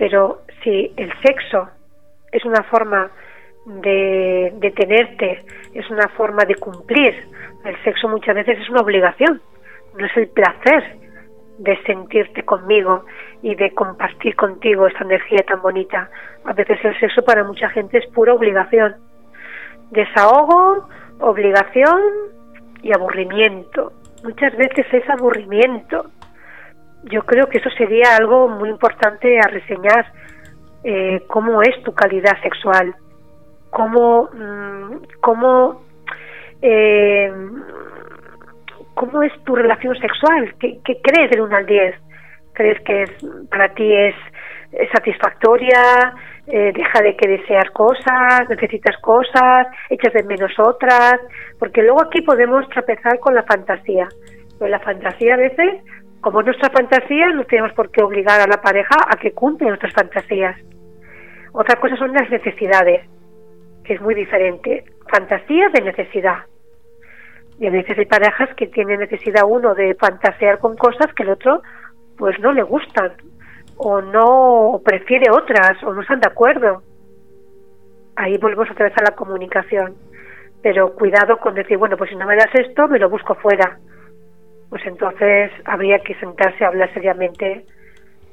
pero 0.00 0.40
si 0.64 0.90
el 0.96 1.12
sexo 1.20 1.68
es 2.32 2.42
una 2.46 2.62
forma 2.62 3.10
de, 3.66 4.50
de 4.56 4.70
tenerte, 4.70 5.44
es 5.74 5.90
una 5.90 6.08
forma 6.16 6.46
de 6.46 6.54
cumplir, 6.54 7.14
el 7.66 7.84
sexo 7.84 8.08
muchas 8.08 8.34
veces 8.34 8.58
es 8.60 8.70
una 8.70 8.80
obligación, 8.80 9.42
no 9.98 10.06
es 10.06 10.16
el 10.16 10.28
placer 10.28 10.96
de 11.58 11.76
sentirte 11.82 12.42
conmigo 12.44 13.04
y 13.42 13.54
de 13.56 13.74
compartir 13.74 14.34
contigo 14.36 14.86
esta 14.86 15.04
energía 15.04 15.44
tan 15.46 15.60
bonita. 15.60 16.08
A 16.46 16.54
veces 16.54 16.82
el 16.82 16.98
sexo 16.98 17.22
para 17.22 17.44
mucha 17.44 17.68
gente 17.68 17.98
es 17.98 18.06
pura 18.06 18.32
obligación. 18.32 18.96
Desahogo, 19.90 20.88
obligación 21.20 22.00
y 22.82 22.90
aburrimiento. 22.94 23.92
Muchas 24.24 24.56
veces 24.56 24.86
es 24.94 25.10
aburrimiento 25.10 26.06
yo 27.04 27.22
creo 27.22 27.46
que 27.48 27.58
eso 27.58 27.70
sería 27.70 28.16
algo 28.16 28.48
muy 28.48 28.68
importante 28.68 29.38
a 29.38 29.48
reseñar 29.48 30.12
eh, 30.84 31.22
cómo 31.26 31.62
es 31.62 31.82
tu 31.82 31.92
calidad 31.92 32.40
sexual, 32.42 32.94
cómo, 33.70 34.28
mm, 34.32 34.96
cómo, 35.20 35.82
eh, 36.62 37.32
cómo 38.94 39.22
es 39.22 39.32
tu 39.44 39.56
relación 39.56 39.94
sexual, 39.96 40.54
¿Qué, 40.58 41.00
crees 41.02 41.30
del 41.30 41.42
1 41.42 41.56
al 41.56 41.66
10? 41.66 41.94
¿Crees 42.52 42.80
que 42.82 43.02
es, 43.02 43.10
para 43.50 43.72
ti 43.74 43.92
es, 43.92 44.14
satisfactoria? 44.92 46.14
Eh, 46.46 46.72
deja 46.74 47.00
de 47.02 47.16
que 47.16 47.28
desear 47.28 47.70
cosas, 47.72 48.48
necesitas 48.48 48.96
cosas, 48.98 49.68
echas 49.88 50.12
de 50.12 50.22
menos 50.24 50.52
otras, 50.58 51.20
porque 51.58 51.82
luego 51.82 52.02
aquí 52.02 52.22
podemos 52.22 52.68
tropezar 52.68 53.18
con 53.20 53.34
la 53.34 53.42
fantasía. 53.44 54.08
Pero 54.58 54.70
la 54.70 54.80
fantasía 54.80 55.34
a 55.34 55.38
veces 55.38 55.82
como 56.20 56.42
nuestra 56.42 56.70
fantasía, 56.70 57.30
no 57.30 57.44
tenemos 57.44 57.72
por 57.72 57.90
qué 57.90 58.02
obligar 58.02 58.40
a 58.40 58.46
la 58.46 58.60
pareja 58.60 58.94
a 59.08 59.16
que 59.16 59.32
cumpla 59.32 59.68
nuestras 59.68 59.94
fantasías. 59.94 60.56
Otra 61.52 61.80
cosa 61.80 61.96
son 61.96 62.12
las 62.12 62.28
necesidades, 62.30 63.08
que 63.84 63.94
es 63.94 64.00
muy 64.00 64.14
diferente. 64.14 64.84
Fantasías 65.10 65.72
de 65.72 65.80
necesidad. 65.80 66.44
Y 67.58 67.66
a 67.66 67.70
veces 67.70 67.98
hay 67.98 68.04
parejas 68.04 68.50
que 68.54 68.66
tienen 68.66 69.00
necesidad 69.00 69.44
uno 69.46 69.74
de 69.74 69.94
fantasear 69.94 70.58
con 70.58 70.76
cosas 70.76 71.12
que 71.14 71.22
el 71.22 71.30
otro 71.30 71.62
pues 72.16 72.38
no 72.40 72.52
le 72.52 72.62
gustan 72.62 73.12
o 73.76 74.02
no 74.02 74.80
prefiere 74.84 75.30
otras 75.30 75.82
o 75.82 75.92
no 75.92 76.02
están 76.02 76.20
de 76.20 76.28
acuerdo. 76.28 76.82
Ahí 78.16 78.36
volvemos 78.36 78.70
otra 78.70 78.86
vez 78.86 78.96
a 78.98 79.10
la 79.10 79.16
comunicación. 79.16 79.94
Pero 80.62 80.94
cuidado 80.94 81.38
con 81.38 81.54
decir, 81.54 81.78
bueno, 81.78 81.96
pues 81.96 82.10
si 82.10 82.16
no 82.16 82.26
me 82.26 82.36
das 82.36 82.54
esto, 82.54 82.86
me 82.88 82.98
lo 82.98 83.08
busco 83.08 83.34
fuera 83.36 83.78
pues 84.70 84.86
entonces 84.86 85.50
habría 85.64 85.98
que 85.98 86.14
sentarse 86.14 86.64
a 86.64 86.68
hablar 86.68 86.94
seriamente 86.94 87.66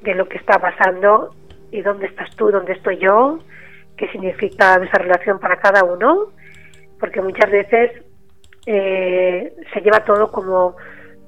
de 0.03 0.15
lo 0.15 0.29
que 0.29 0.37
está 0.37 0.59
pasando 0.59 1.33
y 1.71 1.81
dónde 1.81 2.05
estás 2.05 2.33
tú, 2.35 2.51
dónde 2.51 2.73
estoy 2.73 2.97
yo, 2.99 3.39
qué 3.97 4.07
significa 4.09 4.75
esa 4.75 4.99
relación 4.99 5.39
para 5.39 5.57
cada 5.57 5.83
uno, 5.83 6.27
porque 6.99 7.21
muchas 7.21 7.49
veces 7.49 7.91
eh, 8.67 9.51
se 9.73 9.81
lleva 9.81 10.05
todo 10.05 10.31
como 10.31 10.75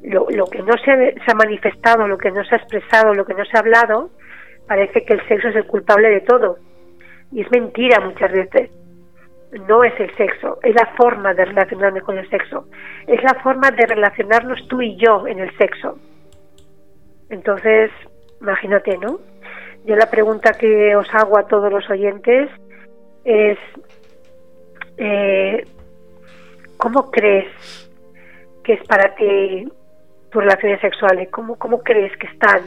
lo, 0.03 0.45
que 0.45 0.61
no 0.61 0.73
se, 0.77 1.13
se, 1.13 1.31
ha 1.31 1.35
manifestado, 1.35 2.07
lo 2.07 2.17
que 2.17 2.31
no 2.31 2.43
se 2.45 2.55
ha 2.55 2.59
expresado, 2.59 3.13
lo 3.13 3.25
que 3.25 3.33
no 3.33 3.43
se 3.45 3.57
ha 3.57 3.61
hablado, 3.61 4.11
parece 4.67 5.03
que 5.03 5.15
el 5.15 5.27
sexo 5.27 5.49
es 5.49 5.55
el 5.55 5.65
culpable 5.65 6.09
de 6.09 6.21
todo. 6.21 6.57
Y 7.31 7.41
es 7.41 7.51
mentira 7.51 7.99
muchas 7.99 8.31
veces. 8.31 8.69
No 9.67 9.83
es 9.83 9.99
el 9.99 10.15
sexo, 10.15 10.59
es 10.61 10.75
la 10.75 10.93
forma 10.95 11.33
de 11.33 11.45
relacionarme 11.45 12.01
con 12.01 12.17
el 12.17 12.29
sexo. 12.29 12.67
Es 13.07 13.21
la 13.23 13.33
forma 13.41 13.71
de 13.71 13.85
relacionarnos 13.85 14.67
tú 14.67 14.81
y 14.81 14.95
yo 14.97 15.25
en 15.27 15.39
el 15.39 15.55
sexo. 15.57 15.97
Entonces, 17.29 17.91
imagínate, 18.41 18.97
¿no? 18.97 19.19
Yo 19.85 19.95
la 19.95 20.09
pregunta 20.09 20.51
que 20.53 20.95
os 20.95 21.07
hago 21.13 21.39
a 21.39 21.47
todos 21.47 21.71
los 21.71 21.89
oyentes 21.89 22.49
es, 23.23 23.57
eh, 24.97 25.65
¿cómo 26.77 27.09
crees 27.09 27.47
que 28.63 28.73
es 28.73 28.83
para 28.87 29.15
ti 29.15 29.67
tus 30.29 30.43
relaciones 30.43 30.79
sexuales? 30.81 31.29
¿Cómo, 31.31 31.57
cómo 31.57 31.81
crees 31.81 32.15
que 32.17 32.27
están? 32.27 32.61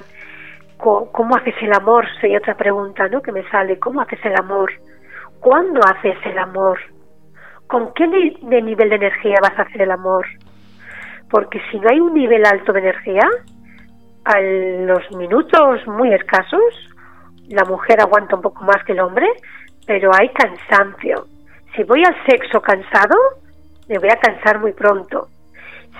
¿Cómo, 0.78 1.37
haces 1.37 1.55
el 1.62 1.72
amor? 1.72 2.07
Sería 2.20 2.39
otra 2.39 2.57
pregunta, 2.57 3.07
¿no? 3.07 3.22
Que 3.22 3.30
me 3.30 3.49
sale. 3.51 3.78
¿Cómo 3.78 4.01
haces 4.01 4.18
el 4.24 4.35
amor? 4.35 4.72
¿Cuándo 5.43 5.80
haces 5.84 6.16
el 6.24 6.38
amor? 6.38 6.78
¿Con 7.66 7.93
qué 7.95 8.07
de 8.07 8.62
nivel 8.62 8.90
de 8.90 8.95
energía 8.95 9.34
vas 9.43 9.59
a 9.59 9.62
hacer 9.62 9.82
el 9.82 9.90
amor? 9.90 10.24
Porque 11.28 11.61
si 11.68 11.80
no 11.80 11.88
hay 11.90 11.99
un 11.99 12.14
nivel 12.14 12.47
alto 12.47 12.72
de 12.72 12.78
energía, 12.78 13.28
a 14.24 14.40
los 14.40 15.11
minutos 15.16 15.84
muy 15.88 16.14
escasos, 16.14 16.62
la 17.49 17.64
mujer 17.64 18.01
aguanta 18.01 18.36
un 18.36 18.43
poco 18.43 18.62
más 18.62 18.84
que 18.84 18.93
el 18.93 19.01
hombre, 19.01 19.26
pero 19.84 20.12
hay 20.14 20.28
cansancio. 20.28 21.26
Si 21.74 21.82
voy 21.82 22.05
al 22.05 22.14
sexo 22.24 22.61
cansado, 22.61 23.16
me 23.88 23.99
voy 23.99 24.11
a 24.11 24.20
cansar 24.20 24.61
muy 24.61 24.72
pronto. 24.72 25.26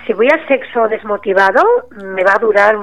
Si 0.07 0.13
voy 0.13 0.29
al 0.31 0.47
sexo 0.47 0.87
desmotivado, 0.87 1.63
me 2.01 2.23
va 2.23 2.35
a 2.35 2.39
durar 2.39 2.77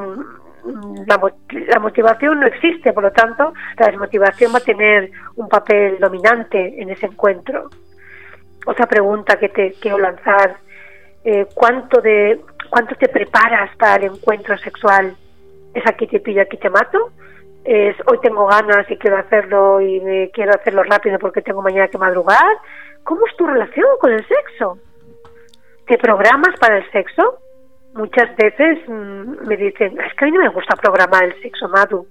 la, 1.06 1.78
motivación 1.78 2.40
no 2.40 2.46
existe, 2.46 2.92
por 2.92 3.02
lo 3.02 3.12
tanto, 3.12 3.52
la 3.78 3.86
desmotivación 3.86 4.52
va 4.52 4.58
a 4.58 4.62
tener 4.62 5.10
un 5.36 5.48
papel 5.48 5.98
dominante 5.98 6.80
en 6.80 6.90
ese 6.90 7.06
encuentro. 7.06 7.70
Otra 8.66 8.86
pregunta 8.86 9.38
que 9.38 9.48
te 9.48 9.72
quiero 9.80 9.98
lanzar, 9.98 10.56
eh, 11.24 11.46
¿cuánto, 11.54 12.00
de, 12.00 12.40
¿cuánto 12.68 12.94
te 12.96 13.08
preparas 13.08 13.74
para 13.76 13.96
el 13.96 14.12
encuentro 14.12 14.56
sexual? 14.58 15.16
¿Es 15.74 15.86
aquí 15.86 16.06
te 16.06 16.20
pillo, 16.20 16.42
aquí 16.42 16.56
te 16.56 16.70
mato? 16.70 17.10
¿Es 17.64 17.96
hoy 18.06 18.18
tengo 18.20 18.46
ganas 18.46 18.90
y 18.90 18.96
quiero 18.96 19.18
hacerlo 19.18 19.80
y 19.80 20.00
me 20.00 20.30
quiero 20.30 20.52
hacerlo 20.52 20.82
rápido 20.82 21.18
porque 21.18 21.42
tengo 21.42 21.62
mañana 21.62 21.88
que 21.88 21.98
madrugar? 21.98 22.56
¿Cómo 23.04 23.26
es 23.26 23.36
tu 23.36 23.46
relación 23.46 23.86
con 24.00 24.12
el 24.12 24.26
sexo? 24.26 24.78
¿Te 25.86 25.98
programas 25.98 26.58
para 26.58 26.78
el 26.78 26.90
sexo? 26.90 27.38
Muchas 27.94 28.34
veces 28.36 28.78
mm, 28.88 29.46
me 29.46 29.56
dicen, 29.56 29.98
es 30.00 30.14
que 30.14 30.24
a 30.24 30.28
mí 30.28 30.32
no 30.32 30.40
me 30.40 30.48
gusta 30.48 30.76
programar 30.76 31.24
el 31.24 31.42
sexo, 31.42 31.68
Madu. 31.68 32.06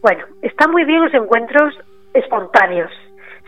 Bueno, 0.00 0.24
está 0.42 0.68
muy 0.68 0.84
bien 0.84 1.04
los 1.04 1.14
encuentros 1.14 1.74
espontáneos. 2.14 2.90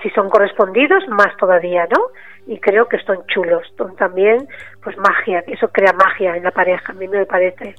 Si 0.02 0.10
son 0.10 0.28
correspondidos, 0.28 1.06
más 1.08 1.36
todavía, 1.36 1.86
¿no? 1.90 2.06
Y 2.46 2.58
creo 2.60 2.88
que 2.88 2.98
son 3.00 3.26
chulos. 3.26 3.62
Son 3.76 3.96
también, 3.96 4.46
pues 4.82 4.96
magia, 4.98 5.42
eso 5.46 5.68
crea 5.68 5.92
magia 5.92 6.36
en 6.36 6.44
la 6.44 6.50
pareja, 6.50 6.92
a 6.92 6.94
mí 6.94 7.08
me 7.08 7.26
parece. 7.26 7.74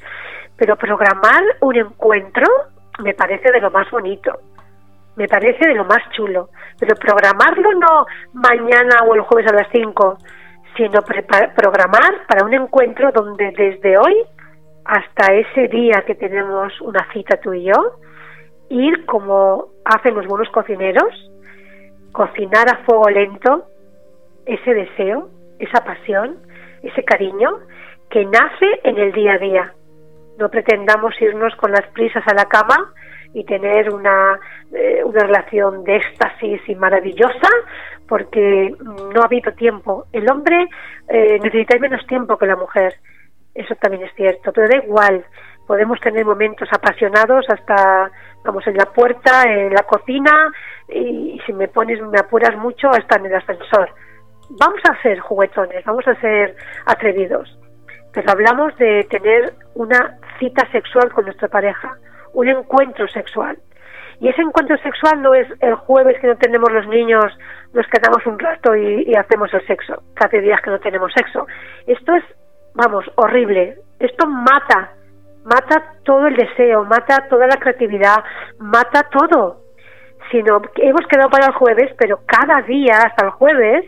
Pero 0.58 0.76
programar 0.76 1.44
un 1.62 1.76
encuentro 1.76 2.46
me 3.00 3.14
parece 3.14 3.52
de 3.52 3.62
lo 3.62 3.72
más 3.72 3.90
bonito. 3.92 4.40
Me 5.16 5.28
parece 5.28 5.68
de 5.68 5.76
lo 5.76 5.86
más 5.86 6.10
chulo. 6.12 6.50
Pero 6.80 6.96
programarlo 6.96 7.74
no 7.74 8.06
mañana 8.34 9.04
o 9.08 9.16
el 9.16 9.22
jueves 9.22 9.52
a 9.52 9.56
las 9.56 9.68
5, 9.72 10.18
sino 10.76 11.02
programar 11.02 12.28
para 12.28 12.46
un 12.46 12.54
encuentro 12.54 13.12
donde 13.12 13.52
desde 13.52 13.98
hoy 13.98 14.16
hasta 14.86 15.34
ese 15.34 15.68
día 15.68 16.04
que 16.06 16.16
tenemos 16.16 16.80
una 16.82 17.08
cita 17.12 17.38
tú 17.38 17.54
y 17.54 17.66
yo, 17.66 18.00
ir 18.70 19.06
como 19.06 19.70
hacen 19.84 20.16
los 20.16 20.28
buenos 20.28 20.50
cocineros, 20.50 21.32
cocinar 22.12 22.70
a 22.70 22.84
fuego 22.86 23.10
lento 23.10 23.66
ese 24.46 24.74
deseo, 24.74 25.30
esa 25.60 25.84
pasión, 25.84 26.38
ese 26.84 27.04
cariño 27.04 27.60
que 28.10 28.26
nace 28.26 28.80
en 28.84 28.98
el 28.98 29.12
día 29.12 29.34
a 29.34 29.38
día. 29.40 29.74
No 30.38 30.50
pretendamos 30.50 31.20
irnos 31.20 31.56
con 31.56 31.72
las 31.72 31.88
prisas 31.94 32.24
a 32.28 32.36
la 32.36 32.46
cama 32.46 32.94
y 33.36 33.44
tener 33.44 33.94
una, 33.94 34.40
eh, 34.72 35.04
una 35.04 35.20
relación 35.20 35.84
de 35.84 35.98
éxtasis 35.98 36.62
y 36.70 36.76
maravillosa 36.76 37.50
porque 38.08 38.74
no 38.80 39.22
ha 39.22 39.26
habido 39.26 39.52
tiempo. 39.52 40.06
El 40.14 40.32
hombre 40.32 40.70
eh, 41.10 41.38
necesita 41.44 41.78
menos 41.78 42.08
tiempo 42.08 42.38
que 42.38 42.46
la 42.46 42.56
mujer, 42.56 42.96
eso 43.54 43.76
también 43.76 44.04
es 44.04 44.14
cierto, 44.16 44.54
pero 44.54 44.70
da 44.70 44.78
igual, 44.78 45.26
podemos 45.68 46.00
tener 46.00 46.24
momentos 46.24 46.70
apasionados 46.72 47.46
hasta, 47.50 48.10
vamos, 48.46 48.66
en 48.68 48.78
la 48.78 48.86
puerta, 48.86 49.44
en 49.44 49.74
la 49.74 49.84
cocina 49.84 50.54
y, 50.88 51.38
si 51.46 51.52
me 51.52 51.68
pones, 51.68 52.02
me 52.04 52.20
apuras 52.20 52.56
mucho, 52.56 52.90
hasta 52.90 53.18
en 53.18 53.26
el 53.26 53.36
ascensor. 53.36 53.90
Vamos 54.52 54.80
a 54.90 55.02
ser 55.02 55.20
juguetones, 55.20 55.84
vamos 55.84 56.08
a 56.08 56.16
ser 56.22 56.56
atrevidos, 56.86 57.60
pero 58.14 58.32
hablamos 58.32 58.78
de 58.78 59.06
tener 59.10 59.56
una 59.74 60.20
cita 60.40 60.66
sexual 60.72 61.12
con 61.12 61.26
nuestra 61.26 61.50
pareja 61.50 61.98
un 62.36 62.48
encuentro 62.50 63.08
sexual. 63.08 63.58
Y 64.20 64.30
ese 64.30 64.42
encuentro 64.42 64.78
sexual 64.78 65.22
no 65.22 65.34
es 65.34 65.48
el 65.62 65.76
jueves 65.76 66.18
que 66.22 66.28
no 66.28 66.38
tenemos 66.38 66.72
los 66.72 66.88
niños, 66.88 67.26
nos 67.74 67.86
quedamos 67.88 68.26
un 68.26 68.40
rato 68.40 68.76
y, 68.76 69.14
hacemos 69.16 69.54
el 69.54 69.66
sexo, 69.68 70.02
hace 70.16 70.40
días 70.40 70.62
que 70.62 70.70
no 70.70 70.80
tenemos 70.80 71.12
sexo. 71.14 71.48
Esto 71.86 72.16
es, 72.16 72.24
vamos, 72.74 73.06
horrible. 73.16 73.76
Esto 74.00 74.28
mata, 74.28 74.92
mata 75.44 75.94
todo 76.04 76.28
el 76.28 76.36
deseo, 76.36 76.86
mata 76.86 77.28
toda 77.30 77.48
la 77.48 77.58
creatividad, 77.58 78.24
mata 78.60 79.04
todo. 79.12 79.62
Sino 80.32 80.62
que 80.62 80.88
hemos 80.88 81.06
quedado 81.08 81.30
para 81.30 81.48
el 81.48 81.54
jueves, 81.54 81.94
pero 82.00 82.20
cada 82.26 82.62
día, 82.62 82.98
hasta 83.06 83.26
el 83.26 83.32
jueves, 83.32 83.86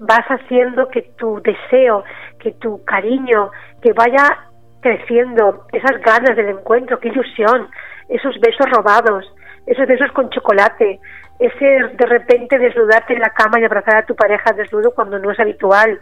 vas 0.00 0.24
haciendo 0.28 0.88
que 0.88 1.02
tu 1.16 1.40
deseo, 1.42 2.02
que 2.38 2.52
tu 2.52 2.82
cariño, 2.84 3.50
que 3.82 3.92
vaya 3.92 4.46
creciendo, 4.80 5.66
esas 5.72 6.00
ganas 6.00 6.36
del 6.36 6.48
encuentro, 6.48 6.98
qué 6.98 7.08
ilusión, 7.08 7.68
esos 8.08 8.38
besos 8.40 8.70
robados, 8.70 9.24
esos 9.66 9.86
besos 9.86 10.10
con 10.12 10.30
chocolate, 10.30 11.00
ese 11.38 11.64
de 11.64 12.06
repente 12.06 12.58
desnudarte 12.58 13.14
en 13.14 13.20
la 13.20 13.30
cama 13.30 13.60
y 13.60 13.64
abrazar 13.64 13.96
a 13.96 14.06
tu 14.06 14.14
pareja 14.14 14.52
desnudo 14.52 14.92
cuando 14.92 15.18
no 15.18 15.30
es 15.30 15.40
habitual, 15.40 16.00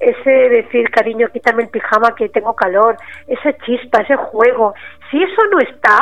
ese 0.00 0.30
decir, 0.30 0.90
cariño, 0.90 1.28
quítame 1.28 1.64
el 1.64 1.68
pijama 1.68 2.14
que 2.14 2.30
tengo 2.30 2.54
calor, 2.54 2.96
esa 3.26 3.52
chispa, 3.58 4.00
ese 4.00 4.16
juego. 4.16 4.74
Si 5.10 5.22
eso 5.22 5.42
no 5.52 5.58
está, 5.58 5.98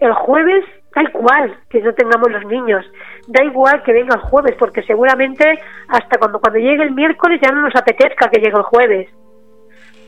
el 0.00 0.12
jueves 0.14 0.64
da 0.94 1.02
igual 1.02 1.54
que 1.68 1.82
no 1.82 1.92
tengamos 1.92 2.30
los 2.30 2.46
niños, 2.46 2.86
da 3.28 3.44
igual 3.44 3.82
que 3.82 3.92
venga 3.92 4.14
el 4.14 4.22
jueves, 4.22 4.54
porque 4.58 4.82
seguramente 4.82 5.44
hasta 5.88 6.18
cuando, 6.18 6.40
cuando 6.40 6.58
llegue 6.58 6.84
el 6.84 6.92
miércoles 6.92 7.38
ya 7.42 7.52
no 7.52 7.60
nos 7.60 7.76
apetezca 7.76 8.30
que 8.30 8.40
llegue 8.40 8.56
el 8.56 8.62
jueves. 8.62 9.10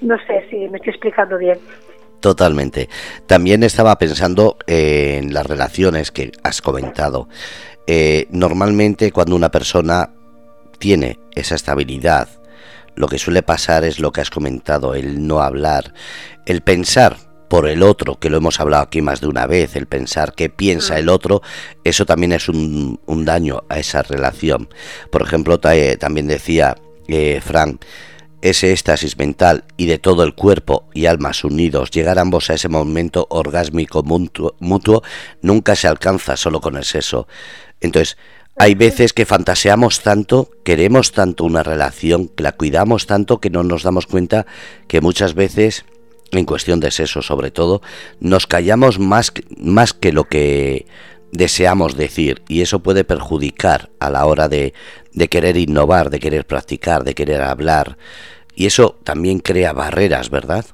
No 0.00 0.16
sé 0.26 0.46
si 0.48 0.68
me 0.68 0.78
estoy 0.78 0.92
explicando 0.92 1.36
bien. 1.36 1.58
Totalmente. 2.20 2.88
También 3.26 3.62
estaba 3.62 3.96
pensando 3.98 4.56
en 4.66 5.32
las 5.32 5.46
relaciones 5.46 6.10
que 6.10 6.32
has 6.42 6.60
comentado. 6.60 7.28
Eh, 7.86 8.26
normalmente 8.30 9.12
cuando 9.12 9.36
una 9.36 9.50
persona 9.50 10.10
tiene 10.78 11.18
esa 11.34 11.54
estabilidad, 11.54 12.28
lo 12.96 13.06
que 13.06 13.18
suele 13.18 13.42
pasar 13.42 13.84
es 13.84 14.00
lo 14.00 14.10
que 14.10 14.20
has 14.20 14.30
comentado, 14.30 14.94
el 14.94 15.26
no 15.26 15.40
hablar, 15.40 15.94
el 16.46 16.62
pensar 16.62 17.16
por 17.48 17.68
el 17.68 17.82
otro, 17.82 18.18
que 18.18 18.28
lo 18.28 18.36
hemos 18.36 18.60
hablado 18.60 18.82
aquí 18.82 19.00
más 19.00 19.20
de 19.20 19.28
una 19.28 19.46
vez, 19.46 19.76
el 19.76 19.86
pensar 19.86 20.34
qué 20.34 20.50
piensa 20.50 20.94
mm. 20.94 20.98
el 20.98 21.08
otro, 21.08 21.40
eso 21.84 22.04
también 22.04 22.32
es 22.32 22.48
un, 22.48 22.98
daño 23.24 23.62
a 23.68 23.78
esa 23.78 24.02
relación. 24.02 24.68
Por 25.10 25.22
ejemplo, 25.22 25.58
también 25.58 26.26
decía 26.26 26.76
eh, 27.06 27.40
Frank, 27.42 27.82
ese 28.42 28.72
éxtasis 28.72 29.16
mental 29.16 29.64
y 29.76 29.86
de 29.86 29.98
todo 29.98 30.22
el 30.22 30.34
cuerpo 30.34 30.88
y 30.94 31.06
almas 31.06 31.44
unidos, 31.44 31.90
llegar 31.90 32.18
ambos 32.18 32.50
a 32.50 32.54
ese 32.54 32.68
momento 32.68 33.26
orgásmico 33.30 34.02
mutuo, 34.02 35.02
nunca 35.42 35.74
se 35.74 35.88
alcanza 35.88 36.36
solo 36.36 36.60
con 36.60 36.76
el 36.76 36.84
sexo. 36.84 37.26
Entonces, 37.80 38.16
hay 38.56 38.74
veces 38.74 39.12
que 39.12 39.26
fantaseamos 39.26 40.02
tanto, 40.02 40.50
queremos 40.64 41.12
tanto 41.12 41.44
una 41.44 41.62
relación, 41.62 42.28
que 42.28 42.42
la 42.42 42.52
cuidamos 42.52 43.06
tanto 43.06 43.38
que 43.40 43.50
no 43.50 43.62
nos 43.62 43.82
damos 43.82 44.06
cuenta 44.06 44.46
que 44.88 45.00
muchas 45.00 45.34
veces, 45.34 45.84
en 46.32 46.44
cuestión 46.44 46.80
de 46.80 46.90
sexo 46.90 47.22
sobre 47.22 47.50
todo, 47.50 47.82
nos 48.20 48.46
callamos 48.46 48.98
más, 48.98 49.32
más 49.56 49.92
que 49.92 50.12
lo 50.12 50.24
que 50.24 50.86
deseamos 51.30 51.96
decir 51.96 52.42
y 52.48 52.62
eso 52.62 52.80
puede 52.80 53.04
perjudicar 53.04 53.90
a 54.00 54.10
la 54.10 54.26
hora 54.26 54.48
de, 54.48 54.74
de 55.18 55.28
querer 55.28 55.56
innovar, 55.56 56.10
de 56.10 56.20
querer 56.20 56.46
practicar, 56.46 57.04
de 57.04 57.14
querer 57.14 57.42
hablar 57.42 57.96
y 58.58 58.66
eso 58.66 58.96
también 59.04 59.38
crea 59.38 59.72
barreras, 59.72 60.30
¿verdad? 60.30 60.64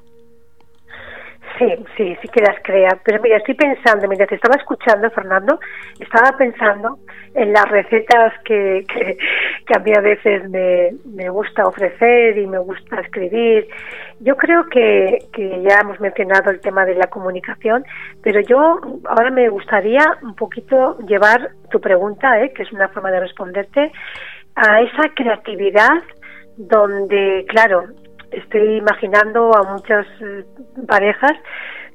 Sí, 1.59 1.67
sí, 1.95 2.17
sí 2.19 2.27
que 2.29 2.41
las 2.41 2.57
crea. 2.63 2.97
Pero 3.03 3.21
mira, 3.21 3.37
estoy 3.37 3.53
pensando, 3.53 4.07
mientras 4.07 4.27
te 4.27 4.35
estaba 4.35 4.55
escuchando, 4.55 5.09
Fernando, 5.11 5.59
estaba 5.99 6.35
pensando 6.35 6.97
en 7.35 7.53
las 7.53 7.69
recetas 7.69 8.33
que, 8.43 8.83
que, 8.87 9.73
a 9.73 9.79
mí 9.79 9.91
a 9.95 10.01
veces 10.01 10.49
me, 10.49 10.95
me, 11.05 11.29
gusta 11.29 11.65
ofrecer 11.67 12.37
y 12.39 12.47
me 12.47 12.57
gusta 12.57 12.99
escribir. 13.01 13.67
Yo 14.19 14.35
creo 14.35 14.67
que, 14.67 15.19
que 15.31 15.61
ya 15.61 15.77
hemos 15.81 15.99
mencionado 15.99 16.49
el 16.49 16.59
tema 16.61 16.85
de 16.85 16.95
la 16.95 17.07
comunicación, 17.07 17.85
pero 18.23 18.41
yo 18.41 18.81
ahora 19.05 19.29
me 19.29 19.47
gustaría 19.49 20.03
un 20.23 20.35
poquito 20.35 20.97
llevar 21.07 21.51
tu 21.69 21.79
pregunta, 21.79 22.41
¿eh? 22.41 22.51
que 22.51 22.63
es 22.63 22.71
una 22.71 22.87
forma 22.89 23.11
de 23.11 23.19
responderte, 23.19 23.91
a 24.55 24.81
esa 24.81 25.09
creatividad 25.13 26.01
donde, 26.57 27.45
claro, 27.49 27.85
estoy 28.31 28.77
imaginando 28.77 29.55
a 29.55 29.63
muchas 29.73 30.05
eh, 30.21 30.45
parejas 30.87 31.33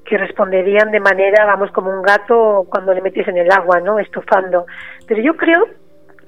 que 0.05 0.19
responderían 0.19 0.91
de 0.91 1.01
manera, 1.01 1.47
vamos, 1.47 1.71
como 1.73 1.91
un 1.91 2.03
gato 2.03 2.67
cuando 2.69 2.93
le 2.93 3.03
metes 3.03 3.29
en 3.29 3.39
el 3.39 3.51
agua, 3.51 3.81
¿no? 3.81 3.99
Estufando. 3.99 4.67
Pero 5.07 5.23
yo 5.23 5.37
creo 5.37 5.67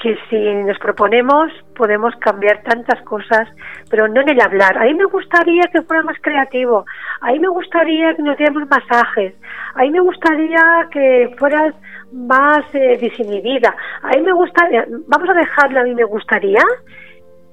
que 0.02 0.16
si 0.28 0.54
nos 0.64 0.78
proponemos 0.78 1.52
podemos 1.76 2.14
cambiar 2.16 2.62
tantas 2.62 3.00
cosas, 3.02 3.48
pero 3.88 4.08
no 4.08 4.20
en 4.20 4.30
el 4.30 4.40
hablar. 4.40 4.76
A 4.76 4.84
mí 4.84 4.94
me 4.94 5.04
gustaría 5.04 5.62
que 5.72 5.82
fuera 5.82 6.02
más 6.02 6.16
creativo, 6.20 6.84
a 7.20 7.32
mí 7.32 7.38
me 7.38 7.48
gustaría 7.48 8.14
que 8.14 8.22
nos 8.22 8.36
diéramos 8.36 8.68
masajes, 8.68 9.34
a 9.74 9.82
mí 9.82 9.90
me 9.90 10.00
gustaría 10.00 10.88
que 10.90 11.34
fueras 11.38 11.74
más 12.12 12.64
eh, 12.74 12.98
disinhibida, 13.00 13.74
a 14.02 14.08
mí 14.08 14.22
me 14.22 14.32
gustaría, 14.32 14.84
vamos 15.06 15.28
a 15.30 15.34
dejarlo 15.34 15.80
a 15.80 15.84
mí 15.84 15.94
me 15.94 16.04
gustaría 16.04 16.62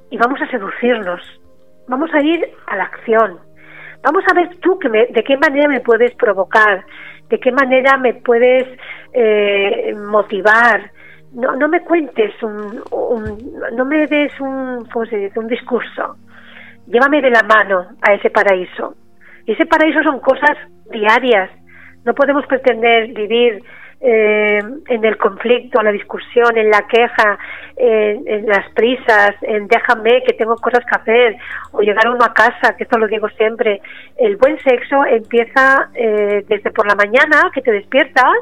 y 0.09 0.17
vamos 0.17 0.41
a 0.41 0.47
seducirnos 0.47 1.39
vamos 1.89 2.13
a 2.13 2.21
ir 2.21 2.47
a 2.67 2.77
la 2.77 2.83
acción. 2.83 3.39
Vamos 4.01 4.23
a 4.29 4.33
ver 4.33 4.55
tú 4.61 4.79
que 4.79 4.87
de 4.87 5.23
qué 5.23 5.35
manera 5.35 5.67
me 5.67 5.81
puedes 5.81 6.13
provocar, 6.15 6.85
de 7.29 7.39
qué 7.39 7.51
manera 7.51 7.97
me 7.97 8.13
puedes 8.13 8.65
eh, 9.11 9.93
motivar. 9.95 10.91
No, 11.33 11.55
no 11.55 11.67
me 11.67 11.81
cuentes 11.81 12.33
un, 12.41 12.83
no 13.73 13.85
me 13.85 14.07
des 14.07 14.31
un, 14.39 14.87
un 15.35 15.47
discurso. 15.47 16.15
Llévame 16.87 17.21
de 17.21 17.29
la 17.29 17.43
mano 17.43 17.87
a 18.01 18.13
ese 18.13 18.29
paraíso. 18.31 18.95
Y 19.45 19.51
ese 19.51 19.65
paraíso 19.65 20.01
son 20.03 20.19
cosas 20.19 20.57
diarias. 20.91 21.49
No 22.03 22.15
podemos 22.15 22.45
pretender 22.47 23.13
vivir 23.13 23.61
eh, 24.01 24.59
en 24.87 25.03
el 25.03 25.17
conflicto, 25.17 25.79
en 25.79 25.85
la 25.85 25.91
discusión, 25.91 26.57
en 26.57 26.69
la 26.69 26.87
queja, 26.87 27.37
en, 27.75 28.45
las 28.47 28.71
prisas, 28.73 29.31
en 29.41 29.67
déjame 29.67 30.23
que 30.25 30.33
tengo 30.33 30.55
cosas 30.55 30.85
que 30.85 30.99
hacer, 30.99 31.35
o 31.71 31.81
llegar 31.81 32.07
uno 32.07 32.23
a 32.23 32.33
casa, 32.33 32.75
que 32.77 32.83
esto 32.83 32.97
lo 32.97 33.07
digo 33.07 33.27
siempre. 33.29 33.81
El 34.17 34.37
buen 34.37 34.57
sexo 34.63 35.05
empieza 35.05 35.89
eh, 35.93 36.45
desde 36.47 36.71
por 36.71 36.87
la 36.87 36.95
mañana, 36.95 37.51
que 37.53 37.61
te 37.61 37.71
despiertas 37.71 38.33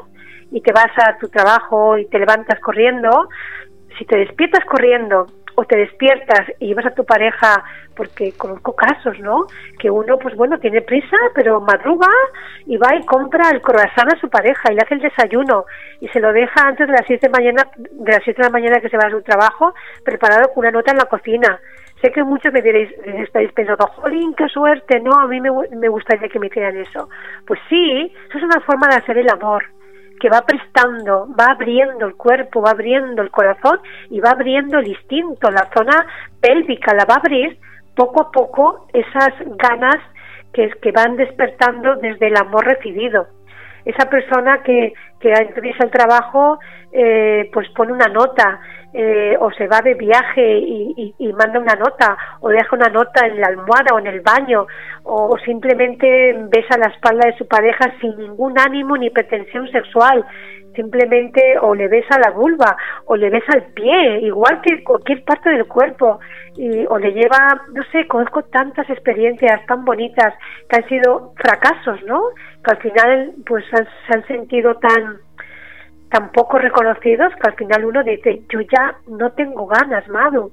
y 0.50 0.60
te 0.60 0.72
vas 0.72 0.92
a 0.96 1.16
tu 1.18 1.28
trabajo 1.28 1.98
y 1.98 2.06
te 2.06 2.18
levantas 2.18 2.60
corriendo. 2.60 3.28
Si 3.98 4.04
te 4.04 4.16
despiertas 4.16 4.64
corriendo 4.64 5.26
o 5.60 5.64
te 5.64 5.76
despiertas 5.76 6.46
y 6.60 6.72
vas 6.72 6.86
a 6.86 6.94
tu 6.94 7.04
pareja, 7.04 7.64
porque 7.96 8.32
conozco 8.36 8.76
casos, 8.76 9.18
¿no? 9.18 9.46
Que 9.80 9.90
uno, 9.90 10.16
pues 10.16 10.36
bueno, 10.36 10.56
tiene 10.58 10.82
prisa, 10.82 11.16
pero 11.34 11.60
madruga 11.60 12.06
y 12.64 12.76
va 12.76 12.94
y 12.94 13.04
compra 13.04 13.50
el 13.50 13.60
croissant 13.60 14.12
a 14.12 14.20
su 14.20 14.30
pareja 14.30 14.70
y 14.70 14.76
le 14.76 14.82
hace 14.82 14.94
el 14.94 15.00
desayuno 15.00 15.64
y 16.00 16.06
se 16.08 16.20
lo 16.20 16.32
deja 16.32 16.60
antes 16.64 16.86
de 16.86 16.92
las 16.92 17.02
7 17.08 17.26
de, 17.26 17.32
mañana, 17.32 17.68
de 17.76 18.12
las 18.12 18.22
7 18.22 18.40
de 18.40 18.48
la 18.48 18.52
mañana 18.52 18.80
que 18.80 18.88
se 18.88 18.96
va 18.96 19.08
a 19.08 19.10
su 19.10 19.20
trabajo, 19.22 19.74
preparado 20.04 20.52
con 20.54 20.58
una 20.58 20.70
nota 20.70 20.92
en 20.92 20.98
la 20.98 21.06
cocina. 21.06 21.58
Sé 22.00 22.12
que 22.12 22.22
muchos 22.22 22.52
me 22.52 22.62
diréis, 22.62 22.92
estáis 23.04 23.50
pensando, 23.52 23.84
jolín, 23.96 24.34
qué 24.34 24.48
suerte, 24.48 25.00
no, 25.00 25.10
a 25.10 25.26
mí 25.26 25.40
me, 25.40 25.50
me 25.76 25.88
gustaría 25.88 26.28
que 26.28 26.38
me 26.38 26.46
hicieran 26.46 26.76
eso. 26.76 27.08
Pues 27.44 27.58
sí, 27.68 28.14
eso 28.28 28.38
es 28.38 28.44
una 28.44 28.60
forma 28.60 28.86
de 28.86 28.94
hacer 28.94 29.18
el 29.18 29.28
amor 29.28 29.64
que 30.20 30.28
va 30.28 30.42
prestando, 30.42 31.28
va 31.38 31.52
abriendo 31.52 32.06
el 32.06 32.14
cuerpo, 32.14 32.62
va 32.62 32.70
abriendo 32.70 33.22
el 33.22 33.30
corazón 33.30 33.80
y 34.10 34.20
va 34.20 34.30
abriendo 34.30 34.78
el 34.78 34.88
instinto, 34.88 35.50
la 35.50 35.68
zona 35.76 36.06
pélvica 36.40 36.94
la 36.94 37.04
va 37.04 37.14
a 37.14 37.18
abrir 37.18 37.58
poco 37.94 38.22
a 38.22 38.30
poco 38.30 38.86
esas 38.92 39.32
ganas 39.56 39.96
que, 40.52 40.70
que 40.82 40.92
van 40.92 41.16
despertando 41.16 41.96
desde 41.96 42.28
el 42.28 42.36
amor 42.36 42.64
recibido. 42.64 43.26
Esa 43.84 44.08
persona 44.08 44.62
que, 44.62 44.92
que 45.20 45.32
empieza 45.32 45.84
el 45.84 45.90
trabajo, 45.90 46.58
eh, 46.92 47.50
pues 47.52 47.68
pone 47.70 47.92
una 47.92 48.08
nota, 48.08 48.60
eh, 48.94 49.36
o 49.38 49.50
se 49.52 49.66
va 49.66 49.80
de 49.82 49.94
viaje 49.94 50.58
y, 50.58 51.14
manda 51.34 51.60
una 51.60 51.74
nota, 51.74 52.16
o 52.40 52.48
deja 52.48 52.74
una 52.74 52.88
nota 52.88 53.26
en 53.26 53.38
la 53.38 53.48
almohada 53.48 53.94
o 53.94 53.98
en 53.98 54.06
el 54.06 54.20
baño, 54.22 54.66
o 55.04 55.36
simplemente 55.44 56.34
besa 56.48 56.78
la 56.78 56.90
espalda 56.92 57.28
de 57.28 57.36
su 57.36 57.46
pareja 57.46 57.92
sin 58.00 58.16
ningún 58.16 58.58
ánimo 58.58 58.96
ni 58.96 59.10
pretensión 59.10 59.70
sexual, 59.70 60.24
simplemente 60.74 61.58
o 61.60 61.74
le 61.74 61.86
besa 61.88 62.18
la 62.18 62.30
vulva, 62.30 62.76
o 63.04 63.14
le 63.14 63.28
besa 63.30 63.52
el 63.56 63.64
pie, 63.74 64.20
igual 64.20 64.62
que 64.62 64.82
cualquier 64.82 65.22
parte 65.22 65.50
del 65.50 65.66
cuerpo, 65.66 66.18
y, 66.56 66.86
o 66.86 66.98
le 66.98 67.12
lleva, 67.12 67.60
no 67.72 67.82
sé, 67.92 68.06
conozco 68.06 68.42
tantas 68.44 68.88
experiencias 68.88 69.64
tan 69.66 69.84
bonitas 69.84 70.34
que 70.68 70.76
han 70.76 70.88
sido 70.88 71.34
fracasos, 71.36 72.02
¿no? 72.04 72.20
Que 72.64 72.70
al 72.70 72.78
final 72.78 73.34
pues 73.46 73.64
se 73.70 74.14
han 74.14 74.26
sentido 74.26 74.76
tan 74.76 75.18
tan 76.10 76.32
poco 76.32 76.58
reconocidos 76.58 77.32
que 77.34 77.50
al 77.50 77.56
final 77.56 77.84
uno 77.84 78.02
dice, 78.02 78.42
yo 78.48 78.60
ya 78.60 78.96
no 79.08 79.32
tengo 79.32 79.66
ganas, 79.66 80.08
Madu. 80.08 80.52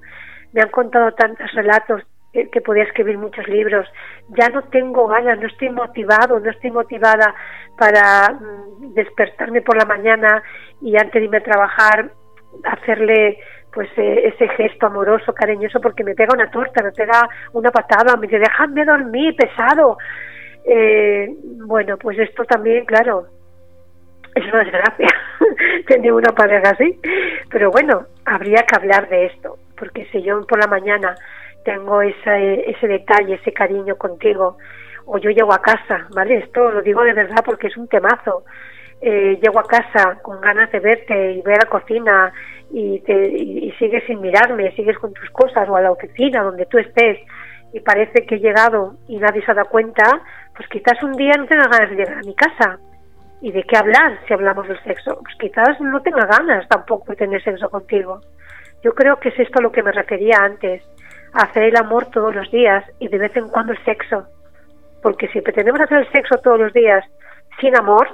Me 0.52 0.61
han 0.61 0.69
contado 0.69 1.14
tantos 1.14 1.52
relatos 1.53 2.02
que, 2.34 2.61
podía 2.61 2.84
escribir 2.84 3.18
muchos 3.18 3.48
libros. 3.48 3.88
Ya 4.30 4.49
no 4.49 4.64
tengo 4.64 5.07
ganas, 5.07 5.40
no 5.40 5.48
estoy 5.48 5.69
motivado, 5.69 6.40
no 6.40 6.49
estoy 6.49 6.72
motivada 6.72 7.34
para 7.77 8.34
mm, 8.34 8.94
despertarme 8.94 9.61
por 9.61 9.77
la 9.77 9.86
mañana 9.86 10.44
y 10.82 10.98
antes 10.98 11.14
de 11.14 11.23
irme 11.23 11.38
a 11.38 11.44
trabajar 11.44 12.11
hacerle 12.64 13.38
pues 13.73 13.90
eh, 13.98 14.34
ese 14.34 14.48
gesto 14.49 14.88
amoroso, 14.88 15.34
cariñoso, 15.34 15.82
porque 15.82 16.03
me 16.03 16.15
pega 16.15 16.34
una 16.34 16.49
torta, 16.49 16.82
me 16.82 16.94
pega 16.94 17.27
una 17.52 17.72
patada, 17.72 18.15
me 18.15 18.27
dice, 18.27 18.40
déjame 18.40 18.86
dormir, 18.86 19.36
pesado. 19.36 19.98
Eh, 20.67 21.29
bueno, 21.65 21.97
pues 21.97 22.17
esto 22.19 22.43
también, 22.45 22.85
claro, 22.85 23.27
es 24.35 24.43
una 24.45 24.63
desgracia 24.63 25.07
tener 25.87 26.11
una 26.11 26.33
pareja 26.33 26.71
así. 26.71 26.99
Pero 27.49 27.71
bueno, 27.71 28.05
habría 28.25 28.63
que 28.63 28.75
hablar 28.75 29.07
de 29.09 29.27
esto, 29.27 29.57
porque 29.77 30.05
si 30.11 30.21
yo 30.21 30.45
por 30.47 30.59
la 30.59 30.67
mañana 30.67 31.15
tengo 31.63 32.01
ese, 32.01 32.69
ese 32.69 32.87
detalle, 32.87 33.35
ese 33.35 33.53
cariño 33.53 33.95
contigo, 33.95 34.57
o 35.05 35.17
yo 35.17 35.29
llego 35.29 35.53
a 35.53 35.61
casa, 35.61 36.07
¿vale? 36.15 36.37
Esto 36.37 36.71
lo 36.71 36.81
digo 36.81 37.03
de 37.03 37.13
verdad 37.13 37.43
porque 37.45 37.67
es 37.67 37.77
un 37.77 37.87
temazo. 37.87 38.43
Eh, 39.01 39.37
llego 39.41 39.59
a 39.59 39.67
casa 39.67 40.19
con 40.21 40.41
ganas 40.41 40.71
de 40.71 40.79
verte 40.79 41.33
y 41.33 41.41
ver 41.41 41.55
a 41.55 41.65
la 41.65 41.69
cocina 41.69 42.33
y, 42.71 42.99
te, 43.01 43.27
y 43.27 43.71
sigues 43.73 44.03
sin 44.05 44.21
mirarme, 44.21 44.71
sigues 44.71 44.97
con 44.97 45.13
tus 45.13 45.29
cosas 45.29 45.67
o 45.69 45.75
a 45.75 45.81
la 45.81 45.91
oficina 45.91 46.41
donde 46.41 46.65
tú 46.65 46.79
estés 46.79 47.19
y 47.76 47.81
parece 47.81 48.26
que 48.26 48.35
he 48.35 48.39
llegado 48.39 48.95
y 49.07 49.18
nadie 49.18 49.43
se 49.43 49.52
ha 49.52 49.53
dado 49.53 49.69
cuenta, 49.69 50.22
pues 50.56 50.68
quizás 50.69 51.03
un 51.03 51.11
día 51.14 51.34
no 51.38 51.45
tenga 51.45 51.68
ganas 51.68 51.89
de 51.89 51.95
llegar 51.97 52.18
a 52.18 52.26
mi 52.26 52.34
casa 52.34 52.80
¿Y 53.41 53.52
de 53.52 53.61
qué 53.61 53.77
hablar 53.77 54.18
si 54.27 54.34
hablamos 54.34 54.68
del 54.68 54.81
sexo? 54.84 55.19
Pues 55.22 55.35
quizás 55.39 55.80
no 55.80 56.02
tenga 56.02 56.26
ganas 56.26 56.68
tampoco 56.68 57.11
de 57.11 57.18
tener 57.18 57.43
sexo 57.43 57.69
contigo. 57.69 58.22
Yo 58.84 58.93
creo 58.93 59.19
que 59.19 59.30
es 59.30 59.39
esto 59.39 59.60
a 59.60 59.61
lo 59.61 59.72
que 59.72 59.84
me 59.84 59.91
refería 59.91 60.38
antes, 60.41 60.84
hacer 61.34 61.64
el 61.64 61.76
amor 61.76 62.07
todos 62.07 62.34
los 62.34 62.49
días 62.49 62.84
y 62.99 63.07
de 63.07 63.19
vez 63.19 63.35
en 63.35 63.49
cuando 63.49 63.73
el 63.73 63.84
sexo. 63.85 64.26
Porque 65.03 65.27
si 65.27 65.41
pretendemos 65.41 65.81
hacer 65.81 65.99
el 65.99 66.11
sexo 66.11 66.38
todos 66.39 66.60
los 66.60 66.73
días 66.73 67.06
sin 67.60 67.76
amor, 67.76 68.07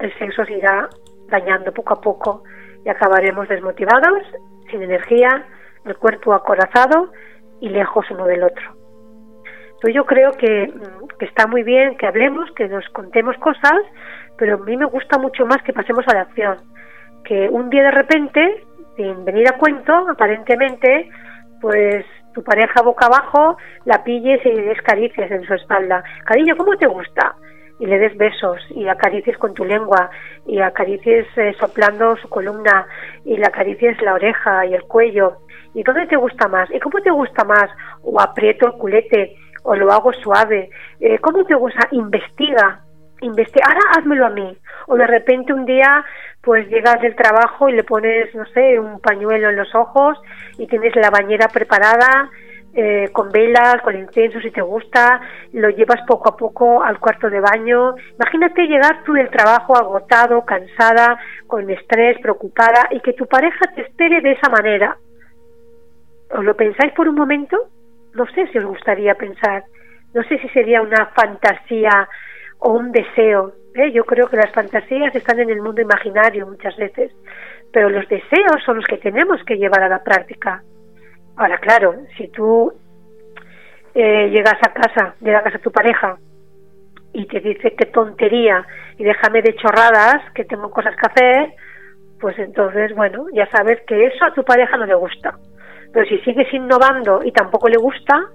el 0.00 0.12
sexo 0.18 0.44
se 0.44 0.54
irá 0.54 0.88
dañando 1.28 1.72
poco 1.72 1.94
a 1.94 2.00
poco 2.02 2.42
y 2.84 2.88
acabaremos 2.88 3.48
desmotivados, 3.48 4.22
sin 4.70 4.82
energía, 4.82 5.46
el 5.84 5.96
cuerpo 5.96 6.34
acorazado 6.34 7.12
y 7.60 7.68
lejos 7.70 8.04
uno 8.10 8.26
del 8.26 8.42
otro. 8.42 8.85
Entonces 9.76 9.94
yo 9.94 10.06
creo 10.06 10.32
que, 10.32 10.72
que 11.18 11.24
está 11.26 11.46
muy 11.46 11.62
bien 11.62 11.96
que 11.96 12.06
hablemos, 12.06 12.50
que 12.52 12.66
nos 12.66 12.88
contemos 12.90 13.36
cosas, 13.36 13.78
pero 14.38 14.54
a 14.54 14.58
mí 14.58 14.76
me 14.76 14.86
gusta 14.86 15.18
mucho 15.18 15.44
más 15.44 15.62
que 15.62 15.74
pasemos 15.74 16.04
a 16.08 16.14
la 16.14 16.22
acción. 16.22 16.58
Que 17.24 17.48
un 17.50 17.68
día 17.68 17.82
de 17.82 17.90
repente, 17.90 18.64
sin 18.96 19.24
venir 19.24 19.46
a 19.48 19.58
cuento, 19.58 19.92
aparentemente, 20.08 21.10
pues 21.60 22.06
tu 22.32 22.42
pareja 22.42 22.82
boca 22.82 23.06
abajo 23.06 23.58
la 23.84 24.02
pilles 24.02 24.44
y 24.46 24.52
le 24.52 24.62
des 24.62 24.80
caricias 24.82 25.30
en 25.30 25.44
su 25.44 25.54
espalda. 25.54 26.02
Cariño, 26.24 26.56
¿cómo 26.56 26.76
te 26.76 26.86
gusta? 26.86 27.34
Y 27.78 27.86
le 27.86 27.98
des 27.98 28.16
besos 28.16 28.58
y 28.70 28.88
acaricies 28.88 29.36
con 29.36 29.52
tu 29.52 29.64
lengua 29.64 30.10
y 30.46 30.60
acaricies 30.60 31.26
eh, 31.36 31.54
soplando 31.58 32.16
su 32.16 32.28
columna 32.28 32.86
y 33.24 33.36
le 33.36 33.46
acaricies 33.46 34.00
la 34.00 34.14
oreja 34.14 34.64
y 34.64 34.74
el 34.74 34.82
cuello. 34.84 35.38
¿Y 35.74 35.82
dónde 35.82 36.06
te 36.06 36.16
gusta 36.16 36.48
más? 36.48 36.70
¿Y 36.70 36.80
cómo 36.80 37.00
te 37.00 37.10
gusta 37.10 37.44
más? 37.44 37.70
O 38.02 38.18
aprieto 38.18 38.66
el 38.66 38.72
culete 38.72 39.36
o 39.66 39.74
lo 39.74 39.92
hago 39.92 40.12
suave. 40.12 40.70
Eh, 41.00 41.18
¿Cómo 41.18 41.44
te 41.44 41.54
gusta? 41.54 41.88
Investiga 41.90 42.82
investiga, 43.20 43.66
ahora 43.68 43.80
házmelo 43.96 44.26
a 44.26 44.30
mí. 44.30 44.56
O 44.88 44.96
de 44.96 45.06
repente 45.06 45.52
un 45.52 45.64
día, 45.64 46.04
pues 46.42 46.68
llegas 46.68 47.00
del 47.00 47.16
trabajo 47.16 47.68
y 47.68 47.72
le 47.72 47.84
pones, 47.84 48.34
no 48.34 48.44
sé, 48.46 48.78
un 48.78 49.00
pañuelo 49.00 49.50
en 49.50 49.56
los 49.56 49.74
ojos 49.74 50.18
y 50.58 50.66
tienes 50.66 50.94
la 50.96 51.10
bañera 51.10 51.48
preparada 51.48 52.30
eh, 52.74 53.08
con 53.12 53.30
velas, 53.32 53.80
con 53.82 53.96
incienso 53.96 54.38
si 54.40 54.50
te 54.50 54.60
gusta, 54.60 55.20
lo 55.54 55.70
llevas 55.70 56.02
poco 56.06 56.28
a 56.28 56.36
poco 56.36 56.82
al 56.82 57.00
cuarto 57.00 57.30
de 57.30 57.40
baño. 57.40 57.94
Imagínate 58.16 58.66
llegar 58.66 59.02
tú 59.04 59.14
del 59.14 59.30
trabajo 59.30 59.76
agotado, 59.76 60.44
cansada, 60.44 61.18
con 61.46 61.68
estrés, 61.70 62.18
preocupada 62.20 62.88
y 62.90 63.00
que 63.00 63.14
tu 63.14 63.26
pareja 63.26 63.72
te 63.74 63.82
espere 63.82 64.20
de 64.20 64.32
esa 64.32 64.50
manera. 64.50 64.98
¿Os 66.30 66.44
lo 66.44 66.54
pensáis 66.54 66.92
por 66.92 67.08
un 67.08 67.14
momento? 67.14 67.56
No 68.16 68.26
sé 68.26 68.46
si 68.48 68.58
os 68.58 68.64
gustaría 68.64 69.14
pensar. 69.14 69.64
No 70.14 70.22
sé 70.24 70.38
si 70.38 70.48
sería 70.48 70.80
una 70.80 71.06
fantasía 71.14 72.08
o 72.58 72.72
un 72.72 72.90
deseo. 72.90 73.52
¿eh? 73.74 73.92
Yo 73.92 74.04
creo 74.04 74.28
que 74.28 74.36
las 74.36 74.50
fantasías 74.52 75.14
están 75.14 75.38
en 75.40 75.50
el 75.50 75.60
mundo 75.60 75.82
imaginario 75.82 76.46
muchas 76.46 76.76
veces, 76.76 77.12
pero 77.72 77.90
los 77.90 78.08
deseos 78.08 78.62
son 78.64 78.76
los 78.76 78.86
que 78.86 78.96
tenemos 78.96 79.42
que 79.44 79.58
llevar 79.58 79.82
a 79.82 79.88
la 79.88 80.02
práctica. 80.02 80.62
Ahora, 81.36 81.58
claro, 81.58 81.94
si 82.16 82.28
tú 82.28 82.72
eh, 83.94 84.30
llegas 84.30 84.58
a 84.62 84.72
casa, 84.72 85.14
llegas 85.20 85.54
a 85.54 85.58
tu 85.58 85.70
pareja 85.70 86.16
y 87.12 87.26
te 87.26 87.40
dice 87.40 87.74
qué 87.76 87.86
tontería 87.86 88.66
y 88.96 89.04
déjame 89.04 89.42
de 89.42 89.54
chorradas, 89.56 90.32
que 90.34 90.44
tengo 90.46 90.70
cosas 90.70 90.94
que 90.96 91.06
hacer, 91.06 91.52
pues 92.18 92.38
entonces, 92.38 92.94
bueno, 92.94 93.26
ya 93.34 93.46
sabes 93.50 93.80
que 93.86 94.06
eso 94.06 94.24
a 94.24 94.32
tu 94.32 94.42
pareja 94.42 94.78
no 94.78 94.86
le 94.86 94.94
gusta. 94.94 95.38
Pero 95.96 96.10
si 96.10 96.18
sigues 96.18 96.52
innovando 96.52 97.24
y 97.24 97.32
tampoco 97.32 97.70
le 97.70 97.78
gusta, 97.78 98.28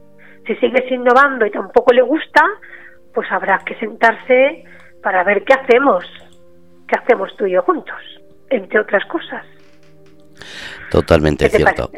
si 0.48 0.56
sigues 0.56 0.92
innovando 0.92 1.46
y 1.46 1.52
tampoco 1.52 1.94
le 1.94 2.02
gusta, 2.02 2.42
pues 3.14 3.32
habrá 3.32 3.60
que 3.64 3.76
sentarse 3.76 4.64
para 5.04 5.24
ver 5.24 5.44
qué 5.44 5.54
hacemos, 5.54 6.04
qué 6.88 6.98
hacemos 6.98 7.30
tú 7.38 7.46
y 7.46 7.52
yo 7.52 7.62
juntos, 7.62 8.02
entre 8.50 8.80
otras 8.80 9.06
cosas. 9.06 9.46
Totalmente 10.90 11.50
cierto. 11.50 11.92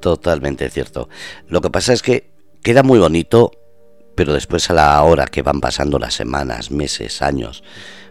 Totalmente 0.00 0.70
cierto. 0.70 1.08
Lo 1.48 1.60
que 1.60 1.70
pasa 1.70 1.92
es 1.92 2.02
que 2.02 2.30
queda 2.62 2.84
muy 2.84 3.00
bonito, 3.00 3.50
pero 4.14 4.32
después 4.32 4.70
a 4.70 4.74
la 4.74 5.02
hora 5.02 5.24
que 5.24 5.42
van 5.42 5.60
pasando 5.60 5.98
las 5.98 6.14
semanas, 6.14 6.70
meses, 6.70 7.20
años, 7.20 7.64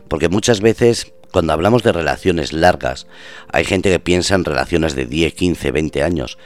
porque 0.09 0.27
muchas 0.27 0.59
veces 0.59 1.13
cuando 1.31 1.53
hablamos 1.53 1.81
de 1.81 1.93
relaciones 1.93 2.51
largas, 2.51 3.07
hay 3.53 3.63
gente 3.63 3.89
que 3.89 4.01
piensa 4.01 4.35
en 4.35 4.43
relaciones 4.43 4.95
de 4.95 5.05
10, 5.05 5.33
15, 5.33 5.71
20 5.71 6.03
años. 6.03 6.37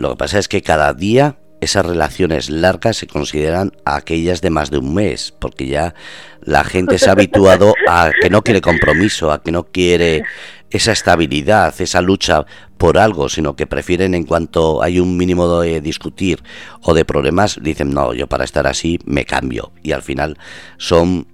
Lo 0.00 0.08
que 0.08 0.16
pasa 0.16 0.38
es 0.38 0.48
que 0.48 0.62
cada 0.62 0.94
día 0.94 1.36
esas 1.60 1.84
relaciones 1.84 2.48
largas 2.48 2.96
se 2.96 3.06
consideran 3.06 3.72
aquellas 3.84 4.40
de 4.40 4.48
más 4.48 4.70
de 4.70 4.78
un 4.78 4.94
mes, 4.94 5.30
porque 5.38 5.66
ya 5.66 5.94
la 6.40 6.64
gente 6.64 6.96
se 6.96 7.10
ha 7.10 7.12
habituado 7.12 7.74
a 7.86 8.10
que 8.18 8.30
no 8.30 8.42
quiere 8.42 8.62
compromiso, 8.62 9.30
a 9.30 9.42
que 9.42 9.52
no 9.52 9.64
quiere 9.64 10.22
esa 10.70 10.92
estabilidad, 10.92 11.78
esa 11.82 12.00
lucha 12.00 12.46
por 12.78 12.96
algo, 12.96 13.28
sino 13.28 13.56
que 13.56 13.66
prefieren 13.66 14.14
en 14.14 14.24
cuanto 14.24 14.82
hay 14.82 15.00
un 15.00 15.18
mínimo 15.18 15.60
de 15.60 15.82
discutir 15.82 16.42
o 16.80 16.94
de 16.94 17.04
problemas, 17.04 17.58
dicen, 17.60 17.92
no, 17.92 18.14
yo 18.14 18.26
para 18.26 18.44
estar 18.44 18.66
así 18.66 18.98
me 19.04 19.26
cambio. 19.26 19.72
Y 19.82 19.92
al 19.92 20.00
final 20.00 20.38
son 20.78 21.26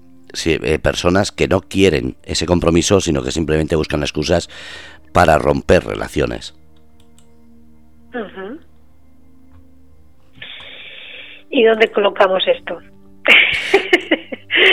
eh, 0.44 0.80
personas 0.80 1.30
que 1.30 1.46
no 1.46 1.60
quieren 1.60 2.16
ese 2.24 2.46
compromiso, 2.46 3.00
sino 3.00 3.22
que 3.22 3.30
simplemente 3.30 3.76
buscan 3.76 4.02
excusas 4.02 4.48
para 5.12 5.38
romper 5.38 5.84
relaciones. 5.84 6.54
¿Y 11.50 11.64
dónde 11.64 11.90
colocamos 11.90 12.42
esto? 12.46 12.78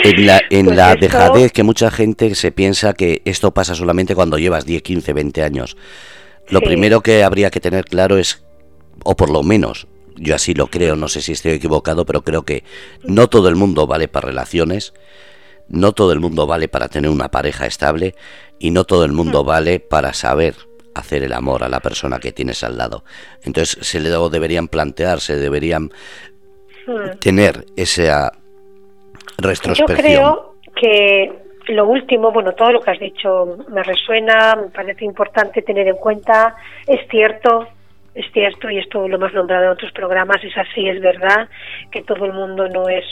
En 0.02 0.26
la, 0.26 0.40
en 0.50 0.66
pues 0.66 0.76
la 0.76 0.96
dejadez 0.96 1.52
que 1.52 1.62
mucha 1.62 1.90
gente 1.90 2.34
se 2.34 2.52
piensa 2.52 2.94
que 2.94 3.22
esto 3.24 3.52
pasa 3.52 3.74
solamente 3.74 4.14
cuando 4.14 4.38
llevas 4.38 4.64
10, 4.64 4.82
15, 4.82 5.12
20 5.12 5.42
años. 5.42 5.76
Lo 6.48 6.60
primero 6.60 7.00
que 7.00 7.22
habría 7.22 7.50
que 7.50 7.60
tener 7.60 7.84
claro 7.84 8.18
es, 8.18 8.44
o 9.02 9.16
por 9.16 9.30
lo 9.30 9.42
menos, 9.42 9.86
yo 10.16 10.34
así 10.34 10.54
lo 10.54 10.66
creo, 10.66 10.96
no 10.96 11.08
sé 11.08 11.22
si 11.22 11.32
estoy 11.32 11.52
equivocado, 11.52 12.04
pero 12.04 12.22
creo 12.22 12.44
que 12.44 12.64
no 13.02 13.28
todo 13.28 13.48
el 13.48 13.56
mundo 13.56 13.86
vale 13.86 14.08
para 14.08 14.28
relaciones, 14.28 14.94
no 15.68 15.92
todo 15.92 16.12
el 16.12 16.20
mundo 16.20 16.46
vale 16.46 16.68
para 16.68 16.88
tener 16.88 17.10
una 17.10 17.30
pareja 17.30 17.66
estable 17.66 18.14
y 18.58 18.70
no 18.70 18.84
todo 18.84 19.04
el 19.04 19.12
mundo 19.12 19.42
hmm. 19.42 19.46
vale 19.46 19.80
para 19.80 20.12
saber 20.12 20.54
hacer 20.94 21.22
el 21.22 21.32
amor 21.32 21.64
a 21.64 21.68
la 21.68 21.80
persona 21.80 22.18
que 22.18 22.32
tienes 22.32 22.62
al 22.64 22.78
lado. 22.78 23.04
Entonces 23.42 23.78
se 23.86 24.00
le 24.00 24.10
deberían 24.10 24.68
plantear, 24.68 25.20
se 25.20 25.36
deberían 25.36 25.90
hmm. 26.86 27.18
tener 27.20 27.64
esa 27.76 28.32
retrospección. 29.38 29.98
Yo 29.98 30.02
creo 30.02 30.54
que 30.74 31.44
lo 31.72 31.86
último, 31.86 32.30
bueno, 32.30 32.52
todo 32.52 32.72
lo 32.72 32.80
que 32.80 32.90
has 32.90 33.00
dicho 33.00 33.58
me 33.68 33.82
resuena, 33.82 34.54
me 34.56 34.68
parece 34.68 35.04
importante 35.04 35.62
tener 35.62 35.88
en 35.88 35.96
cuenta, 35.96 36.56
es 36.86 37.00
cierto, 37.08 37.68
es 38.14 38.26
cierto, 38.32 38.70
y 38.70 38.78
esto 38.78 39.08
lo 39.08 39.16
hemos 39.16 39.32
nombrado 39.34 39.64
en 39.64 39.70
otros 39.70 39.90
programas, 39.90 40.42
es 40.44 40.56
así, 40.56 40.88
es 40.88 41.00
verdad, 41.00 41.48
que 41.90 42.02
todo 42.02 42.24
el 42.26 42.32
mundo 42.32 42.68
no 42.68 42.88
es 42.88 43.04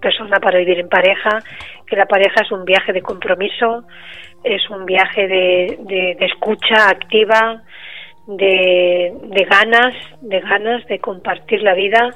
persona 0.00 0.38
para 0.38 0.58
vivir 0.58 0.78
en 0.80 0.88
pareja, 0.88 1.38
que 1.86 1.96
la 1.96 2.04
pareja 2.04 2.42
es 2.42 2.52
un 2.52 2.66
viaje 2.66 2.92
de 2.92 3.00
compromiso, 3.00 3.84
es 4.44 4.68
un 4.68 4.84
viaje 4.84 5.26
de, 5.28 5.78
de, 5.80 6.26
escucha 6.26 6.90
activa, 6.90 7.62
de, 8.26 9.12
de 9.22 9.44
ganas, 9.44 9.94
de 10.20 10.40
ganas 10.40 10.86
de 10.86 10.98
compartir 10.98 11.62
la 11.62 11.74
vida. 11.74 12.10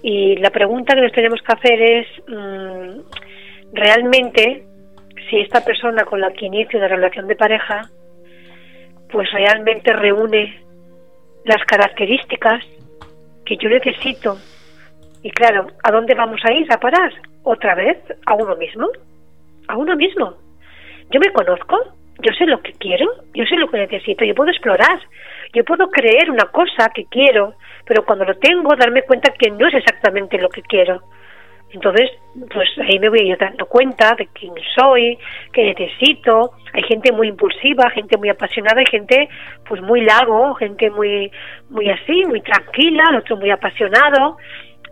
Y 0.00 0.36
la 0.36 0.50
pregunta 0.50 0.94
que 0.94 1.02
nos 1.02 1.12
tenemos 1.12 1.40
que 1.42 1.52
hacer 1.52 1.82
es, 1.82 2.06
mm, 2.28 3.00
¿realmente 3.72 4.62
si 5.28 5.40
esta 5.40 5.64
persona 5.64 6.04
con 6.04 6.20
la 6.20 6.32
que 6.32 6.46
inicio 6.46 6.78
una 6.78 6.88
relación 6.88 7.26
de 7.26 7.34
pareja, 7.34 7.82
pues 9.10 9.30
realmente 9.32 9.92
reúne 9.92 10.67
las 11.48 11.64
características 11.64 12.62
que 13.44 13.56
yo 13.56 13.70
necesito. 13.70 14.36
Y 15.22 15.30
claro, 15.30 15.66
¿a 15.82 15.90
dónde 15.90 16.14
vamos 16.14 16.40
a 16.44 16.52
ir 16.52 16.70
a 16.70 16.78
parar? 16.78 17.10
Otra 17.42 17.74
vez 17.74 17.98
a 18.26 18.34
uno 18.34 18.54
mismo. 18.54 18.88
A 19.66 19.76
uno 19.76 19.96
mismo. 19.96 20.34
Yo 21.10 21.18
me 21.18 21.32
conozco, 21.32 21.78
yo 22.18 22.32
sé 22.34 22.44
lo 22.44 22.60
que 22.60 22.72
quiero, 22.72 23.06
yo 23.32 23.44
sé 23.46 23.56
lo 23.56 23.70
que 23.70 23.78
necesito, 23.78 24.26
yo 24.26 24.34
puedo 24.34 24.50
explorar, 24.50 25.00
yo 25.54 25.64
puedo 25.64 25.88
creer 25.90 26.30
una 26.30 26.44
cosa 26.46 26.90
que 26.94 27.06
quiero, 27.06 27.54
pero 27.86 28.04
cuando 28.04 28.26
lo 28.26 28.36
tengo 28.36 28.76
darme 28.76 29.02
cuenta 29.02 29.32
que 29.32 29.50
no 29.50 29.66
es 29.68 29.74
exactamente 29.74 30.36
lo 30.38 30.50
que 30.50 30.62
quiero. 30.62 31.02
Entonces, 31.70 32.10
pues 32.52 32.68
ahí 32.78 32.98
me 32.98 33.10
voy 33.10 33.34
dando 33.38 33.66
cuenta 33.66 34.14
de 34.14 34.26
quién 34.32 34.54
soy, 34.74 35.18
qué 35.52 35.64
necesito. 35.64 36.52
Hay 36.72 36.82
gente 36.84 37.12
muy 37.12 37.28
impulsiva, 37.28 37.90
gente 37.90 38.16
muy 38.16 38.30
apasionada, 38.30 38.80
hay 38.80 38.86
gente 38.86 39.28
pues 39.68 39.82
muy 39.82 40.00
largo, 40.00 40.54
gente 40.54 40.90
muy 40.90 41.30
muy 41.68 41.90
así, 41.90 42.24
muy 42.26 42.40
tranquila, 42.40 43.04
el 43.10 43.16
otro 43.16 43.36
muy 43.36 43.50
apasionado. 43.50 44.38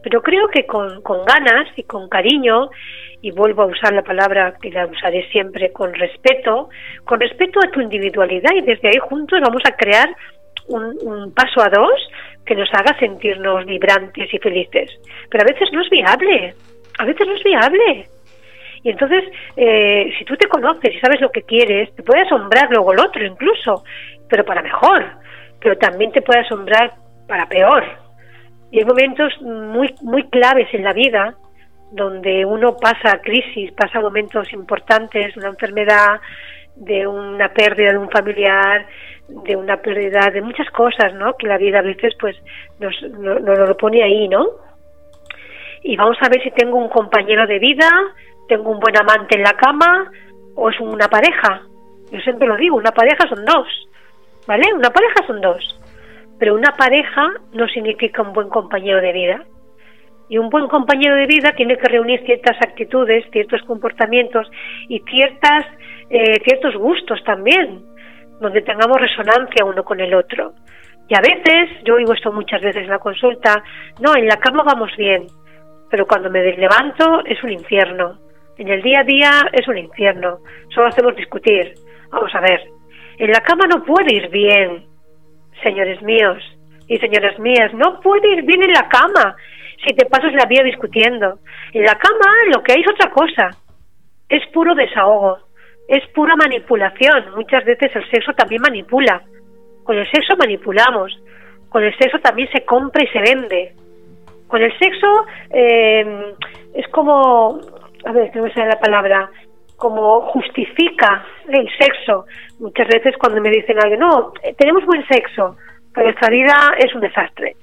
Pero 0.02 0.22
creo 0.22 0.48
que 0.48 0.66
con, 0.66 1.02
con 1.02 1.24
ganas 1.24 1.66
y 1.76 1.82
con 1.82 2.08
cariño, 2.08 2.70
y 3.22 3.30
vuelvo 3.32 3.62
a 3.62 3.66
usar 3.66 3.92
la 3.92 4.02
palabra 4.02 4.54
que 4.60 4.70
la 4.70 4.86
usaré 4.86 5.28
siempre 5.30 5.72
con 5.72 5.92
respeto, 5.94 6.68
con 7.04 7.18
respeto 7.18 7.58
a 7.58 7.70
tu 7.70 7.80
individualidad 7.80 8.50
y 8.54 8.60
desde 8.60 8.88
ahí 8.88 8.98
juntos 9.00 9.40
vamos 9.40 9.62
a 9.66 9.74
crear 9.74 10.14
un, 10.68 10.96
un 11.02 11.32
paso 11.34 11.60
a 11.60 11.68
dos 11.68 12.08
que 12.44 12.54
nos 12.54 12.68
haga 12.72 12.96
sentirnos 12.98 13.66
vibrantes 13.66 14.32
y 14.32 14.38
felices. 14.38 14.90
Pero 15.28 15.42
a 15.42 15.52
veces 15.52 15.68
no 15.72 15.82
es 15.82 15.90
viable, 15.90 16.54
a 16.98 17.05
veces 17.05 17.27
no 17.27 17.35
es 17.35 17.43
viable. 17.43 18.09
Y 18.82 18.90
entonces, 18.90 19.24
eh, 19.56 20.12
si 20.18 20.24
tú 20.24 20.36
te 20.36 20.48
conoces 20.48 20.94
y 20.94 21.01
sabes 21.01 21.20
lo 21.20 21.31
que 21.31 21.43
quieres, 21.43 21.94
te 21.94 22.02
puede 22.02 22.23
asombrar 22.23 22.70
luego 22.70 22.93
el 22.93 23.01
otro 23.01 23.24
incluso, 23.24 23.85
pero 24.28 24.44
para 24.44 24.62
mejor, 24.62 25.05
pero 25.60 25.77
también 25.77 26.12
te 26.12 26.23
puede 26.23 26.40
asombrar 26.40 26.93
para 27.27 27.48
peor. 27.48 27.85
Y 28.70 28.78
hay 28.78 28.85
momentos 28.85 29.32
muy, 29.40 29.93
muy 30.02 30.28
claves 30.28 30.68
en 30.73 30.85
la 30.85 30.93
vida 30.93 31.35
donde 31.90 32.44
uno 32.44 32.77
pasa 32.77 33.20
crisis, 33.23 33.73
pasa 33.73 34.01
momentos 34.01 34.52
importantes, 34.52 35.36
una 35.36 35.48
enfermedad, 35.48 36.20
de 36.77 37.06
una 37.06 37.52
pérdida 37.52 37.93
de 37.93 37.98
un 37.98 38.10
familiar, 38.10 38.86
de 39.28 39.56
una 39.56 39.78
pérdida 39.78 40.31
de 40.31 40.43
muchas 40.43 40.70
cosas, 40.70 41.14
¿no? 41.14 41.35
Que 41.36 41.47
la 41.47 41.59
vida 41.59 41.78
a 41.78 41.82
veces 41.82 42.14
pues 42.20 42.36
nos, 42.78 42.94
nos, 43.18 43.40
lo 43.40 43.77
pone 43.77 44.02
ahí, 44.02 44.28
¿no? 44.28 44.47
Y 45.88 45.96
vamos 45.96 46.18
a 46.20 46.28
ver 46.28 46.42
si 46.42 46.50
tengo 46.50 46.78
un 46.78 46.88
compañero 46.88 47.46
de 47.46 47.60
vida, 47.60 47.88
tengo 48.48 48.70
un 48.72 48.80
buen 48.80 48.96
amante 48.96 49.36
en 49.36 49.44
la 49.44 49.52
cama 49.52 50.10
o 50.56 50.68
es 50.68 50.80
una 50.80 51.06
pareja. 51.06 51.62
Yo 52.10 52.18
siempre 52.22 52.48
lo 52.48 52.56
digo, 52.56 52.76
una 52.76 52.90
pareja 52.90 53.28
son 53.28 53.44
dos, 53.44 53.68
¿vale? 54.48 54.64
Una 54.74 54.90
pareja 54.90 55.24
son 55.28 55.40
dos. 55.40 55.80
Pero 56.40 56.56
una 56.56 56.72
pareja 56.72 57.30
no 57.52 57.68
significa 57.68 58.22
un 58.22 58.32
buen 58.32 58.48
compañero 58.48 59.00
de 59.00 59.12
vida. 59.12 59.44
Y 60.28 60.38
un 60.38 60.50
buen 60.50 60.66
compañero 60.66 61.14
de 61.14 61.26
vida 61.26 61.52
tiene 61.52 61.78
que 61.78 61.86
reunir 61.86 62.20
ciertas 62.26 62.56
actitudes, 62.60 63.24
ciertos 63.30 63.62
comportamientos 63.62 64.50
y 64.88 64.98
ciertas, 65.08 65.66
eh, 66.10 66.40
ciertos 66.42 66.74
gustos 66.74 67.22
también 67.22 67.84
donde 68.40 68.60
tengamos 68.62 69.00
resonancia 69.00 69.64
uno 69.64 69.84
con 69.84 70.00
el 70.00 70.12
otro. 70.14 70.52
Y 71.08 71.14
a 71.14 71.20
veces, 71.20 71.70
yo 71.84 71.94
oigo 71.94 72.12
esto 72.12 72.32
muchas 72.32 72.60
veces 72.60 72.82
en 72.82 72.90
la 72.90 72.98
consulta, 72.98 73.62
no, 74.00 74.16
en 74.16 74.26
la 74.26 74.36
cama 74.38 74.64
vamos 74.66 74.90
bien, 74.96 75.28
pero 75.90 76.06
cuando 76.06 76.30
me 76.30 76.42
levanto 76.56 77.24
es 77.24 77.42
un 77.42 77.52
infierno. 77.52 78.18
En 78.58 78.68
el 78.68 78.82
día 78.82 79.00
a 79.00 79.04
día 79.04 79.30
es 79.52 79.68
un 79.68 79.78
infierno. 79.78 80.38
Solo 80.74 80.88
hacemos 80.88 81.14
discutir. 81.16 81.74
Vamos 82.10 82.34
a 82.34 82.40
ver. 82.40 82.60
En 83.18 83.30
la 83.30 83.40
cama 83.40 83.64
no 83.68 83.84
puede 83.84 84.14
ir 84.14 84.28
bien, 84.28 84.84
señores 85.62 86.00
míos. 86.02 86.42
y 86.88 86.98
señoras 86.98 87.36
mías, 87.40 87.74
no 87.74 88.00
puedes 88.00 88.38
ir 88.38 88.44
bien 88.44 88.62
en 88.62 88.72
la 88.72 88.88
cama 88.88 89.34
si 89.84 89.92
te 89.94 90.06
pasas 90.06 90.32
la 90.34 90.46
vida 90.46 90.62
discutiendo. 90.62 91.40
En 91.72 91.82
la 91.82 91.96
cama 91.96 92.32
lo 92.54 92.62
que 92.62 92.72
hay 92.72 92.80
es 92.80 92.88
otra 92.88 93.10
cosa. 93.10 93.50
Es 94.28 94.46
puro 94.52 94.74
desahogo, 94.74 95.38
es 95.88 96.06
pura 96.14 96.36
manipulación. 96.36 97.34
Muchas 97.34 97.64
veces 97.64 97.90
el 97.94 98.08
sexo 98.10 98.32
también 98.34 98.62
manipula. 98.62 99.22
Con 99.84 99.96
el 99.96 100.08
sexo 100.10 100.36
manipulamos. 100.36 101.20
Con 101.68 101.82
el 101.82 101.96
sexo 101.98 102.18
también 102.20 102.48
se 102.52 102.64
compra 102.64 103.02
y 103.02 103.08
se 103.08 103.20
vende. 103.20 103.74
Con 104.48 104.62
el 104.62 104.77
sexo 104.78 105.27
eh, 105.51 106.35
es 106.74 106.89
como, 106.89 107.60
a 108.05 108.12
ver, 108.12 108.35
no 108.35 108.43
me 108.43 108.52
sale 108.52 108.68
la 108.68 108.81
palabra, 108.81 109.31
como 109.77 110.23
justifica 110.32 111.24
el 111.48 111.68
sexo. 111.78 112.27
Muchas 112.60 112.89
veces 112.89 113.14
cuando 113.18 113.40
me 113.40 113.51
dicen 113.51 113.78
algo, 113.78 113.97
no, 113.97 114.32
tenemos 114.56 114.85
buen 114.85 115.06
sexo, 115.06 115.56
pero 115.93 116.06
nuestra 116.06 116.31
vida 116.31 116.74
es 116.78 116.94
un 116.94 117.01
desastre. 117.01 117.56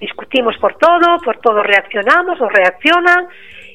Discutimos 0.00 0.56
por 0.58 0.74
todo, 0.78 1.18
por 1.24 1.38
todo 1.38 1.62
reaccionamos 1.62 2.40
o 2.40 2.48
reaccionan, 2.48 3.28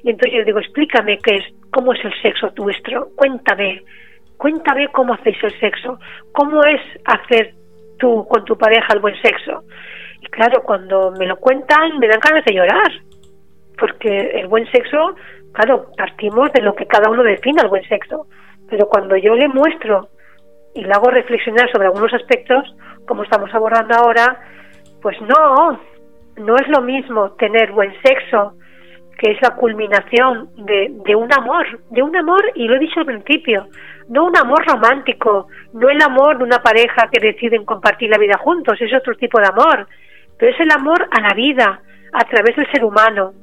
y 0.04 0.10
entonces 0.10 0.40
yo 0.40 0.46
digo, 0.46 0.60
explícame 0.60 1.20
qué 1.20 1.38
es, 1.38 1.46
cómo 1.72 1.94
es 1.94 2.04
el 2.04 2.14
sexo 2.22 2.52
nuestro, 2.58 3.10
cuéntame, 3.16 3.82
cuéntame 4.38 4.90
cómo 4.90 5.14
hacéis 5.14 5.42
el 5.44 5.58
sexo, 5.60 6.00
cómo 6.34 6.64
es 6.64 6.82
hacer 7.06 7.54
tú 7.98 8.28
con 8.28 8.44
tu 8.46 8.58
pareja 8.58 8.94
el 8.94 9.00
buen 9.00 9.20
sexo. 9.22 9.64
Claro, 10.32 10.64
cuando 10.64 11.12
me 11.12 11.26
lo 11.26 11.38
cuentan 11.38 11.98
me 11.99 12.08
dan 12.08 12.20
ganas 12.20 12.45
de 12.45 12.54
llorar, 12.54 12.91
porque 13.78 14.32
el 14.40 14.48
buen 14.48 14.70
sexo 14.72 15.16
claro, 15.58 15.88
partimos 15.98 16.52
de 16.54 16.62
lo 16.62 16.76
que 16.76 16.86
cada 16.86 17.10
uno 17.10 17.24
define 17.24 17.62
al 17.62 17.70
buen 17.70 17.84
sexo, 17.88 18.28
pero 18.70 18.88
cuando 18.88 19.16
yo 19.18 19.34
le 19.36 19.48
muestro 19.48 20.10
y 20.76 20.84
le 20.84 20.91
hago 20.91 21.10
reflexionar 21.10 21.72
sobre 21.72 21.88
algunos 21.88 22.14
aspectos, 22.14 22.76
como 23.08 23.24
estamos 23.24 23.52
abordando 23.54 23.95
ahora, 23.95 24.40
pues 25.02 25.20
no, 25.22 25.80
no 26.38 26.56
es 26.58 26.68
lo 26.68 26.82
mismo 26.82 27.32
tener 27.34 27.72
buen 27.72 27.91
sexo, 28.04 28.54
que 29.18 29.32
es 29.32 29.41
la 29.41 29.56
culminación 29.56 30.49
de, 30.58 30.91
de 31.04 31.16
un 31.16 31.34
amor, 31.34 31.66
de 31.90 32.04
un 32.04 32.16
amor, 32.16 32.52
y 32.54 32.68
lo 32.68 32.76
he 32.76 32.80
dicho 32.80 32.99
al 32.99 33.08
principio, 33.08 33.68
no 34.10 34.26
un 34.26 34.38
amor 34.38 34.64
romántico, 34.64 35.48
no 35.74 35.90
el 35.90 35.99
amor 36.04 36.38
de 36.38 36.44
una 36.44 36.60
pareja 36.60 37.10
que 37.12 37.20
deciden 37.20 37.66
compartir 37.66 38.12
la 38.12 38.20
vida 38.20 38.38
juntos, 38.38 38.80
es 38.80 38.94
otro 38.94 39.16
tipo 39.16 39.40
de 39.40 39.48
amor, 39.48 39.88
pero 40.38 40.51
es 40.51 40.59
el 40.59 40.72
amor 40.72 41.07
a 41.11 41.22
la 41.22 41.34
vida, 41.34 41.81
a 42.14 42.23
través 42.26 42.55
del 42.55 42.72
ser 42.72 42.84
humano, 42.84 43.34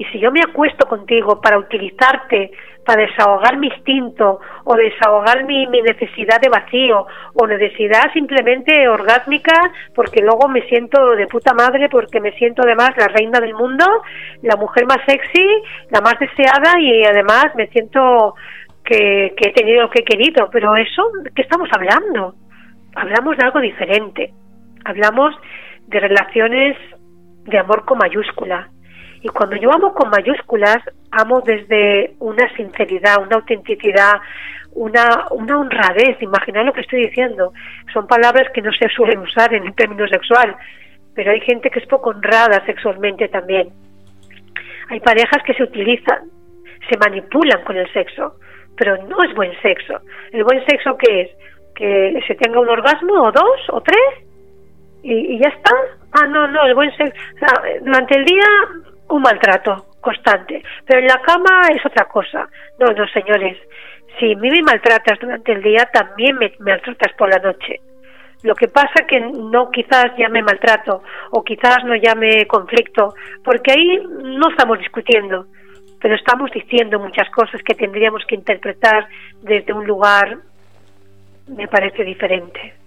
y 0.00 0.04
si 0.06 0.18
yo 0.18 0.32
me 0.32 0.40
acuesto 0.40 0.88
contigo 0.88 1.42
para 1.42 1.58
utilizarte, 1.58 2.52
para 2.86 3.02
desahogar 3.02 3.58
mi 3.58 3.66
instinto 3.66 4.40
o 4.64 4.74
desahogar 4.74 5.44
mi, 5.44 5.66
necesidad 5.66 6.40
de 6.40 6.48
vacío 6.48 7.06
o 7.34 7.46
necesidad 7.46 8.10
simplemente 8.14 8.88
orgásmica 8.88 9.52
porque 9.94 10.22
luego 10.22 10.48
me 10.48 10.62
siento 10.68 11.10
de 11.16 11.26
puta 11.26 11.52
madre 11.52 11.90
porque 11.90 12.18
me 12.18 12.32
siento 12.32 12.62
además 12.64 12.92
la 12.96 13.08
reina 13.08 13.40
del 13.40 13.52
mundo, 13.52 13.84
la 14.40 14.56
mujer 14.56 14.86
más 14.86 15.04
sexy, 15.06 15.46
la 15.90 16.00
más 16.00 16.18
deseada 16.18 16.80
y 16.80 17.04
además 17.04 17.48
me 17.54 17.66
siento 17.66 18.34
que, 18.82 19.34
que 19.36 19.50
he 19.50 19.52
tenido 19.52 19.82
lo 19.82 19.90
que 19.90 20.00
he 20.00 20.04
querido. 20.04 20.48
Pero 20.50 20.76
eso, 20.76 21.02
¿qué 21.36 21.42
estamos 21.42 21.68
hablando? 21.72 22.36
Hablamos 22.96 23.36
de 23.36 23.44
algo 23.44 23.60
diferente. 23.60 24.32
Hablamos 24.86 25.34
de 25.90 26.00
relaciones 26.00 26.76
de 27.44 27.58
amor 27.58 27.84
con 27.84 27.98
mayúscula 27.98 28.70
y 29.22 29.28
cuando 29.28 29.56
yo 29.56 29.70
amo 29.72 29.92
con 29.92 30.08
mayúsculas, 30.08 30.78
amo 31.10 31.42
desde 31.42 32.14
una 32.20 32.48
sinceridad, 32.56 33.22
una 33.22 33.36
autenticidad, 33.36 34.14
una, 34.72 35.26
una 35.30 35.58
honradez. 35.58 36.20
Imaginad 36.22 36.64
lo 36.64 36.72
que 36.72 36.80
estoy 36.80 37.06
diciendo. 37.06 37.52
Son 37.92 38.06
palabras 38.06 38.48
que 38.54 38.62
no 38.62 38.72
se 38.72 38.88
suelen 38.88 39.18
usar 39.18 39.52
en 39.52 39.66
el 39.66 39.74
término 39.74 40.08
sexual, 40.08 40.56
pero 41.14 41.32
hay 41.32 41.40
gente 41.40 41.70
que 41.70 41.80
es 41.80 41.86
poco 41.86 42.10
honrada 42.10 42.64
sexualmente 42.64 43.28
también. 43.28 43.68
Hay 44.88 45.00
parejas 45.00 45.42
que 45.44 45.54
se 45.54 45.64
utilizan, 45.64 46.30
se 46.88 46.96
manipulan 46.96 47.62
con 47.64 47.76
el 47.76 47.92
sexo, 47.92 48.36
pero 48.76 48.96
no 49.06 49.22
es 49.22 49.34
buen 49.34 49.52
sexo. 49.60 50.00
¿El 50.32 50.44
buen 50.44 50.64
sexo 50.64 50.96
qué 50.96 51.20
es? 51.22 51.30
Que 51.74 52.20
se 52.26 52.34
tenga 52.36 52.58
un 52.58 52.68
orgasmo 52.70 53.22
o 53.22 53.32
dos 53.32 53.60
o 53.68 53.82
tres 53.82 54.29
y, 55.02 55.34
y 55.34 55.38
ya 55.38 55.48
está. 55.48 55.72
Ah, 56.12 56.26
no, 56.26 56.48
no, 56.48 56.64
el 56.64 56.74
buen 56.74 56.94
sexo. 56.96 57.14
Durante 57.82 58.18
el 58.18 58.24
día 58.24 58.44
un 59.10 59.22
maltrato 59.22 59.86
constante. 60.00 60.62
Pero 60.86 61.00
en 61.00 61.06
la 61.06 61.20
cama 61.20 61.68
es 61.74 61.84
otra 61.84 62.06
cosa. 62.06 62.48
No, 62.78 62.86
no, 62.92 63.06
señores. 63.08 63.58
Si 64.18 64.32
a 64.32 64.36
mí 64.36 64.50
me 64.50 64.62
maltratas 64.62 65.18
durante 65.18 65.52
el 65.52 65.62
día, 65.62 65.88
también 65.92 66.36
me, 66.36 66.52
maltratas 66.58 67.12
por 67.16 67.28
la 67.28 67.38
noche. 67.38 67.80
Lo 68.42 68.54
que 68.54 68.68
pasa 68.68 69.06
que 69.06 69.20
no 69.20 69.70
quizás 69.70 70.16
llame 70.16 70.42
maltrato 70.42 71.02
o 71.30 71.44
quizás 71.44 71.84
no 71.84 71.94
llame 71.94 72.46
conflicto, 72.46 73.14
porque 73.44 73.72
ahí 73.72 74.02
no 74.22 74.48
estamos 74.48 74.78
discutiendo, 74.78 75.46
pero 76.00 76.14
estamos 76.14 76.50
diciendo 76.50 76.98
muchas 76.98 77.28
cosas 77.30 77.62
que 77.62 77.74
tendríamos 77.74 78.24
que 78.26 78.36
interpretar 78.36 79.06
desde 79.42 79.74
un 79.74 79.86
lugar, 79.86 80.38
me 81.48 81.68
parece 81.68 82.02
diferente. 82.02 82.79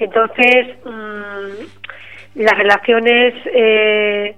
Entonces, 0.00 0.66
mm, 0.84 2.40
las 2.42 2.58
relaciones 2.58 3.34
eh, 3.54 4.34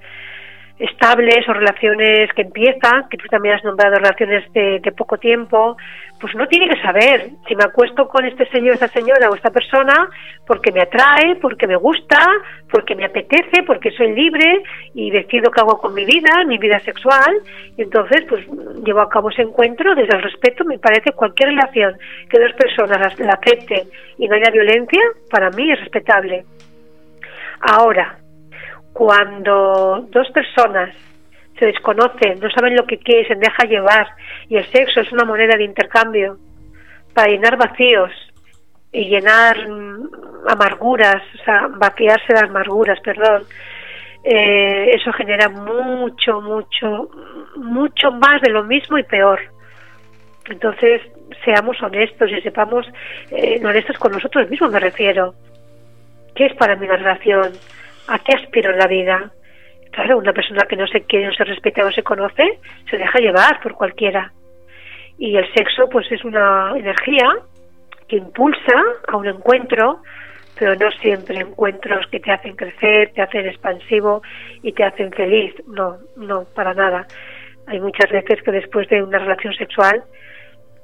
estables 0.82 1.48
o 1.48 1.52
relaciones 1.52 2.32
que 2.34 2.42
empiezan, 2.42 3.08
que 3.08 3.16
tú 3.16 3.26
también 3.28 3.54
has 3.54 3.64
nombrado 3.64 3.96
relaciones 3.96 4.50
de, 4.52 4.80
poco 4.96 5.16
tiempo, 5.16 5.76
pues 6.20 6.34
no 6.34 6.46
tiene 6.46 6.68
que 6.68 6.80
saber 6.82 7.30
si 7.48 7.56
me 7.56 7.64
acuesto 7.64 8.08
con 8.08 8.24
este 8.24 8.46
señor, 8.50 8.74
esta 8.74 8.88
señora 8.88 9.30
o 9.30 9.34
esta 9.34 9.50
persona 9.50 10.08
porque 10.46 10.72
me 10.72 10.82
atrae, 10.82 11.36
porque 11.40 11.66
me 11.66 11.76
gusta, 11.76 12.18
porque 12.70 12.94
me 12.94 13.04
apetece, 13.04 13.62
porque 13.66 13.90
soy 13.92 14.12
libre 14.12 14.62
y 14.94 15.10
decido 15.10 15.50
qué 15.50 15.60
hago 15.60 15.78
con 15.78 15.94
mi 15.94 16.04
vida, 16.04 16.44
mi 16.46 16.58
vida 16.58 16.78
sexual. 16.80 17.32
Y 17.76 17.82
entonces, 17.82 18.24
pues 18.28 18.44
llevo 18.84 19.00
a 19.00 19.08
cabo 19.08 19.30
ese 19.30 19.42
encuentro 19.42 19.94
desde 19.94 20.16
el 20.16 20.22
respeto. 20.22 20.64
Me 20.64 20.78
parece 20.78 21.12
cualquier 21.12 21.50
relación 21.50 21.96
que 22.28 22.38
dos 22.38 22.52
personas 22.54 23.18
la 23.18 23.32
acepten 23.32 23.88
y 24.18 24.28
no 24.28 24.34
haya 24.36 24.50
violencia, 24.50 25.00
para 25.30 25.50
mí 25.50 25.70
es 25.70 25.80
respetable. 25.80 26.44
Ahora, 27.60 28.18
cuando 28.92 30.06
dos 30.10 30.30
personas 30.30 30.94
se 31.58 31.66
desconocen, 31.66 32.40
no 32.40 32.50
saben 32.50 32.76
lo 32.76 32.86
que 32.86 32.98
quieren, 32.98 33.26
se 33.26 33.34
deja 33.34 33.64
llevar 33.64 34.06
y 34.48 34.56
el 34.56 34.66
sexo 34.70 35.00
es 35.00 35.12
una 35.12 35.24
moneda 35.24 35.56
de 35.56 35.64
intercambio 35.64 36.38
para 37.14 37.28
llenar 37.28 37.56
vacíos 37.56 38.10
y 38.90 39.04
llenar 39.04 39.68
mm, 39.68 40.08
amarguras, 40.48 41.22
o 41.40 41.44
sea, 41.44 41.68
vaciarse 41.68 42.32
de 42.32 42.40
amarguras, 42.40 43.00
perdón, 43.00 43.44
eh, 44.24 44.90
eso 44.94 45.12
genera 45.12 45.48
mucho, 45.48 46.40
mucho, 46.40 47.10
mucho 47.56 48.12
más 48.12 48.40
de 48.42 48.50
lo 48.50 48.64
mismo 48.64 48.98
y 48.98 49.02
peor. 49.02 49.40
Entonces, 50.48 51.00
seamos 51.44 51.80
honestos 51.82 52.30
y 52.30 52.40
sepamos, 52.40 52.86
eh, 53.30 53.60
honestos 53.64 53.98
con 53.98 54.12
nosotros 54.12 54.48
mismos 54.50 54.70
me 54.70 54.80
refiero. 54.80 55.34
¿Qué 56.34 56.46
es 56.46 56.54
para 56.54 56.76
mí 56.76 56.86
la 56.86 56.96
relación? 56.96 57.52
¿A 58.08 58.18
qué 58.18 58.32
aspiro 58.34 58.70
en 58.72 58.78
la 58.78 58.86
vida? 58.86 59.30
Claro, 59.90 60.18
una 60.18 60.32
persona 60.32 60.62
que 60.68 60.76
no 60.76 60.86
se 60.86 61.02
quiere, 61.02 61.26
no 61.26 61.34
se 61.34 61.44
respeta 61.44 61.84
o 61.84 61.92
se 61.92 62.02
conoce, 62.02 62.58
se 62.90 62.96
deja 62.96 63.18
llevar 63.18 63.60
por 63.62 63.74
cualquiera. 63.74 64.32
Y 65.18 65.36
el 65.36 65.52
sexo, 65.54 65.88
pues 65.88 66.10
es 66.10 66.24
una 66.24 66.72
energía 66.76 67.28
que 68.08 68.16
impulsa 68.16 68.82
a 69.08 69.16
un 69.16 69.28
encuentro, 69.28 70.02
pero 70.58 70.74
no 70.76 70.90
siempre 70.92 71.40
encuentros 71.40 72.06
que 72.06 72.20
te 72.20 72.32
hacen 72.32 72.56
crecer, 72.56 73.12
te 73.14 73.22
hacen 73.22 73.46
expansivo 73.46 74.22
y 74.62 74.72
te 74.72 74.84
hacen 74.84 75.12
feliz. 75.12 75.54
No, 75.66 75.98
no, 76.16 76.44
para 76.54 76.74
nada. 76.74 77.06
Hay 77.66 77.78
muchas 77.80 78.10
veces 78.10 78.42
que 78.42 78.50
después 78.50 78.88
de 78.88 79.02
una 79.02 79.18
relación 79.18 79.54
sexual 79.54 80.02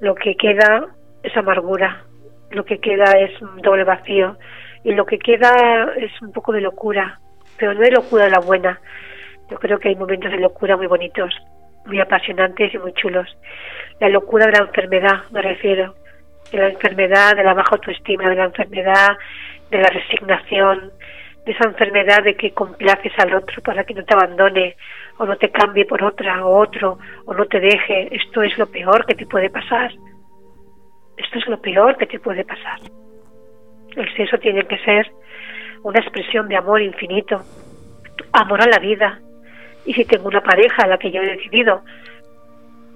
lo 0.01 0.15
que 0.15 0.37
queda 0.37 0.87
es 1.23 1.37
amargura, 1.37 2.05
lo 2.51 2.65
que 2.65 2.79
queda 2.79 3.13
es 3.19 3.41
un 3.43 3.57
doble 3.63 3.85
vacío 3.85 4.37
y 4.85 4.93
lo 4.93 5.05
que 5.07 5.19
queda 5.19 5.93
es 5.97 6.11
un 6.23 6.33
poco 6.33 6.53
de 6.53 6.61
locura, 6.61 7.21
pero 7.57 7.75
no 7.75 7.83
es 7.83 7.93
locura 7.93 8.29
la 8.29 8.41
buena. 8.41 8.81
Yo 9.51 9.59
creo 9.59 9.79
que 9.79 9.89
hay 9.89 9.97
momentos 9.97 10.31
de 10.31 10.39
locura 10.39 10.77
muy 10.77 10.87
bonitos, 10.87 11.35
muy 11.87 12.01
apasionantes 12.01 12.73
y 12.75 12.79
muy 12.79 12.93
chulos. 12.93 13.29
La 14.01 14.09
locura 14.09 14.47
de 14.47 14.53
la 14.53 14.67
enfermedad, 14.67 15.23
me 15.33 15.43
refiero, 15.43 15.95
de 16.53 16.59
la 16.59 16.69
enfermedad, 16.69 17.37
de 17.37 17.45
la 17.45 17.55
baja 17.55 17.71
autoestima, 17.73 18.29
de 18.29 18.37
la 18.37 18.45
enfermedad, 18.45 19.17
de 19.71 19.79
la 19.79 19.89
resignación, 19.89 20.93
de 21.45 21.53
esa 21.53 21.65
enfermedad 21.65 22.23
de 22.23 22.37
que 22.37 22.53
complaces 22.53 23.13
al 23.19 23.35
otro 23.35 23.63
para 23.63 23.85
que 23.85 23.95
no 23.95 24.05
te 24.05 24.15
abandone 24.15 24.77
o 25.19 25.27
no 25.27 25.37
te 25.37 25.51
cambie 25.51 25.87
por 25.87 26.03
otra 26.03 26.45
o 26.45 26.59
otro 26.59 26.99
o 27.25 27.35
no 27.35 27.47
te 27.47 27.61
deje. 27.61 28.15
Esto 28.15 28.43
es 28.43 28.57
lo 28.59 28.67
peor 28.67 29.07
que 29.07 29.15
te 29.15 29.27
puede 29.27 29.51
pasar. 29.51 29.91
Esto 31.17 31.39
es 31.39 31.49
lo 31.49 31.61
peor 31.61 31.97
que 31.97 32.07
te 32.07 32.21
puede 32.21 32.45
pasar. 32.45 32.79
El 33.99 34.15
sexo 34.17 34.39
tiene 34.39 34.65
que 34.65 34.79
ser 34.79 35.11
una 35.83 36.01
expresión 36.01 36.49
de 36.49 36.57
amor 36.57 36.81
infinito, 36.81 37.43
amor 38.33 38.63
a 38.63 38.67
la 38.67 38.79
vida. 38.79 39.21
Y 39.85 39.95
si 39.95 40.05
tengo 40.05 40.29
una 40.29 40.41
pareja 40.41 40.83
a 40.85 40.87
la 40.87 40.99
que 40.99 41.11
yo 41.11 41.21
he 41.21 41.37
decidido 41.37 41.83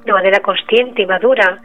de 0.05 0.13
manera 0.13 0.41
consciente 0.41 1.03
y 1.03 1.07
madura 1.07 1.61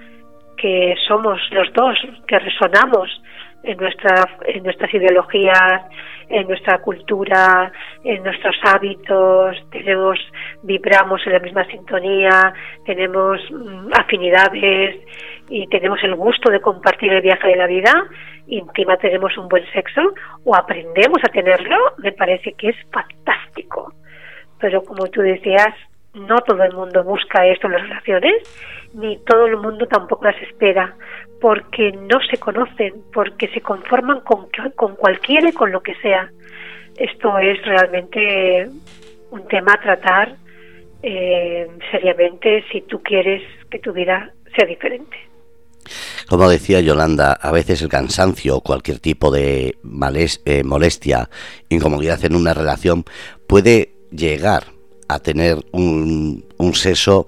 que 0.57 0.95
somos 1.07 1.39
los 1.51 1.72
dos, 1.73 1.97
que 2.27 2.39
resonamos 2.39 3.22
en, 3.64 3.77
nuestra, 3.77 4.27
en 4.45 4.64
nuestras 4.64 4.93
ideologías, 4.93 5.84
en 6.30 6.48
nuestra 6.48 6.80
cultura, 6.80 7.72
en 8.04 8.24
nuestros 8.24 8.56
hábitos, 8.64 9.58
tenemos, 9.72 10.20
vibramos 10.64 11.22
en 11.26 11.34
la 11.34 11.40
misma 11.40 11.66
sintonía, 11.66 12.54
tenemos 12.86 13.40
mm, 13.49 13.91
afinidades 13.94 14.98
y 15.49 15.68
tenemos 15.68 16.04
el 16.04 16.16
gusto 16.16 16.52
de 16.52 16.60
compartir 16.60 17.14
el 17.14 17.22
viaje 17.22 17.48
de 17.48 17.56
la 17.56 17.68
vida, 17.68 17.94
encima 18.48 18.98
tenemos 18.98 19.38
un 19.38 19.48
buen 19.48 19.66
sexo 19.72 20.02
o 20.44 20.56
aprendemos 20.56 21.20
a 21.24 21.32
tenerlo, 21.32 21.78
me 21.98 22.12
parece 22.12 22.54
que 22.54 22.70
es 22.70 22.76
fantástico. 22.91 23.94
Pero 24.60 24.84
como 24.84 25.08
tú 25.08 25.22
decías, 25.22 25.74
no 26.14 26.38
todo 26.40 26.64
el 26.64 26.74
mundo 26.74 27.04
busca 27.04 27.45
esto 27.45 27.68
en 27.68 27.74
las 27.74 27.84
relaciones, 27.84 28.86
ni 28.98 29.18
todo 29.19 29.45
el 29.45 29.57
mundo 29.57 29.88
tampoco 29.88 30.26
las 30.26 30.41
espera, 30.41 30.95
porque 31.40 31.91
no 31.91 32.19
se 32.30 32.38
conocen, 32.38 32.95
porque 33.14 33.48
se 33.49 33.61
conforman 33.61 34.22
con, 34.22 34.48
con 34.76 34.95
cualquiera 34.95 35.49
y 35.49 35.53
con 35.53 35.72
lo 35.72 35.82
que 35.82 35.95
sea. 35.95 36.32
Esto 36.98 37.38
es 37.38 37.64
realmente 37.64 38.69
un 39.30 39.48
tema 39.48 39.74
a 39.74 39.82
tratar 39.82 40.36
eh, 41.03 41.68
seriamente 41.91 42.65
si 42.72 42.82
tú 42.82 43.02
quieres 43.03 43.44
que 43.69 43.80
tu 43.80 43.94
vida 43.94 44.34
sea 44.56 44.65
diferente. 44.65 45.15
Como 46.28 46.49
decía 46.49 46.82
Yolanda, 46.82 47.34
a 47.34 47.52
veces 47.52 47.82
el 47.82 47.90
cansancio 47.90 48.57
o 48.57 48.61
cualquier 48.61 48.99
tipo 48.99 49.32
de 49.32 49.78
eh, 50.45 50.64
molestia, 50.64 51.30
incomodidad 51.69 52.26
en 52.26 52.36
una 52.36 52.53
relación 52.53 53.06
puede 53.45 53.94
llegar 54.11 54.64
a 55.07 55.19
tener 55.19 55.57
un, 55.72 56.45
un 56.57 56.74
seso, 56.74 57.28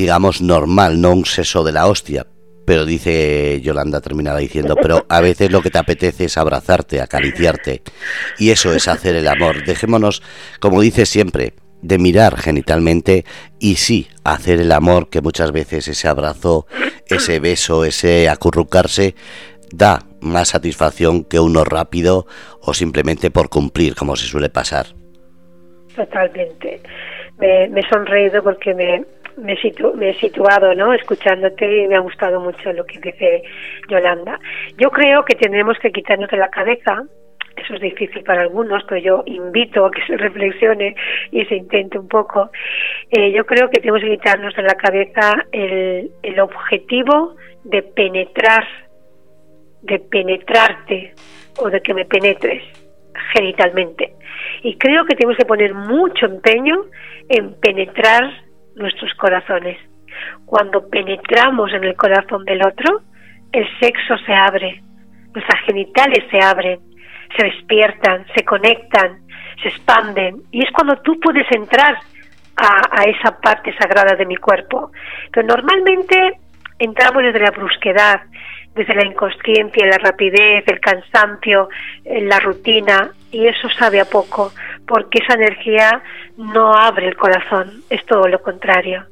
digamos, 0.00 0.40
normal, 0.40 1.00
no 1.00 1.12
un 1.12 1.26
seso 1.26 1.62
de 1.62 1.72
la 1.72 1.86
hostia. 1.86 2.26
Pero 2.66 2.86
dice 2.86 3.60
Yolanda, 3.60 4.00
terminaba 4.00 4.38
diciendo, 4.38 4.76
pero 4.80 5.04
a 5.08 5.20
veces 5.20 5.50
lo 5.50 5.60
que 5.60 5.70
te 5.70 5.78
apetece 5.78 6.24
es 6.24 6.38
abrazarte, 6.38 7.00
acariciarte. 7.00 7.82
Y 8.38 8.50
eso 8.50 8.72
es 8.72 8.88
hacer 8.88 9.16
el 9.16 9.28
amor. 9.28 9.64
Dejémonos, 9.64 10.22
como 10.60 10.80
dice 10.80 11.04
siempre, 11.04 11.54
de 11.82 11.98
mirar 11.98 12.36
genitalmente 12.38 13.24
y 13.58 13.76
sí, 13.76 14.08
hacer 14.24 14.60
el 14.60 14.72
amor, 14.72 15.10
que 15.10 15.20
muchas 15.20 15.52
veces 15.52 15.88
ese 15.88 16.08
abrazo, 16.08 16.66
ese 17.06 17.40
beso, 17.40 17.84
ese 17.84 18.28
acurrucarse, 18.28 19.14
da 19.72 20.00
más 20.20 20.48
satisfacción 20.48 21.24
que 21.24 21.40
uno 21.40 21.64
rápido 21.64 22.26
o 22.62 22.72
simplemente 22.72 23.30
por 23.30 23.48
cumplir, 23.48 23.94
como 23.94 24.16
se 24.16 24.26
suele 24.26 24.48
pasar. 24.48 24.86
Totalmente. 25.94 26.80
Me, 27.38 27.64
he 27.64 27.88
sonreído 27.88 28.42
porque 28.42 28.74
me, 28.74 29.04
me, 29.40 29.56
me, 29.94 30.10
he 30.10 30.14
situado, 30.14 30.74
¿no? 30.74 30.92
Escuchándote 30.92 31.84
y 31.84 31.88
me 31.88 31.96
ha 31.96 32.00
gustado 32.00 32.40
mucho 32.40 32.72
lo 32.72 32.84
que 32.84 32.98
dice 32.98 33.42
Yolanda. 33.88 34.38
Yo 34.76 34.90
creo 34.90 35.24
que 35.24 35.34
tenemos 35.34 35.78
que 35.78 35.90
quitarnos 35.90 36.30
de 36.30 36.36
la 36.36 36.48
cabeza 36.48 37.04
eso 37.56 37.74
es 37.74 37.80
difícil 37.80 38.22
para 38.22 38.42
algunos, 38.42 38.82
pero 38.84 39.00
yo 39.00 39.22
invito 39.26 39.84
a 39.84 39.90
que 39.90 40.02
se 40.06 40.16
reflexione 40.16 40.94
y 41.30 41.44
se 41.44 41.56
intente 41.56 41.98
un 41.98 42.08
poco. 42.08 42.50
Eh, 43.10 43.32
yo 43.32 43.44
creo 43.44 43.68
que 43.68 43.80
tenemos 43.80 44.00
que 44.00 44.10
quitarnos 44.10 44.54
de 44.54 44.62
la 44.62 44.74
cabeza 44.74 45.44
el, 45.52 46.10
el 46.22 46.40
objetivo 46.40 47.36
de 47.64 47.82
penetrar, 47.82 48.66
de 49.82 49.98
penetrarte 49.98 51.12
o 51.58 51.68
de 51.68 51.80
que 51.82 51.92
me 51.92 52.04
penetres 52.04 52.62
genitalmente. 53.34 54.14
Y 54.62 54.76
creo 54.76 55.04
que 55.04 55.14
tenemos 55.14 55.36
que 55.36 55.44
poner 55.44 55.74
mucho 55.74 56.26
empeño 56.26 56.86
en 57.28 57.54
penetrar 57.60 58.49
nuestros 58.80 59.12
corazones. 59.14 59.78
Cuando 60.44 60.88
penetramos 60.88 61.72
en 61.72 61.84
el 61.84 61.94
corazón 61.94 62.44
del 62.44 62.66
otro, 62.66 63.02
el 63.52 63.66
sexo 63.78 64.16
se 64.26 64.32
abre, 64.32 64.82
nuestras 65.34 65.60
genitales 65.64 66.24
se 66.30 66.40
abren, 66.40 66.80
se 67.36 67.44
despiertan, 67.44 68.26
se 68.34 68.44
conectan, 68.44 69.20
se 69.62 69.68
expanden. 69.68 70.42
Y 70.50 70.64
es 70.64 70.70
cuando 70.72 70.96
tú 71.02 71.18
puedes 71.20 71.50
entrar 71.52 71.96
a, 72.56 73.04
esa 73.04 73.40
parte 73.40 73.74
sagrada 73.76 74.16
de 74.16 74.26
mi 74.26 74.36
cuerpo. 74.36 74.90
Pero 75.32 75.46
normalmente 75.46 76.38
entramos 76.78 77.22
desde 77.22 77.40
la 77.40 77.50
brusquedad, 77.50 78.22
desde 78.74 78.94
la 78.94 79.06
inconsciencia, 79.06 79.86
la 79.86 79.98
rapidez, 79.98 80.64
el 80.66 80.80
cansancio, 80.80 81.68
la 82.04 82.38
rutina, 82.40 83.10
y 83.30 83.46
eso 83.46 83.68
sabe 83.78 84.00
a 84.00 84.04
poco, 84.04 84.52
porque 84.86 85.20
esa 85.22 85.34
energía 85.34 86.02
no 86.36 86.72
abre 86.74 87.08
el 87.08 87.16
corazón, 87.16 87.82
es 87.90 88.04
todo 88.06 88.26
lo 88.26 88.40
contrario. 88.42 89.06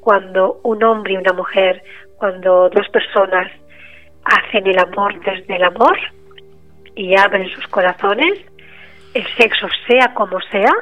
Cuando 0.00 0.60
un 0.62 0.82
hombre 0.84 1.14
y 1.14 1.16
una 1.16 1.32
mujer, 1.32 1.82
cuando 2.16 2.68
dos 2.70 2.88
personas 2.88 3.50
hacen 4.24 4.66
el 4.66 4.78
amor 4.78 5.20
desde 5.20 5.56
el 5.56 5.64
amor, 5.64 5.98
y 6.94 7.18
abren 7.18 7.48
sus 7.50 7.66
corazones, 7.68 8.38
el 9.14 9.26
sexo 9.36 9.66
sea 9.86 10.14
como 10.14 10.40
sea, 10.52 10.72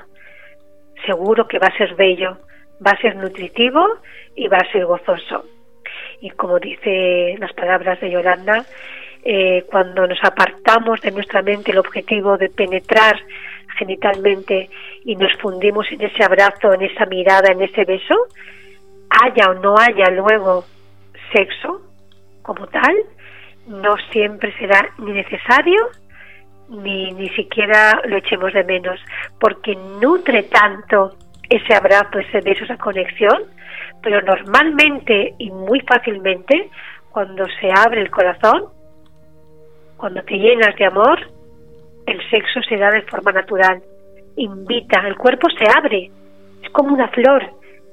seguro 1.06 1.48
que 1.48 1.58
va 1.58 1.68
a 1.68 1.76
ser 1.76 1.94
bello, 1.94 2.38
va 2.84 2.92
a 2.92 3.00
ser 3.00 3.16
nutritivo 3.16 3.84
y 4.36 4.48
va 4.48 4.58
a 4.58 4.72
ser 4.72 4.84
gozoso. 4.84 5.44
Y 6.20 6.30
como 6.30 6.58
dice 6.58 7.36
las 7.38 7.52
palabras 7.54 8.00
de 8.00 8.10
Yolanda, 8.10 8.64
eh, 9.24 9.64
cuando 9.70 10.06
nos 10.06 10.18
apartamos 10.22 11.00
de 11.00 11.12
nuestra 11.12 11.42
mente 11.42 11.70
el 11.70 11.78
objetivo 11.78 12.36
de 12.36 12.48
penetrar 12.48 13.16
genitalmente 13.78 14.68
y 15.04 15.16
nos 15.16 15.32
fundimos 15.40 15.86
en 15.90 16.02
ese 16.02 16.24
abrazo, 16.24 16.72
en 16.72 16.82
esa 16.82 17.06
mirada, 17.06 17.52
en 17.52 17.62
ese 17.62 17.84
beso, 17.84 18.14
haya 19.08 19.50
o 19.50 19.54
no 19.54 19.76
haya 19.78 20.10
luego 20.10 20.64
sexo 21.32 21.82
como 22.42 22.66
tal, 22.66 22.94
no 23.68 23.94
siempre 24.10 24.52
será 24.58 24.90
ni 24.98 25.12
necesario 25.12 25.88
ni, 26.68 27.12
ni 27.12 27.28
siquiera 27.30 28.00
lo 28.06 28.16
echemos 28.16 28.52
de 28.52 28.64
menos, 28.64 28.98
porque 29.38 29.76
nutre 30.00 30.44
tanto 30.44 31.16
ese 31.48 31.74
abrazo, 31.74 32.18
ese 32.18 32.40
beso, 32.40 32.64
esa 32.64 32.78
conexión, 32.78 33.42
pero 34.02 34.22
normalmente 34.22 35.34
y 35.38 35.50
muy 35.50 35.80
fácilmente, 35.80 36.70
cuando 37.10 37.44
se 37.60 37.70
abre 37.70 38.00
el 38.00 38.10
corazón, 38.10 38.68
cuando 40.02 40.20
te 40.24 40.34
llenas 40.34 40.74
de 40.74 40.84
amor, 40.84 41.16
el 42.06 42.18
sexo 42.28 42.60
se 42.68 42.76
da 42.76 42.90
de 42.90 43.02
forma 43.02 43.30
natural, 43.30 43.80
invita, 44.34 45.00
el 45.06 45.16
cuerpo 45.16 45.46
se 45.50 45.64
abre, 45.78 46.10
es 46.60 46.70
como 46.70 46.92
una 46.92 47.06
flor 47.10 47.40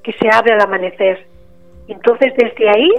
que 0.04 0.14
se 0.14 0.28
abre 0.28 0.54
al 0.54 0.62
amanecer. 0.62 1.28
Entonces 1.88 2.34
desde 2.36 2.68
ahí 2.68 2.90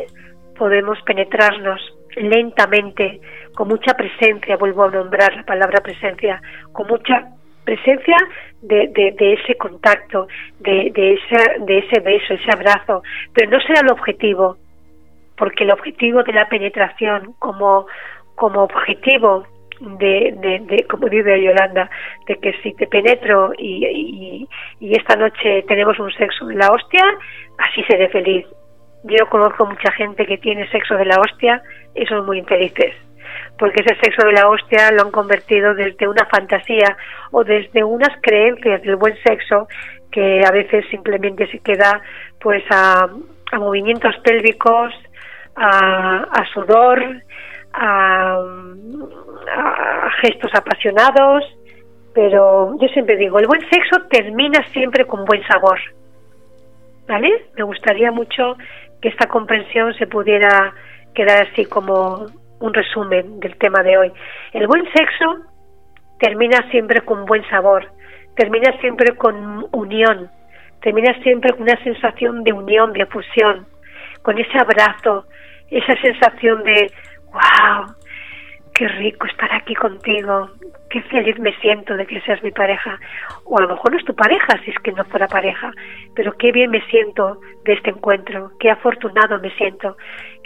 podemos 0.56 0.96
penetrarnos 1.02 1.80
lentamente, 2.14 3.20
con 3.56 3.66
mucha 3.66 3.94
presencia, 3.94 4.56
vuelvo 4.56 4.84
a 4.84 4.92
nombrar 4.92 5.34
la 5.34 5.42
palabra 5.42 5.80
presencia, 5.80 6.40
con 6.70 6.86
mucha 6.86 7.32
presencia 7.64 8.16
de, 8.62 8.92
ese 9.18 9.56
contacto, 9.56 10.28
de, 10.60 10.92
de 10.94 11.78
ese 11.78 12.00
beso, 12.00 12.34
ese 12.34 12.50
abrazo, 12.52 13.02
pero 13.34 13.50
no 13.50 13.60
será 13.62 13.80
el 13.80 13.90
objetivo, 13.90 14.56
porque 15.36 15.64
el 15.64 15.72
objetivo 15.72 16.22
de 16.22 16.32
la 16.32 16.48
penetración 16.48 17.34
como, 17.40 17.86
como 18.40 18.62
objetivo 18.62 19.44
de, 19.80 20.34
de, 20.66 20.86
como 20.88 21.08
dice 21.08 21.42
Yolanda, 21.42 21.90
de 22.26 22.36
que 22.36 22.54
si 22.62 22.72
te 22.72 22.86
penetro 22.86 23.52
y, 23.58 24.48
y, 24.80 24.94
esta 24.94 25.14
noche 25.16 25.62
tenemos 25.68 25.98
un 25.98 26.10
sexo 26.12 26.46
de 26.46 26.54
la 26.54 26.72
hostia, 26.72 27.04
así 27.58 27.82
seré 27.84 28.08
feliz. 28.08 28.46
Yo 29.04 29.28
conozco 29.28 29.66
mucha 29.66 29.92
gente 29.92 30.24
que 30.24 30.38
tiene 30.38 30.66
sexo 30.70 30.94
de 30.96 31.04
la 31.04 31.20
hostia 31.20 31.62
y 31.94 32.06
son 32.06 32.24
muy 32.24 32.38
infelices 32.38 32.94
porque 33.58 33.82
ese 33.82 33.94
sexo 34.02 34.26
de 34.26 34.32
la 34.32 34.48
hostia 34.48 34.90
lo 34.92 35.02
han 35.02 35.10
convertido 35.10 35.74
desde 35.74 36.08
una 36.08 36.24
fantasía 36.26 36.96
o 37.30 37.44
desde 37.44 37.84
unas 37.84 38.10
creencias 38.22 38.82
del 38.82 38.96
buen 38.96 39.14
sexo 39.22 39.68
que 40.10 40.42
a 40.44 40.50
veces 40.50 40.84
simplemente 40.90 41.46
se 41.50 41.58
queda 41.60 42.00
pues 42.40 42.64
a, 42.70 43.06
movimientos 43.58 44.16
pélvicos, 44.24 44.94
a, 45.56 46.44
sudor, 46.54 47.22
a, 47.72 48.36
a 49.56 50.10
gestos 50.22 50.50
apasionados, 50.54 51.44
pero 52.14 52.76
yo 52.80 52.88
siempre 52.88 53.16
digo, 53.16 53.38
el 53.38 53.46
buen 53.46 53.60
sexo 53.70 54.02
termina 54.10 54.62
siempre 54.72 55.06
con 55.06 55.24
buen 55.24 55.42
sabor. 55.46 55.78
¿Vale? 57.06 57.46
Me 57.56 57.64
gustaría 57.64 58.12
mucho 58.12 58.56
que 59.00 59.08
esta 59.08 59.26
comprensión 59.26 59.94
se 59.94 60.06
pudiera 60.06 60.72
quedar 61.14 61.48
así 61.48 61.64
como 61.64 62.26
un 62.60 62.74
resumen 62.74 63.40
del 63.40 63.56
tema 63.56 63.82
de 63.82 63.96
hoy. 63.96 64.12
El 64.52 64.66
buen 64.66 64.84
sexo 64.92 65.46
termina 66.18 66.70
siempre 66.70 67.00
con 67.00 67.24
buen 67.24 67.42
sabor, 67.48 67.86
termina 68.36 68.78
siempre 68.80 69.16
con 69.16 69.66
unión, 69.72 70.30
termina 70.82 71.14
siempre 71.22 71.52
con 71.52 71.62
una 71.62 71.82
sensación 71.82 72.44
de 72.44 72.52
unión, 72.52 72.92
de 72.92 73.06
fusión, 73.06 73.66
con 74.22 74.38
ese 74.38 74.58
abrazo, 74.58 75.24
esa 75.70 75.96
sensación 76.00 76.62
de, 76.62 76.92
wow, 77.32 77.94
qué 78.74 78.88
rico 78.88 79.26
estar 79.26 79.52
aquí 79.52 79.74
contigo, 79.74 80.50
qué 80.88 81.02
feliz 81.02 81.38
me 81.38 81.54
siento 81.60 81.96
de 81.96 82.06
que 82.06 82.20
seas 82.22 82.42
mi 82.42 82.50
pareja. 82.50 82.98
O 83.44 83.58
a 83.58 83.62
lo 83.62 83.68
mejor 83.68 83.92
no 83.92 83.98
es 83.98 84.04
tu 84.04 84.14
pareja 84.14 84.58
si 84.64 84.70
es 84.70 84.78
que 84.78 84.92
no 84.92 85.04
fuera 85.04 85.28
pareja, 85.28 85.70
pero 86.14 86.32
qué 86.32 86.52
bien 86.52 86.70
me 86.70 86.80
siento 86.86 87.40
de 87.64 87.74
este 87.74 87.90
encuentro, 87.90 88.52
qué 88.58 88.70
afortunado 88.70 89.38
me 89.40 89.50
siento, 89.56 89.96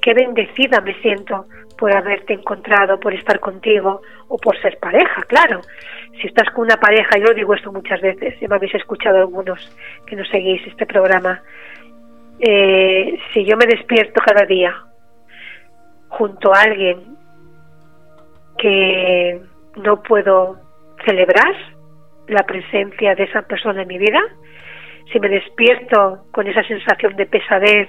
qué 0.02 0.14
bendecida 0.14 0.80
me 0.80 0.94
siento 1.00 1.46
por 1.78 1.94
haberte 1.94 2.34
encontrado, 2.34 2.98
por 3.00 3.14
estar 3.14 3.40
contigo 3.40 4.02
o 4.28 4.36
por 4.38 4.60
ser 4.60 4.78
pareja, 4.78 5.22
claro. 5.22 5.60
Si 6.20 6.26
estás 6.28 6.50
con 6.50 6.64
una 6.64 6.76
pareja, 6.76 7.18
yo 7.18 7.34
digo 7.34 7.54
esto 7.54 7.72
muchas 7.72 8.00
veces, 8.00 8.38
ya 8.40 8.48
me 8.48 8.56
habéis 8.56 8.74
escuchado 8.74 9.18
algunos 9.18 9.76
que 10.06 10.16
no 10.16 10.24
seguís 10.24 10.64
este 10.66 10.86
programa. 10.86 11.42
Eh, 12.38 13.18
si 13.32 13.44
yo 13.44 13.56
me 13.56 13.66
despierto 13.66 14.20
cada 14.24 14.44
día 14.44 14.74
junto 16.18 16.52
a 16.52 16.62
alguien 16.62 17.16
que 18.58 19.40
no 19.76 20.02
puedo 20.02 20.56
celebrar 21.04 21.54
la 22.28 22.44
presencia 22.44 23.14
de 23.14 23.24
esa 23.24 23.42
persona 23.42 23.82
en 23.82 23.88
mi 23.88 23.98
vida, 23.98 24.20
si 25.12 25.20
me 25.20 25.28
despierto 25.28 26.24
con 26.32 26.46
esa 26.46 26.62
sensación 26.62 27.16
de 27.16 27.26
pesadez 27.26 27.88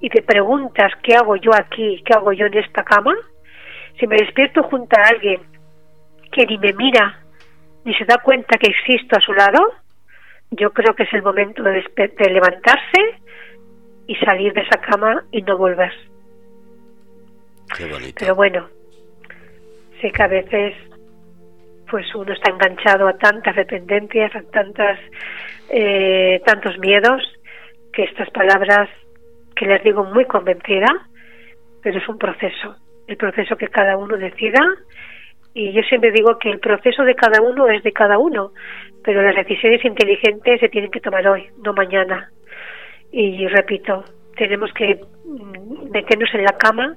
y 0.00 0.08
te 0.08 0.22
preguntas 0.22 0.92
qué 1.02 1.14
hago 1.14 1.36
yo 1.36 1.50
aquí, 1.54 2.02
qué 2.04 2.14
hago 2.14 2.32
yo 2.32 2.46
en 2.46 2.56
esta 2.58 2.84
cama, 2.84 3.14
si 3.98 4.06
me 4.06 4.16
despierto 4.16 4.62
junto 4.62 4.98
a 4.98 5.08
alguien 5.08 5.40
que 6.32 6.46
ni 6.46 6.56
me 6.58 6.72
mira 6.72 7.20
ni 7.84 7.94
se 7.94 8.04
da 8.04 8.18
cuenta 8.18 8.58
que 8.58 8.70
existo 8.70 9.16
a 9.16 9.20
su 9.20 9.32
lado, 9.32 9.74
yo 10.50 10.72
creo 10.72 10.94
que 10.94 11.04
es 11.04 11.12
el 11.14 11.22
momento 11.22 11.62
de, 11.62 11.82
de 11.96 12.30
levantarse 12.30 13.20
y 14.06 14.14
salir 14.16 14.52
de 14.52 14.62
esa 14.62 14.80
cama 14.80 15.24
y 15.30 15.42
no 15.42 15.56
volver. 15.56 16.09
Pero 18.18 18.34
bueno, 18.34 18.68
sé 20.00 20.10
que 20.10 20.22
a 20.22 20.28
veces 20.28 20.74
pues 21.90 22.14
uno 22.14 22.32
está 22.32 22.50
enganchado 22.50 23.08
a 23.08 23.18
tantas 23.18 23.56
dependencias, 23.56 24.34
a 24.36 24.42
tantas 24.42 24.98
eh, 25.68 26.40
tantos 26.46 26.78
miedos, 26.78 27.22
que 27.92 28.04
estas 28.04 28.30
palabras 28.30 28.88
que 29.56 29.66
les 29.66 29.82
digo 29.82 30.04
muy 30.04 30.24
convencida, 30.24 30.86
pero 31.82 31.98
es 31.98 32.08
un 32.08 32.18
proceso, 32.18 32.76
el 33.08 33.16
proceso 33.16 33.56
que 33.56 33.68
cada 33.68 33.96
uno 33.96 34.16
decida 34.16 34.60
y 35.52 35.72
yo 35.72 35.82
siempre 35.82 36.12
digo 36.12 36.38
que 36.38 36.50
el 36.50 36.60
proceso 36.60 37.02
de 37.02 37.14
cada 37.14 37.42
uno 37.42 37.68
es 37.68 37.82
de 37.82 37.92
cada 37.92 38.18
uno, 38.18 38.52
pero 39.02 39.22
las 39.22 39.34
decisiones 39.34 39.84
inteligentes 39.84 40.60
se 40.60 40.68
tienen 40.68 40.90
que 40.90 41.00
tomar 41.00 41.26
hoy, 41.26 41.48
no 41.64 41.72
mañana. 41.72 42.30
Y 43.10 43.46
repito, 43.48 44.04
tenemos 44.36 44.72
que 44.72 45.00
mm, 45.24 45.90
meternos 45.90 46.32
en 46.34 46.44
la 46.44 46.56
cama 46.56 46.96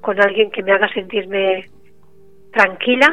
con 0.00 0.20
alguien 0.20 0.50
que 0.50 0.62
me 0.62 0.72
haga 0.72 0.88
sentirme 0.92 1.66
tranquila, 2.52 3.08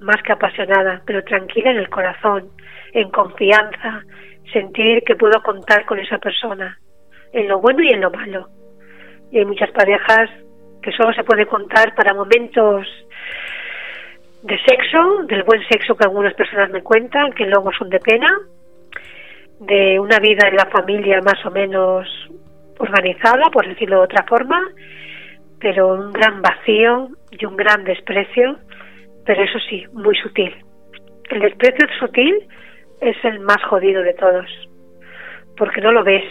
más 0.00 0.22
que 0.22 0.32
apasionada, 0.32 1.02
pero 1.06 1.24
tranquila 1.24 1.70
en 1.70 1.78
el 1.78 1.88
corazón, 1.88 2.50
en 2.92 3.10
confianza, 3.10 4.02
sentir 4.52 5.02
que 5.04 5.16
puedo 5.16 5.42
contar 5.42 5.84
con 5.86 5.98
esa 5.98 6.18
persona, 6.18 6.78
en 7.32 7.48
lo 7.48 7.60
bueno 7.60 7.82
y 7.82 7.92
en 7.92 8.00
lo 8.00 8.10
malo. 8.10 8.48
Y 9.30 9.38
hay 9.38 9.44
muchas 9.44 9.70
parejas 9.72 10.30
que 10.82 10.92
solo 10.92 11.12
se 11.14 11.24
puede 11.24 11.46
contar 11.46 11.94
para 11.94 12.14
momentos 12.14 12.86
de 14.42 14.58
sexo, 14.64 15.24
del 15.24 15.42
buen 15.42 15.60
sexo 15.68 15.96
que 15.96 16.04
algunas 16.04 16.34
personas 16.34 16.70
me 16.70 16.82
cuentan, 16.82 17.32
que 17.32 17.46
luego 17.46 17.72
son 17.72 17.88
de 17.88 17.98
pena, 17.98 18.30
de 19.60 19.98
una 19.98 20.18
vida 20.20 20.48
en 20.48 20.56
la 20.56 20.66
familia 20.66 21.20
más 21.22 21.44
o 21.44 21.50
menos 21.50 22.06
organizada, 22.78 23.44
por 23.52 23.66
decirlo 23.66 23.96
de 23.96 24.04
otra 24.04 24.24
forma, 24.28 24.60
pero 25.66 25.88
un 25.88 26.12
gran 26.12 26.42
vacío 26.42 27.08
y 27.32 27.44
un 27.44 27.56
gran 27.56 27.82
desprecio 27.82 28.56
pero 29.24 29.42
eso 29.42 29.58
sí, 29.68 29.84
muy 29.94 30.14
sutil. 30.14 30.54
El 31.28 31.40
desprecio 31.40 31.88
sutil 31.98 32.46
es 33.00 33.16
el 33.24 33.40
más 33.40 33.60
jodido 33.64 34.04
de 34.04 34.14
todos, 34.14 34.46
porque 35.56 35.80
no 35.80 35.90
lo 35.90 36.04
ves. 36.04 36.22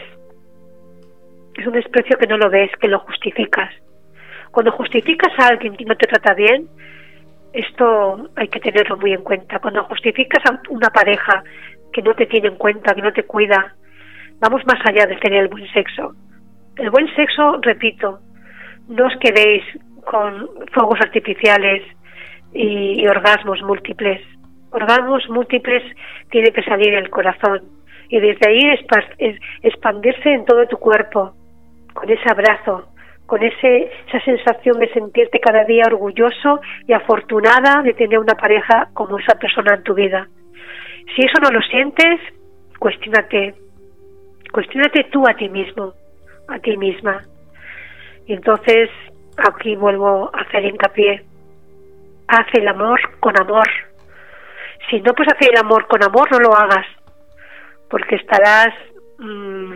Es 1.55 1.67
un 1.67 1.73
desprecio 1.73 2.17
que 2.17 2.27
no 2.27 2.37
lo 2.37 2.49
ves, 2.49 2.71
que 2.79 2.87
lo 2.87 2.99
justificas. 2.99 3.69
Cuando 4.51 4.71
justificas 4.71 5.33
a 5.37 5.47
alguien 5.47 5.75
que 5.75 5.83
no 5.83 5.97
te 5.97 6.07
trata 6.07 6.33
bien, 6.33 6.69
esto 7.51 8.29
hay 8.37 8.47
que 8.47 8.61
tenerlo 8.61 8.95
muy 8.95 9.11
en 9.11 9.23
cuenta. 9.23 9.59
Cuando 9.59 9.83
justificas 9.83 10.49
a 10.49 10.61
una 10.69 10.91
pareja 10.91 11.43
que 11.91 12.01
no 12.01 12.13
te 12.13 12.27
tiene 12.27 12.47
en 12.47 12.55
cuenta, 12.55 12.95
que 12.95 13.01
no 13.01 13.11
te 13.11 13.23
cuida, 13.23 13.75
vamos 14.39 14.61
más 14.65 14.79
allá 14.85 15.05
de 15.05 15.17
tener 15.17 15.43
el 15.43 15.49
buen 15.49 15.67
sexo. 15.73 16.13
El 16.77 16.89
buen 16.89 17.13
sexo, 17.17 17.59
repito, 17.61 18.21
no 18.87 19.05
os 19.07 19.15
quedéis 19.17 19.63
con 20.03 20.49
fuegos 20.71 20.99
artificiales, 21.01 21.83
y, 22.55 23.05
orgasmos 23.07 23.61
múltiples. 23.61 24.21
Orgasmos 24.71 25.29
múltiples 25.29 25.83
tiene 26.31 26.51
que 26.51 26.63
salir 26.63 26.93
del 26.93 27.09
corazón 27.09 27.61
y 28.09 28.19
desde 28.19 28.47
ahí 28.47 28.59
expandirse 29.63 30.29
en 30.29 30.45
todo 30.45 30.67
tu 30.67 30.77
cuerpo, 30.77 31.33
con 31.93 32.09
ese 32.09 32.29
abrazo, 32.29 32.87
con 33.25 33.41
ese, 33.41 33.89
esa 34.07 34.23
sensación 34.23 34.79
de 34.79 34.91
sentirte 34.93 35.39
cada 35.39 35.63
día 35.65 35.85
orgulloso 35.87 36.61
y 36.87 36.93
afortunada 36.93 37.81
de 37.83 37.93
tener 37.93 38.19
una 38.19 38.35
pareja 38.35 38.89
como 38.93 39.17
esa 39.17 39.35
persona 39.39 39.75
en 39.75 39.83
tu 39.83 39.93
vida. 39.93 40.27
Si 41.15 41.25
eso 41.25 41.39
no 41.41 41.49
lo 41.49 41.61
sientes, 41.61 42.19
cuestionate, 42.79 43.55
cuestionate 44.51 45.05
tú 45.05 45.27
a 45.27 45.33
ti 45.33 45.49
mismo, 45.49 45.93
a 46.47 46.59
ti 46.59 46.77
misma. 46.77 47.23
Y 48.27 48.33
entonces 48.33 48.89
aquí 49.37 49.75
vuelvo 49.75 50.29
a 50.33 50.41
hacer 50.41 50.65
hincapié 50.65 51.25
haz 52.27 52.47
el 52.53 52.67
amor 52.67 52.99
con 53.19 53.39
amor. 53.39 53.67
Si 54.89 55.01
no 55.01 55.13
puedes 55.13 55.33
hacer 55.33 55.49
el 55.51 55.59
amor 55.59 55.87
con 55.87 56.03
amor, 56.03 56.31
no 56.31 56.39
lo 56.39 56.55
hagas, 56.55 56.85
porque 57.89 58.15
estarás, 58.15 58.73
mm, 59.19 59.75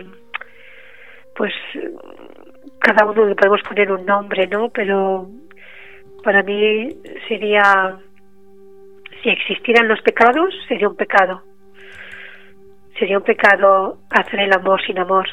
pues, 1.36 1.52
cada 2.80 3.06
uno 3.06 3.26
le 3.26 3.34
podemos 3.34 3.62
poner 3.62 3.90
un 3.92 4.04
nombre, 4.06 4.46
¿no? 4.46 4.68
Pero 4.70 5.28
para 6.22 6.42
mí 6.42 6.88
sería, 7.28 7.98
si 9.22 9.30
existieran 9.30 9.88
los 9.88 10.00
pecados, 10.02 10.54
sería 10.68 10.88
un 10.88 10.96
pecado. 10.96 11.42
Sería 12.98 13.18
un 13.18 13.24
pecado 13.24 13.98
hacer 14.10 14.40
el 14.40 14.52
amor 14.52 14.80
sin 14.84 14.98
amor. 14.98 15.26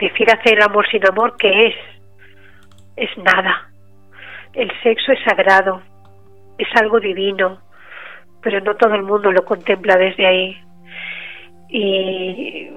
Decir 0.00 0.30
hacer 0.30 0.54
el 0.54 0.62
amor 0.62 0.88
sin 0.90 1.06
amor, 1.06 1.36
¿qué 1.38 1.68
es? 1.68 1.74
Es 2.96 3.16
nada 3.18 3.70
el 4.54 4.70
sexo 4.82 5.12
es 5.12 5.20
sagrado, 5.24 5.80
es 6.58 6.68
algo 6.80 7.00
divino, 7.00 7.60
pero 8.42 8.60
no 8.60 8.76
todo 8.76 8.94
el 8.94 9.02
mundo 9.02 9.30
lo 9.30 9.44
contempla 9.44 9.96
desde 9.96 10.26
ahí. 10.26 10.60
Y, 11.68 12.70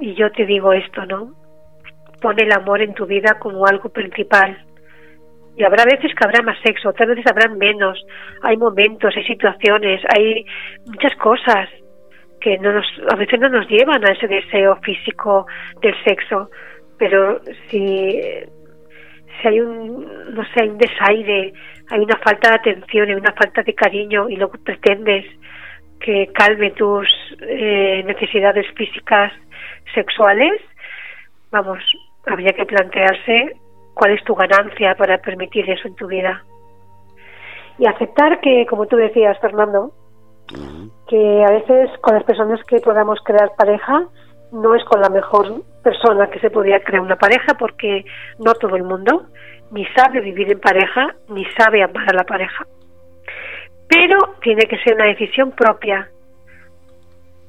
y 0.00 0.14
yo 0.14 0.30
te 0.32 0.44
digo 0.44 0.72
esto, 0.72 1.06
¿no? 1.06 1.32
Pon 2.20 2.38
el 2.38 2.52
amor 2.52 2.82
en 2.82 2.94
tu 2.94 3.06
vida 3.06 3.38
como 3.38 3.66
algo 3.66 3.88
principal. 3.90 4.58
Y 5.56 5.64
habrá 5.64 5.84
veces 5.84 6.12
que 6.14 6.24
habrá 6.24 6.42
más 6.42 6.58
sexo, 6.64 6.88
otras 6.88 7.08
veces 7.08 7.26
habrá 7.26 7.48
menos. 7.48 8.02
Hay 8.42 8.56
momentos, 8.56 9.14
hay 9.16 9.24
situaciones, 9.24 10.00
hay 10.14 10.44
muchas 10.86 11.14
cosas 11.16 11.68
que 12.40 12.58
no 12.58 12.72
nos, 12.72 12.86
a 13.10 13.16
veces 13.16 13.38
no 13.38 13.48
nos 13.48 13.68
llevan 13.68 14.04
a 14.04 14.12
ese 14.12 14.26
deseo 14.26 14.76
físico 14.76 15.46
del 15.82 15.94
sexo. 16.04 16.50
Pero 16.98 17.40
si 17.68 18.20
si 19.40 19.48
hay 19.48 19.60
un, 19.60 20.34
no 20.34 20.44
sé, 20.54 20.68
un 20.68 20.78
desaire, 20.78 21.52
hay 21.90 22.00
una 22.00 22.16
falta 22.18 22.50
de 22.50 22.56
atención, 22.56 23.08
hay 23.08 23.14
una 23.14 23.32
falta 23.32 23.62
de 23.62 23.74
cariño 23.74 24.28
y 24.28 24.36
luego 24.36 24.54
pretendes 24.64 25.24
que 26.00 26.28
calme 26.32 26.70
tus 26.72 27.06
eh, 27.40 28.02
necesidades 28.06 28.66
físicas 28.74 29.32
sexuales, 29.94 30.60
vamos, 31.50 31.78
habría 32.26 32.52
que 32.52 32.64
plantearse 32.64 33.56
cuál 33.94 34.12
es 34.12 34.24
tu 34.24 34.34
ganancia 34.34 34.94
para 34.94 35.18
permitir 35.18 35.68
eso 35.68 35.88
en 35.88 35.94
tu 35.94 36.06
vida. 36.06 36.42
Y 37.78 37.86
aceptar 37.86 38.40
que, 38.40 38.66
como 38.66 38.86
tú 38.86 38.96
decías, 38.96 39.38
Fernando, 39.40 39.92
que 41.08 41.44
a 41.44 41.50
veces 41.50 41.90
con 42.00 42.14
las 42.14 42.24
personas 42.24 42.60
que 42.64 42.78
podamos 42.80 43.18
crear 43.24 43.52
pareja, 43.56 44.06
no 44.52 44.74
es 44.74 44.84
con 44.84 45.00
la 45.00 45.08
mejor 45.08 45.62
persona 45.82 46.28
que 46.30 46.40
se 46.40 46.50
podría 46.50 46.82
crear 46.82 47.02
una 47.02 47.16
pareja 47.16 47.54
porque 47.58 48.04
no 48.38 48.52
todo 48.54 48.76
el 48.76 48.82
mundo 48.82 49.26
ni 49.70 49.86
sabe 49.86 50.20
vivir 50.20 50.50
en 50.50 50.60
pareja 50.60 51.14
ni 51.28 51.44
sabe 51.56 51.82
amar 51.82 52.10
a 52.10 52.16
la 52.16 52.24
pareja. 52.24 52.66
Pero 53.88 54.18
tiene 54.42 54.66
que 54.66 54.78
ser 54.78 54.94
una 54.94 55.06
decisión 55.06 55.52
propia. 55.52 56.10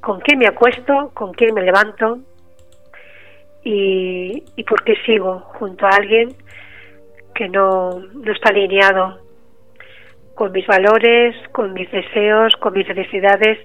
¿Con 0.02 0.20
quién 0.22 0.40
me 0.40 0.48
acuesto? 0.48 1.12
¿Con 1.14 1.34
quién 1.34 1.54
me 1.54 1.62
levanto? 1.62 2.20
¿Y, 3.64 4.44
y 4.56 4.64
por 4.64 4.84
qué 4.84 4.96
sigo 5.06 5.40
junto 5.60 5.86
a 5.86 5.90
alguien 5.90 6.36
que 7.36 7.48
no, 7.48 8.00
no 8.00 8.32
está 8.32 8.50
alineado 8.50 9.21
con 10.42 10.54
mis 10.54 10.66
valores, 10.66 11.36
con 11.52 11.72
mis 11.74 11.92
deseos, 11.92 12.56
con 12.56 12.74
mis 12.74 12.88
necesidades 12.88 13.60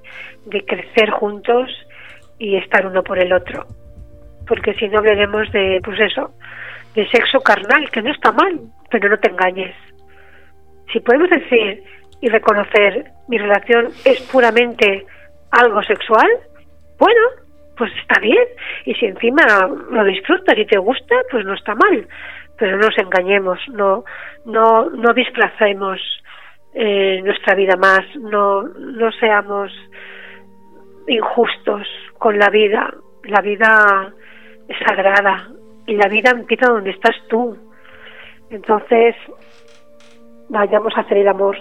de 0.44 0.62
crecer 0.66 1.08
juntos 1.08 1.70
y 2.38 2.56
estar 2.56 2.86
uno 2.86 3.02
por 3.02 3.18
el 3.18 3.32
otro. 3.32 3.64
Porque 4.46 4.74
si 4.74 4.86
no 4.88 4.98
hablaremos 4.98 5.50
de, 5.52 5.80
pues 5.82 5.98
eso, 6.00 6.34
de 6.94 7.08
sexo 7.08 7.40
carnal, 7.40 7.88
que 7.90 8.02
no 8.02 8.12
está 8.12 8.30
mal, 8.30 8.60
pero 8.90 9.08
no 9.08 9.18
te 9.18 9.30
engañes. 9.30 9.74
Si 10.92 11.00
podemos 11.00 11.30
decir 11.30 11.82
y 12.20 12.28
reconocer 12.28 13.06
mi 13.26 13.38
relación 13.38 13.86
es 14.04 14.20
puramente 14.30 15.06
algo 15.52 15.82
sexual, 15.82 16.28
bueno, 16.98 17.22
pues 17.78 17.90
está 18.02 18.20
bien. 18.20 18.48
Y 18.84 18.92
si 18.96 19.06
encima 19.06 19.66
lo 19.92 20.04
disfrutas 20.04 20.58
y 20.58 20.66
te 20.66 20.76
gusta, 20.76 21.14
pues 21.30 21.42
no 21.46 21.54
está 21.54 21.74
mal. 21.74 22.06
Pero 22.58 22.76
no 22.76 22.88
nos 22.88 22.98
engañemos, 22.98 23.60
no, 23.70 24.04
no, 24.44 24.90
no 24.90 25.14
disfracemos 25.14 25.98
eh, 26.78 27.22
nuestra 27.24 27.54
vida 27.54 27.74
más, 27.76 28.02
no, 28.20 28.64
no 28.64 29.10
seamos 29.12 29.72
injustos 31.08 31.86
con 32.18 32.38
la 32.38 32.50
vida. 32.50 32.92
La 33.24 33.40
vida 33.40 34.12
es 34.68 34.76
sagrada 34.86 35.48
y 35.86 35.94
la 35.94 36.06
vida 36.08 36.32
empieza 36.32 36.66
donde 36.68 36.90
estás 36.90 37.16
tú. 37.30 37.56
Entonces, 38.50 39.14
vayamos 40.50 40.92
a 40.96 41.00
hacer 41.00 41.16
el 41.16 41.28
amor 41.28 41.56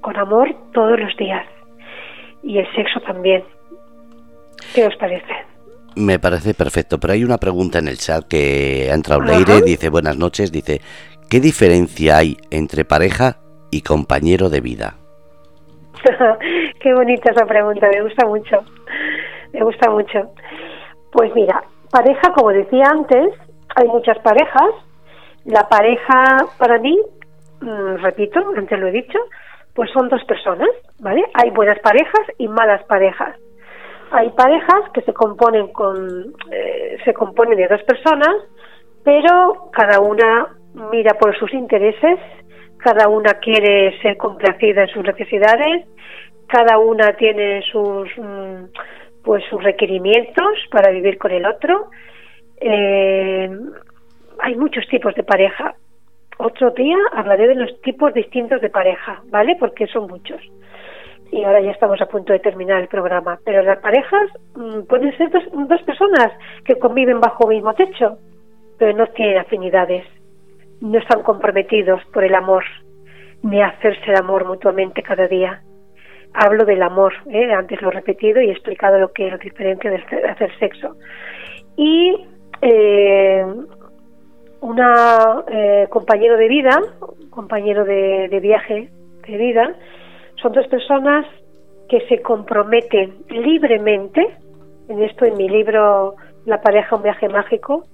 con 0.00 0.16
amor 0.16 0.48
todos 0.72 0.98
los 0.98 1.14
días 1.18 1.46
y 2.42 2.56
el 2.56 2.66
sexo 2.74 3.00
también. 3.00 3.44
¿Qué 4.74 4.86
os 4.86 4.96
parece? 4.96 5.34
Me 5.96 6.18
parece 6.18 6.54
perfecto, 6.54 6.98
pero 6.98 7.12
hay 7.12 7.24
una 7.24 7.36
pregunta 7.36 7.78
en 7.78 7.88
el 7.88 7.98
chat 7.98 8.26
que 8.26 8.88
ha 8.90 8.94
entrado 8.94 9.20
Leire, 9.20 9.60
dice 9.60 9.90
buenas 9.90 10.16
noches, 10.16 10.50
dice, 10.50 10.80
¿qué 11.28 11.40
diferencia 11.40 12.16
hay 12.16 12.38
entre 12.50 12.86
pareja 12.86 13.36
y 13.70 13.82
compañero 13.82 14.48
de 14.48 14.60
vida? 14.60 14.94
Qué 16.80 16.94
bonita 16.94 17.32
esa 17.32 17.46
pregunta, 17.46 17.88
me 17.88 18.02
gusta 18.02 18.26
mucho, 18.26 18.64
me 19.52 19.62
gusta 19.62 19.90
mucho. 19.90 20.32
Pues 21.12 21.34
mira, 21.34 21.62
pareja, 21.90 22.32
como 22.34 22.50
decía 22.50 22.84
antes, 22.90 23.32
hay 23.74 23.88
muchas 23.88 24.18
parejas. 24.18 24.70
La 25.44 25.68
pareja, 25.68 26.46
para 26.58 26.78
mí, 26.78 26.98
mm, 27.60 27.96
repito, 28.02 28.40
antes 28.56 28.78
lo 28.78 28.88
he 28.88 28.92
dicho, 28.92 29.18
pues 29.74 29.90
son 29.92 30.08
dos 30.08 30.24
personas, 30.24 30.68
¿vale? 30.98 31.22
Hay 31.34 31.50
buenas 31.50 31.78
parejas 31.80 32.22
y 32.38 32.48
malas 32.48 32.82
parejas. 32.84 33.36
Hay 34.10 34.30
parejas 34.30 34.90
que 34.94 35.02
se 35.02 35.12
componen 35.12 35.68
con 35.68 36.34
eh, 36.50 36.96
se 37.04 37.12
componen 37.12 37.56
de 37.56 37.68
dos 37.68 37.82
personas, 37.82 38.34
pero 39.04 39.70
cada 39.72 40.00
una 40.00 40.48
mira 40.90 41.14
por 41.14 41.36
sus 41.38 41.52
intereses, 41.52 42.18
cada 42.86 43.08
una 43.08 43.34
quiere 43.40 44.00
ser 44.00 44.16
complacida 44.16 44.82
en 44.82 44.88
sus 44.88 45.02
necesidades, 45.02 45.86
cada 46.46 46.78
una 46.78 47.14
tiene 47.14 47.62
sus 47.72 48.08
mm, 48.16 48.66
pues 49.24 49.42
sus 49.50 49.60
requerimientos 49.60 50.52
para 50.70 50.92
vivir 50.92 51.18
con 51.18 51.32
el 51.32 51.44
otro. 51.44 51.90
Eh, 52.60 53.50
hay 54.38 54.54
muchos 54.54 54.86
tipos 54.86 55.14
de 55.16 55.24
pareja 55.24 55.74
otro 56.38 56.70
día 56.70 56.96
hablaré 57.12 57.48
de 57.48 57.54
los 57.54 57.80
tipos 57.80 58.12
distintos 58.12 58.60
de 58.60 58.68
pareja, 58.68 59.22
¿vale? 59.30 59.56
Porque 59.58 59.86
son 59.86 60.06
muchos. 60.06 60.40
Y 61.32 61.42
ahora 61.42 61.60
ya 61.60 61.70
estamos 61.70 62.00
a 62.00 62.06
punto 62.06 62.32
de 62.32 62.40
terminar 62.40 62.82
el 62.82 62.88
programa. 62.88 63.38
Pero 63.44 63.62
las 63.62 63.78
parejas 63.78 64.30
mm, 64.54 64.82
pueden 64.82 65.16
ser 65.16 65.30
dos, 65.30 65.44
dos 65.52 65.82
personas 65.82 66.32
que 66.64 66.78
conviven 66.78 67.20
bajo 67.20 67.50
el 67.50 67.56
mismo 67.56 67.74
techo, 67.74 68.18
pero 68.78 68.96
no 68.96 69.06
tienen 69.08 69.38
afinidades, 69.38 70.04
no 70.80 70.98
están 70.98 71.22
comprometidos 71.22 72.02
por 72.12 72.24
el 72.24 72.34
amor, 72.34 72.64
ni 73.42 73.62
hacerse 73.62 74.10
el 74.10 74.16
amor 74.16 74.46
mutuamente 74.46 75.02
cada 75.02 75.26
día. 75.26 75.62
Hablo 76.34 76.64
del 76.64 76.82
amor, 76.82 77.14
¿eh? 77.30 77.52
antes 77.52 77.80
lo 77.80 77.88
he 77.88 77.92
repetido 77.92 78.40
y 78.40 78.48
he 78.48 78.52
explicado 78.52 78.98
lo 78.98 79.12
que 79.12 79.26
es 79.26 79.32
la 79.32 79.38
diferencia 79.38 79.90
de 79.90 80.28
hacer 80.28 80.50
sexo. 80.58 80.96
Y 81.76 82.26
eh, 82.62 83.44
una 84.60 85.44
eh, 85.48 85.86
compañero 85.90 86.36
de 86.36 86.48
vida, 86.48 86.80
compañero 87.30 87.84
de, 87.84 88.38
viaje 88.40 88.90
de 89.26 89.36
vida, 89.36 89.74
son 90.42 90.52
dos 90.52 90.66
personas 90.68 91.26
que 91.88 92.00
se 92.08 92.20
comprometen 92.20 93.14
libremente, 93.28 94.26
en 94.88 95.02
esto 95.02 95.24
en 95.24 95.36
mi 95.36 95.48
libro 95.48 96.16
La 96.46 96.60
pareja, 96.60 96.96
un 96.96 97.02
viaje 97.02 97.28
mágico, 97.28 97.84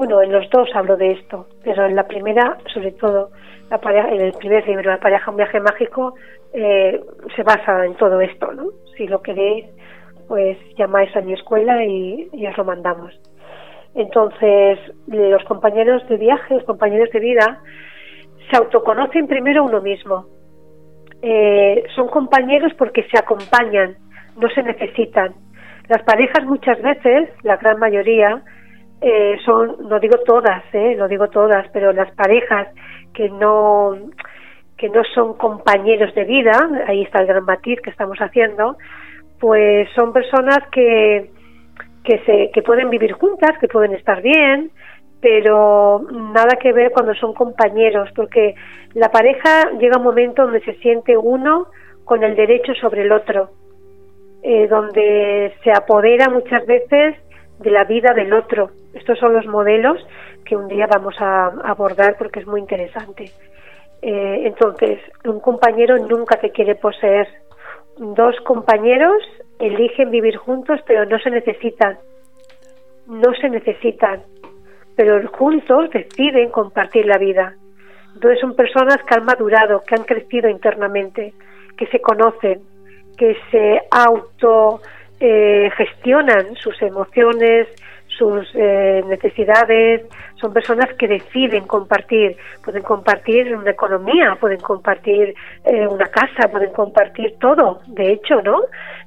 bueno, 0.00 0.22
en 0.22 0.32
los 0.32 0.48
dos 0.48 0.66
hablo 0.74 0.96
de 0.96 1.12
esto, 1.12 1.46
pero 1.62 1.84
en 1.84 1.94
la 1.94 2.08
primera, 2.08 2.56
sobre 2.72 2.92
todo, 2.92 3.32
la 3.68 3.78
en 4.08 4.22
el 4.22 4.32
primer 4.32 4.66
libro, 4.66 4.90
La 4.90 4.98
pareja, 4.98 5.30
un 5.30 5.36
viaje 5.36 5.60
mágico, 5.60 6.14
eh, 6.54 6.98
se 7.36 7.42
basa 7.42 7.84
en 7.84 7.94
todo 7.96 8.18
esto, 8.22 8.50
¿no? 8.54 8.70
Si 8.96 9.06
lo 9.06 9.20
queréis, 9.20 9.66
pues 10.26 10.56
llamáis 10.78 11.14
a 11.14 11.20
mi 11.20 11.34
escuela 11.34 11.84
y, 11.84 12.30
y 12.32 12.46
os 12.46 12.56
lo 12.56 12.64
mandamos. 12.64 13.12
Entonces, 13.94 14.78
los 15.06 15.44
compañeros 15.44 16.08
de 16.08 16.16
viaje, 16.16 16.54
los 16.54 16.64
compañeros 16.64 17.10
de 17.10 17.20
vida, 17.20 17.60
se 18.50 18.56
autoconocen 18.56 19.26
primero 19.26 19.64
uno 19.64 19.82
mismo. 19.82 20.24
Eh, 21.20 21.84
son 21.94 22.08
compañeros 22.08 22.72
porque 22.78 23.02
se 23.02 23.18
acompañan, 23.18 23.96
no 24.40 24.48
se 24.48 24.62
necesitan. 24.62 25.34
Las 25.88 26.02
parejas 26.04 26.46
muchas 26.46 26.80
veces, 26.80 27.28
la 27.42 27.58
gran 27.58 27.78
mayoría, 27.78 28.42
eh, 29.00 29.36
son, 29.44 29.88
no 29.88 29.98
digo 29.98 30.18
todas, 30.26 30.62
eh, 30.72 30.94
no 30.96 31.08
digo 31.08 31.28
todas, 31.28 31.66
pero 31.72 31.92
las 31.92 32.10
parejas 32.12 32.68
que 33.14 33.28
no 33.28 33.96
que 34.76 34.88
no 34.88 35.02
son 35.14 35.34
compañeros 35.34 36.14
de 36.14 36.24
vida, 36.24 36.52
ahí 36.86 37.02
está 37.02 37.20
el 37.20 37.26
gran 37.26 37.44
matiz 37.44 37.78
que 37.82 37.90
estamos 37.90 38.18
haciendo, 38.18 38.78
pues 39.38 39.88
son 39.94 40.12
personas 40.12 40.58
que 40.72 41.30
que, 42.04 42.18
se, 42.24 42.50
que 42.52 42.62
pueden 42.62 42.88
vivir 42.90 43.12
juntas, 43.12 43.58
que 43.60 43.68
pueden 43.68 43.92
estar 43.92 44.22
bien, 44.22 44.70
pero 45.20 46.00
nada 46.10 46.56
que 46.56 46.72
ver 46.72 46.92
cuando 46.92 47.14
son 47.14 47.34
compañeros, 47.34 48.08
porque 48.16 48.54
la 48.94 49.10
pareja 49.10 49.70
llega 49.78 49.98
un 49.98 50.04
momento 50.04 50.44
donde 50.44 50.62
se 50.62 50.74
siente 50.76 51.16
uno 51.16 51.66
con 52.04 52.24
el 52.24 52.34
derecho 52.34 52.74
sobre 52.74 53.02
el 53.02 53.12
otro, 53.12 53.50
eh, 54.42 54.66
donde 54.68 55.52
se 55.62 55.70
apodera 55.70 56.30
muchas 56.30 56.64
veces 56.66 57.16
de 57.60 57.70
la 57.70 57.84
vida 57.84 58.12
del 58.14 58.32
otro. 58.32 58.70
Estos 58.94 59.18
son 59.18 59.34
los 59.34 59.46
modelos 59.46 59.98
que 60.44 60.56
un 60.56 60.66
día 60.68 60.86
vamos 60.86 61.14
a 61.20 61.46
abordar 61.64 62.16
porque 62.18 62.40
es 62.40 62.46
muy 62.46 62.60
interesante. 62.60 63.30
Eh, 64.02 64.42
entonces, 64.46 64.98
un 65.24 65.40
compañero 65.40 65.98
nunca 65.98 66.40
te 66.40 66.50
quiere 66.50 66.74
poseer. 66.74 67.28
Dos 67.98 68.34
compañeros 68.46 69.22
eligen 69.58 70.10
vivir 70.10 70.36
juntos, 70.36 70.80
pero 70.86 71.04
no 71.04 71.18
se 71.18 71.30
necesitan. 71.30 71.98
No 73.06 73.34
se 73.34 73.50
necesitan, 73.50 74.22
pero 74.96 75.28
juntos 75.28 75.90
deciden 75.90 76.50
compartir 76.50 77.04
la 77.04 77.18
vida. 77.18 77.54
Entonces 78.14 78.40
son 78.40 78.56
personas 78.56 78.98
que 79.06 79.14
han 79.14 79.24
madurado, 79.24 79.82
que 79.86 79.96
han 79.96 80.04
crecido 80.04 80.48
internamente, 80.48 81.34
que 81.76 81.86
se 81.88 82.00
conocen, 82.00 82.62
que 83.18 83.36
se 83.50 83.82
auto 83.90 84.80
eh, 85.20 85.70
gestionan 85.76 86.56
sus 86.56 86.80
emociones, 86.82 87.68
sus 88.20 88.46
eh, 88.54 89.02
necesidades, 89.06 90.02
son 90.40 90.52
personas 90.52 90.92
que 90.98 91.08
deciden 91.08 91.66
compartir, 91.66 92.36
pueden 92.64 92.82
compartir 92.82 93.54
una 93.56 93.70
economía, 93.70 94.36
pueden 94.40 94.60
compartir 94.60 95.34
eh, 95.64 95.86
una 95.86 96.06
casa, 96.06 96.48
pueden 96.50 96.72
compartir 96.72 97.34
todo, 97.38 97.80
de 97.86 98.12
hecho, 98.12 98.42
¿no? 98.42 98.60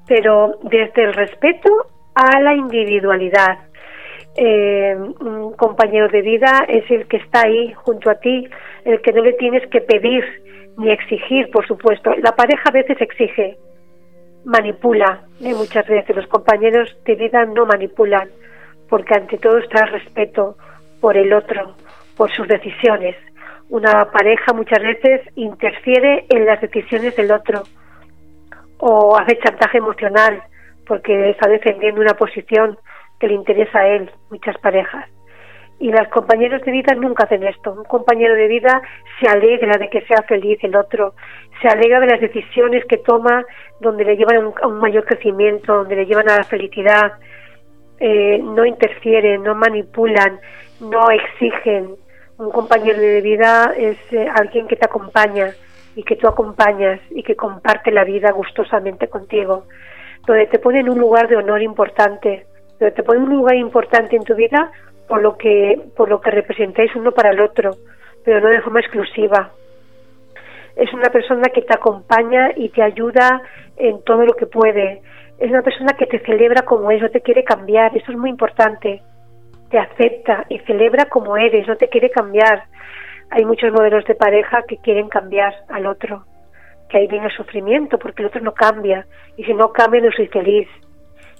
Pero 0.08 0.60
desde 0.64 1.04
el 1.04 1.14
respeto 1.14 1.70
a 2.16 2.40
la 2.40 2.54
individualidad. 2.56 3.58
Eh, 4.36 4.96
un 5.20 5.54
compañero 5.54 6.08
de 6.10 6.22
vida 6.22 6.66
es 6.68 6.90
el 6.90 7.08
que 7.08 7.18
está 7.18 7.42
ahí 7.42 7.72
junto 7.74 8.10
a 8.10 8.16
ti, 8.16 8.48
el 8.84 9.00
que 9.02 9.12
no 9.12 9.22
le 9.22 9.34
tienes 9.34 9.68
que 9.70 9.82
pedir 9.82 10.24
ni 10.78 10.90
exigir, 10.92 11.52
por 11.52 11.68
supuesto. 11.68 12.12
La 12.18 12.32
pareja 12.32 12.64
a 12.70 12.72
veces 12.72 13.00
exige, 13.00 13.58
manipula, 14.46 15.24
muchas 15.40 15.88
veces 15.88 16.16
los 16.16 16.28
compañeros 16.28 16.96
de 17.06 17.16
vida 17.16 17.46
no 17.46 17.66
manipulan 17.66 18.30
porque 18.90 19.16
ante 19.16 19.38
todo 19.38 19.58
está 19.58 19.86
el 19.86 19.92
respeto 19.92 20.58
por 21.02 21.18
el 21.18 21.34
otro, 21.34 21.76
por 22.16 22.32
sus 22.32 22.48
decisiones. 22.48 23.16
Una 23.70 24.12
pareja 24.12 24.54
muchas 24.54 24.84
veces 24.84 25.22
interfiere 25.36 26.26
en 26.30 26.46
las 26.46 26.62
decisiones 26.62 27.16
del 27.16 27.32
otro 27.32 27.64
o 28.78 29.18
hace 29.18 29.40
chantaje 29.40 29.78
emocional 29.78 30.44
porque 30.86 31.30
está 31.30 31.50
defendiendo 31.50 32.02
una 32.02 32.14
posición 32.14 32.78
que 33.20 33.28
le 33.28 33.36
interesa 33.36 33.80
a 33.80 33.88
él, 33.88 34.12
muchas 34.30 34.58
parejas. 34.58 35.10
Y 35.84 35.92
los 35.92 36.08
compañeros 36.08 36.62
de 36.62 36.72
vida 36.72 36.96
nunca 36.96 37.26
hacen 37.26 37.44
esto. 37.44 37.74
Un 37.74 37.84
compañero 37.84 38.36
de 38.36 38.48
vida 38.48 38.82
se 39.20 39.28
alegra 39.28 39.78
de 39.78 39.90
que 39.90 40.00
sea 40.04 40.24
feliz 40.24 40.58
el 40.64 40.78
otro, 40.78 41.14
se 41.62 41.68
alegra 41.68 42.00
de 42.00 42.08
las 42.08 42.22
decisiones 42.22 42.86
que 42.86 43.00
toma 43.00 43.44
donde 43.82 44.06
le 44.06 44.16
llevan 44.16 44.54
a 44.62 44.68
un 44.68 44.80
mayor 44.80 45.04
crecimiento, 45.04 45.76
donde 45.76 45.98
le 45.98 46.06
llevan 46.06 46.30
a 46.30 46.38
la 46.38 46.46
felicidad, 46.46 47.12
eh, 48.00 48.40
no 48.42 48.66
interfieren, 48.66 49.44
no 49.44 49.56
manipulan, 49.56 50.40
no 50.80 51.12
exigen. 51.12 51.98
Un 52.38 52.50
compañero 52.52 53.00
de 53.02 53.20
vida 53.20 53.74
es 53.76 53.98
eh, 54.14 54.26
alguien 54.34 54.70
que 54.70 54.78
te 54.78 54.86
acompaña 54.86 55.54
y 55.98 56.04
que 56.04 56.16
tú 56.16 56.30
acompañas 56.30 57.02
y 57.10 57.24
que 57.24 57.36
comparte 57.36 57.92
la 57.92 58.06
vida 58.06 58.32
gustosamente 58.32 59.10
contigo, 59.10 59.66
donde 60.26 60.46
te 60.46 60.60
pone 60.60 60.80
en 60.80 60.88
un 60.88 60.98
lugar 60.98 61.28
de 61.28 61.36
honor 61.36 61.62
importante, 61.62 62.46
donde 62.80 62.96
te 62.96 63.04
pone 63.04 63.20
en 63.20 63.26
un 63.26 63.36
lugar 63.36 63.58
importante 63.58 64.16
en 64.16 64.24
tu 64.24 64.34
vida 64.34 64.72
por 65.08 65.22
lo 65.22 65.38
que 65.38 65.80
por 65.96 66.10
lo 66.10 66.22
que 66.22 66.32
representáis 66.32 66.96
uno 66.96 67.12
para 67.12 67.32
el 67.32 67.42
otro, 67.42 67.72
pero 68.24 68.40
no 68.42 68.50
de 68.50 68.62
forma 68.62 68.80
exclusiva. 68.80 69.52
Es 70.76 70.92
una 70.94 71.10
persona 71.10 71.50
que 71.54 71.62
te 71.62 71.74
acompaña 71.74 72.52
y 72.56 72.70
te 72.70 72.82
ayuda 72.82 73.42
en 73.78 74.04
todo 74.04 74.26
lo 74.26 74.34
que 74.34 74.48
puede, 74.48 75.02
es 75.40 75.50
una 75.50 75.62
persona 75.62 75.94
que 75.98 76.06
te 76.06 76.20
celebra 76.20 76.62
como 76.62 76.90
es, 76.92 77.02
no 77.02 77.10
te 77.10 77.22
quiere 77.22 77.44
cambiar, 77.44 77.96
eso 77.98 78.12
es 78.12 78.18
muy 78.18 78.30
importante. 78.30 79.02
Te 79.70 79.78
acepta 79.78 80.46
y 80.50 80.60
celebra 80.60 81.06
como 81.06 81.36
eres, 81.36 81.68
no 81.68 81.76
te 81.76 81.90
quiere 81.90 82.12
cambiar. 82.12 82.64
Hay 83.32 83.44
muchos 83.44 83.72
modelos 83.74 84.06
de 84.06 84.16
pareja 84.16 84.64
que 84.68 84.78
quieren 84.78 85.10
cambiar 85.10 85.54
al 85.70 85.88
otro, 85.88 86.24
que 86.88 86.98
ahí 86.98 87.08
viene 87.08 87.26
el 87.26 87.32
sufrimiento, 87.32 87.98
porque 87.98 88.22
el 88.22 88.28
otro 88.28 88.42
no 88.42 88.54
cambia, 88.54 89.06
y 89.36 89.44
si 89.44 89.54
no 89.54 89.74
cambia 89.74 90.02
no 90.02 90.12
soy 90.12 90.28
feliz. 90.28 90.68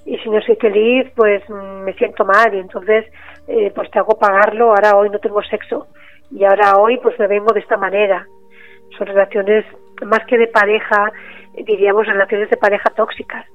Y 0.06 0.18
si 0.18 0.30
no 0.30 0.42
soy 0.42 0.56
feliz, 0.58 1.08
pues 1.16 1.42
mm, 1.48 1.84
me 1.84 1.94
siento 1.94 2.26
mal, 2.26 2.54
y 2.54 2.60
entonces 2.60 3.06
eh, 3.48 3.72
pues 3.76 3.90
te 3.92 4.00
hago 4.00 4.18
pagarlo, 4.18 4.70
ahora 4.70 4.96
hoy 4.96 5.10
no 5.10 5.20
tengo 5.20 5.42
sexo, 5.44 5.88
y 6.32 6.44
ahora 6.46 6.78
hoy 6.78 6.98
pues 6.98 7.18
me 7.20 7.28
vengo 7.28 7.54
de 7.54 7.60
esta 7.60 7.78
manera. 7.78 8.26
Son 8.98 9.08
relaciones, 9.08 9.66
más 10.06 10.26
que 10.28 10.38
de 10.38 10.48
pareja, 10.48 11.12
diríamos 11.54 12.08
relaciones 12.08 12.50
de 12.50 12.58
pareja 12.58 12.90
tóxicas 12.96 13.46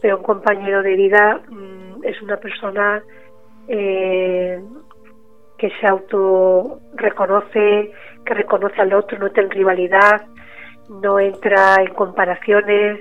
pero 0.00 0.18
un 0.18 0.22
compañero 0.22 0.82
de 0.82 0.94
vida 0.94 1.40
mm, 1.48 2.04
es 2.04 2.20
una 2.22 2.36
persona 2.36 3.02
eh, 3.68 4.60
que 5.56 5.70
se 5.80 5.86
auto 5.86 6.80
reconoce, 6.94 7.92
que 8.24 8.34
reconoce 8.34 8.80
al 8.80 8.92
otro, 8.94 9.18
no 9.18 9.26
entra 9.26 9.42
en 9.42 9.50
rivalidad, 9.50 10.26
no 10.88 11.18
entra 11.18 11.76
en 11.80 11.92
comparaciones, 11.94 13.00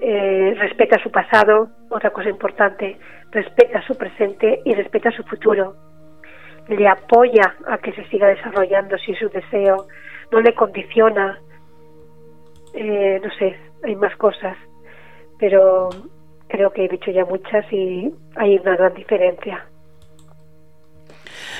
eh, 0.00 0.54
respeta 0.58 1.02
su 1.02 1.10
pasado, 1.10 1.68
otra 1.90 2.10
cosa 2.10 2.28
importante, 2.28 2.98
respeta 3.30 3.82
su 3.86 3.96
presente 3.96 4.60
y 4.64 4.74
respeta 4.74 5.10
su 5.10 5.22
futuro. 5.24 5.76
Le 6.68 6.88
apoya 6.88 7.56
a 7.66 7.78
que 7.78 7.92
se 7.92 8.04
siga 8.08 8.28
desarrollando 8.28 8.96
si 8.98 9.12
es 9.12 9.18
su 9.18 9.28
deseo, 9.28 9.86
no 10.32 10.40
le 10.40 10.54
condiciona, 10.54 11.38
eh, 12.74 13.20
no 13.22 13.30
sé, 13.38 13.56
hay 13.82 13.94
más 13.96 14.16
cosas, 14.16 14.56
pero 15.38 15.90
creo 16.48 16.72
que 16.72 16.84
he 16.84 16.88
dicho 16.88 17.10
ya 17.10 17.24
muchas 17.24 17.70
y 17.72 18.12
hay 18.36 18.58
una 18.58 18.76
gran 18.76 18.94
diferencia. 18.94 19.66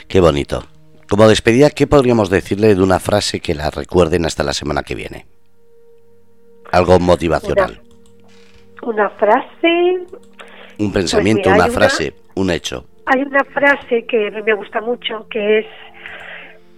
Qué 0.09 0.21
bonito. 0.21 0.63
Como 1.09 1.29
despedida, 1.29 1.71
¿qué 1.71 1.87
podríamos 1.87 2.31
decirle 2.31 2.75
de 2.75 2.83
una 2.83 2.99
frase 2.99 3.41
que 3.41 3.55
la 3.55 3.71
recuerden 3.71 4.25
hasta 4.25 4.43
la 4.43 4.53
semana 4.53 4.83
que 4.83 4.95
viene? 4.95 5.27
Algo 6.73 6.99
motivacional. 6.99 7.84
Una, 8.83 9.09
frase. 9.11 10.07
Un 10.79 10.93
pensamiento, 10.93 11.51
pues 11.51 11.55
una 11.55 11.69
frase, 11.69 12.15
un 12.35 12.51
hecho. 12.51 12.85
Hay 13.07 13.23
una 13.23 13.45
frase 13.45 14.07
que 14.07 14.29
a 14.29 14.31
mí 14.31 14.43
me 14.43 14.55
gusta 14.55 14.81
mucho, 14.81 15.27
que 15.29 15.61
es, 15.61 15.67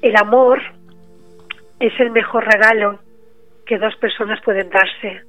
el 0.02 0.16
amor 0.16 0.60
es 1.80 1.92
el 2.00 2.10
mejor 2.10 2.44
regalo 2.44 2.98
que 3.66 3.78
dos 3.78 3.94
personas 3.96 4.40
pueden 4.44 4.70
darse. 4.70 5.22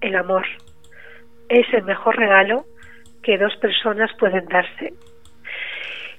El 0.00 0.16
amor 0.16 0.44
es 1.48 1.66
el 1.72 1.82
mejor 1.84 2.16
regalo 2.16 2.64
que 3.22 3.38
dos 3.38 3.54
personas 3.56 4.10
pueden 4.18 4.46
darse. 4.46 4.92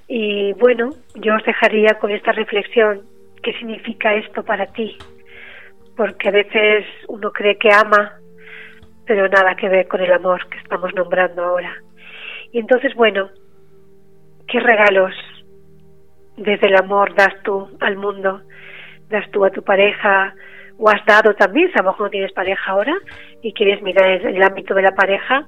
Y 0.07 0.53
bueno, 0.53 0.89
yo 1.15 1.35
os 1.35 1.43
dejaría 1.43 1.95
con 1.99 2.11
esta 2.11 2.31
reflexión, 2.31 3.01
¿qué 3.41 3.53
significa 3.53 4.13
esto 4.15 4.43
para 4.43 4.67
ti? 4.67 4.97
Porque 5.95 6.29
a 6.29 6.31
veces 6.31 6.85
uno 7.07 7.31
cree 7.31 7.57
que 7.57 7.71
ama, 7.71 8.13
pero 9.05 9.27
nada 9.27 9.55
que 9.55 9.69
ver 9.69 9.87
con 9.87 10.01
el 10.01 10.11
amor 10.11 10.47
que 10.49 10.57
estamos 10.57 10.93
nombrando 10.93 11.43
ahora. 11.43 11.75
Y 12.51 12.59
entonces, 12.59 12.93
bueno, 12.95 13.29
¿qué 14.47 14.59
regalos 14.59 15.13
desde 16.37 16.67
el 16.67 16.75
amor 16.75 17.13
das 17.15 17.33
tú 17.43 17.69
al 17.79 17.97
mundo? 17.97 18.41
¿Das 19.09 19.29
tú 19.31 19.45
a 19.45 19.49
tu 19.49 19.63
pareja? 19.63 20.33
¿O 20.77 20.89
has 20.89 21.05
dado 21.05 21.33
también? 21.35 21.71
Si 21.71 21.79
a 21.79 21.83
lo 21.83 21.91
mejor 21.91 22.07
no 22.07 22.11
tienes 22.11 22.31
pareja 22.33 22.71
ahora, 22.71 22.95
y 23.41 23.53
quieres 23.53 23.81
mirar 23.81 24.09
en 24.09 24.35
el 24.35 24.43
ámbito 24.43 24.73
de 24.73 24.81
la 24.81 24.95
pareja, 24.95 25.45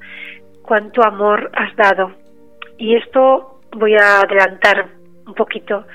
cuánto 0.61 1.03
amor 1.03 1.49
has 1.53 1.75
dado. 1.75 2.11
Y 2.77 2.95
esto 2.95 3.61
voy 3.71 3.95
a 3.95 4.21
adelantar 4.21 4.87
un 5.25 5.33
poquito. 5.33 5.85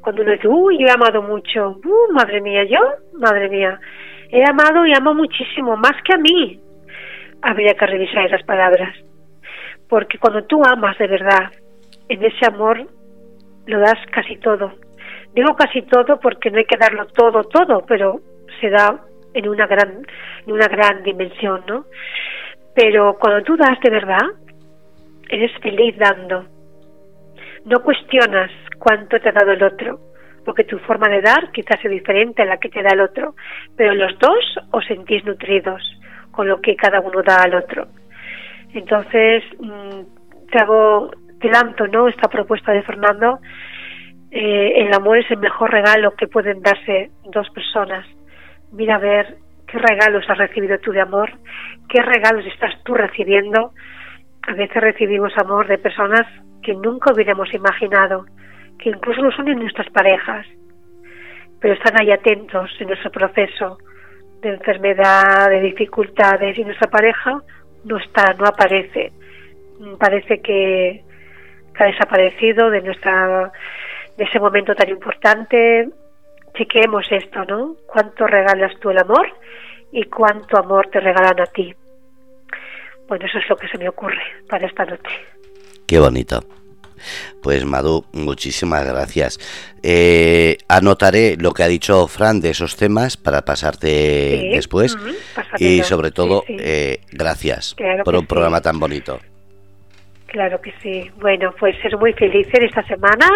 Cuando 0.00 0.22
uno 0.22 0.32
dice, 0.32 0.48
uy, 0.48 0.78
yo 0.78 0.86
he 0.86 0.90
amado 0.90 1.22
mucho, 1.22 1.80
uh, 1.84 2.12
madre 2.12 2.40
mía, 2.40 2.64
yo, 2.64 2.80
madre 3.18 3.48
mía, 3.48 3.78
he 4.30 4.42
amado 4.48 4.86
y 4.86 4.92
amo 4.94 5.14
muchísimo, 5.14 5.76
más 5.76 5.94
que 6.04 6.14
a 6.14 6.18
mí. 6.18 6.60
Habría 7.46 7.74
que 7.74 7.86
revisar 7.86 8.24
esas 8.24 8.42
palabras. 8.44 8.96
Porque 9.88 10.18
cuando 10.18 10.44
tú 10.44 10.62
amas 10.64 10.96
de 10.96 11.06
verdad, 11.06 11.52
en 12.08 12.24
ese 12.24 12.46
amor 12.46 12.86
lo 13.66 13.80
das 13.80 13.98
casi 14.10 14.36
todo. 14.38 14.72
Digo 15.34 15.54
casi 15.54 15.82
todo 15.82 16.18
porque 16.20 16.50
no 16.50 16.58
hay 16.58 16.64
que 16.64 16.78
darlo 16.78 17.06
todo, 17.06 17.44
todo, 17.44 17.84
pero 17.86 18.20
se 18.60 18.70
da 18.70 18.98
en 19.34 19.48
una 19.48 19.66
gran, 19.66 20.06
en 20.46 20.52
una 20.52 20.68
gran 20.68 21.02
dimensión, 21.02 21.62
¿no? 21.68 21.84
Pero 22.74 23.18
cuando 23.20 23.42
tú 23.42 23.56
das 23.56 23.78
de 23.80 23.90
verdad, 23.90 24.26
eres 25.28 25.52
feliz 25.60 25.96
dando. 25.98 26.46
No 27.66 27.82
cuestionas 27.82 28.50
cuánto 28.78 29.20
te 29.20 29.28
ha 29.28 29.32
dado 29.32 29.52
el 29.52 29.62
otro, 29.62 30.00
porque 30.46 30.64
tu 30.64 30.78
forma 30.78 31.08
de 31.08 31.20
dar 31.20 31.50
quizás 31.52 31.84
es 31.84 31.90
diferente 31.90 32.42
a 32.42 32.46
la 32.46 32.56
que 32.56 32.70
te 32.70 32.82
da 32.82 32.90
el 32.92 33.00
otro, 33.00 33.34
pero 33.76 33.94
los 33.94 34.18
dos 34.18 34.58
os 34.70 34.84
sentís 34.86 35.24
nutridos 35.24 35.82
con 36.34 36.48
lo 36.48 36.60
que 36.60 36.76
cada 36.76 37.00
uno 37.00 37.22
da 37.22 37.42
al 37.42 37.54
otro. 37.54 37.86
Entonces, 38.72 39.44
mm, 39.58 40.50
te 40.50 40.58
hago, 40.58 41.10
te 41.40 41.48
lanzo, 41.48 41.86
¿no? 41.86 42.08
Esta 42.08 42.28
propuesta 42.28 42.72
de 42.72 42.82
Fernando. 42.82 43.38
Eh, 44.30 44.84
el 44.84 44.92
amor 44.92 45.18
es 45.18 45.30
el 45.30 45.38
mejor 45.38 45.70
regalo 45.70 46.14
que 46.16 46.26
pueden 46.26 46.60
darse 46.60 47.10
dos 47.32 47.48
personas 47.50 48.04
mira 48.74 48.96
a 48.96 48.98
ver 48.98 49.36
qué 49.66 49.78
regalos 49.78 50.24
has 50.28 50.38
recibido 50.38 50.78
tú 50.78 50.92
de 50.92 51.00
amor, 51.00 51.32
qué 51.88 52.02
regalos 52.02 52.44
estás 52.46 52.74
tú 52.84 52.94
recibiendo. 52.94 53.72
A 54.46 54.52
veces 54.52 54.82
recibimos 54.82 55.32
amor 55.38 55.66
de 55.68 55.78
personas 55.78 56.26
que 56.62 56.74
nunca 56.74 57.12
hubiéramos 57.12 57.52
imaginado, 57.54 58.26
que 58.78 58.90
incluso 58.90 59.22
no 59.22 59.30
son 59.32 59.48
en 59.48 59.58
nuestras 59.58 59.88
parejas, 59.90 60.46
pero 61.60 61.74
están 61.74 61.98
ahí 62.00 62.10
atentos 62.10 62.70
en 62.78 62.88
nuestro 62.88 63.10
proceso 63.10 63.78
de 64.44 64.54
enfermedad, 64.54 65.48
de 65.48 65.60
dificultades, 65.60 66.56
y 66.56 66.64
nuestra 66.64 66.88
pareja 66.88 67.42
no 67.84 67.98
está, 67.98 68.32
no 68.34 68.46
aparece. 68.46 69.12
Parece 69.98 70.40
que, 70.40 71.02
ha 71.78 71.84
desaparecido 71.84 72.70
de 72.70 72.82
nuestra 72.82 73.50
de 74.16 74.24
ese 74.24 74.38
momento 74.38 74.76
tan 74.76 74.88
importante, 74.88 75.88
chequeemos 76.56 77.04
esto, 77.10 77.44
¿no? 77.46 77.74
¿Cuánto 77.86 78.28
regalas 78.28 78.78
tú 78.78 78.90
el 78.90 78.98
amor 78.98 79.26
y 79.90 80.04
cuánto 80.04 80.56
amor 80.56 80.88
te 80.92 81.00
regalan 81.00 81.40
a 81.40 81.46
ti? 81.46 81.74
Bueno, 83.08 83.26
eso 83.26 83.38
es 83.38 83.48
lo 83.48 83.56
que 83.56 83.66
se 83.66 83.76
me 83.76 83.88
ocurre 83.88 84.22
para 84.48 84.66
esta 84.66 84.84
noche. 84.84 85.10
Qué 85.86 85.98
bonito. 85.98 86.40
Pues 87.42 87.64
Madu, 87.64 88.04
muchísimas 88.12 88.86
gracias. 88.86 89.38
Eh, 89.82 90.58
anotaré 90.68 91.36
lo 91.38 91.52
que 91.52 91.62
ha 91.62 91.68
dicho 91.68 92.06
Fran 92.06 92.40
de 92.40 92.50
esos 92.50 92.76
temas 92.76 93.16
para 93.16 93.42
pasarte 93.42 94.50
después. 94.52 94.96
y 95.58 95.82
sobre 95.82 96.10
todo, 96.10 96.44
eh, 96.48 97.00
gracias 97.12 97.76
por 98.04 98.14
un 98.14 98.26
programa 98.26 98.60
tan 98.60 98.78
bonito. 98.78 99.20
Claro 100.26 100.60
que 100.60 100.72
sí. 100.82 101.10
Bueno, 101.20 101.54
pues 101.58 101.76
ser 101.80 101.96
muy 101.96 102.12
feliz 102.14 102.48
en 102.52 102.64
esta 102.64 102.84
semana 102.86 103.28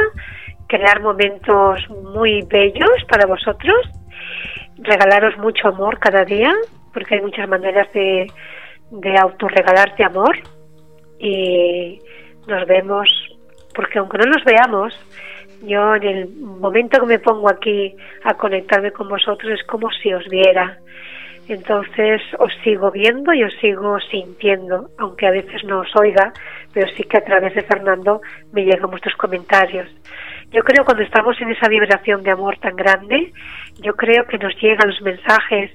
crear 0.68 1.00
momentos 1.00 1.80
muy 2.12 2.42
bellos 2.42 3.04
para 3.08 3.26
vosotros, 3.26 3.76
regalaros 4.78 5.36
mucho 5.38 5.68
amor 5.68 5.98
cada 5.98 6.24
día, 6.24 6.52
porque 6.92 7.16
hay 7.16 7.22
muchas 7.22 7.48
maneras 7.48 7.90
de, 7.92 8.26
de 8.90 9.18
autorregalarte 9.18 10.04
amor 10.04 10.36
y 11.18 11.98
nos 12.46 12.66
vemos, 12.66 13.08
porque 13.78 14.00
aunque 14.00 14.18
no 14.18 14.24
nos 14.24 14.42
veamos, 14.42 14.92
yo 15.62 15.94
en 15.94 16.02
el 16.02 16.28
momento 16.34 16.98
que 16.98 17.06
me 17.06 17.18
pongo 17.20 17.48
aquí 17.48 17.94
a 18.24 18.34
conectarme 18.34 18.90
con 18.90 19.08
vosotros 19.08 19.52
es 19.52 19.64
como 19.68 19.88
si 20.02 20.12
os 20.12 20.26
viera. 20.28 20.78
Entonces 21.46 22.20
os 22.40 22.52
sigo 22.64 22.90
viendo 22.90 23.32
y 23.32 23.44
os 23.44 23.54
sigo 23.60 24.00
sintiendo, 24.00 24.88
aunque 24.98 25.28
a 25.28 25.30
veces 25.30 25.62
no 25.62 25.78
os 25.82 25.94
oiga, 25.94 26.32
pero 26.74 26.90
sí 26.96 27.04
que 27.04 27.18
a 27.18 27.24
través 27.24 27.54
de 27.54 27.62
Fernando 27.62 28.20
me 28.52 28.64
llegan 28.64 28.90
vuestros 28.90 29.14
comentarios. 29.14 29.86
Yo 30.50 30.64
creo 30.64 30.84
cuando 30.84 31.04
estamos 31.04 31.40
en 31.40 31.50
esa 31.50 31.68
vibración 31.68 32.24
de 32.24 32.32
amor 32.32 32.58
tan 32.58 32.74
grande, 32.74 33.32
yo 33.80 33.94
creo 33.94 34.26
que 34.26 34.38
nos 34.38 34.60
llegan 34.60 34.88
los 34.88 35.00
mensajes 35.02 35.70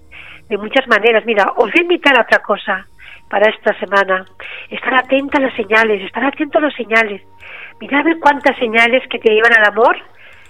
de 0.49 0.57
muchas 0.57 0.85
maneras. 0.89 1.23
Mira, 1.25 1.45
os 1.55 1.71
voy 1.71 1.79
a 1.79 1.83
invitar 1.83 2.17
a 2.17 2.23
otra 2.23 2.39
cosa 2.39 2.85
para 3.29 3.49
esta 3.49 3.73
semana. 3.79 4.25
Estar 4.69 4.93
atenta 4.93 5.37
a 5.37 5.41
las 5.41 5.55
señales, 5.55 6.03
estar 6.03 6.25
atento 6.25 6.57
a 6.57 6.63
las 6.63 6.75
señales. 6.75 7.21
Mira 7.79 7.99
a 7.99 8.03
ver 8.03 8.19
cuántas 8.19 8.57
señales 8.57 9.03
que 9.09 9.19
te 9.19 9.31
llevan 9.31 9.53
al 9.53 9.65
amor 9.65 9.97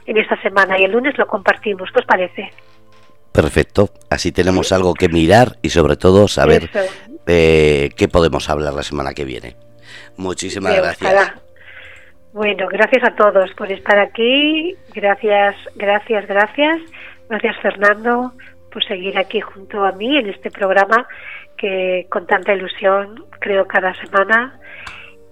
en 0.06 0.18
esta 0.18 0.40
semana 0.42 0.78
y 0.80 0.84
el 0.84 0.92
lunes 0.92 1.18
lo 1.18 1.28
compartimos. 1.28 1.90
¿Qué 1.92 2.00
os 2.00 2.06
parece? 2.06 2.52
Perfecto, 3.32 3.90
así 4.10 4.32
tenemos 4.32 4.72
algo 4.72 4.94
que 4.94 5.10
mirar 5.10 5.58
y 5.62 5.70
sobre 5.70 5.96
todo 5.96 6.28
saber 6.28 6.70
eh, 7.26 7.90
qué 7.98 8.08
podemos 8.08 8.50
hablar 8.50 8.74
la 8.74 8.84
semana 8.84 9.14
que 9.14 9.26
viene. 9.26 9.56
Muchísimas 10.18 10.76
gracias. 10.76 11.34
Bueno, 12.32 12.68
gracias 12.68 13.04
a 13.04 13.16
todos 13.16 13.52
por 13.54 13.72
estar 13.72 13.98
aquí. 14.00 14.76
Gracias, 14.94 15.56
gracias, 15.76 16.28
gracias. 16.28 16.80
Gracias 17.30 17.56
Fernando 17.62 18.34
pues 18.74 18.86
seguir 18.86 19.18
aquí 19.18 19.40
junto 19.40 19.86
a 19.86 19.92
mí 19.92 20.18
en 20.18 20.30
este 20.30 20.50
programa 20.50 21.08
que 21.56 22.08
con 22.10 22.26
tanta 22.26 22.54
ilusión 22.54 23.26
creo 23.40 23.68
cada 23.68 23.94
semana 23.94 24.60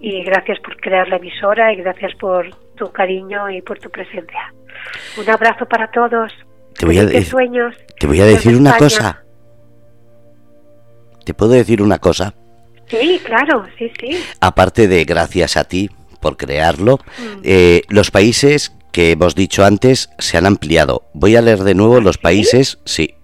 y 0.02 0.24
gracias 0.24 0.60
por 0.60 0.76
crear 0.78 1.08
la 1.08 1.18
emisora 1.18 1.72
y 1.74 1.78
gracias 1.78 2.14
por 2.20 2.50
tu 2.76 2.92
cariño 2.92 3.50
y 3.50 3.62
por 3.62 3.80
tu 3.80 3.90
presencia. 3.90 4.54
Un 5.18 5.30
abrazo 5.30 5.66
para 5.68 5.90
todos. 5.92 6.32
Te 6.78 6.86
voy 6.86 6.98
a, 6.98 7.22
sueños. 7.24 7.76
te 8.00 8.08
voy 8.08 8.20
a 8.22 8.26
decir 8.26 8.56
una 8.56 8.72
España. 8.72 8.80
cosa. 8.90 9.24
¿Te 11.26 11.34
puedo 11.34 11.52
decir 11.52 11.82
una 11.82 12.00
cosa? 12.00 12.34
Sí, 12.88 13.22
claro, 13.24 13.66
sí, 13.78 13.92
sí. 14.00 14.22
Aparte 14.42 14.88
de 14.88 15.06
gracias 15.06 15.56
a 15.58 15.64
ti 15.66 15.90
por 16.20 16.38
crearlo, 16.38 16.98
Mm. 17.18 17.42
eh, 17.44 17.82
los 17.90 18.12
países 18.12 18.76
que 18.92 19.12
hemos 19.12 19.36
dicho 19.36 19.64
antes 19.64 20.10
se 20.18 20.38
han 20.38 20.46
ampliado. 20.46 21.04
Voy 21.14 21.36
a 21.36 21.42
leer 21.42 21.60
de 21.60 21.76
nuevo 21.76 22.02
los 22.02 22.18
países. 22.18 22.80
Sí. 22.86 23.16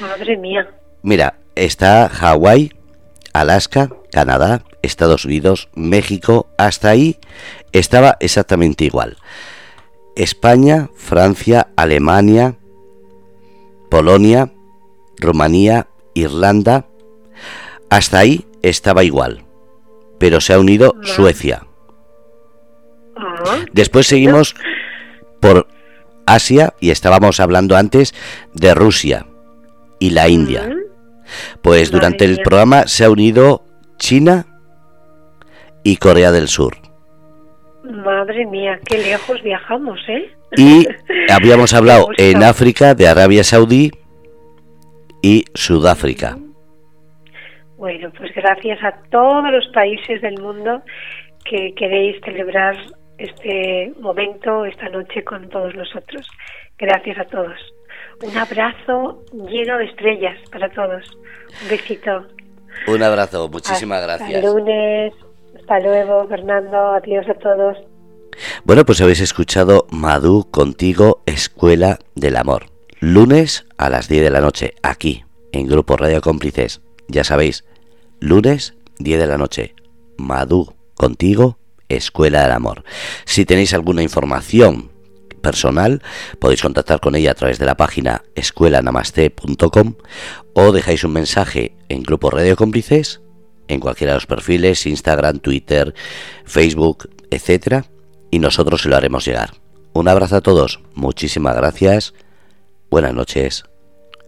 Madre 0.00 0.36
mía. 0.36 0.68
Mira, 1.02 1.34
está 1.54 2.08
Hawái, 2.08 2.72
Alaska, 3.34 3.90
Canadá, 4.10 4.62
Estados 4.80 5.26
Unidos, 5.26 5.68
México. 5.74 6.46
Hasta 6.56 6.88
ahí 6.88 7.18
estaba 7.72 8.16
exactamente 8.20 8.84
igual. 8.84 9.18
España, 10.16 10.88
Francia, 10.96 11.68
Alemania, 11.76 12.54
Polonia, 13.90 14.52
Rumanía, 15.18 15.88
Irlanda. 16.14 16.86
Hasta 17.90 18.20
ahí 18.20 18.46
estaba 18.62 19.04
igual. 19.04 19.44
Pero 20.18 20.40
se 20.40 20.54
ha 20.54 20.58
unido. 20.58 20.94
Suecia. 21.02 21.66
Después 23.72 24.06
seguimos 24.06 24.54
por 25.40 25.66
Asia 26.24 26.74
y 26.80 26.90
estábamos 26.90 27.40
hablando 27.40 27.76
antes 27.76 28.14
de 28.54 28.74
Rusia 28.74 29.26
y 29.98 30.10
la 30.10 30.28
India. 30.28 30.68
Pues 31.62 31.90
durante 31.90 32.24
el 32.24 32.38
programa 32.38 32.86
se 32.86 33.04
ha 33.04 33.10
unido 33.10 33.64
China 33.98 34.46
y 35.82 35.96
Corea 35.96 36.32
del 36.32 36.48
Sur. 36.48 36.76
Madre 37.84 38.46
mía, 38.46 38.80
qué 38.86 38.98
lejos 38.98 39.42
viajamos, 39.42 40.00
¿eh? 40.08 40.30
Y 40.56 40.86
habíamos 41.30 41.74
hablado 41.74 42.08
en 42.16 42.42
África 42.42 42.94
de 42.94 43.08
Arabia 43.08 43.44
Saudí 43.44 43.90
y 45.22 45.44
Sudáfrica. 45.54 46.38
Bueno, 47.76 48.10
pues 48.16 48.32
gracias 48.34 48.82
a 48.82 48.92
todos 49.10 49.50
los 49.50 49.68
países 49.68 50.22
del 50.22 50.40
mundo 50.40 50.82
que 51.44 51.74
queréis 51.74 52.16
celebrar 52.24 52.76
este 53.18 53.92
momento, 54.00 54.64
esta 54.64 54.88
noche 54.88 55.22
con 55.22 55.48
todos 55.48 55.74
nosotros. 55.74 56.26
Gracias 56.78 57.18
a 57.18 57.24
todos. 57.24 57.58
Un 58.22 58.36
abrazo 58.36 59.22
lleno 59.32 59.78
de 59.78 59.84
estrellas 59.84 60.38
para 60.50 60.70
todos. 60.70 61.04
Un 61.62 61.68
besito. 61.68 62.26
Un 62.86 63.02
abrazo, 63.02 63.48
muchísimas 63.48 64.00
Hasta 64.02 64.16
gracias. 64.18 64.44
el 64.44 64.50
lunes. 64.50 65.12
Hasta 65.58 65.80
luego, 65.80 66.26
Fernando. 66.28 66.76
Adiós 66.94 67.26
a 67.28 67.34
todos. 67.34 67.76
Bueno, 68.64 68.84
pues 68.84 69.00
habéis 69.00 69.20
escuchado 69.20 69.86
Madú 69.90 70.48
contigo, 70.50 71.22
Escuela 71.26 71.98
del 72.14 72.36
Amor. 72.36 72.66
Lunes 73.00 73.66
a 73.76 73.90
las 73.90 74.08
10 74.08 74.24
de 74.24 74.30
la 74.30 74.40
noche, 74.40 74.74
aquí, 74.82 75.24
en 75.52 75.68
Grupo 75.68 75.96
Radio 75.96 76.20
Cómplices. 76.20 76.80
Ya 77.06 77.22
sabéis, 77.22 77.64
lunes 78.20 78.74
10 78.98 79.20
de 79.20 79.26
la 79.26 79.38
noche, 79.38 79.74
Madú 80.16 80.74
contigo, 80.94 81.58
Escuela 81.88 82.42
del 82.42 82.52
Amor. 82.52 82.82
Si 83.24 83.44
tenéis 83.44 83.74
alguna 83.74 84.02
información 84.02 84.90
personal, 85.44 86.02
podéis 86.40 86.62
contactar 86.62 86.98
con 86.98 87.14
ella 87.14 87.30
a 87.30 87.34
través 87.34 87.60
de 87.60 87.66
la 87.66 87.76
página 87.76 88.24
escuelanamaste.com 88.34 89.94
o 90.54 90.72
dejáis 90.72 91.04
un 91.04 91.12
mensaje 91.12 91.76
en 91.88 92.02
Grupo 92.02 92.30
Radio 92.30 92.56
Cómplices, 92.56 93.20
en 93.68 93.78
cualquiera 93.78 94.14
de 94.14 94.16
los 94.16 94.26
perfiles, 94.26 94.86
Instagram, 94.86 95.38
Twitter, 95.38 95.94
Facebook, 96.44 97.10
etcétera, 97.30 97.84
y 98.32 98.40
nosotros 98.40 98.82
se 98.82 98.88
lo 98.88 98.96
haremos 98.96 99.24
llegar. 99.24 99.54
Un 99.92 100.08
abrazo 100.08 100.36
a 100.36 100.40
todos, 100.40 100.80
muchísimas 100.94 101.54
gracias, 101.54 102.14
buenas 102.90 103.14
noches, 103.14 103.64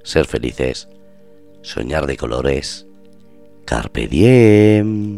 ser 0.05 0.27
felices, 0.27 0.89
soñar 1.63 2.07
de 2.07 2.17
colores, 2.17 2.87
carpe 3.65 4.07
diem. 4.07 5.15